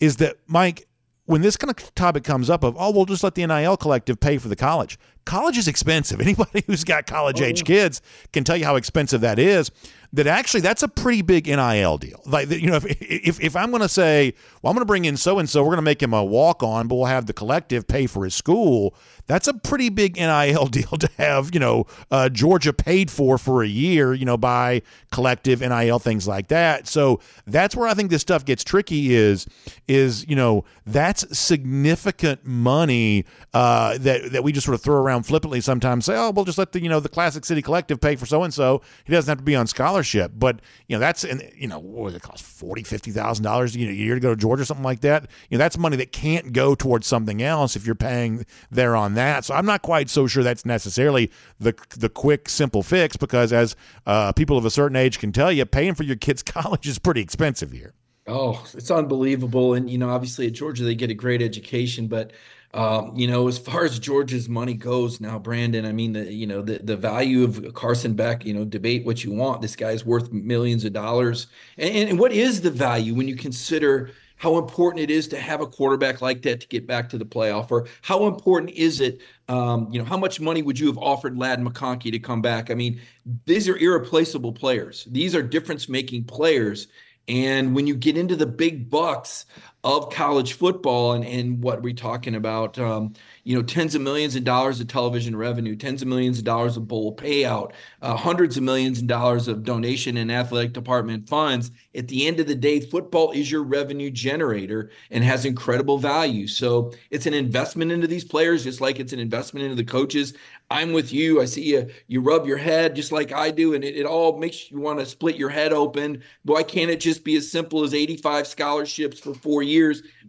is 0.00 0.16
that 0.16 0.36
Mike, 0.46 0.88
when 1.24 1.42
this 1.42 1.56
kind 1.56 1.70
of 1.70 1.94
topic 1.94 2.24
comes 2.24 2.50
up 2.50 2.64
of, 2.64 2.76
oh, 2.78 2.90
we'll 2.90 3.04
just 3.04 3.22
let 3.22 3.34
the 3.34 3.46
NIL 3.46 3.76
collective 3.76 4.20
pay 4.20 4.38
for 4.38 4.48
the 4.48 4.56
college. 4.56 4.98
College 5.24 5.58
is 5.58 5.68
expensive. 5.68 6.20
Anybody 6.22 6.64
who's 6.66 6.84
got 6.84 7.06
college 7.06 7.40
age 7.40 7.62
oh. 7.62 7.66
kids 7.66 8.02
can 8.32 8.44
tell 8.44 8.56
you 8.56 8.64
how 8.64 8.76
expensive 8.76 9.20
that 9.20 9.38
is 9.38 9.70
that 10.14 10.26
actually 10.26 10.60
that's 10.60 10.82
a 10.82 10.88
pretty 10.88 11.22
big 11.22 11.46
NIL 11.46 11.96
deal. 11.96 12.20
Like 12.26 12.50
you 12.50 12.70
know, 12.70 12.76
if 12.76 12.84
if, 13.00 13.40
if 13.40 13.56
I'm 13.56 13.70
going 13.70 13.82
to 13.82 13.88
say, 13.88 14.34
well, 14.60 14.70
I'm 14.70 14.74
going 14.74 14.82
to 14.82 14.86
bring 14.86 15.06
in 15.06 15.16
so 15.16 15.38
and 15.38 15.48
so, 15.48 15.62
we're 15.62 15.68
going 15.68 15.78
to 15.78 15.82
make 15.82 16.02
him 16.02 16.12
a 16.12 16.22
walk 16.22 16.62
on, 16.62 16.86
but 16.86 16.96
we'll 16.96 17.06
have 17.06 17.26
the 17.26 17.32
collective 17.32 17.86
pay 17.88 18.06
for 18.06 18.24
his 18.24 18.34
school. 18.34 18.94
That's 19.26 19.48
a 19.48 19.54
pretty 19.54 19.88
big 19.88 20.16
NIL 20.16 20.66
deal 20.70 20.90
to 20.98 21.08
have. 21.16 21.50
You 21.54 21.60
know, 21.60 21.86
uh, 22.10 22.28
Georgia 22.28 22.72
paid 22.72 23.10
for 23.10 23.38
for 23.38 23.62
a 23.62 23.68
year. 23.68 24.12
You 24.12 24.26
know, 24.26 24.36
by 24.36 24.82
collective 25.10 25.60
NIL 25.60 25.98
things 25.98 26.28
like 26.28 26.48
that. 26.48 26.86
So 26.86 27.20
that's 27.46 27.74
where 27.74 27.88
I 27.88 27.94
think 27.94 28.10
this 28.10 28.22
stuff 28.22 28.44
gets 28.44 28.64
tricky. 28.64 29.14
Is 29.14 29.46
is 29.88 30.28
you 30.28 30.36
know 30.36 30.64
that's 30.84 31.38
significant 31.38 32.44
money 32.44 33.24
uh, 33.54 33.96
that 33.98 34.32
that 34.32 34.44
we 34.44 34.52
just 34.52 34.66
sort 34.66 34.74
of 34.74 34.82
throw 34.82 34.96
around 34.96 35.11
around 35.12 35.24
flippantly 35.24 35.60
sometimes 35.60 36.06
say, 36.06 36.16
"Oh, 36.16 36.30
we'll 36.30 36.44
just 36.44 36.58
let 36.58 36.72
the 36.72 36.82
you 36.82 36.88
know 36.88 37.00
the 37.00 37.08
Classic 37.08 37.44
City 37.44 37.62
Collective 37.62 38.00
pay 38.00 38.16
for 38.16 38.26
so 38.26 38.42
and 38.42 38.52
so. 38.52 38.82
He 39.04 39.12
doesn't 39.12 39.30
have 39.30 39.38
to 39.38 39.44
be 39.44 39.54
on 39.54 39.66
scholarship." 39.66 40.32
But 40.34 40.60
you 40.88 40.96
know 40.96 41.00
that's 41.00 41.24
and 41.24 41.48
you 41.54 41.68
know 41.68 41.78
what 41.78 42.08
does 42.08 42.16
it 42.16 42.22
cost 42.22 42.42
forty, 42.42 42.82
fifty 42.82 43.10
thousand 43.10 43.44
dollars 43.44 43.76
a 43.76 43.78
year 43.78 44.14
to 44.14 44.20
go 44.20 44.30
to 44.30 44.36
Georgia 44.36 44.62
or 44.62 44.64
something 44.64 44.84
like 44.84 45.00
that. 45.00 45.28
You 45.50 45.58
know 45.58 45.62
that's 45.62 45.78
money 45.78 45.96
that 45.96 46.12
can't 46.12 46.52
go 46.52 46.74
towards 46.74 47.06
something 47.06 47.42
else 47.42 47.76
if 47.76 47.86
you're 47.86 47.94
paying 47.94 48.46
there 48.70 48.96
on 48.96 49.14
that. 49.14 49.44
So 49.44 49.54
I'm 49.54 49.66
not 49.66 49.82
quite 49.82 50.08
so 50.08 50.26
sure 50.26 50.42
that's 50.42 50.64
necessarily 50.64 51.30
the 51.60 51.74
the 51.96 52.08
quick 52.08 52.48
simple 52.48 52.82
fix 52.82 53.16
because 53.16 53.52
as 53.52 53.76
uh, 54.06 54.32
people 54.32 54.56
of 54.56 54.64
a 54.64 54.70
certain 54.70 54.96
age 54.96 55.18
can 55.18 55.32
tell 55.32 55.52
you, 55.52 55.64
paying 55.66 55.94
for 55.94 56.04
your 56.04 56.16
kid's 56.16 56.42
college 56.52 56.86
is 56.88 56.98
pretty 56.98 57.20
expensive 57.20 57.72
here. 57.72 57.94
Oh, 58.26 58.64
it's 58.72 58.90
unbelievable. 58.90 59.74
And, 59.74 59.90
you 59.90 59.98
know, 59.98 60.10
obviously 60.10 60.46
at 60.46 60.52
Georgia, 60.52 60.84
they 60.84 60.94
get 60.94 61.10
a 61.10 61.14
great 61.14 61.42
education. 61.42 62.06
But, 62.06 62.32
um, 62.74 63.12
you 63.14 63.26
know, 63.26 63.48
as 63.48 63.58
far 63.58 63.84
as 63.84 63.98
Georgia's 63.98 64.48
money 64.48 64.74
goes 64.74 65.20
now, 65.20 65.38
Brandon, 65.38 65.84
I 65.84 65.92
mean, 65.92 66.14
the, 66.14 66.32
you 66.32 66.46
know, 66.46 66.62
the, 66.62 66.78
the 66.78 66.96
value 66.96 67.44
of 67.44 67.74
Carson 67.74 68.14
Beck, 68.14 68.44
you 68.44 68.54
know, 68.54 68.64
debate 68.64 69.04
what 69.04 69.22
you 69.22 69.32
want. 69.32 69.60
This 69.60 69.76
guy's 69.76 70.04
worth 70.06 70.32
millions 70.32 70.84
of 70.84 70.92
dollars. 70.92 71.48
And, 71.76 72.08
and 72.10 72.18
what 72.18 72.32
is 72.32 72.62
the 72.62 72.70
value 72.70 73.14
when 73.14 73.28
you 73.28 73.36
consider 73.36 74.10
how 74.36 74.58
important 74.58 75.00
it 75.00 75.10
is 75.10 75.28
to 75.28 75.38
have 75.38 75.60
a 75.60 75.66
quarterback 75.66 76.20
like 76.20 76.42
that 76.42 76.60
to 76.60 76.66
get 76.66 76.84
back 76.84 77.08
to 77.10 77.16
the 77.16 77.24
playoff, 77.24 77.70
or 77.70 77.86
how 78.00 78.26
important 78.26 78.70
is 78.70 79.00
it? 79.00 79.20
Um, 79.48 79.88
you 79.92 80.00
know, 80.00 80.04
how 80.04 80.16
much 80.16 80.40
money 80.40 80.62
would 80.62 80.80
you 80.80 80.88
have 80.88 80.98
offered 80.98 81.38
Ladd 81.38 81.60
McConkey 81.60 82.10
to 82.10 82.18
come 82.18 82.42
back? 82.42 82.68
I 82.68 82.74
mean, 82.74 83.00
these 83.46 83.68
are 83.68 83.76
irreplaceable 83.76 84.52
players. 84.52 85.06
These 85.08 85.36
are 85.36 85.42
difference-making 85.42 86.24
players, 86.24 86.88
and 87.28 87.72
when 87.72 87.86
you 87.86 87.94
get 87.94 88.16
into 88.16 88.34
the 88.34 88.46
big 88.46 88.90
bucks 88.90 89.46
of 89.84 90.10
college 90.10 90.52
football 90.52 91.12
and, 91.12 91.24
and 91.24 91.60
what 91.60 91.82
we're 91.82 91.92
talking 91.92 92.36
about, 92.36 92.78
um, 92.78 93.12
you 93.42 93.56
know, 93.56 93.62
tens 93.62 93.96
of 93.96 94.00
millions 94.00 94.36
of 94.36 94.44
dollars 94.44 94.80
of 94.80 94.86
television 94.86 95.34
revenue, 95.34 95.74
tens 95.74 96.02
of 96.02 96.08
millions 96.08 96.38
of 96.38 96.44
dollars 96.44 96.76
of 96.76 96.86
bowl 96.86 97.16
payout, 97.16 97.72
uh, 98.00 98.16
hundreds 98.16 98.56
of 98.56 98.62
millions 98.62 99.00
of 99.00 99.08
dollars 99.08 99.48
of 99.48 99.64
donation 99.64 100.16
and 100.16 100.30
athletic 100.30 100.72
department 100.72 101.28
funds. 101.28 101.72
At 101.96 102.06
the 102.06 102.28
end 102.28 102.38
of 102.38 102.46
the 102.46 102.54
day, 102.54 102.78
football 102.78 103.32
is 103.32 103.50
your 103.50 103.64
revenue 103.64 104.10
generator 104.10 104.90
and 105.10 105.24
has 105.24 105.44
incredible 105.44 105.98
value. 105.98 106.46
So 106.46 106.92
it's 107.10 107.26
an 107.26 107.34
investment 107.34 107.90
into 107.90 108.06
these 108.06 108.24
players, 108.24 108.62
just 108.62 108.80
like 108.80 109.00
it's 109.00 109.12
an 109.12 109.18
investment 109.18 109.64
into 109.64 109.76
the 109.76 109.84
coaches. 109.84 110.34
I'm 110.70 110.92
with 110.92 111.12
you. 111.12 111.42
I 111.42 111.44
see 111.44 111.64
you. 111.64 111.90
You 112.06 112.20
rub 112.22 112.46
your 112.46 112.56
head 112.56 112.94
just 112.94 113.12
like 113.12 113.30
I 113.30 113.50
do, 113.50 113.74
and 113.74 113.84
it, 113.84 113.96
it 113.96 114.06
all 114.06 114.38
makes 114.38 114.70
you 114.70 114.80
want 114.80 115.00
to 115.00 115.06
split 115.06 115.36
your 115.36 115.50
head 115.50 115.72
open. 115.72 116.22
Why 116.44 116.62
can't 116.62 116.90
it 116.90 117.00
just 117.00 117.24
be 117.24 117.36
as 117.36 117.50
simple 117.50 117.84
as 117.84 117.92
85 117.92 118.46
scholarships 118.46 119.18
for 119.18 119.34
four 119.34 119.62
years? 119.62 119.71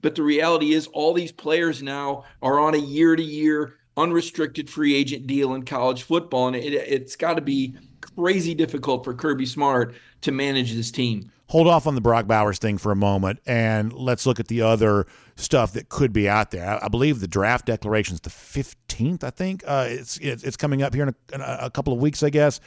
But 0.01 0.15
the 0.15 0.23
reality 0.23 0.73
is, 0.73 0.87
all 0.87 1.13
these 1.13 1.31
players 1.31 1.81
now 1.81 2.25
are 2.41 2.59
on 2.59 2.75
a 2.75 2.79
year 2.79 3.15
to 3.15 3.23
year 3.23 3.77
unrestricted 3.95 4.69
free 4.69 4.95
agent 4.95 5.27
deal 5.27 5.53
in 5.53 5.63
college 5.63 6.03
football. 6.03 6.47
And 6.47 6.55
it, 6.55 6.73
it's 6.73 7.15
got 7.15 7.35
to 7.35 7.41
be 7.41 7.75
crazy 8.15 8.55
difficult 8.55 9.03
for 9.03 9.13
Kirby 9.13 9.45
Smart 9.45 9.95
to 10.21 10.31
manage 10.31 10.73
this 10.73 10.91
team. 10.91 11.31
Hold 11.49 11.67
off 11.67 11.85
on 11.85 11.93
the 11.93 12.01
Brock 12.01 12.25
Bowers 12.25 12.57
thing 12.57 12.79
for 12.79 12.91
a 12.91 12.95
moment, 12.95 13.39
and 13.45 13.93
let's 13.93 14.25
look 14.25 14.39
at 14.39 14.47
the 14.47 14.61
other 14.61 15.05
stuff 15.35 15.73
that 15.73 15.87
could 15.87 16.11
be 16.11 16.27
out 16.27 16.49
there. 16.49 16.67
I, 16.67 16.85
I 16.85 16.87
believe 16.87 17.19
the 17.19 17.27
draft 17.27 17.67
declaration 17.67 18.15
is 18.15 18.21
the 18.21 18.31
15th, 18.31 19.23
I 19.23 19.29
think. 19.29 19.63
Uh, 19.67 19.85
it's, 19.87 20.17
it's, 20.17 20.43
it's 20.43 20.57
coming 20.57 20.81
up 20.81 20.95
here 20.95 21.03
in 21.03 21.09
a, 21.09 21.35
in 21.35 21.41
a 21.41 21.69
couple 21.69 21.93
of 21.93 21.99
weeks, 21.99 22.23
I 22.23 22.31
guess 22.31 22.59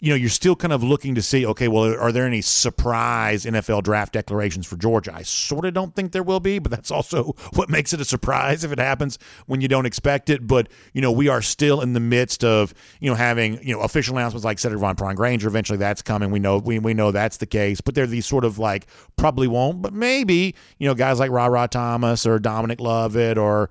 you 0.00 0.08
know, 0.10 0.16
you're 0.16 0.30
still 0.30 0.56
kind 0.56 0.72
of 0.72 0.82
looking 0.82 1.14
to 1.14 1.22
see, 1.22 1.44
okay, 1.44 1.68
well, 1.68 1.84
are 1.84 2.10
there 2.10 2.26
any 2.26 2.40
surprise 2.40 3.44
NFL 3.44 3.82
draft 3.82 4.14
declarations 4.14 4.66
for 4.66 4.76
Georgia? 4.76 5.14
I 5.14 5.22
sort 5.22 5.66
of 5.66 5.74
don't 5.74 5.94
think 5.94 6.12
there 6.12 6.22
will 6.22 6.40
be, 6.40 6.58
but 6.58 6.70
that's 6.70 6.90
also 6.90 7.34
what 7.54 7.68
makes 7.68 7.92
it 7.92 8.00
a 8.00 8.04
surprise 8.04 8.64
if 8.64 8.72
it 8.72 8.78
happens 8.78 9.18
when 9.46 9.60
you 9.60 9.68
don't 9.68 9.84
expect 9.84 10.30
it. 10.30 10.46
But, 10.46 10.68
you 10.94 11.02
know, 11.02 11.12
we 11.12 11.28
are 11.28 11.42
still 11.42 11.82
in 11.82 11.92
the 11.92 12.00
midst 12.00 12.42
of, 12.42 12.72
you 13.00 13.10
know, 13.10 13.16
having, 13.16 13.62
you 13.62 13.74
know, 13.74 13.82
official 13.82 14.16
announcements 14.16 14.44
like 14.44 14.56
Sedrick 14.56 14.80
Van 14.80 14.96
Pran-Granger. 14.96 15.46
Eventually 15.46 15.78
that's 15.78 16.00
coming. 16.00 16.30
We 16.30 16.38
know, 16.38 16.58
we, 16.58 16.78
we 16.78 16.94
know 16.94 17.12
that's 17.12 17.36
the 17.36 17.46
case, 17.46 17.82
but 17.82 17.94
they're 17.94 18.06
these 18.06 18.26
sort 18.26 18.44
of 18.44 18.58
like 18.58 18.86
probably 19.16 19.48
won't, 19.48 19.82
but 19.82 19.92
maybe, 19.92 20.54
you 20.78 20.88
know, 20.88 20.94
guys 20.94 21.20
like 21.20 21.30
Rara 21.30 21.68
Thomas 21.68 22.24
or 22.24 22.38
Dominic 22.38 22.80
Lovett 22.80 23.36
or, 23.36 23.70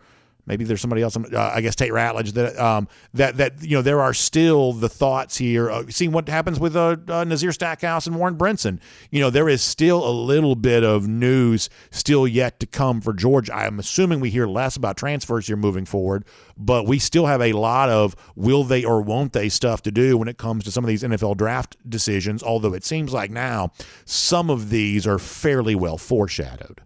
maybe 0.49 0.65
there's 0.65 0.81
somebody 0.81 1.01
else. 1.03 1.15
Uh, 1.15 1.51
I 1.53 1.61
guess 1.61 1.75
Tate 1.75 1.91
Ratledge 1.91 2.33
that 2.33 2.59
um, 2.59 2.89
that 3.13 3.37
that 3.37 3.63
you 3.63 3.77
know 3.77 3.81
there 3.81 4.01
are 4.01 4.13
still 4.13 4.73
the 4.73 4.89
thoughts 4.89 5.37
here. 5.37 5.69
Uh, 5.69 5.83
seeing 5.89 6.11
what 6.11 6.27
happens 6.27 6.59
with 6.59 6.75
uh, 6.75 6.97
uh, 7.07 7.23
Nazir 7.23 7.53
Stackhouse 7.53 8.07
and 8.07 8.17
Warren 8.17 8.35
Brinson. 8.35 8.79
You 9.11 9.21
know 9.21 9.29
there 9.29 9.47
is 9.47 9.61
still 9.61 10.05
a 10.05 10.11
little 10.11 10.55
bit 10.55 10.83
of 10.83 11.07
news 11.07 11.69
still 11.91 12.27
yet 12.27 12.59
to 12.59 12.65
come 12.65 12.99
for 12.99 13.13
Georgia. 13.13 13.55
I'm 13.55 13.79
assuming 13.79 14.19
we 14.19 14.31
hear 14.31 14.47
less 14.47 14.75
about 14.75 14.97
transfers 14.97 15.47
here 15.47 15.55
moving 15.55 15.85
forward, 15.85 16.25
but 16.57 16.85
we 16.85 16.99
still 16.99 17.27
have 17.27 17.41
a 17.41 17.53
lot 17.53 17.89
of 17.89 18.15
will 18.35 18.63
they 18.63 18.83
or 18.83 19.01
won't 19.01 19.31
they 19.31 19.47
stuff 19.47 19.81
to 19.83 19.91
do 19.91 20.17
when 20.17 20.27
it 20.27 20.37
comes 20.37 20.63
to 20.65 20.71
some 20.71 20.83
of 20.83 20.87
these 20.87 21.03
NFL 21.03 21.37
draft 21.37 21.77
decisions. 21.87 22.41
Although 22.41 22.73
it 22.73 22.83
seems 22.83 23.13
like 23.13 23.29
now 23.29 23.71
some 24.03 24.49
of 24.49 24.69
these 24.71 25.05
are 25.05 25.19
fairly 25.19 25.75
well 25.75 25.97
foreshadowed. 25.97 26.81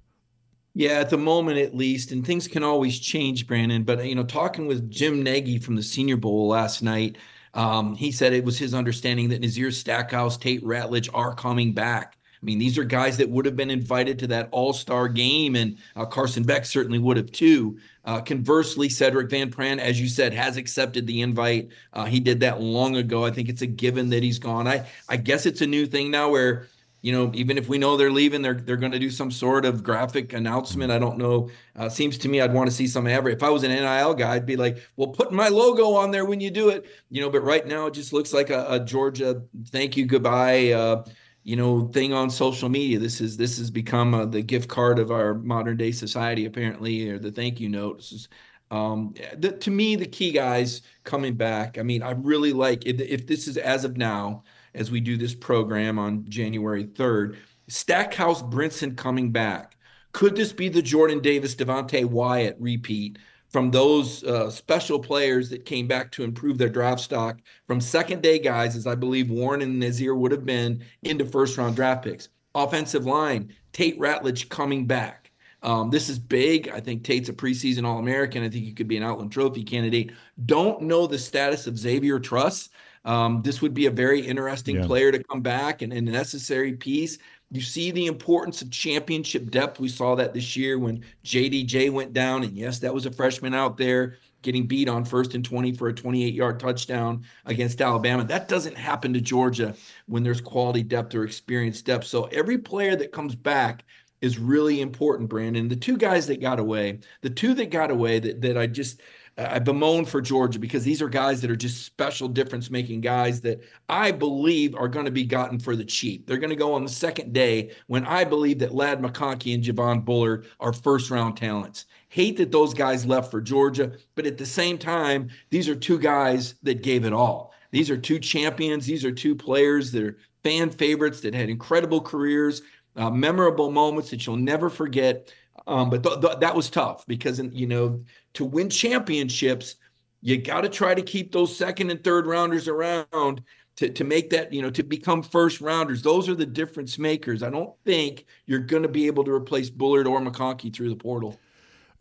Yeah, 0.75 0.93
at 0.93 1.11
the 1.11 1.17
moment 1.17 1.59
at 1.59 1.75
least, 1.75 2.11
and 2.11 2.25
things 2.25 2.47
can 2.47 2.63
always 2.63 2.99
change, 2.99 3.45
Brandon. 3.45 3.83
But 3.83 4.05
you 4.05 4.15
know, 4.15 4.23
talking 4.23 4.65
with 4.65 4.89
Jim 4.89 5.21
Nagy 5.21 5.59
from 5.59 5.75
the 5.75 5.83
Senior 5.83 6.17
Bowl 6.17 6.47
last 6.47 6.81
night, 6.81 7.17
um, 7.53 7.93
he 7.95 8.11
said 8.11 8.33
it 8.33 8.43
was 8.43 8.57
his 8.57 8.73
understanding 8.73 9.29
that 9.29 9.41
Nazir 9.41 9.69
Stackhouse, 9.71 10.35
Tate 10.35 10.63
Ratledge 10.63 11.09
are 11.13 11.35
coming 11.35 11.73
back. 11.73 12.17
I 12.41 12.45
mean, 12.45 12.59
these 12.59 12.77
are 12.77 12.83
guys 12.83 13.15
that 13.17 13.29
would 13.29 13.45
have 13.45 13.55
been 13.55 13.69
invited 13.69 14.19
to 14.19 14.27
that 14.27 14.49
All 14.51 14.73
Star 14.73 15.07
game, 15.07 15.55
and 15.55 15.77
uh, 15.95 16.05
Carson 16.05 16.43
Beck 16.43 16.65
certainly 16.65 16.99
would 16.99 17.17
have 17.17 17.31
too. 17.31 17.77
Uh, 18.03 18.19
conversely, 18.19 18.89
Sedrick 18.89 19.29
Van 19.29 19.51
Pran, 19.51 19.77
as 19.79 20.01
you 20.01 20.09
said, 20.09 20.33
has 20.33 20.57
accepted 20.57 21.05
the 21.05 21.21
invite. 21.21 21.69
Uh, 21.93 22.05
he 22.05 22.19
did 22.19 22.39
that 22.39 22.59
long 22.59 22.97
ago. 22.97 23.23
I 23.23 23.31
think 23.31 23.47
it's 23.47 23.61
a 23.61 23.67
given 23.67 24.09
that 24.09 24.23
he's 24.23 24.39
gone. 24.39 24.67
I 24.67 24.87
I 25.07 25.17
guess 25.17 25.45
it's 25.45 25.61
a 25.61 25.67
new 25.67 25.85
thing 25.85 26.09
now 26.09 26.31
where 26.31 26.67
you 27.03 27.11
know, 27.11 27.29
even 27.33 27.57
if 27.57 27.67
we 27.67 27.77
know 27.77 27.97
they're 27.97 28.09
leaving, 28.09 28.41
they're 28.41 28.53
they're 28.53 28.77
going 28.77 28.93
to 28.93 28.97
do 28.97 29.09
some 29.09 29.29
sort 29.29 29.65
of 29.65 29.83
graphic 29.83 30.31
announcement. 30.31 30.89
I 30.89 30.99
don't 30.99 31.17
know. 31.17 31.49
Uh, 31.75 31.89
seems 31.89 32.17
to 32.19 32.29
me 32.29 32.39
I'd 32.39 32.53
want 32.53 32.69
to 32.69 32.75
see 32.75 32.87
some 32.87 33.07
average. 33.07 33.35
If 33.35 33.43
I 33.43 33.49
was 33.49 33.63
an 33.63 33.71
NIL 33.71 34.13
guy, 34.13 34.33
I'd 34.33 34.45
be 34.45 34.55
like, 34.55 34.77
"Well, 34.95 35.09
put 35.09 35.33
my 35.33 35.49
logo 35.49 35.95
on 35.95 36.11
there 36.11 36.23
when 36.23 36.39
you 36.39 36.49
do 36.49 36.69
it." 36.69 36.85
You 37.09 37.19
know, 37.19 37.29
but 37.29 37.41
right 37.41 37.67
now 37.67 37.87
it 37.87 37.93
just 37.93 38.13
looks 38.13 38.31
like 38.31 38.49
a, 38.49 38.65
a 38.69 38.79
Georgia 38.79 39.43
thank 39.67 39.97
you 39.97 40.05
goodbye. 40.05 40.71
Uh, 40.71 41.03
you 41.43 41.57
know, 41.57 41.89
thing 41.89 42.13
on 42.13 42.29
social 42.29 42.69
media. 42.69 42.99
This 42.99 43.19
is 43.19 43.35
this 43.35 43.57
has 43.57 43.69
become 43.69 44.13
uh, 44.13 44.25
the 44.25 44.41
gift 44.41 44.69
card 44.69 44.97
of 44.97 45.11
our 45.11 45.33
modern 45.33 45.75
day 45.75 45.91
society, 45.91 46.45
apparently, 46.45 47.09
or 47.09 47.19
the 47.19 47.33
thank 47.33 47.59
you 47.59 47.67
notes. 47.67 48.29
Um, 48.71 49.13
the, 49.37 49.51
to 49.51 49.71
me, 49.71 49.97
the 49.97 50.05
key 50.05 50.31
guys 50.31 50.83
coming 51.03 51.35
back. 51.35 51.77
I 51.77 51.83
mean, 51.83 52.01
I 52.01 52.11
really 52.11 52.53
like 52.53 52.85
if, 52.85 53.01
if 53.01 53.27
this 53.27 53.49
is 53.49 53.57
as 53.57 53.83
of 53.83 53.97
now 53.97 54.45
as 54.75 54.91
we 54.91 54.99
do 54.99 55.17
this 55.17 55.35
program 55.35 55.99
on 55.99 56.25
January 56.29 56.85
3rd. 56.85 57.37
Stackhouse 57.67 58.41
Brinson 58.41 58.95
coming 58.95 59.31
back. 59.31 59.77
Could 60.11 60.35
this 60.35 60.53
be 60.53 60.69
the 60.69 60.81
Jordan 60.81 61.19
Davis, 61.21 61.55
Devonte 61.55 62.05
Wyatt 62.05 62.55
repeat 62.59 63.17
from 63.49 63.71
those 63.71 64.23
uh, 64.23 64.49
special 64.49 64.99
players 64.99 65.49
that 65.49 65.65
came 65.65 65.87
back 65.87 66.11
to 66.11 66.23
improve 66.23 66.57
their 66.57 66.69
draft 66.69 67.01
stock 67.01 67.39
from 67.67 67.79
second 67.79 68.21
day 68.21 68.39
guys, 68.39 68.75
as 68.75 68.87
I 68.87 68.95
believe 68.95 69.29
Warren 69.29 69.61
and 69.61 69.79
Nazir 69.79 70.15
would 70.15 70.31
have 70.31 70.45
been, 70.45 70.83
into 71.03 71.25
first 71.25 71.57
round 71.57 71.75
draft 71.75 72.03
picks? 72.03 72.29
Offensive 72.55 73.05
line, 73.05 73.53
Tate 73.71 73.99
Ratledge 73.99 74.49
coming 74.49 74.85
back. 74.85 75.31
Um, 75.63 75.89
this 75.89 76.09
is 76.09 76.19
big. 76.19 76.67
I 76.69 76.79
think 76.79 77.03
Tate's 77.03 77.29
a 77.29 77.33
preseason 77.33 77.85
All 77.85 77.99
American. 77.99 78.43
I 78.43 78.49
think 78.49 78.65
he 78.65 78.73
could 78.73 78.87
be 78.87 78.97
an 78.97 79.03
Outland 79.03 79.31
Trophy 79.31 79.63
candidate. 79.63 80.11
Don't 80.45 80.81
know 80.81 81.07
the 81.07 81.17
status 81.17 81.67
of 81.67 81.79
Xavier 81.79 82.19
Truss. 82.19 82.69
Um, 83.05 83.41
this 83.41 83.61
would 83.61 83.73
be 83.73 83.85
a 83.87 83.91
very 83.91 84.21
interesting 84.21 84.77
yeah. 84.77 84.85
player 84.85 85.11
to 85.11 85.23
come 85.23 85.41
back 85.41 85.81
and, 85.81 85.91
and 85.91 86.07
a 86.07 86.11
necessary 86.11 86.73
piece. 86.73 87.17
You 87.51 87.61
see 87.61 87.91
the 87.91 88.07
importance 88.07 88.61
of 88.61 88.71
championship 88.71 89.51
depth. 89.51 89.79
We 89.79 89.89
saw 89.89 90.15
that 90.15 90.33
this 90.33 90.55
year 90.55 90.79
when 90.79 91.03
JDJ 91.23 91.91
went 91.91 92.13
down. 92.13 92.43
And 92.43 92.57
yes, 92.57 92.79
that 92.79 92.93
was 92.93 93.05
a 93.05 93.11
freshman 93.11 93.53
out 93.53 93.77
there 93.77 94.17
getting 94.41 94.65
beat 94.65 94.89
on 94.89 95.05
first 95.05 95.35
and 95.35 95.45
20 95.45 95.73
for 95.73 95.87
a 95.87 95.93
28 95.93 96.33
yard 96.33 96.59
touchdown 96.59 97.23
against 97.45 97.81
Alabama. 97.81 98.23
That 98.23 98.47
doesn't 98.47 98.77
happen 98.77 99.13
to 99.13 99.21
Georgia 99.21 99.75
when 100.07 100.23
there's 100.23 100.41
quality 100.41 100.83
depth 100.83 101.13
or 101.15 101.23
experience 101.23 101.81
depth. 101.81 102.05
So 102.07 102.25
every 102.25 102.57
player 102.57 102.95
that 102.95 103.11
comes 103.11 103.35
back 103.35 103.85
is 104.21 104.39
really 104.39 104.81
important, 104.81 105.29
Brandon. 105.29 105.67
The 105.67 105.75
two 105.75 105.97
guys 105.97 106.27
that 106.27 106.41
got 106.41 106.59
away, 106.59 106.99
the 107.21 107.29
two 107.29 107.53
that 107.55 107.69
got 107.69 107.91
away 107.91 108.19
that, 108.19 108.41
that 108.41 108.57
I 108.57 108.67
just– 108.67 109.01
I 109.35 109.57
bemoan 109.57 110.05
for 110.05 110.21
Georgia 110.21 110.59
because 110.59 110.83
these 110.83 111.01
are 111.01 111.09
guys 111.09 111.41
that 111.41 111.49
are 111.49 111.55
just 111.55 111.85
special 111.85 112.27
difference 112.27 112.69
making 112.69 113.01
guys 113.01 113.41
that 113.41 113.63
I 113.89 114.11
believe 114.11 114.75
are 114.75 114.87
going 114.87 115.05
to 115.05 115.11
be 115.11 115.23
gotten 115.23 115.59
for 115.59 115.75
the 115.75 115.85
cheap. 115.85 116.27
They're 116.27 116.37
going 116.37 116.51
to 116.51 116.55
go 116.55 116.73
on 116.73 116.83
the 116.83 116.89
second 116.89 117.33
day 117.33 117.71
when 117.87 118.05
I 118.05 118.25
believe 118.25 118.59
that 118.59 118.75
Ladd 118.75 119.01
McConkey 119.01 119.55
and 119.55 119.63
Javon 119.63 120.05
Bullard 120.05 120.45
are 120.59 120.71
first 120.71 121.09
round 121.09 121.35
talents. 121.35 121.85
Hate 122.09 122.37
that 122.37 122.51
those 122.51 122.75
guys 122.75 123.07
left 123.07 123.31
for 123.31 123.41
Georgia, 123.41 123.93
but 124.13 124.27
at 124.27 124.37
the 124.37 124.45
same 124.45 124.77
time, 124.77 125.29
these 125.49 125.67
are 125.67 125.75
two 125.75 125.97
guys 125.97 126.53
that 126.61 126.83
gave 126.83 127.03
it 127.03 127.13
all. 127.13 127.53
These 127.71 127.89
are 127.89 127.97
two 127.97 128.19
champions. 128.19 128.85
These 128.85 129.03
are 129.03 129.11
two 129.11 129.35
players 129.35 129.91
that 129.93 130.03
are 130.03 130.17
fan 130.43 130.69
favorites 130.69 131.21
that 131.21 131.33
had 131.33 131.49
incredible 131.49 132.01
careers, 132.01 132.61
uh, 132.95 133.09
memorable 133.09 133.71
moments 133.71 134.11
that 134.11 134.27
you'll 134.27 134.35
never 134.35 134.69
forget. 134.69 135.33
Um, 135.65 135.89
but 135.89 136.03
th- 136.03 136.21
th- 136.21 136.39
that 136.39 136.55
was 136.55 136.69
tough 136.69 137.05
because 137.07 137.39
you 137.39 137.67
know 137.67 138.03
to 138.33 138.45
win 138.45 138.69
championships, 138.69 139.75
You 140.21 140.37
got 140.37 140.61
to 140.61 140.69
try 140.69 140.95
to 140.95 141.01
keep 141.01 141.31
those 141.33 141.55
second 141.55 141.91
and 141.91 142.01
third 142.01 142.27
rounders 142.27 142.67
around 142.69 143.43
to, 143.77 143.89
to 143.89 144.03
make 144.03 144.29
that, 144.29 144.53
you 144.53 144.61
know, 144.61 144.69
to 144.69 144.83
become 144.83 145.21
first 145.21 145.59
rounders. 145.61 146.01
Those 146.01 146.29
are 146.29 146.35
the 146.35 146.45
difference 146.45 146.97
makers. 146.97 147.43
I 147.43 147.49
don't 147.49 147.73
think 147.85 148.25
you're 148.45 148.59
going 148.59 148.83
to 148.83 148.89
be 148.89 149.07
able 149.07 149.23
to 149.25 149.31
replace 149.31 149.69
Bullard 149.69 150.07
or 150.07 150.21
McConkey 150.21 150.73
through 150.73 150.89
the 150.89 150.95
portal. 150.95 151.37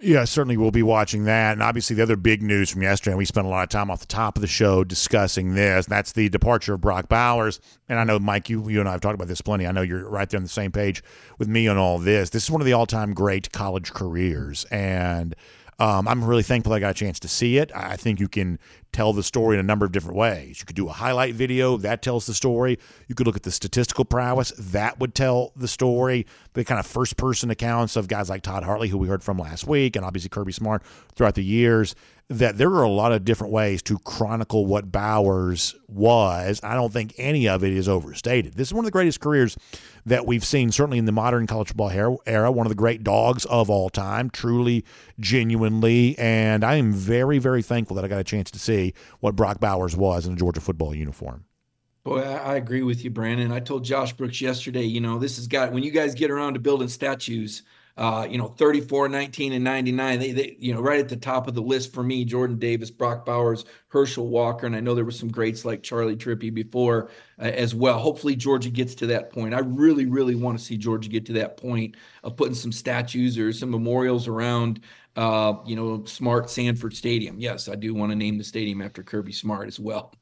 Yeah, 0.05 0.24
certainly 0.24 0.57
we'll 0.57 0.72
be 0.72 0.82
watching 0.82 1.24
that. 1.24 1.53
And 1.53 1.62
obviously, 1.62 1.94
the 1.94 2.03
other 2.03 2.16
big 2.16 2.42
news 2.42 2.70
from 2.70 2.82
yesterday, 2.82 3.12
and 3.12 3.18
we 3.18 3.24
spent 3.24 3.46
a 3.46 3.50
lot 3.50 3.62
of 3.62 3.68
time 3.68 3.88
off 3.88 4.00
the 4.00 4.07
top 4.07 4.36
of 4.36 4.40
the 4.40 4.48
show 4.48 4.82
discussing 4.82 5.55
this, 5.55 5.86
that's 5.86 6.11
the 6.11 6.28
departure 6.28 6.74
of 6.74 6.80
Brock 6.80 7.09
Bowers. 7.09 7.61
And 7.88 8.00
I 8.00 8.05
know, 8.05 8.18
Mike, 8.18 8.50
you, 8.50 8.68
you 8.68 8.80
and 8.80 8.88
I 8.88 8.92
have 8.92 9.00
talked 9.00 9.14
about 9.14 9.28
this 9.28 9.40
plenty. 9.40 9.64
I 9.64 9.70
know 9.70 9.82
you're 9.82 10.09
right 10.09 10.28
there 10.28 10.38
on 10.38 10.42
the 10.42 10.48
same 10.48 10.72
page 10.72 11.05
with 11.38 11.46
me 11.46 11.68
on 11.68 11.78
all 11.78 12.00
this. 12.00 12.30
This 12.30 12.42
is 12.42 12.50
one 12.50 12.61
of 12.61 12.64
the 12.64 12.72
all 12.72 12.84
time 12.84 13.14
great 13.14 13.53
college 13.53 13.92
careers. 13.92 14.64
And 14.72 15.36
um, 15.78 16.09
I'm 16.09 16.24
really 16.24 16.42
thankful 16.42 16.72
I 16.72 16.80
got 16.80 16.90
a 16.90 16.94
chance 16.94 17.20
to 17.20 17.28
see 17.28 17.59
it. 17.59 17.70
I 17.72 17.96
think 17.96 18.18
you 18.18 18.28
can 18.28 18.59
tell 18.93 19.12
the 19.12 19.22
story 19.22 19.57
in 19.57 19.61
a 19.61 19.62
number 19.62 19.84
of 19.84 19.93
different 19.93 20.16
ways. 20.16 20.61
You 20.61 20.66
could 20.66 20.76
do 20.76 20.88
a 20.88 20.93
highlight 20.93 21.34
video 21.34 21.76
that 21.78 22.03
tells 22.03 22.26
the 22.26 22.34
story. 22.34 22.78
You 23.09 23.14
could 23.14 23.26
look 23.26 23.36
at 23.36 23.43
the 23.43 23.51
statistical 23.51 24.05
prowess 24.05 24.53
that 24.59 25.01
would 25.01 25.14
tell 25.14 25.53
the 25.57 25.68
story. 25.68 26.26
The 26.55 26.64
kind 26.64 26.78
of 26.78 26.86
first 26.86 27.16
person 27.16 27.51
accounts 27.51 27.97
of 27.97 28.09
guys 28.09 28.28
like 28.28 28.43
Todd 28.43 28.64
Hartley, 28.64 28.88
who 28.88 28.99
we 28.99 29.09
heard 29.09 29.22
from 29.22 29.38
last 29.38 29.66
week, 29.66 29.97
and 29.97 30.05
obviously 30.05 30.28
Kirby 30.28 30.53
Smart 30.53 30.82
throughout 31.14 31.34
the 31.34 31.45
years 31.45 31.95
that 32.28 32.57
there 32.57 32.70
are 32.70 32.82
a 32.82 32.88
lot 32.88 33.12
of 33.12 33.24
different 33.24 33.53
ways 33.53 33.82
to 33.82 33.99
chronicle 33.99 34.64
what 34.64 34.90
Bowers 34.90 35.74
was. 35.86 36.61
I 36.62 36.74
don't 36.74 36.93
think 36.93 37.14
any 37.18 37.47
of 37.47 37.62
it 37.62 37.72
is 37.72 37.88
overstated. 37.88 38.55
This 38.55 38.68
is 38.68 38.74
one 38.74 38.84
of 38.84 38.86
the 38.86 38.93
greatest 38.93 39.20
careers 39.20 39.57
that 40.07 40.26
we've 40.26 40.45
seen, 40.45 40.72
certainly 40.72 40.99
in 40.99 41.05
the 41.05 41.12
modern 41.12 41.47
college 41.47 41.68
football 41.68 42.18
era. 42.26 42.51
One 42.51 42.66
of 42.66 42.70
the 42.70 42.76
great 42.76 43.05
dogs 43.05 43.45
of 43.47 43.68
all 43.68 43.90
time, 43.90 44.30
truly, 44.30 44.84
genuinely. 45.20 46.16
And 46.18 46.64
I 46.64 46.76
am 46.76 46.93
very, 46.93 47.38
very 47.38 47.62
thankful 47.62 47.97
that 47.97 48.05
I 48.05 48.09
got 48.09 48.20
a 48.20 48.24
chance 48.24 48.51
to 48.53 48.59
see 48.59 48.82
what 49.20 49.37
Brock 49.37 49.61
Bowers 49.61 49.97
was 49.97 50.26
in 50.26 50.35
a 50.35 50.37
Georgia 50.37 50.61
football 50.61 50.95
uniform. 50.95 51.45
Boy, 52.05 52.20
I 52.20 52.57
agree 52.57 52.83
with 52.83 53.05
you, 53.05 53.11
Brandon. 53.11 53.53
I 53.53 53.61
told 53.61 53.85
Josh 53.85 54.12
Brooks 54.12 54.41
yesterday, 54.41 54.83
you 54.83 55.01
know, 55.01 55.18
this 55.18 55.37
has 55.37 55.47
got, 55.47 55.72
when 55.72 55.85
you 55.85 55.93
guys 55.93 56.14
get 56.14 56.33
around 56.33 56.55
to 56.55 56.61
building 56.61 56.89
statues, 56.89 57.62
uh, 57.97 58.26
you 58.28 58.39
know, 58.39 58.49
34, 58.49 59.09
19, 59.09 59.53
and 59.53 59.64
99. 59.64 60.18
They, 60.18 60.33
they, 60.33 60.57
you 60.59 60.72
know, 60.72 60.80
right 60.80 60.99
at 60.99 61.09
the 61.09 61.16
top 61.16 61.47
of 61.47 61.55
the 61.55 61.61
list 61.61 61.93
for 61.93 62.03
me, 62.03 62.24
Jordan 62.24 62.59
Davis, 62.59 62.91
Brock 62.91 63.26
Bowers, 63.26 63.64
Herschel 63.89 64.28
Walker. 64.28 64.66
And 64.66 64.74
I 64.74 64.80
know 64.80 64.95
there 64.95 65.05
were 65.05 65.11
some 65.11 65.30
greats 65.30 65.64
like 65.64 65.83
Charley 65.83 66.16
Trippi 66.16 66.53
before 66.53 67.11
uh, 67.39 67.43
as 67.43 67.74
well. 67.74 67.99
Hopefully, 67.99 68.35
Georgia 68.35 68.70
gets 68.70 68.95
to 68.97 69.07
that 69.09 69.30
point. 69.30 69.55
I 69.55 69.59
really, 69.61 70.07
really 70.07 70.35
want 70.35 70.59
to 70.59 70.64
see 70.64 70.78
Georgia 70.78 71.11
get 71.11 71.26
to 71.26 71.35
that 71.35 71.59
point 71.59 71.97
of 72.24 72.37
putting 72.37 72.55
some 72.55 72.72
statues 72.72 73.39
or 73.39 73.53
some 73.53 73.70
memorials 73.70 74.26
around 74.26 74.80
uh, 75.17 75.55
you 75.67 75.77
know, 75.77 76.05
Smart 76.05 76.49
Sanford 76.49 76.97
Stadium. 76.97 77.39
Yes, 77.39 77.69
I 77.69 77.75
do 77.75 77.93
want 77.95 78.11
to 78.13 78.17
name 78.17 78.39
the 78.39 78.45
stadium 78.45 78.81
after 78.81 79.03
Kirby 79.03 79.33
Smart 79.33 79.69
as 79.69 79.79
well. 79.79 80.15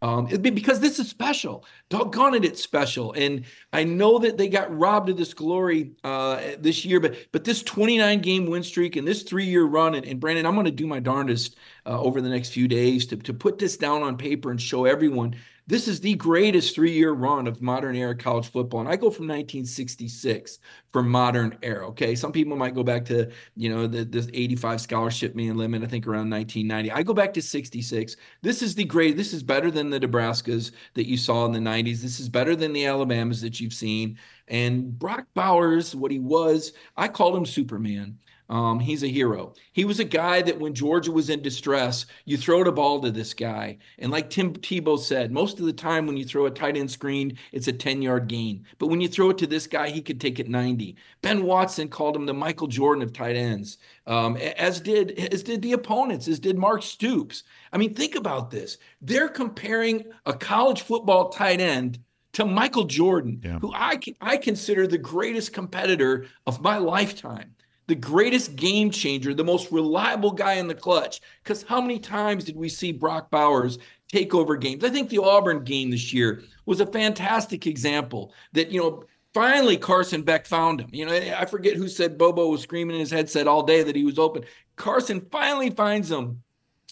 Um, 0.00 0.26
because 0.26 0.80
this 0.80 0.98
is 0.98 1.08
special. 1.08 1.64
Doggone 1.88 2.34
it, 2.34 2.44
it's 2.44 2.62
special. 2.62 3.12
And 3.12 3.44
I 3.72 3.84
know 3.84 4.18
that 4.20 4.38
they 4.38 4.48
got 4.48 4.74
robbed 4.76 5.08
of 5.08 5.16
this 5.16 5.34
glory 5.34 5.92
uh, 6.04 6.40
this 6.58 6.84
year, 6.84 7.00
but 7.00 7.16
but 7.32 7.44
this 7.44 7.62
29 7.62 8.20
game 8.20 8.46
win 8.46 8.62
streak 8.62 8.96
and 8.96 9.06
this 9.06 9.22
three 9.22 9.46
year 9.46 9.64
run, 9.64 9.94
and, 9.94 10.06
and 10.06 10.20
Brandon, 10.20 10.46
I'm 10.46 10.54
going 10.54 10.66
to 10.66 10.70
do 10.70 10.86
my 10.86 11.00
darndest 11.00 11.56
uh, 11.84 12.00
over 12.00 12.20
the 12.20 12.28
next 12.28 12.50
few 12.50 12.68
days 12.68 13.06
to, 13.06 13.16
to 13.16 13.34
put 13.34 13.58
this 13.58 13.76
down 13.76 14.02
on 14.02 14.16
paper 14.16 14.50
and 14.50 14.60
show 14.60 14.84
everyone 14.84 15.36
this 15.68 15.86
is 15.86 16.00
the 16.00 16.14
greatest 16.14 16.74
three 16.74 16.92
year 16.92 17.12
run 17.12 17.46
of 17.46 17.60
modern 17.60 17.94
era 17.94 18.16
college 18.16 18.48
football. 18.48 18.80
And 18.80 18.88
I 18.88 18.96
go 18.96 19.10
from 19.10 19.28
1966 19.28 20.58
for 20.90 21.02
modern 21.02 21.58
era. 21.62 21.88
Okay. 21.88 22.14
Some 22.14 22.32
people 22.32 22.56
might 22.56 22.74
go 22.74 22.82
back 22.82 23.04
to, 23.06 23.30
you 23.54 23.68
know, 23.68 23.86
the, 23.86 24.04
the 24.04 24.30
85 24.32 24.80
scholarship 24.80 25.34
man 25.34 25.58
limit, 25.58 25.82
I 25.82 25.86
think 25.86 26.06
around 26.06 26.30
1990. 26.30 26.90
I 26.90 27.02
go 27.02 27.12
back 27.12 27.34
to 27.34 27.42
66. 27.42 28.16
This 28.40 28.62
is 28.62 28.74
the 28.74 28.84
great, 28.84 29.18
this 29.18 29.34
is 29.34 29.42
better 29.42 29.70
than 29.70 29.90
the 29.90 30.00
Nebraskas 30.00 30.72
that 30.94 31.06
you 31.06 31.18
saw 31.18 31.44
in 31.44 31.52
the 31.52 31.58
90s. 31.58 32.00
This 32.00 32.18
is 32.18 32.30
better 32.30 32.56
than 32.56 32.72
the 32.72 32.86
Alabamas 32.86 33.42
that 33.42 33.60
you've 33.60 33.74
seen. 33.74 34.18
And 34.48 34.98
Brock 34.98 35.26
Bowers, 35.34 35.94
what 35.94 36.10
he 36.10 36.18
was, 36.18 36.72
I 36.96 37.08
called 37.08 37.36
him 37.36 37.44
Superman. 37.44 38.18
Um, 38.50 38.80
he's 38.80 39.02
a 39.02 39.08
hero. 39.08 39.52
He 39.72 39.84
was 39.84 40.00
a 40.00 40.04
guy 40.04 40.40
that 40.40 40.58
when 40.58 40.72
Georgia 40.72 41.12
was 41.12 41.28
in 41.28 41.42
distress, 41.42 42.06
you 42.24 42.38
throw 42.38 42.64
the 42.64 42.72
ball 42.72 43.00
to 43.02 43.10
this 43.10 43.34
guy. 43.34 43.76
And 43.98 44.10
like 44.10 44.30
Tim 44.30 44.54
Tebow 44.54 44.98
said, 44.98 45.30
most 45.30 45.60
of 45.60 45.66
the 45.66 45.72
time 45.72 46.06
when 46.06 46.16
you 46.16 46.24
throw 46.24 46.46
a 46.46 46.50
tight 46.50 46.76
end 46.76 46.90
screen, 46.90 47.36
it's 47.52 47.68
a 47.68 47.72
10 47.72 48.00
yard 48.00 48.26
gain. 48.26 48.64
But 48.78 48.86
when 48.86 49.02
you 49.02 49.08
throw 49.08 49.30
it 49.30 49.38
to 49.38 49.46
this 49.46 49.66
guy, 49.66 49.90
he 49.90 50.00
could 50.00 50.18
take 50.18 50.38
it 50.38 50.48
90. 50.48 50.96
Ben 51.20 51.42
Watson 51.42 51.88
called 51.88 52.16
him 52.16 52.24
the 52.24 52.32
Michael 52.32 52.68
Jordan 52.68 53.02
of 53.02 53.12
tight 53.12 53.36
ends, 53.36 53.76
um, 54.06 54.36
as 54.36 54.80
did 54.80 55.12
as 55.32 55.42
did 55.42 55.60
the 55.60 55.72
opponents, 55.72 56.26
as 56.26 56.40
did 56.40 56.56
Mark 56.56 56.82
Stoops. 56.82 57.42
I 57.72 57.76
mean, 57.76 57.94
think 57.94 58.14
about 58.14 58.50
this. 58.50 58.78
They're 59.02 59.28
comparing 59.28 60.04
a 60.24 60.32
college 60.32 60.80
football 60.82 61.28
tight 61.28 61.60
end 61.60 61.98
to 62.32 62.46
Michael 62.46 62.84
Jordan, 62.84 63.42
yeah. 63.44 63.58
who 63.58 63.72
I 63.74 63.98
I 64.22 64.38
consider 64.38 64.86
the 64.86 64.96
greatest 64.96 65.52
competitor 65.52 66.26
of 66.46 66.62
my 66.62 66.78
lifetime 66.78 67.54
the 67.88 67.94
greatest 67.94 68.54
game 68.54 68.90
changer, 68.90 69.34
the 69.34 69.42
most 69.42 69.72
reliable 69.72 70.30
guy 70.30 70.54
in 70.54 70.68
the 70.68 70.74
clutch. 70.74 71.20
Because 71.42 71.64
how 71.64 71.80
many 71.80 71.98
times 71.98 72.44
did 72.44 72.54
we 72.54 72.68
see 72.68 72.92
Brock 72.92 73.30
Bowers 73.30 73.78
take 74.12 74.34
over 74.34 74.56
games? 74.56 74.84
I 74.84 74.90
think 74.90 75.08
the 75.08 75.22
Auburn 75.22 75.64
game 75.64 75.90
this 75.90 76.12
year 76.12 76.42
was 76.66 76.80
a 76.80 76.86
fantastic 76.86 77.66
example 77.66 78.32
that, 78.52 78.70
you 78.70 78.80
know, 78.80 79.04
finally 79.34 79.78
Carson 79.78 80.22
Beck 80.22 80.46
found 80.46 80.82
him. 80.82 80.90
You 80.92 81.06
know, 81.06 81.14
I 81.14 81.46
forget 81.46 81.76
who 81.76 81.88
said 81.88 82.18
Bobo 82.18 82.48
was 82.48 82.60
screaming 82.60 82.94
in 82.94 83.00
his 83.00 83.10
headset 83.10 83.48
all 83.48 83.62
day 83.62 83.82
that 83.82 83.96
he 83.96 84.04
was 84.04 84.18
open. 84.18 84.44
Carson 84.76 85.26
finally 85.32 85.70
finds 85.70 86.10
him 86.10 86.42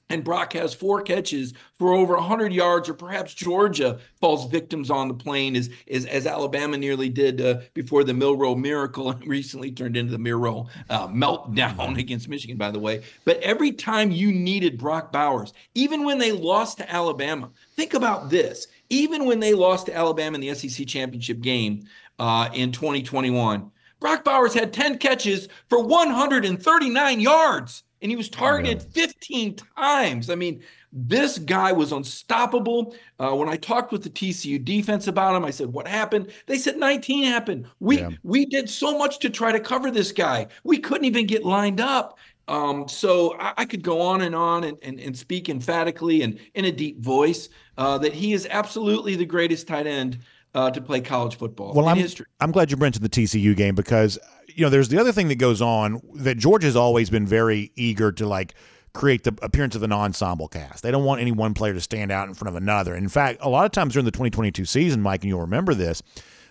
and 0.08 0.22
Brock 0.22 0.52
has 0.52 0.72
four 0.72 1.02
catches 1.02 1.52
for 1.74 1.92
over 1.92 2.14
100 2.14 2.52
yards, 2.52 2.88
or 2.88 2.94
perhaps 2.94 3.34
Georgia 3.34 3.98
falls 4.20 4.48
victims 4.50 4.90
on 4.90 5.08
the 5.08 5.14
plane, 5.14 5.56
as 5.56 5.70
as, 5.90 6.06
as 6.06 6.26
Alabama 6.26 6.76
nearly 6.76 7.08
did 7.08 7.40
uh, 7.40 7.60
before 7.74 8.04
the 8.04 8.14
Milroe 8.14 8.54
miracle, 8.54 9.10
and 9.10 9.26
recently 9.26 9.72
turned 9.72 9.96
into 9.96 10.12
the 10.12 10.18
Milroe 10.18 10.68
uh, 10.90 11.08
meltdown 11.08 11.98
against 11.98 12.28
Michigan, 12.28 12.56
by 12.56 12.70
the 12.70 12.78
way. 12.78 13.02
But 13.24 13.38
every 13.38 13.72
time 13.72 14.10
you 14.10 14.32
needed 14.32 14.78
Brock 14.78 15.12
Bowers, 15.12 15.52
even 15.74 16.04
when 16.04 16.18
they 16.18 16.32
lost 16.32 16.78
to 16.78 16.92
Alabama, 16.92 17.50
think 17.74 17.94
about 17.94 18.30
this: 18.30 18.68
even 18.88 19.24
when 19.26 19.40
they 19.40 19.54
lost 19.54 19.86
to 19.86 19.96
Alabama 19.96 20.36
in 20.36 20.40
the 20.40 20.54
SEC 20.54 20.86
championship 20.86 21.40
game 21.40 21.86
uh, 22.18 22.48
in 22.54 22.70
2021, 22.70 23.72
Brock 23.98 24.24
Bowers 24.24 24.54
had 24.54 24.72
10 24.72 24.98
catches 24.98 25.48
for 25.68 25.82
139 25.82 27.20
yards 27.20 27.82
and 28.02 28.10
he 28.10 28.16
was 28.16 28.28
targeted 28.28 28.82
15 28.82 29.56
times. 29.76 30.30
I 30.30 30.34
mean, 30.34 30.62
this 30.92 31.38
guy 31.38 31.72
was 31.72 31.92
unstoppable. 31.92 32.94
Uh, 33.18 33.34
when 33.34 33.48
I 33.48 33.56
talked 33.56 33.92
with 33.92 34.02
the 34.02 34.10
TCU 34.10 34.62
defense 34.62 35.06
about 35.06 35.34
him, 35.34 35.44
I 35.44 35.50
said, 35.50 35.72
"What 35.72 35.86
happened?" 35.86 36.32
They 36.46 36.58
said 36.58 36.78
19 36.78 37.24
happened. 37.24 37.66
We 37.80 37.98
yeah. 37.98 38.10
we 38.22 38.46
did 38.46 38.70
so 38.70 38.96
much 38.96 39.18
to 39.20 39.30
try 39.30 39.52
to 39.52 39.60
cover 39.60 39.90
this 39.90 40.12
guy. 40.12 40.46
We 40.64 40.78
couldn't 40.78 41.04
even 41.04 41.26
get 41.26 41.44
lined 41.44 41.80
up. 41.80 42.18
Um, 42.48 42.86
so 42.86 43.36
I, 43.40 43.54
I, 43.56 43.64
could 43.64 43.82
go 43.82 44.00
on 44.00 44.20
and 44.20 44.32
on 44.32 44.62
and, 44.62 44.78
and, 44.80 45.00
and 45.00 45.18
speak 45.18 45.48
emphatically 45.48 46.22
and 46.22 46.38
in 46.54 46.64
a 46.66 46.70
deep 46.70 47.00
voice 47.00 47.48
uh, 47.76 47.98
that 47.98 48.12
he 48.12 48.34
is 48.34 48.46
absolutely 48.48 49.16
the 49.16 49.24
greatest 49.24 49.66
tight 49.66 49.88
end 49.88 50.20
uh, 50.54 50.70
to 50.70 50.80
play 50.80 51.00
college 51.00 51.36
football 51.36 51.74
well, 51.74 51.88
I'm, 51.88 51.98
history. 51.98 52.26
I'm 52.38 52.52
glad 52.52 52.70
you 52.70 52.76
mentioned 52.76 53.04
the 53.04 53.08
TCU 53.08 53.56
game 53.56 53.74
because 53.74 54.16
you 54.56 54.64
know, 54.64 54.70
there's 54.70 54.88
the 54.88 54.98
other 54.98 55.12
thing 55.12 55.28
that 55.28 55.36
goes 55.36 55.60
on 55.60 56.00
that 56.14 56.38
Georgia 56.38 56.66
has 56.66 56.76
always 56.76 57.10
been 57.10 57.26
very 57.26 57.72
eager 57.76 58.10
to 58.12 58.26
like 58.26 58.54
create 58.94 59.24
the 59.24 59.36
appearance 59.42 59.76
of 59.76 59.82
an 59.82 59.92
ensemble 59.92 60.48
cast. 60.48 60.82
They 60.82 60.90
don't 60.90 61.04
want 61.04 61.20
any 61.20 61.30
one 61.30 61.52
player 61.52 61.74
to 61.74 61.80
stand 61.80 62.10
out 62.10 62.26
in 62.26 62.34
front 62.34 62.48
of 62.48 62.60
another. 62.60 62.94
In 62.94 63.08
fact, 63.10 63.38
a 63.42 63.50
lot 63.50 63.66
of 63.66 63.72
times 63.72 63.92
during 63.92 64.06
the 64.06 64.10
2022 64.10 64.64
season, 64.64 65.02
Mike, 65.02 65.22
and 65.22 65.28
you'll 65.28 65.42
remember 65.42 65.74
this, 65.74 66.02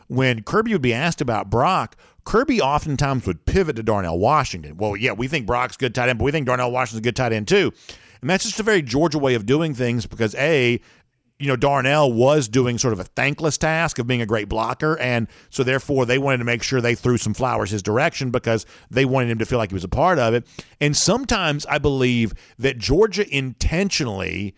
when 0.08 0.44
Kirby 0.44 0.72
would 0.74 0.84
be 0.84 0.94
asked 0.94 1.20
about 1.20 1.50
Brock, 1.50 1.98
Kirby 2.24 2.62
oftentimes 2.62 3.26
would 3.26 3.46
pivot 3.46 3.76
to 3.78 3.84
Darnell 3.84 4.20
Washington. 4.20 4.78
Well, 4.78 4.96
yeah, 4.96 5.14
we 5.14 5.28
think 5.28 5.48
Brock's 5.48 5.76
good 5.76 5.96
tight 5.96 6.10
end, 6.10 6.20
but 6.20 6.26
we 6.26 6.32
think 6.32 6.46
Darnell 6.46 6.72
Washington's 6.72 7.00
a 7.00 7.10
good 7.10 7.16
tight 7.16 7.34
end 7.34 7.48
too. 7.48 7.74
And 8.22 8.30
that's 8.30 8.44
just 8.44 8.60
a 8.60 8.64
very 8.64 8.84
Georgia 8.84 9.18
way 9.18 9.34
of 9.34 9.48
doing 9.48 9.74
things 9.74 10.06
because 10.06 10.36
A, 10.36 10.80
you 11.38 11.48
know, 11.48 11.56
Darnell 11.56 12.14
was 12.14 12.48
doing 12.48 12.78
sort 12.78 12.94
of 12.94 13.00
a 13.00 13.04
thankless 13.04 13.58
task 13.58 14.00
of 14.00 14.08
being 14.08 14.22
a 14.22 14.26
great 14.26 14.48
blocker. 14.48 14.98
And 15.00 15.28
so, 15.50 15.64
therefore, 15.64 16.06
they 16.06 16.18
wanted 16.18 16.38
to 16.38 16.46
make 16.46 16.64
sure 16.64 16.80
they 16.80 16.96
threw 16.96 17.18
some 17.18 17.34
flowers 17.34 17.72
his 17.72 17.84
direction 17.84 18.32
because 18.32 18.66
they 18.90 19.04
wanted 19.04 19.30
him 19.32 19.40
to 19.40 19.46
feel 19.46 19.58
like 19.58 19.72
he 19.72 19.76
was 19.76 19.84
a 19.84 19.90
part 19.90 20.18
of 20.18 20.34
it. 20.34 20.48
And 20.80 20.96
sometimes 20.96 21.66
I 21.66 21.78
believe 21.78 22.34
that 22.58 22.78
Georgia 22.78 23.26
intentionally 23.36 24.56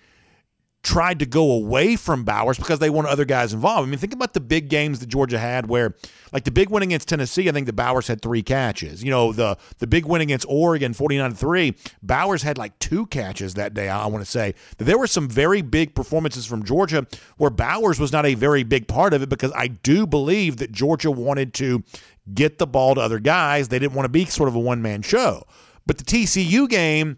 tried 0.84 1.19
to 1.19 1.25
go 1.25 1.51
away 1.51 1.95
from 1.95 2.23
Bowers 2.23 2.57
because 2.57 2.80
they 2.80 2.89
want 2.89 3.07
other 3.07 3.25
guys 3.25 3.51
involved. 3.53 3.88
I 3.88 3.89
mean, 3.89 3.99
think 3.99 4.13
about 4.13 4.34
the 4.34 4.39
big 4.39 4.69
games 4.69 4.99
that 4.99 5.07
Georgia 5.07 5.38
had 5.38 5.67
where 5.67 5.95
like 6.32 6.43
the 6.43 6.51
big 6.51 6.69
win 6.69 6.84
against 6.84 7.09
Tennessee, 7.09 7.49
I 7.49 7.51
think 7.51 7.65
the 7.65 7.73
Bowers 7.73 8.07
had 8.07 8.21
three 8.21 8.41
catches. 8.41 9.03
You 9.03 9.09
know, 9.09 9.34
the 9.34 9.57
the 9.80 9.88
big 9.88 10.05
win 10.05 10.21
against 10.21 10.45
Oregon, 10.47 10.93
49-3, 10.93 11.75
Bowers 12.01 12.43
had 12.43 12.57
like 12.57 12.78
two 12.80 13.05
catches 13.07 13.55
that 13.55 13.73
day, 13.73 13.89
I 13.89 14.05
want 14.07 14.23
to 14.23 14.30
say. 14.30 14.55
There 14.78 14.97
were 14.97 15.07
some 15.07 15.28
very 15.28 15.61
big 15.61 15.93
performances 15.93 16.45
from 16.45 16.63
Georgia 16.63 17.05
where 17.38 17.49
Bowers 17.49 17.99
was 17.99 18.11
not 18.11 18.25
a 18.25 18.36
very 18.36 18.63
big 18.63 18.88
part 18.88 19.13
of 19.13 19.21
it 19.21 19.30
because 19.30 19.51
I 19.55 19.67
do 19.67 20.07
believe 20.07 20.57
that 20.57 20.71
Georgia 20.71 21.11
wanted 21.11 21.53
to 21.55 21.84
get 22.34 22.59
the 22.59 22.67
ball 22.67 22.95
to 22.95 23.01
other 23.01 23.19
guys. 23.19 23.67
They 23.67 23.80
didn't 23.80 23.93
want 23.93 24.05
to 24.05 24.09
be 24.09 24.25
sort 24.25 24.49
of 24.49 24.55
a 24.55 24.59
one-man 24.59 25.01
show. 25.01 25.45
But 25.86 25.97
the 25.97 26.03
TCU 26.03 26.69
game, 26.69 27.17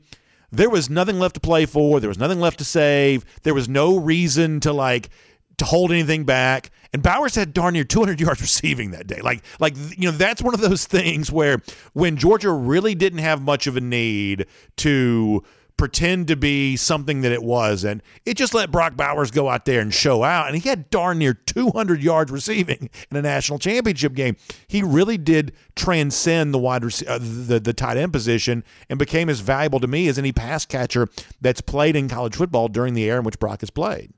there 0.52 0.70
was 0.70 0.90
nothing 0.90 1.20
left 1.20 1.36
to 1.36 1.40
play 1.40 1.66
for. 1.66 2.00
There 2.00 2.10
was 2.10 2.18
nothing 2.18 2.40
left 2.40 2.60
to 2.60 2.66
save. 2.66 3.26
There 3.44 3.54
was 3.54 3.70
no 3.70 3.98
reason 3.98 4.60
to 4.62 4.74
like 4.74 5.10
to 5.58 5.66
hold 5.66 5.92
anything 5.92 6.24
back. 6.24 6.72
And 6.92 7.04
Bowers 7.04 7.36
had 7.36 7.54
darn 7.54 7.74
near 7.74 7.84
200 7.84 8.20
yards 8.22 8.42
receiving 8.42 8.92
that 8.92 9.08
day. 9.08 9.22
Like, 9.22 9.44
like 9.60 9.76
you 9.98 10.12
know, 10.12 10.18
that's 10.18 10.42
one 10.42 10.54
of 10.54 10.62
those 10.62 10.86
things 10.88 11.32
where 11.32 11.62
when 11.94 12.18
Georgia 12.18 12.52
really 12.52 12.96
didn't 12.96 13.20
have 13.20 13.42
much 13.42 13.68
of 13.68 13.78
a 13.78 13.82
need 13.82 14.48
to 14.78 15.44
pretend 15.80 16.28
to 16.28 16.36
be 16.36 16.76
something 16.76 17.22
that 17.22 17.32
it 17.32 17.42
was, 17.42 17.86
and 17.86 18.04
it 18.26 18.36
just 18.36 18.54
let 18.54 18.70
Brock 18.70 18.98
Bowers 18.98 19.32
go 19.32 19.48
out 19.48 19.64
there 19.64 19.80
and 19.80 19.94
show 19.94 20.24
out. 20.24 20.48
And 20.48 20.58
he 20.58 20.68
had 20.68 20.90
darn 20.90 21.20
near 21.20 21.34
200 21.34 22.04
yards 22.04 22.32
receiving 22.32 22.90
in 23.10 23.18
a 23.18 23.22
national 23.22 23.60
championship 23.60 24.14
game. 24.14 24.36
He 24.68 24.84
really 24.84 25.18
did 25.18 25.54
transcend 25.78 26.54
the 26.54 26.60
wide 26.60 26.84
rec- 26.84 27.08
uh, 27.08 27.18
the 27.18 27.62
the 27.64 27.74
tight 27.74 27.96
end 27.96 28.12
position 28.12 28.66
and 28.90 29.00
became 29.00 29.30
as 29.30 29.40
valuable 29.40 29.80
to 29.80 29.88
me 29.88 30.10
as 30.10 30.20
any 30.20 30.34
pass 30.34 30.66
catcher 30.66 31.08
that's 31.40 31.62
played 31.62 31.96
in 31.96 32.10
college 32.10 32.36
football 32.36 32.68
during 32.68 32.94
the 32.94 33.06
era 33.06 33.20
in 33.20 33.24
which 33.24 33.40
Brock 33.40 33.62
has 33.62 33.70
played. 33.70 34.12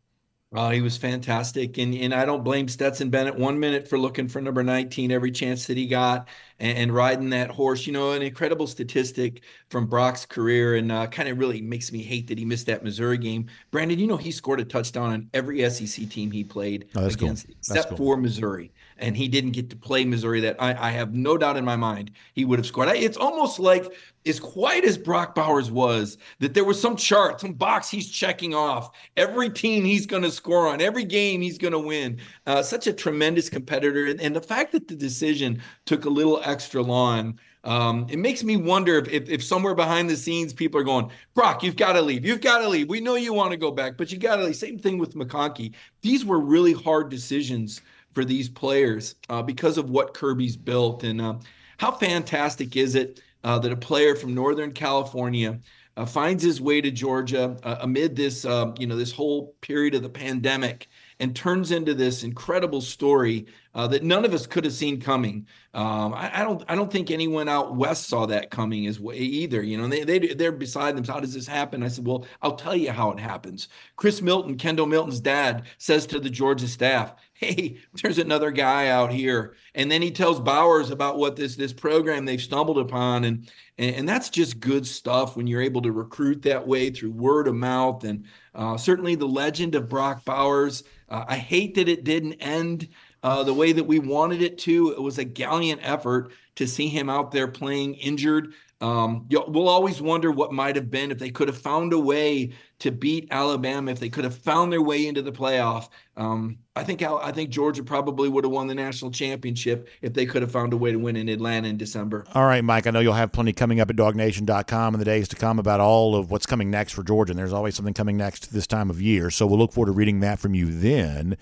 He 0.71 0.81
was 0.81 0.97
fantastic. 0.97 1.77
And 1.77 1.93
and 1.93 2.13
I 2.13 2.25
don't 2.25 2.43
blame 2.43 2.67
Stetson 2.67 3.11
Bennett 3.11 3.35
one 3.35 3.59
minute 3.59 3.87
for 3.87 3.99
looking 3.99 4.27
for 4.27 4.41
number 4.41 4.63
19 4.63 5.11
every 5.11 5.31
chance 5.31 5.67
that 5.67 5.77
he 5.77 5.85
got 5.85 6.27
and, 6.61 6.77
and 6.77 6.95
riding 6.95 7.31
that 7.31 7.49
horse. 7.49 7.85
You 7.85 7.91
know, 7.91 8.13
an 8.13 8.21
incredible 8.21 8.67
statistic 8.67 9.41
from 9.69 9.87
Brock's 9.87 10.25
career 10.25 10.75
and 10.75 10.89
uh, 10.91 11.07
kind 11.07 11.27
of 11.27 11.37
really 11.37 11.59
makes 11.59 11.91
me 11.91 12.01
hate 12.01 12.27
that 12.27 12.37
he 12.37 12.45
missed 12.45 12.67
that 12.67 12.83
Missouri 12.83 13.17
game. 13.17 13.47
Brandon, 13.71 13.99
you 13.99 14.07
know, 14.07 14.17
he 14.17 14.31
scored 14.31 14.61
a 14.61 14.65
touchdown 14.65 15.11
on 15.11 15.29
every 15.33 15.67
SEC 15.69 16.07
team 16.07 16.31
he 16.31 16.45
played 16.45 16.87
oh, 16.95 17.07
against, 17.07 17.47
cool. 17.47 17.55
except 17.57 17.89
cool. 17.89 17.97
for 17.97 18.17
Missouri 18.17 18.71
and 19.01 19.17
he 19.17 19.27
didn't 19.27 19.51
get 19.51 19.69
to 19.71 19.75
play 19.75 20.05
Missouri. 20.05 20.41
That 20.41 20.61
I, 20.61 20.89
I, 20.89 20.91
have 20.91 21.13
no 21.13 21.37
doubt 21.37 21.57
in 21.57 21.65
my 21.65 21.75
mind 21.75 22.11
he 22.33 22.45
would 22.45 22.59
have 22.59 22.65
scored. 22.65 22.89
It's 22.89 23.17
almost 23.17 23.59
like 23.59 23.91
as 24.25 24.39
quiet 24.39 24.85
as 24.85 24.97
Brock 24.97 25.33
Bowers 25.33 25.71
was, 25.71 26.17
that 26.39 26.53
there 26.53 26.63
was 26.63 26.79
some 26.79 26.95
chart, 26.95 27.41
some 27.41 27.53
box 27.53 27.89
he's 27.89 28.09
checking 28.09 28.53
off. 28.53 28.91
Every 29.17 29.49
team 29.49 29.83
he's 29.83 30.05
going 30.05 30.23
to 30.23 30.31
score 30.31 30.67
on, 30.67 30.79
every 30.79 31.03
game 31.03 31.41
he's 31.41 31.57
going 31.57 31.73
to 31.73 31.79
win. 31.79 32.19
Uh, 32.45 32.61
such 32.61 32.87
a 32.87 32.93
tremendous 32.93 33.49
competitor, 33.49 34.05
and, 34.05 34.21
and, 34.21 34.35
the 34.35 34.41
fact 34.41 34.71
that 34.73 34.87
the 34.87 34.95
decision 34.95 35.61
took 35.85 36.05
a 36.05 36.09
little 36.09 36.41
extra 36.43 36.81
long. 36.81 37.39
Um, 37.63 38.07
it 38.09 38.17
makes 38.17 38.43
me 38.43 38.57
wonder 38.57 38.97
if, 38.97 39.07
if, 39.09 39.29
if 39.29 39.43
somewhere 39.43 39.75
behind 39.75 40.09
the 40.09 40.17
scenes 40.17 40.51
people 40.51 40.81
are 40.81 40.83
going, 40.83 41.11
Brock, 41.35 41.61
you've 41.61 41.75
got 41.75 41.93
to 41.93 42.01
leave. 42.01 42.25
You've 42.25 42.41
got 42.41 42.59
to 42.59 42.67
leave. 42.67 42.89
We 42.89 43.01
know 43.01 43.13
you 43.13 43.33
want 43.33 43.51
to 43.51 43.57
go 43.57 43.69
back, 43.69 43.97
but 43.97 44.11
you 44.11 44.17
got 44.17 44.37
to 44.37 44.45
leave. 44.45 44.55
Same 44.55 44.79
thing 44.79 44.97
with 44.97 45.13
McConkey. 45.13 45.73
These 46.01 46.25
were 46.25 46.39
really 46.39 46.73
hard 46.73 47.09
decisions 47.09 47.81
for 48.13 48.25
these 48.25 48.49
players 48.49 49.15
uh, 49.29 49.41
because 49.41 49.77
of 49.77 49.89
what 49.89 50.13
Kirby's 50.13 50.57
built. 50.57 51.03
And 51.03 51.21
uh, 51.21 51.35
how 51.77 51.91
fantastic 51.91 52.75
is 52.75 52.95
it 52.95 53.21
uh, 53.43 53.59
that 53.59 53.71
a 53.71 53.77
player 53.77 54.15
from 54.15 54.33
Northern 54.33 54.71
California 54.71 55.59
uh, 55.97 56.05
finds 56.05 56.43
his 56.43 56.61
way 56.61 56.81
to 56.81 56.91
Georgia 56.91 57.57
uh, 57.63 57.77
amid 57.81 58.15
this, 58.15 58.45
uh, 58.45 58.71
you 58.77 58.87
know, 58.87 58.95
this 58.95 59.11
whole 59.11 59.55
period 59.61 59.95
of 59.95 60.03
the 60.03 60.09
pandemic 60.09 60.87
and 61.21 61.35
turns 61.35 61.71
into 61.71 61.93
this 61.93 62.23
incredible 62.23 62.81
story 62.81 63.45
uh, 63.75 63.87
that 63.87 64.01
none 64.01 64.25
of 64.25 64.33
us 64.33 64.47
could 64.47 64.65
have 64.65 64.73
seen 64.73 64.99
coming. 64.99 65.45
Um, 65.71 66.15
I, 66.15 66.41
I, 66.41 66.43
don't, 66.43 66.63
I 66.67 66.73
don't 66.73 66.91
think 66.91 67.11
anyone 67.11 67.47
out 67.47 67.75
west 67.75 68.09
saw 68.09 68.25
that 68.25 68.49
coming 68.49 68.87
as 68.87 68.99
well 68.99 69.15
either. 69.15 69.61
You 69.61 69.77
know, 69.77 69.87
they 69.87 70.03
they 70.03 70.33
they're 70.33 70.51
beside 70.51 70.97
them. 70.97 71.05
How 71.05 71.19
does 71.19 71.35
this 71.35 71.45
happen? 71.45 71.83
I 71.83 71.89
said, 71.89 72.07
well, 72.07 72.25
I'll 72.41 72.55
tell 72.55 72.75
you 72.75 72.91
how 72.91 73.11
it 73.11 73.19
happens. 73.19 73.67
Chris 73.97 74.19
Milton, 74.19 74.57
Kendall 74.57 74.87
Milton's 74.87 75.19
dad, 75.19 75.65
says 75.77 76.07
to 76.07 76.19
the 76.19 76.29
Georgia 76.29 76.67
staff, 76.67 77.13
"Hey, 77.33 77.77
there's 78.01 78.17
another 78.17 78.49
guy 78.49 78.87
out 78.87 79.13
here," 79.13 79.55
and 79.75 79.91
then 79.91 80.01
he 80.01 80.09
tells 80.09 80.39
Bowers 80.41 80.89
about 80.89 81.19
what 81.19 81.35
this 81.35 81.55
this 81.55 81.71
program 81.71 82.25
they've 82.25 82.41
stumbled 82.41 82.79
upon, 82.79 83.25
and 83.25 83.47
and, 83.77 83.95
and 83.95 84.09
that's 84.09 84.31
just 84.31 84.59
good 84.59 84.87
stuff 84.87 85.37
when 85.37 85.45
you're 85.45 85.61
able 85.61 85.83
to 85.83 85.91
recruit 85.91 86.41
that 86.41 86.67
way 86.67 86.89
through 86.89 87.11
word 87.11 87.47
of 87.47 87.55
mouth, 87.55 88.03
and 88.05 88.25
uh, 88.53 88.77
certainly 88.77 89.15
the 89.15 89.27
legend 89.27 89.75
of 89.75 89.89
Brock 89.89 90.25
Bowers. 90.25 90.83
Uh, 91.09 91.25
I 91.27 91.37
hate 91.37 91.75
that 91.75 91.87
it 91.89 92.03
didn't 92.03 92.33
end 92.33 92.89
uh, 93.23 93.43
the 93.43 93.53
way 93.53 93.71
that 93.71 93.83
we 93.83 93.99
wanted 93.99 94.41
it 94.41 94.57
to. 94.59 94.91
It 94.91 95.01
was 95.01 95.17
a 95.17 95.23
gallant 95.23 95.81
effort 95.83 96.31
to 96.55 96.67
see 96.67 96.87
him 96.87 97.09
out 97.09 97.31
there 97.31 97.47
playing 97.47 97.95
injured. 97.95 98.53
Um, 98.81 99.27
we'll 99.29 99.69
always 99.69 100.01
wonder 100.01 100.31
what 100.31 100.51
might 100.51 100.75
have 100.75 100.89
been 100.89 101.11
if 101.11 101.19
they 101.19 101.29
could 101.29 101.47
have 101.47 101.57
found 101.57 101.93
a 101.93 101.99
way 101.99 102.53
to 102.79 102.91
beat 102.91 103.27
Alabama, 103.29 103.91
if 103.91 103.99
they 103.99 104.09
could 104.09 104.23
have 104.23 104.35
found 104.35 104.73
their 104.73 104.81
way 104.81 105.05
into 105.05 105.21
the 105.21 105.31
playoff. 105.31 105.89
Um, 106.17 106.57
I 106.75 106.83
think 106.83 107.03
I 107.03 107.31
think 107.31 107.51
Georgia 107.51 107.83
probably 107.83 108.27
would 108.27 108.43
have 108.43 108.51
won 108.51 108.65
the 108.65 108.73
national 108.73 109.11
championship 109.11 109.87
if 110.01 110.13
they 110.13 110.25
could 110.25 110.41
have 110.41 110.51
found 110.51 110.73
a 110.73 110.77
way 110.77 110.91
to 110.91 110.97
win 110.97 111.15
in 111.15 111.29
Atlanta 111.29 111.67
in 111.67 111.77
December. 111.77 112.25
All 112.33 112.45
right, 112.45 112.63
Mike. 112.63 112.87
I 112.87 112.91
know 112.91 113.01
you'll 113.01 113.13
have 113.13 113.31
plenty 113.31 113.53
coming 113.53 113.79
up 113.79 113.91
at 113.91 113.95
DawgNation.com 113.95 114.95
in 114.95 114.99
the 114.99 115.05
days 115.05 115.27
to 115.27 115.35
come 115.35 115.59
about 115.59 115.79
all 115.79 116.15
of 116.15 116.31
what's 116.31 116.47
coming 116.47 116.71
next 116.71 116.93
for 116.93 117.03
Georgia. 117.03 117.33
And 117.33 117.39
there's 117.39 117.53
always 117.53 117.75
something 117.75 117.93
coming 117.93 118.17
next 118.17 118.51
this 118.51 118.65
time 118.65 118.89
of 118.89 118.99
year, 118.99 119.29
so 119.29 119.45
we'll 119.45 119.59
look 119.59 119.73
forward 119.73 119.87
to 119.87 119.91
reading 119.91 120.21
that 120.21 120.39
from 120.39 120.55
you 120.55 120.71
then. 120.71 121.37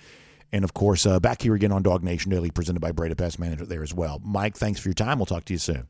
And 0.52 0.62
of 0.62 0.74
course, 0.74 1.06
uh, 1.06 1.20
back 1.20 1.40
here 1.40 1.54
again 1.54 1.72
on 1.72 1.82
DawgNation 1.82 2.28
Daily, 2.28 2.50
presented 2.50 2.80
by 2.80 2.92
Breda 2.92 3.16
Pest 3.16 3.38
Management 3.38 3.70
there 3.70 3.82
as 3.82 3.94
well. 3.94 4.20
Mike, 4.22 4.56
thanks 4.56 4.78
for 4.78 4.88
your 4.88 4.94
time. 4.94 5.18
We'll 5.18 5.26
talk 5.26 5.46
to 5.46 5.54
you 5.54 5.58
soon. 5.58 5.86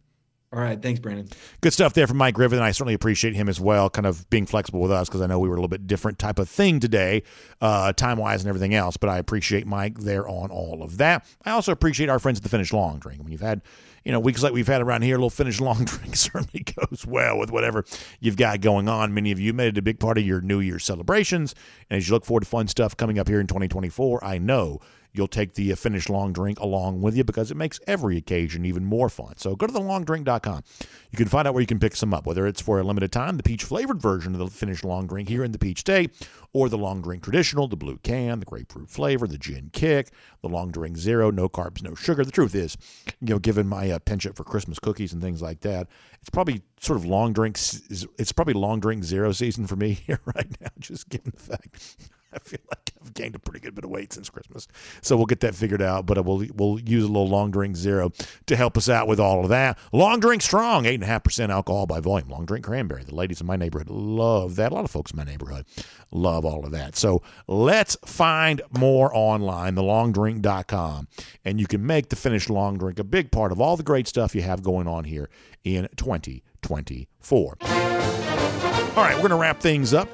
All 0.52 0.58
right. 0.58 0.82
Thanks, 0.82 0.98
Brandon. 0.98 1.28
Good 1.60 1.72
stuff 1.72 1.92
there 1.92 2.08
from 2.08 2.16
Mike 2.16 2.34
Griffith. 2.34 2.58
And 2.58 2.64
I 2.64 2.72
certainly 2.72 2.94
appreciate 2.94 3.36
him 3.36 3.48
as 3.48 3.60
well, 3.60 3.88
kind 3.88 4.04
of 4.04 4.28
being 4.30 4.46
flexible 4.46 4.80
with 4.80 4.90
us 4.90 5.08
because 5.08 5.20
I 5.20 5.26
know 5.26 5.38
we 5.38 5.48
were 5.48 5.54
a 5.54 5.58
little 5.58 5.68
bit 5.68 5.86
different 5.86 6.18
type 6.18 6.40
of 6.40 6.48
thing 6.48 6.80
today, 6.80 7.22
uh, 7.60 7.92
time 7.92 8.18
wise 8.18 8.42
and 8.42 8.48
everything 8.48 8.74
else. 8.74 8.96
But 8.96 9.10
I 9.10 9.18
appreciate 9.18 9.64
Mike 9.64 10.00
there 10.00 10.26
on 10.28 10.50
all 10.50 10.82
of 10.82 10.96
that. 10.96 11.24
I 11.44 11.52
also 11.52 11.70
appreciate 11.70 12.08
our 12.08 12.18
friends 12.18 12.40
at 12.40 12.42
the 12.42 12.48
Finnish 12.48 12.72
Long 12.72 12.98
Drink. 12.98 13.22
When 13.22 13.30
you've 13.30 13.40
had 13.40 13.62
you 14.04 14.12
know, 14.12 14.20
weeks 14.20 14.42
like 14.42 14.52
we've 14.52 14.66
had 14.66 14.80
around 14.80 15.02
here, 15.02 15.16
a 15.16 15.18
little 15.18 15.30
Finnish 15.30 15.60
long 15.60 15.84
drink 15.84 16.16
certainly 16.16 16.64
goes 16.64 17.06
well 17.06 17.38
with 17.38 17.50
whatever 17.50 17.84
you've 18.18 18.36
got 18.36 18.60
going 18.60 18.88
on. 18.88 19.12
Many 19.14 19.30
of 19.30 19.38
you 19.38 19.52
made 19.52 19.68
it 19.68 19.78
a 19.78 19.82
big 19.82 20.00
part 20.00 20.18
of 20.18 20.24
your 20.24 20.40
New 20.40 20.60
Year's 20.60 20.84
celebrations. 20.84 21.54
And 21.88 21.98
as 21.98 22.08
you 22.08 22.14
look 22.14 22.24
forward 22.24 22.40
to 22.40 22.48
fun 22.48 22.68
stuff 22.68 22.96
coming 22.96 23.18
up 23.18 23.28
here 23.28 23.40
in 23.40 23.46
2024, 23.46 24.24
I 24.24 24.38
know 24.38 24.80
you'll 25.12 25.28
take 25.28 25.54
the 25.54 25.74
Finnish 25.74 26.08
long 26.08 26.32
drink 26.32 26.58
along 26.60 27.00
with 27.00 27.16
you 27.16 27.24
because 27.24 27.50
it 27.50 27.56
makes 27.56 27.80
every 27.86 28.16
occasion 28.16 28.64
even 28.64 28.84
more 28.84 29.08
fun. 29.08 29.36
So 29.36 29.56
go 29.56 29.66
to 29.66 29.72
thelongdrink.com. 29.72 30.62
You 31.10 31.16
can 31.16 31.28
find 31.28 31.48
out 31.48 31.54
where 31.54 31.60
you 31.60 31.66
can 31.66 31.78
pick 31.78 31.96
some 31.96 32.14
up, 32.14 32.26
whether 32.26 32.46
it's 32.46 32.60
for 32.60 32.78
a 32.78 32.84
limited 32.84 33.12
time, 33.12 33.36
the 33.36 33.42
peach 33.42 33.64
flavored 33.64 34.00
version 34.00 34.32
of 34.34 34.38
the 34.38 34.46
Finnish 34.48 34.84
long 34.84 35.06
drink 35.06 35.28
here 35.28 35.44
in 35.44 35.52
the 35.52 35.58
Peach 35.58 35.80
State, 35.80 36.10
or 36.52 36.68
the 36.68 36.78
long 36.78 37.02
drink 37.02 37.22
traditional, 37.22 37.68
the 37.68 37.76
blue 37.76 37.98
can, 38.02 38.40
the 38.40 38.46
grapefruit 38.46 38.90
flavor, 38.90 39.26
the 39.26 39.38
gin 39.38 39.70
kick, 39.72 40.10
the 40.42 40.48
long 40.48 40.70
drink 40.70 40.96
zero, 40.96 41.30
no 41.30 41.48
carbs, 41.48 41.82
no 41.82 41.94
sugar. 41.94 42.24
The 42.24 42.30
truth 42.30 42.54
is, 42.54 42.76
you 43.20 43.34
know, 43.34 43.38
given 43.38 43.66
my 43.66 43.90
uh, 43.90 43.98
penchant 43.98 44.36
for 44.36 44.44
Christmas 44.44 44.78
cookies 44.78 45.12
and 45.12 45.22
things 45.22 45.42
like 45.42 45.60
that, 45.60 45.88
it's 46.20 46.30
probably 46.30 46.62
sort 46.80 46.98
of 46.98 47.04
long 47.04 47.32
drinks. 47.32 47.82
It's 48.18 48.32
probably 48.32 48.54
long 48.54 48.80
drink 48.80 49.04
zero 49.04 49.32
season 49.32 49.66
for 49.66 49.76
me 49.76 49.92
here 50.06 50.20
right 50.24 50.50
now, 50.60 50.68
just 50.78 51.08
given 51.08 51.32
the 51.34 51.42
fact 51.42 51.96
I 52.32 52.38
feel 52.38 52.60
like 52.70 52.92
I've 53.02 53.14
gained 53.14 53.34
a 53.34 53.38
pretty 53.38 53.60
good 53.60 53.74
bit 53.74 53.84
of 53.84 53.90
weight 53.90 54.12
since 54.12 54.30
Christmas. 54.30 54.68
So 55.02 55.16
we'll 55.16 55.26
get 55.26 55.40
that 55.40 55.54
figured 55.54 55.82
out. 55.82 56.06
But 56.06 56.18
uh, 56.18 56.22
we'll 56.22 56.46
we'll 56.54 56.78
use 56.80 57.04
a 57.04 57.08
little 57.08 57.28
long 57.28 57.50
drink 57.50 57.76
zero 57.76 58.12
to 58.46 58.56
help 58.56 58.76
us 58.76 58.88
out 58.88 59.08
with 59.08 59.18
all 59.18 59.42
of 59.42 59.48
that. 59.48 59.78
Long 59.92 60.20
drink 60.20 60.42
strong, 60.42 60.86
eight 60.86 60.94
and 60.94 61.02
a 61.02 61.06
half 61.06 61.24
percent 61.24 61.50
alcohol 61.50 61.86
by 61.86 62.00
volume. 62.00 62.28
Long 62.28 62.46
drink 62.46 62.64
cranberry. 62.64 63.04
The 63.04 63.14
ladies 63.14 63.40
in 63.40 63.46
my 63.46 63.56
neighborhood 63.56 63.90
love 63.90 64.56
that. 64.56 64.72
A 64.72 64.74
lot 64.74 64.84
of 64.84 64.90
folks 64.90 65.10
in 65.10 65.16
my 65.16 65.24
neighborhood 65.24 65.66
love 66.10 66.44
all 66.44 66.64
of 66.64 66.72
that. 66.72 66.96
So 66.96 67.22
let's 67.46 67.96
find 68.04 68.62
more 68.76 69.10
online, 69.14 69.74
thelongdrink.com. 69.74 71.08
And 71.44 71.60
you 71.60 71.66
can 71.66 71.84
make 71.84 72.10
the 72.10 72.16
Finnish 72.16 72.48
long 72.48 72.78
drink 72.78 72.98
a 72.98 73.04
big 73.04 73.30
part 73.30 73.52
of 73.52 73.60
all 73.60 73.76
the 73.76 73.82
great 73.82 74.06
stuff 74.06 74.34
you 74.34 74.42
have 74.42 74.62
going 74.62 74.86
on 74.86 75.04
here 75.04 75.28
in 75.64 75.88
2024. 75.96 77.56
All 77.60 79.06
right, 79.06 79.14
we're 79.14 79.20
going 79.20 79.30
to 79.30 79.36
wrap 79.36 79.60
things 79.60 79.94
up. 79.94 80.08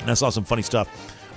And 0.00 0.10
I 0.10 0.14
saw 0.14 0.30
some 0.30 0.44
funny 0.44 0.62
stuff 0.62 0.88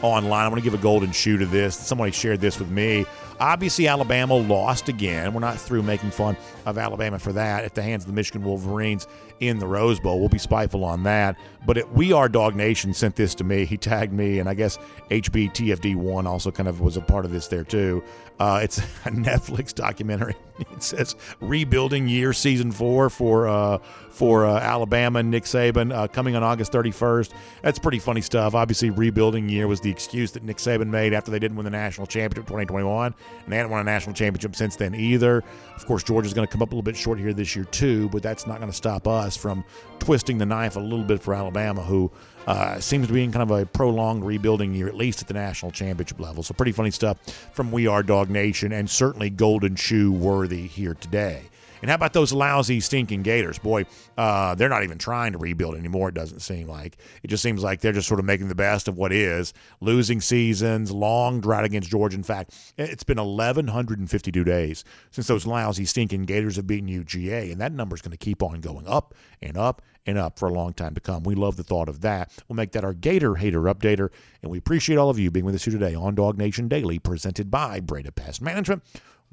online. 0.02 0.46
I 0.46 0.48
want 0.48 0.60
to 0.60 0.64
give 0.64 0.74
a 0.74 0.82
golden 0.82 1.12
shoe 1.12 1.38
to 1.38 1.46
this. 1.46 1.76
Somebody 1.76 2.12
shared 2.12 2.41
this 2.41 2.60
with 2.60 2.70
me. 2.70 3.06
Obviously, 3.40 3.88
Alabama 3.88 4.36
lost 4.36 4.90
again. 4.90 5.34
We're 5.34 5.42
not 5.42 5.60
through 5.60 5.84
making 5.84 6.12
fun 6.12 6.38
of 6.66 6.78
Alabama 6.78 7.20
for 7.20 7.34
that 7.34 7.64
at 7.64 7.76
the 7.76 7.82
hands 7.82 8.04
of 8.04 8.08
the 8.08 8.14
Michigan 8.14 8.44
Wolverines 8.44 9.08
in 9.40 9.60
the 9.60 9.68
Rose 9.68 10.00
Bowl. 10.00 10.20
We'll 10.20 10.30
be 10.30 10.38
spiteful 10.38 10.84
on 10.86 11.04
that. 11.04 11.38
But 11.66 11.78
it, 11.78 11.92
We 11.92 12.14
Are 12.14 12.30
Dog 12.30 12.56
Nation 12.56 12.94
sent 12.94 13.16
this 13.16 13.36
to 13.36 13.44
me. 13.44 13.66
He 13.66 13.78
tagged 13.78 14.14
me, 14.14 14.40
and 14.40 14.48
I 14.48 14.54
guess 14.54 14.78
HBTFD1 15.10 16.26
also 16.26 16.52
kind 16.52 16.70
of 16.70 16.80
was 16.82 16.98
a 16.98 17.02
part 17.02 17.26
of 17.26 17.32
this 17.32 17.48
there 17.48 17.64
too. 17.64 18.04
Uh, 18.40 18.60
it's 18.64 18.78
a 18.78 18.82
Netflix 19.12 19.74
documentary. 19.74 20.36
It 20.58 20.82
says 20.82 21.18
Rebuilding 21.42 22.08
Year 22.08 22.32
Season 22.32 22.72
4 22.72 23.10
for 23.10 23.46
uh, 23.46 23.78
for 24.10 24.46
uh, 24.46 24.58
Alabama 24.58 25.20
and 25.20 25.30
Nick 25.30 25.44
Saban 25.44 25.94
uh, 25.94 26.08
coming 26.08 26.38
on 26.38 26.44
August 26.44 26.72
31st. 26.72 27.32
That's 27.62 27.78
pretty 27.78 28.00
funny 28.00 28.22
stuff. 28.22 28.56
Obviously, 28.56 28.90
rebuilding 28.90 29.50
year 29.50 29.68
was 29.68 29.82
the 29.82 29.90
excuse 29.90 30.32
that 30.32 30.44
Nick 30.44 30.56
Saban 30.56 30.88
made 30.88 31.14
after 31.14 31.30
they 31.30 31.40
didn't 31.40 31.58
win 31.58 31.66
the 31.66 31.72
national 31.72 32.08
championship 32.08 32.46
2021, 32.46 33.14
and 33.44 33.54
they 33.54 33.58
hadn't 33.58 33.72
won 33.72 33.80
a 33.80 33.84
national 33.84 34.16
championship 34.16 34.56
since 34.56 34.76
then 34.76 34.96
either. 34.96 35.44
Of 35.76 35.86
course, 35.86 36.04
Georgia's 36.04 36.34
going 36.34 36.48
to 36.48 36.52
come 36.52 36.62
up 36.62 36.70
a 36.70 36.72
little 36.76 36.84
bit 36.84 36.98
short 36.98 37.20
here 37.20 37.34
this 37.34 37.56
year 37.56 37.66
too, 37.66 38.10
but 38.10 38.24
that's 38.24 38.48
not 38.48 38.58
going 38.58 38.72
to 38.72 38.76
stop 38.76 39.08
us 39.08 39.38
from 39.38 39.64
twisting 40.00 40.38
the 40.38 40.46
knife 40.46 40.76
a 40.76 40.80
little 40.80 41.06
bit 41.06 41.22
for 41.22 41.34
Alabama, 41.34 41.84
who 41.84 42.12
uh, 42.48 42.80
seems 42.80 43.08
to 43.08 43.14
be 43.14 43.24
in 43.24 43.32
kind 43.32 43.50
of 43.50 43.52
a 43.52 43.66
prolonged 43.66 44.26
rebuilding 44.26 44.74
year, 44.74 44.88
at 44.88 44.96
least 44.96 45.22
at 45.22 45.28
the 45.28 45.34
national 45.34 45.72
championship 45.72 46.20
level. 46.20 46.44
So, 46.44 46.54
pretty 46.54 46.72
funny 46.72 46.92
stuff 46.92 47.18
from 47.54 47.72
We 47.72 47.88
Are 47.88 48.04
Dog 48.04 48.30
Nation, 48.30 48.72
and 48.72 48.90
certainly 48.90 49.30
Golden 49.30 49.76
Shoe 49.76 50.12
worthy 50.12 50.68
here 50.68 50.96
today. 50.96 51.50
And 51.86 51.92
how 51.92 51.98
about 51.98 52.14
those 52.14 52.34
lousy, 52.34 52.80
stinking 52.80 53.22
Gators? 53.22 53.60
Boy, 53.60 53.86
uh, 54.18 54.56
they're 54.56 54.70
not 54.70 54.82
even 54.82 54.98
trying 54.98 55.34
to 55.34 55.38
rebuild 55.38 55.76
anymore, 55.76 56.10
it 56.10 56.16
doesn't 56.16 56.40
seem 56.40 56.68
like. 56.68 56.98
It 57.22 57.28
just 57.28 57.44
seems 57.44 57.62
like 57.62 57.82
they're 57.82 57.92
just 57.92 58.08
sort 58.08 58.20
of 58.20 58.26
making 58.26 58.48
the 58.48 58.56
best 58.56 58.88
of 58.88 58.98
what 58.98 59.14
is. 59.14 59.54
Losing 59.82 60.20
seasons, 60.20 60.90
long 60.90 61.42
drought 61.42 61.64
against 61.64 61.92
Georgia. 61.92 62.18
In 62.18 62.24
fact, 62.24 62.56
it's 62.76 63.04
been 63.04 63.20
1,152 63.20 64.44
days 64.44 64.84
since 65.12 65.28
those 65.28 65.46
lousy, 65.46 65.86
stinking 65.86 66.24
Gators 66.24 66.56
have 66.56 66.66
beaten 66.66 66.90
UGA, 66.90 67.52
and 67.52 67.62
that 67.62 67.72
number 67.72 67.96
is 67.96 68.02
going 68.02 68.14
to 68.14 68.18
keep 68.18 68.42
on 68.42 68.62
going 68.62 68.88
up 68.88 69.14
and 69.40 69.56
up 69.56 69.84
and 70.08 70.18
up 70.18 70.40
for 70.40 70.50
a 70.50 70.54
long 70.54 70.74
time 70.74 70.96
to 70.96 71.00
come. 71.02 71.22
We 71.22 71.36
love 71.36 71.56
the 71.56 71.64
thought 71.64 71.88
of 71.88 72.02
that. 72.02 72.32
We'll 72.48 72.58
make 72.58 72.72
that 72.72 72.84
our 72.84 72.96
Gator 72.96 73.36
Hater 73.36 73.62
Updater, 73.62 74.10
and 74.42 74.52
we 74.52 74.58
appreciate 74.58 74.96
all 74.96 75.12
of 75.12 75.20
you 75.20 75.30
being 75.30 75.46
with 75.46 75.54
us 75.54 75.66
here 75.66 75.74
today 75.74 75.94
on 75.94 76.16
DawgNation 76.16 76.68
Daily, 76.68 76.98
presented 76.98 77.52
by 77.52 77.80
Breda 77.80 78.12
Pest 78.12 78.42
Management. 78.42 78.82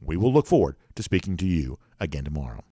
We 0.04 0.16
will 0.16 0.32
look 0.32 0.46
forward 0.46 0.76
to 0.96 1.02
speaking 1.02 1.36
to 1.38 1.46
you 1.46 1.78
again 2.02 2.24
tomorrow. 2.24 2.58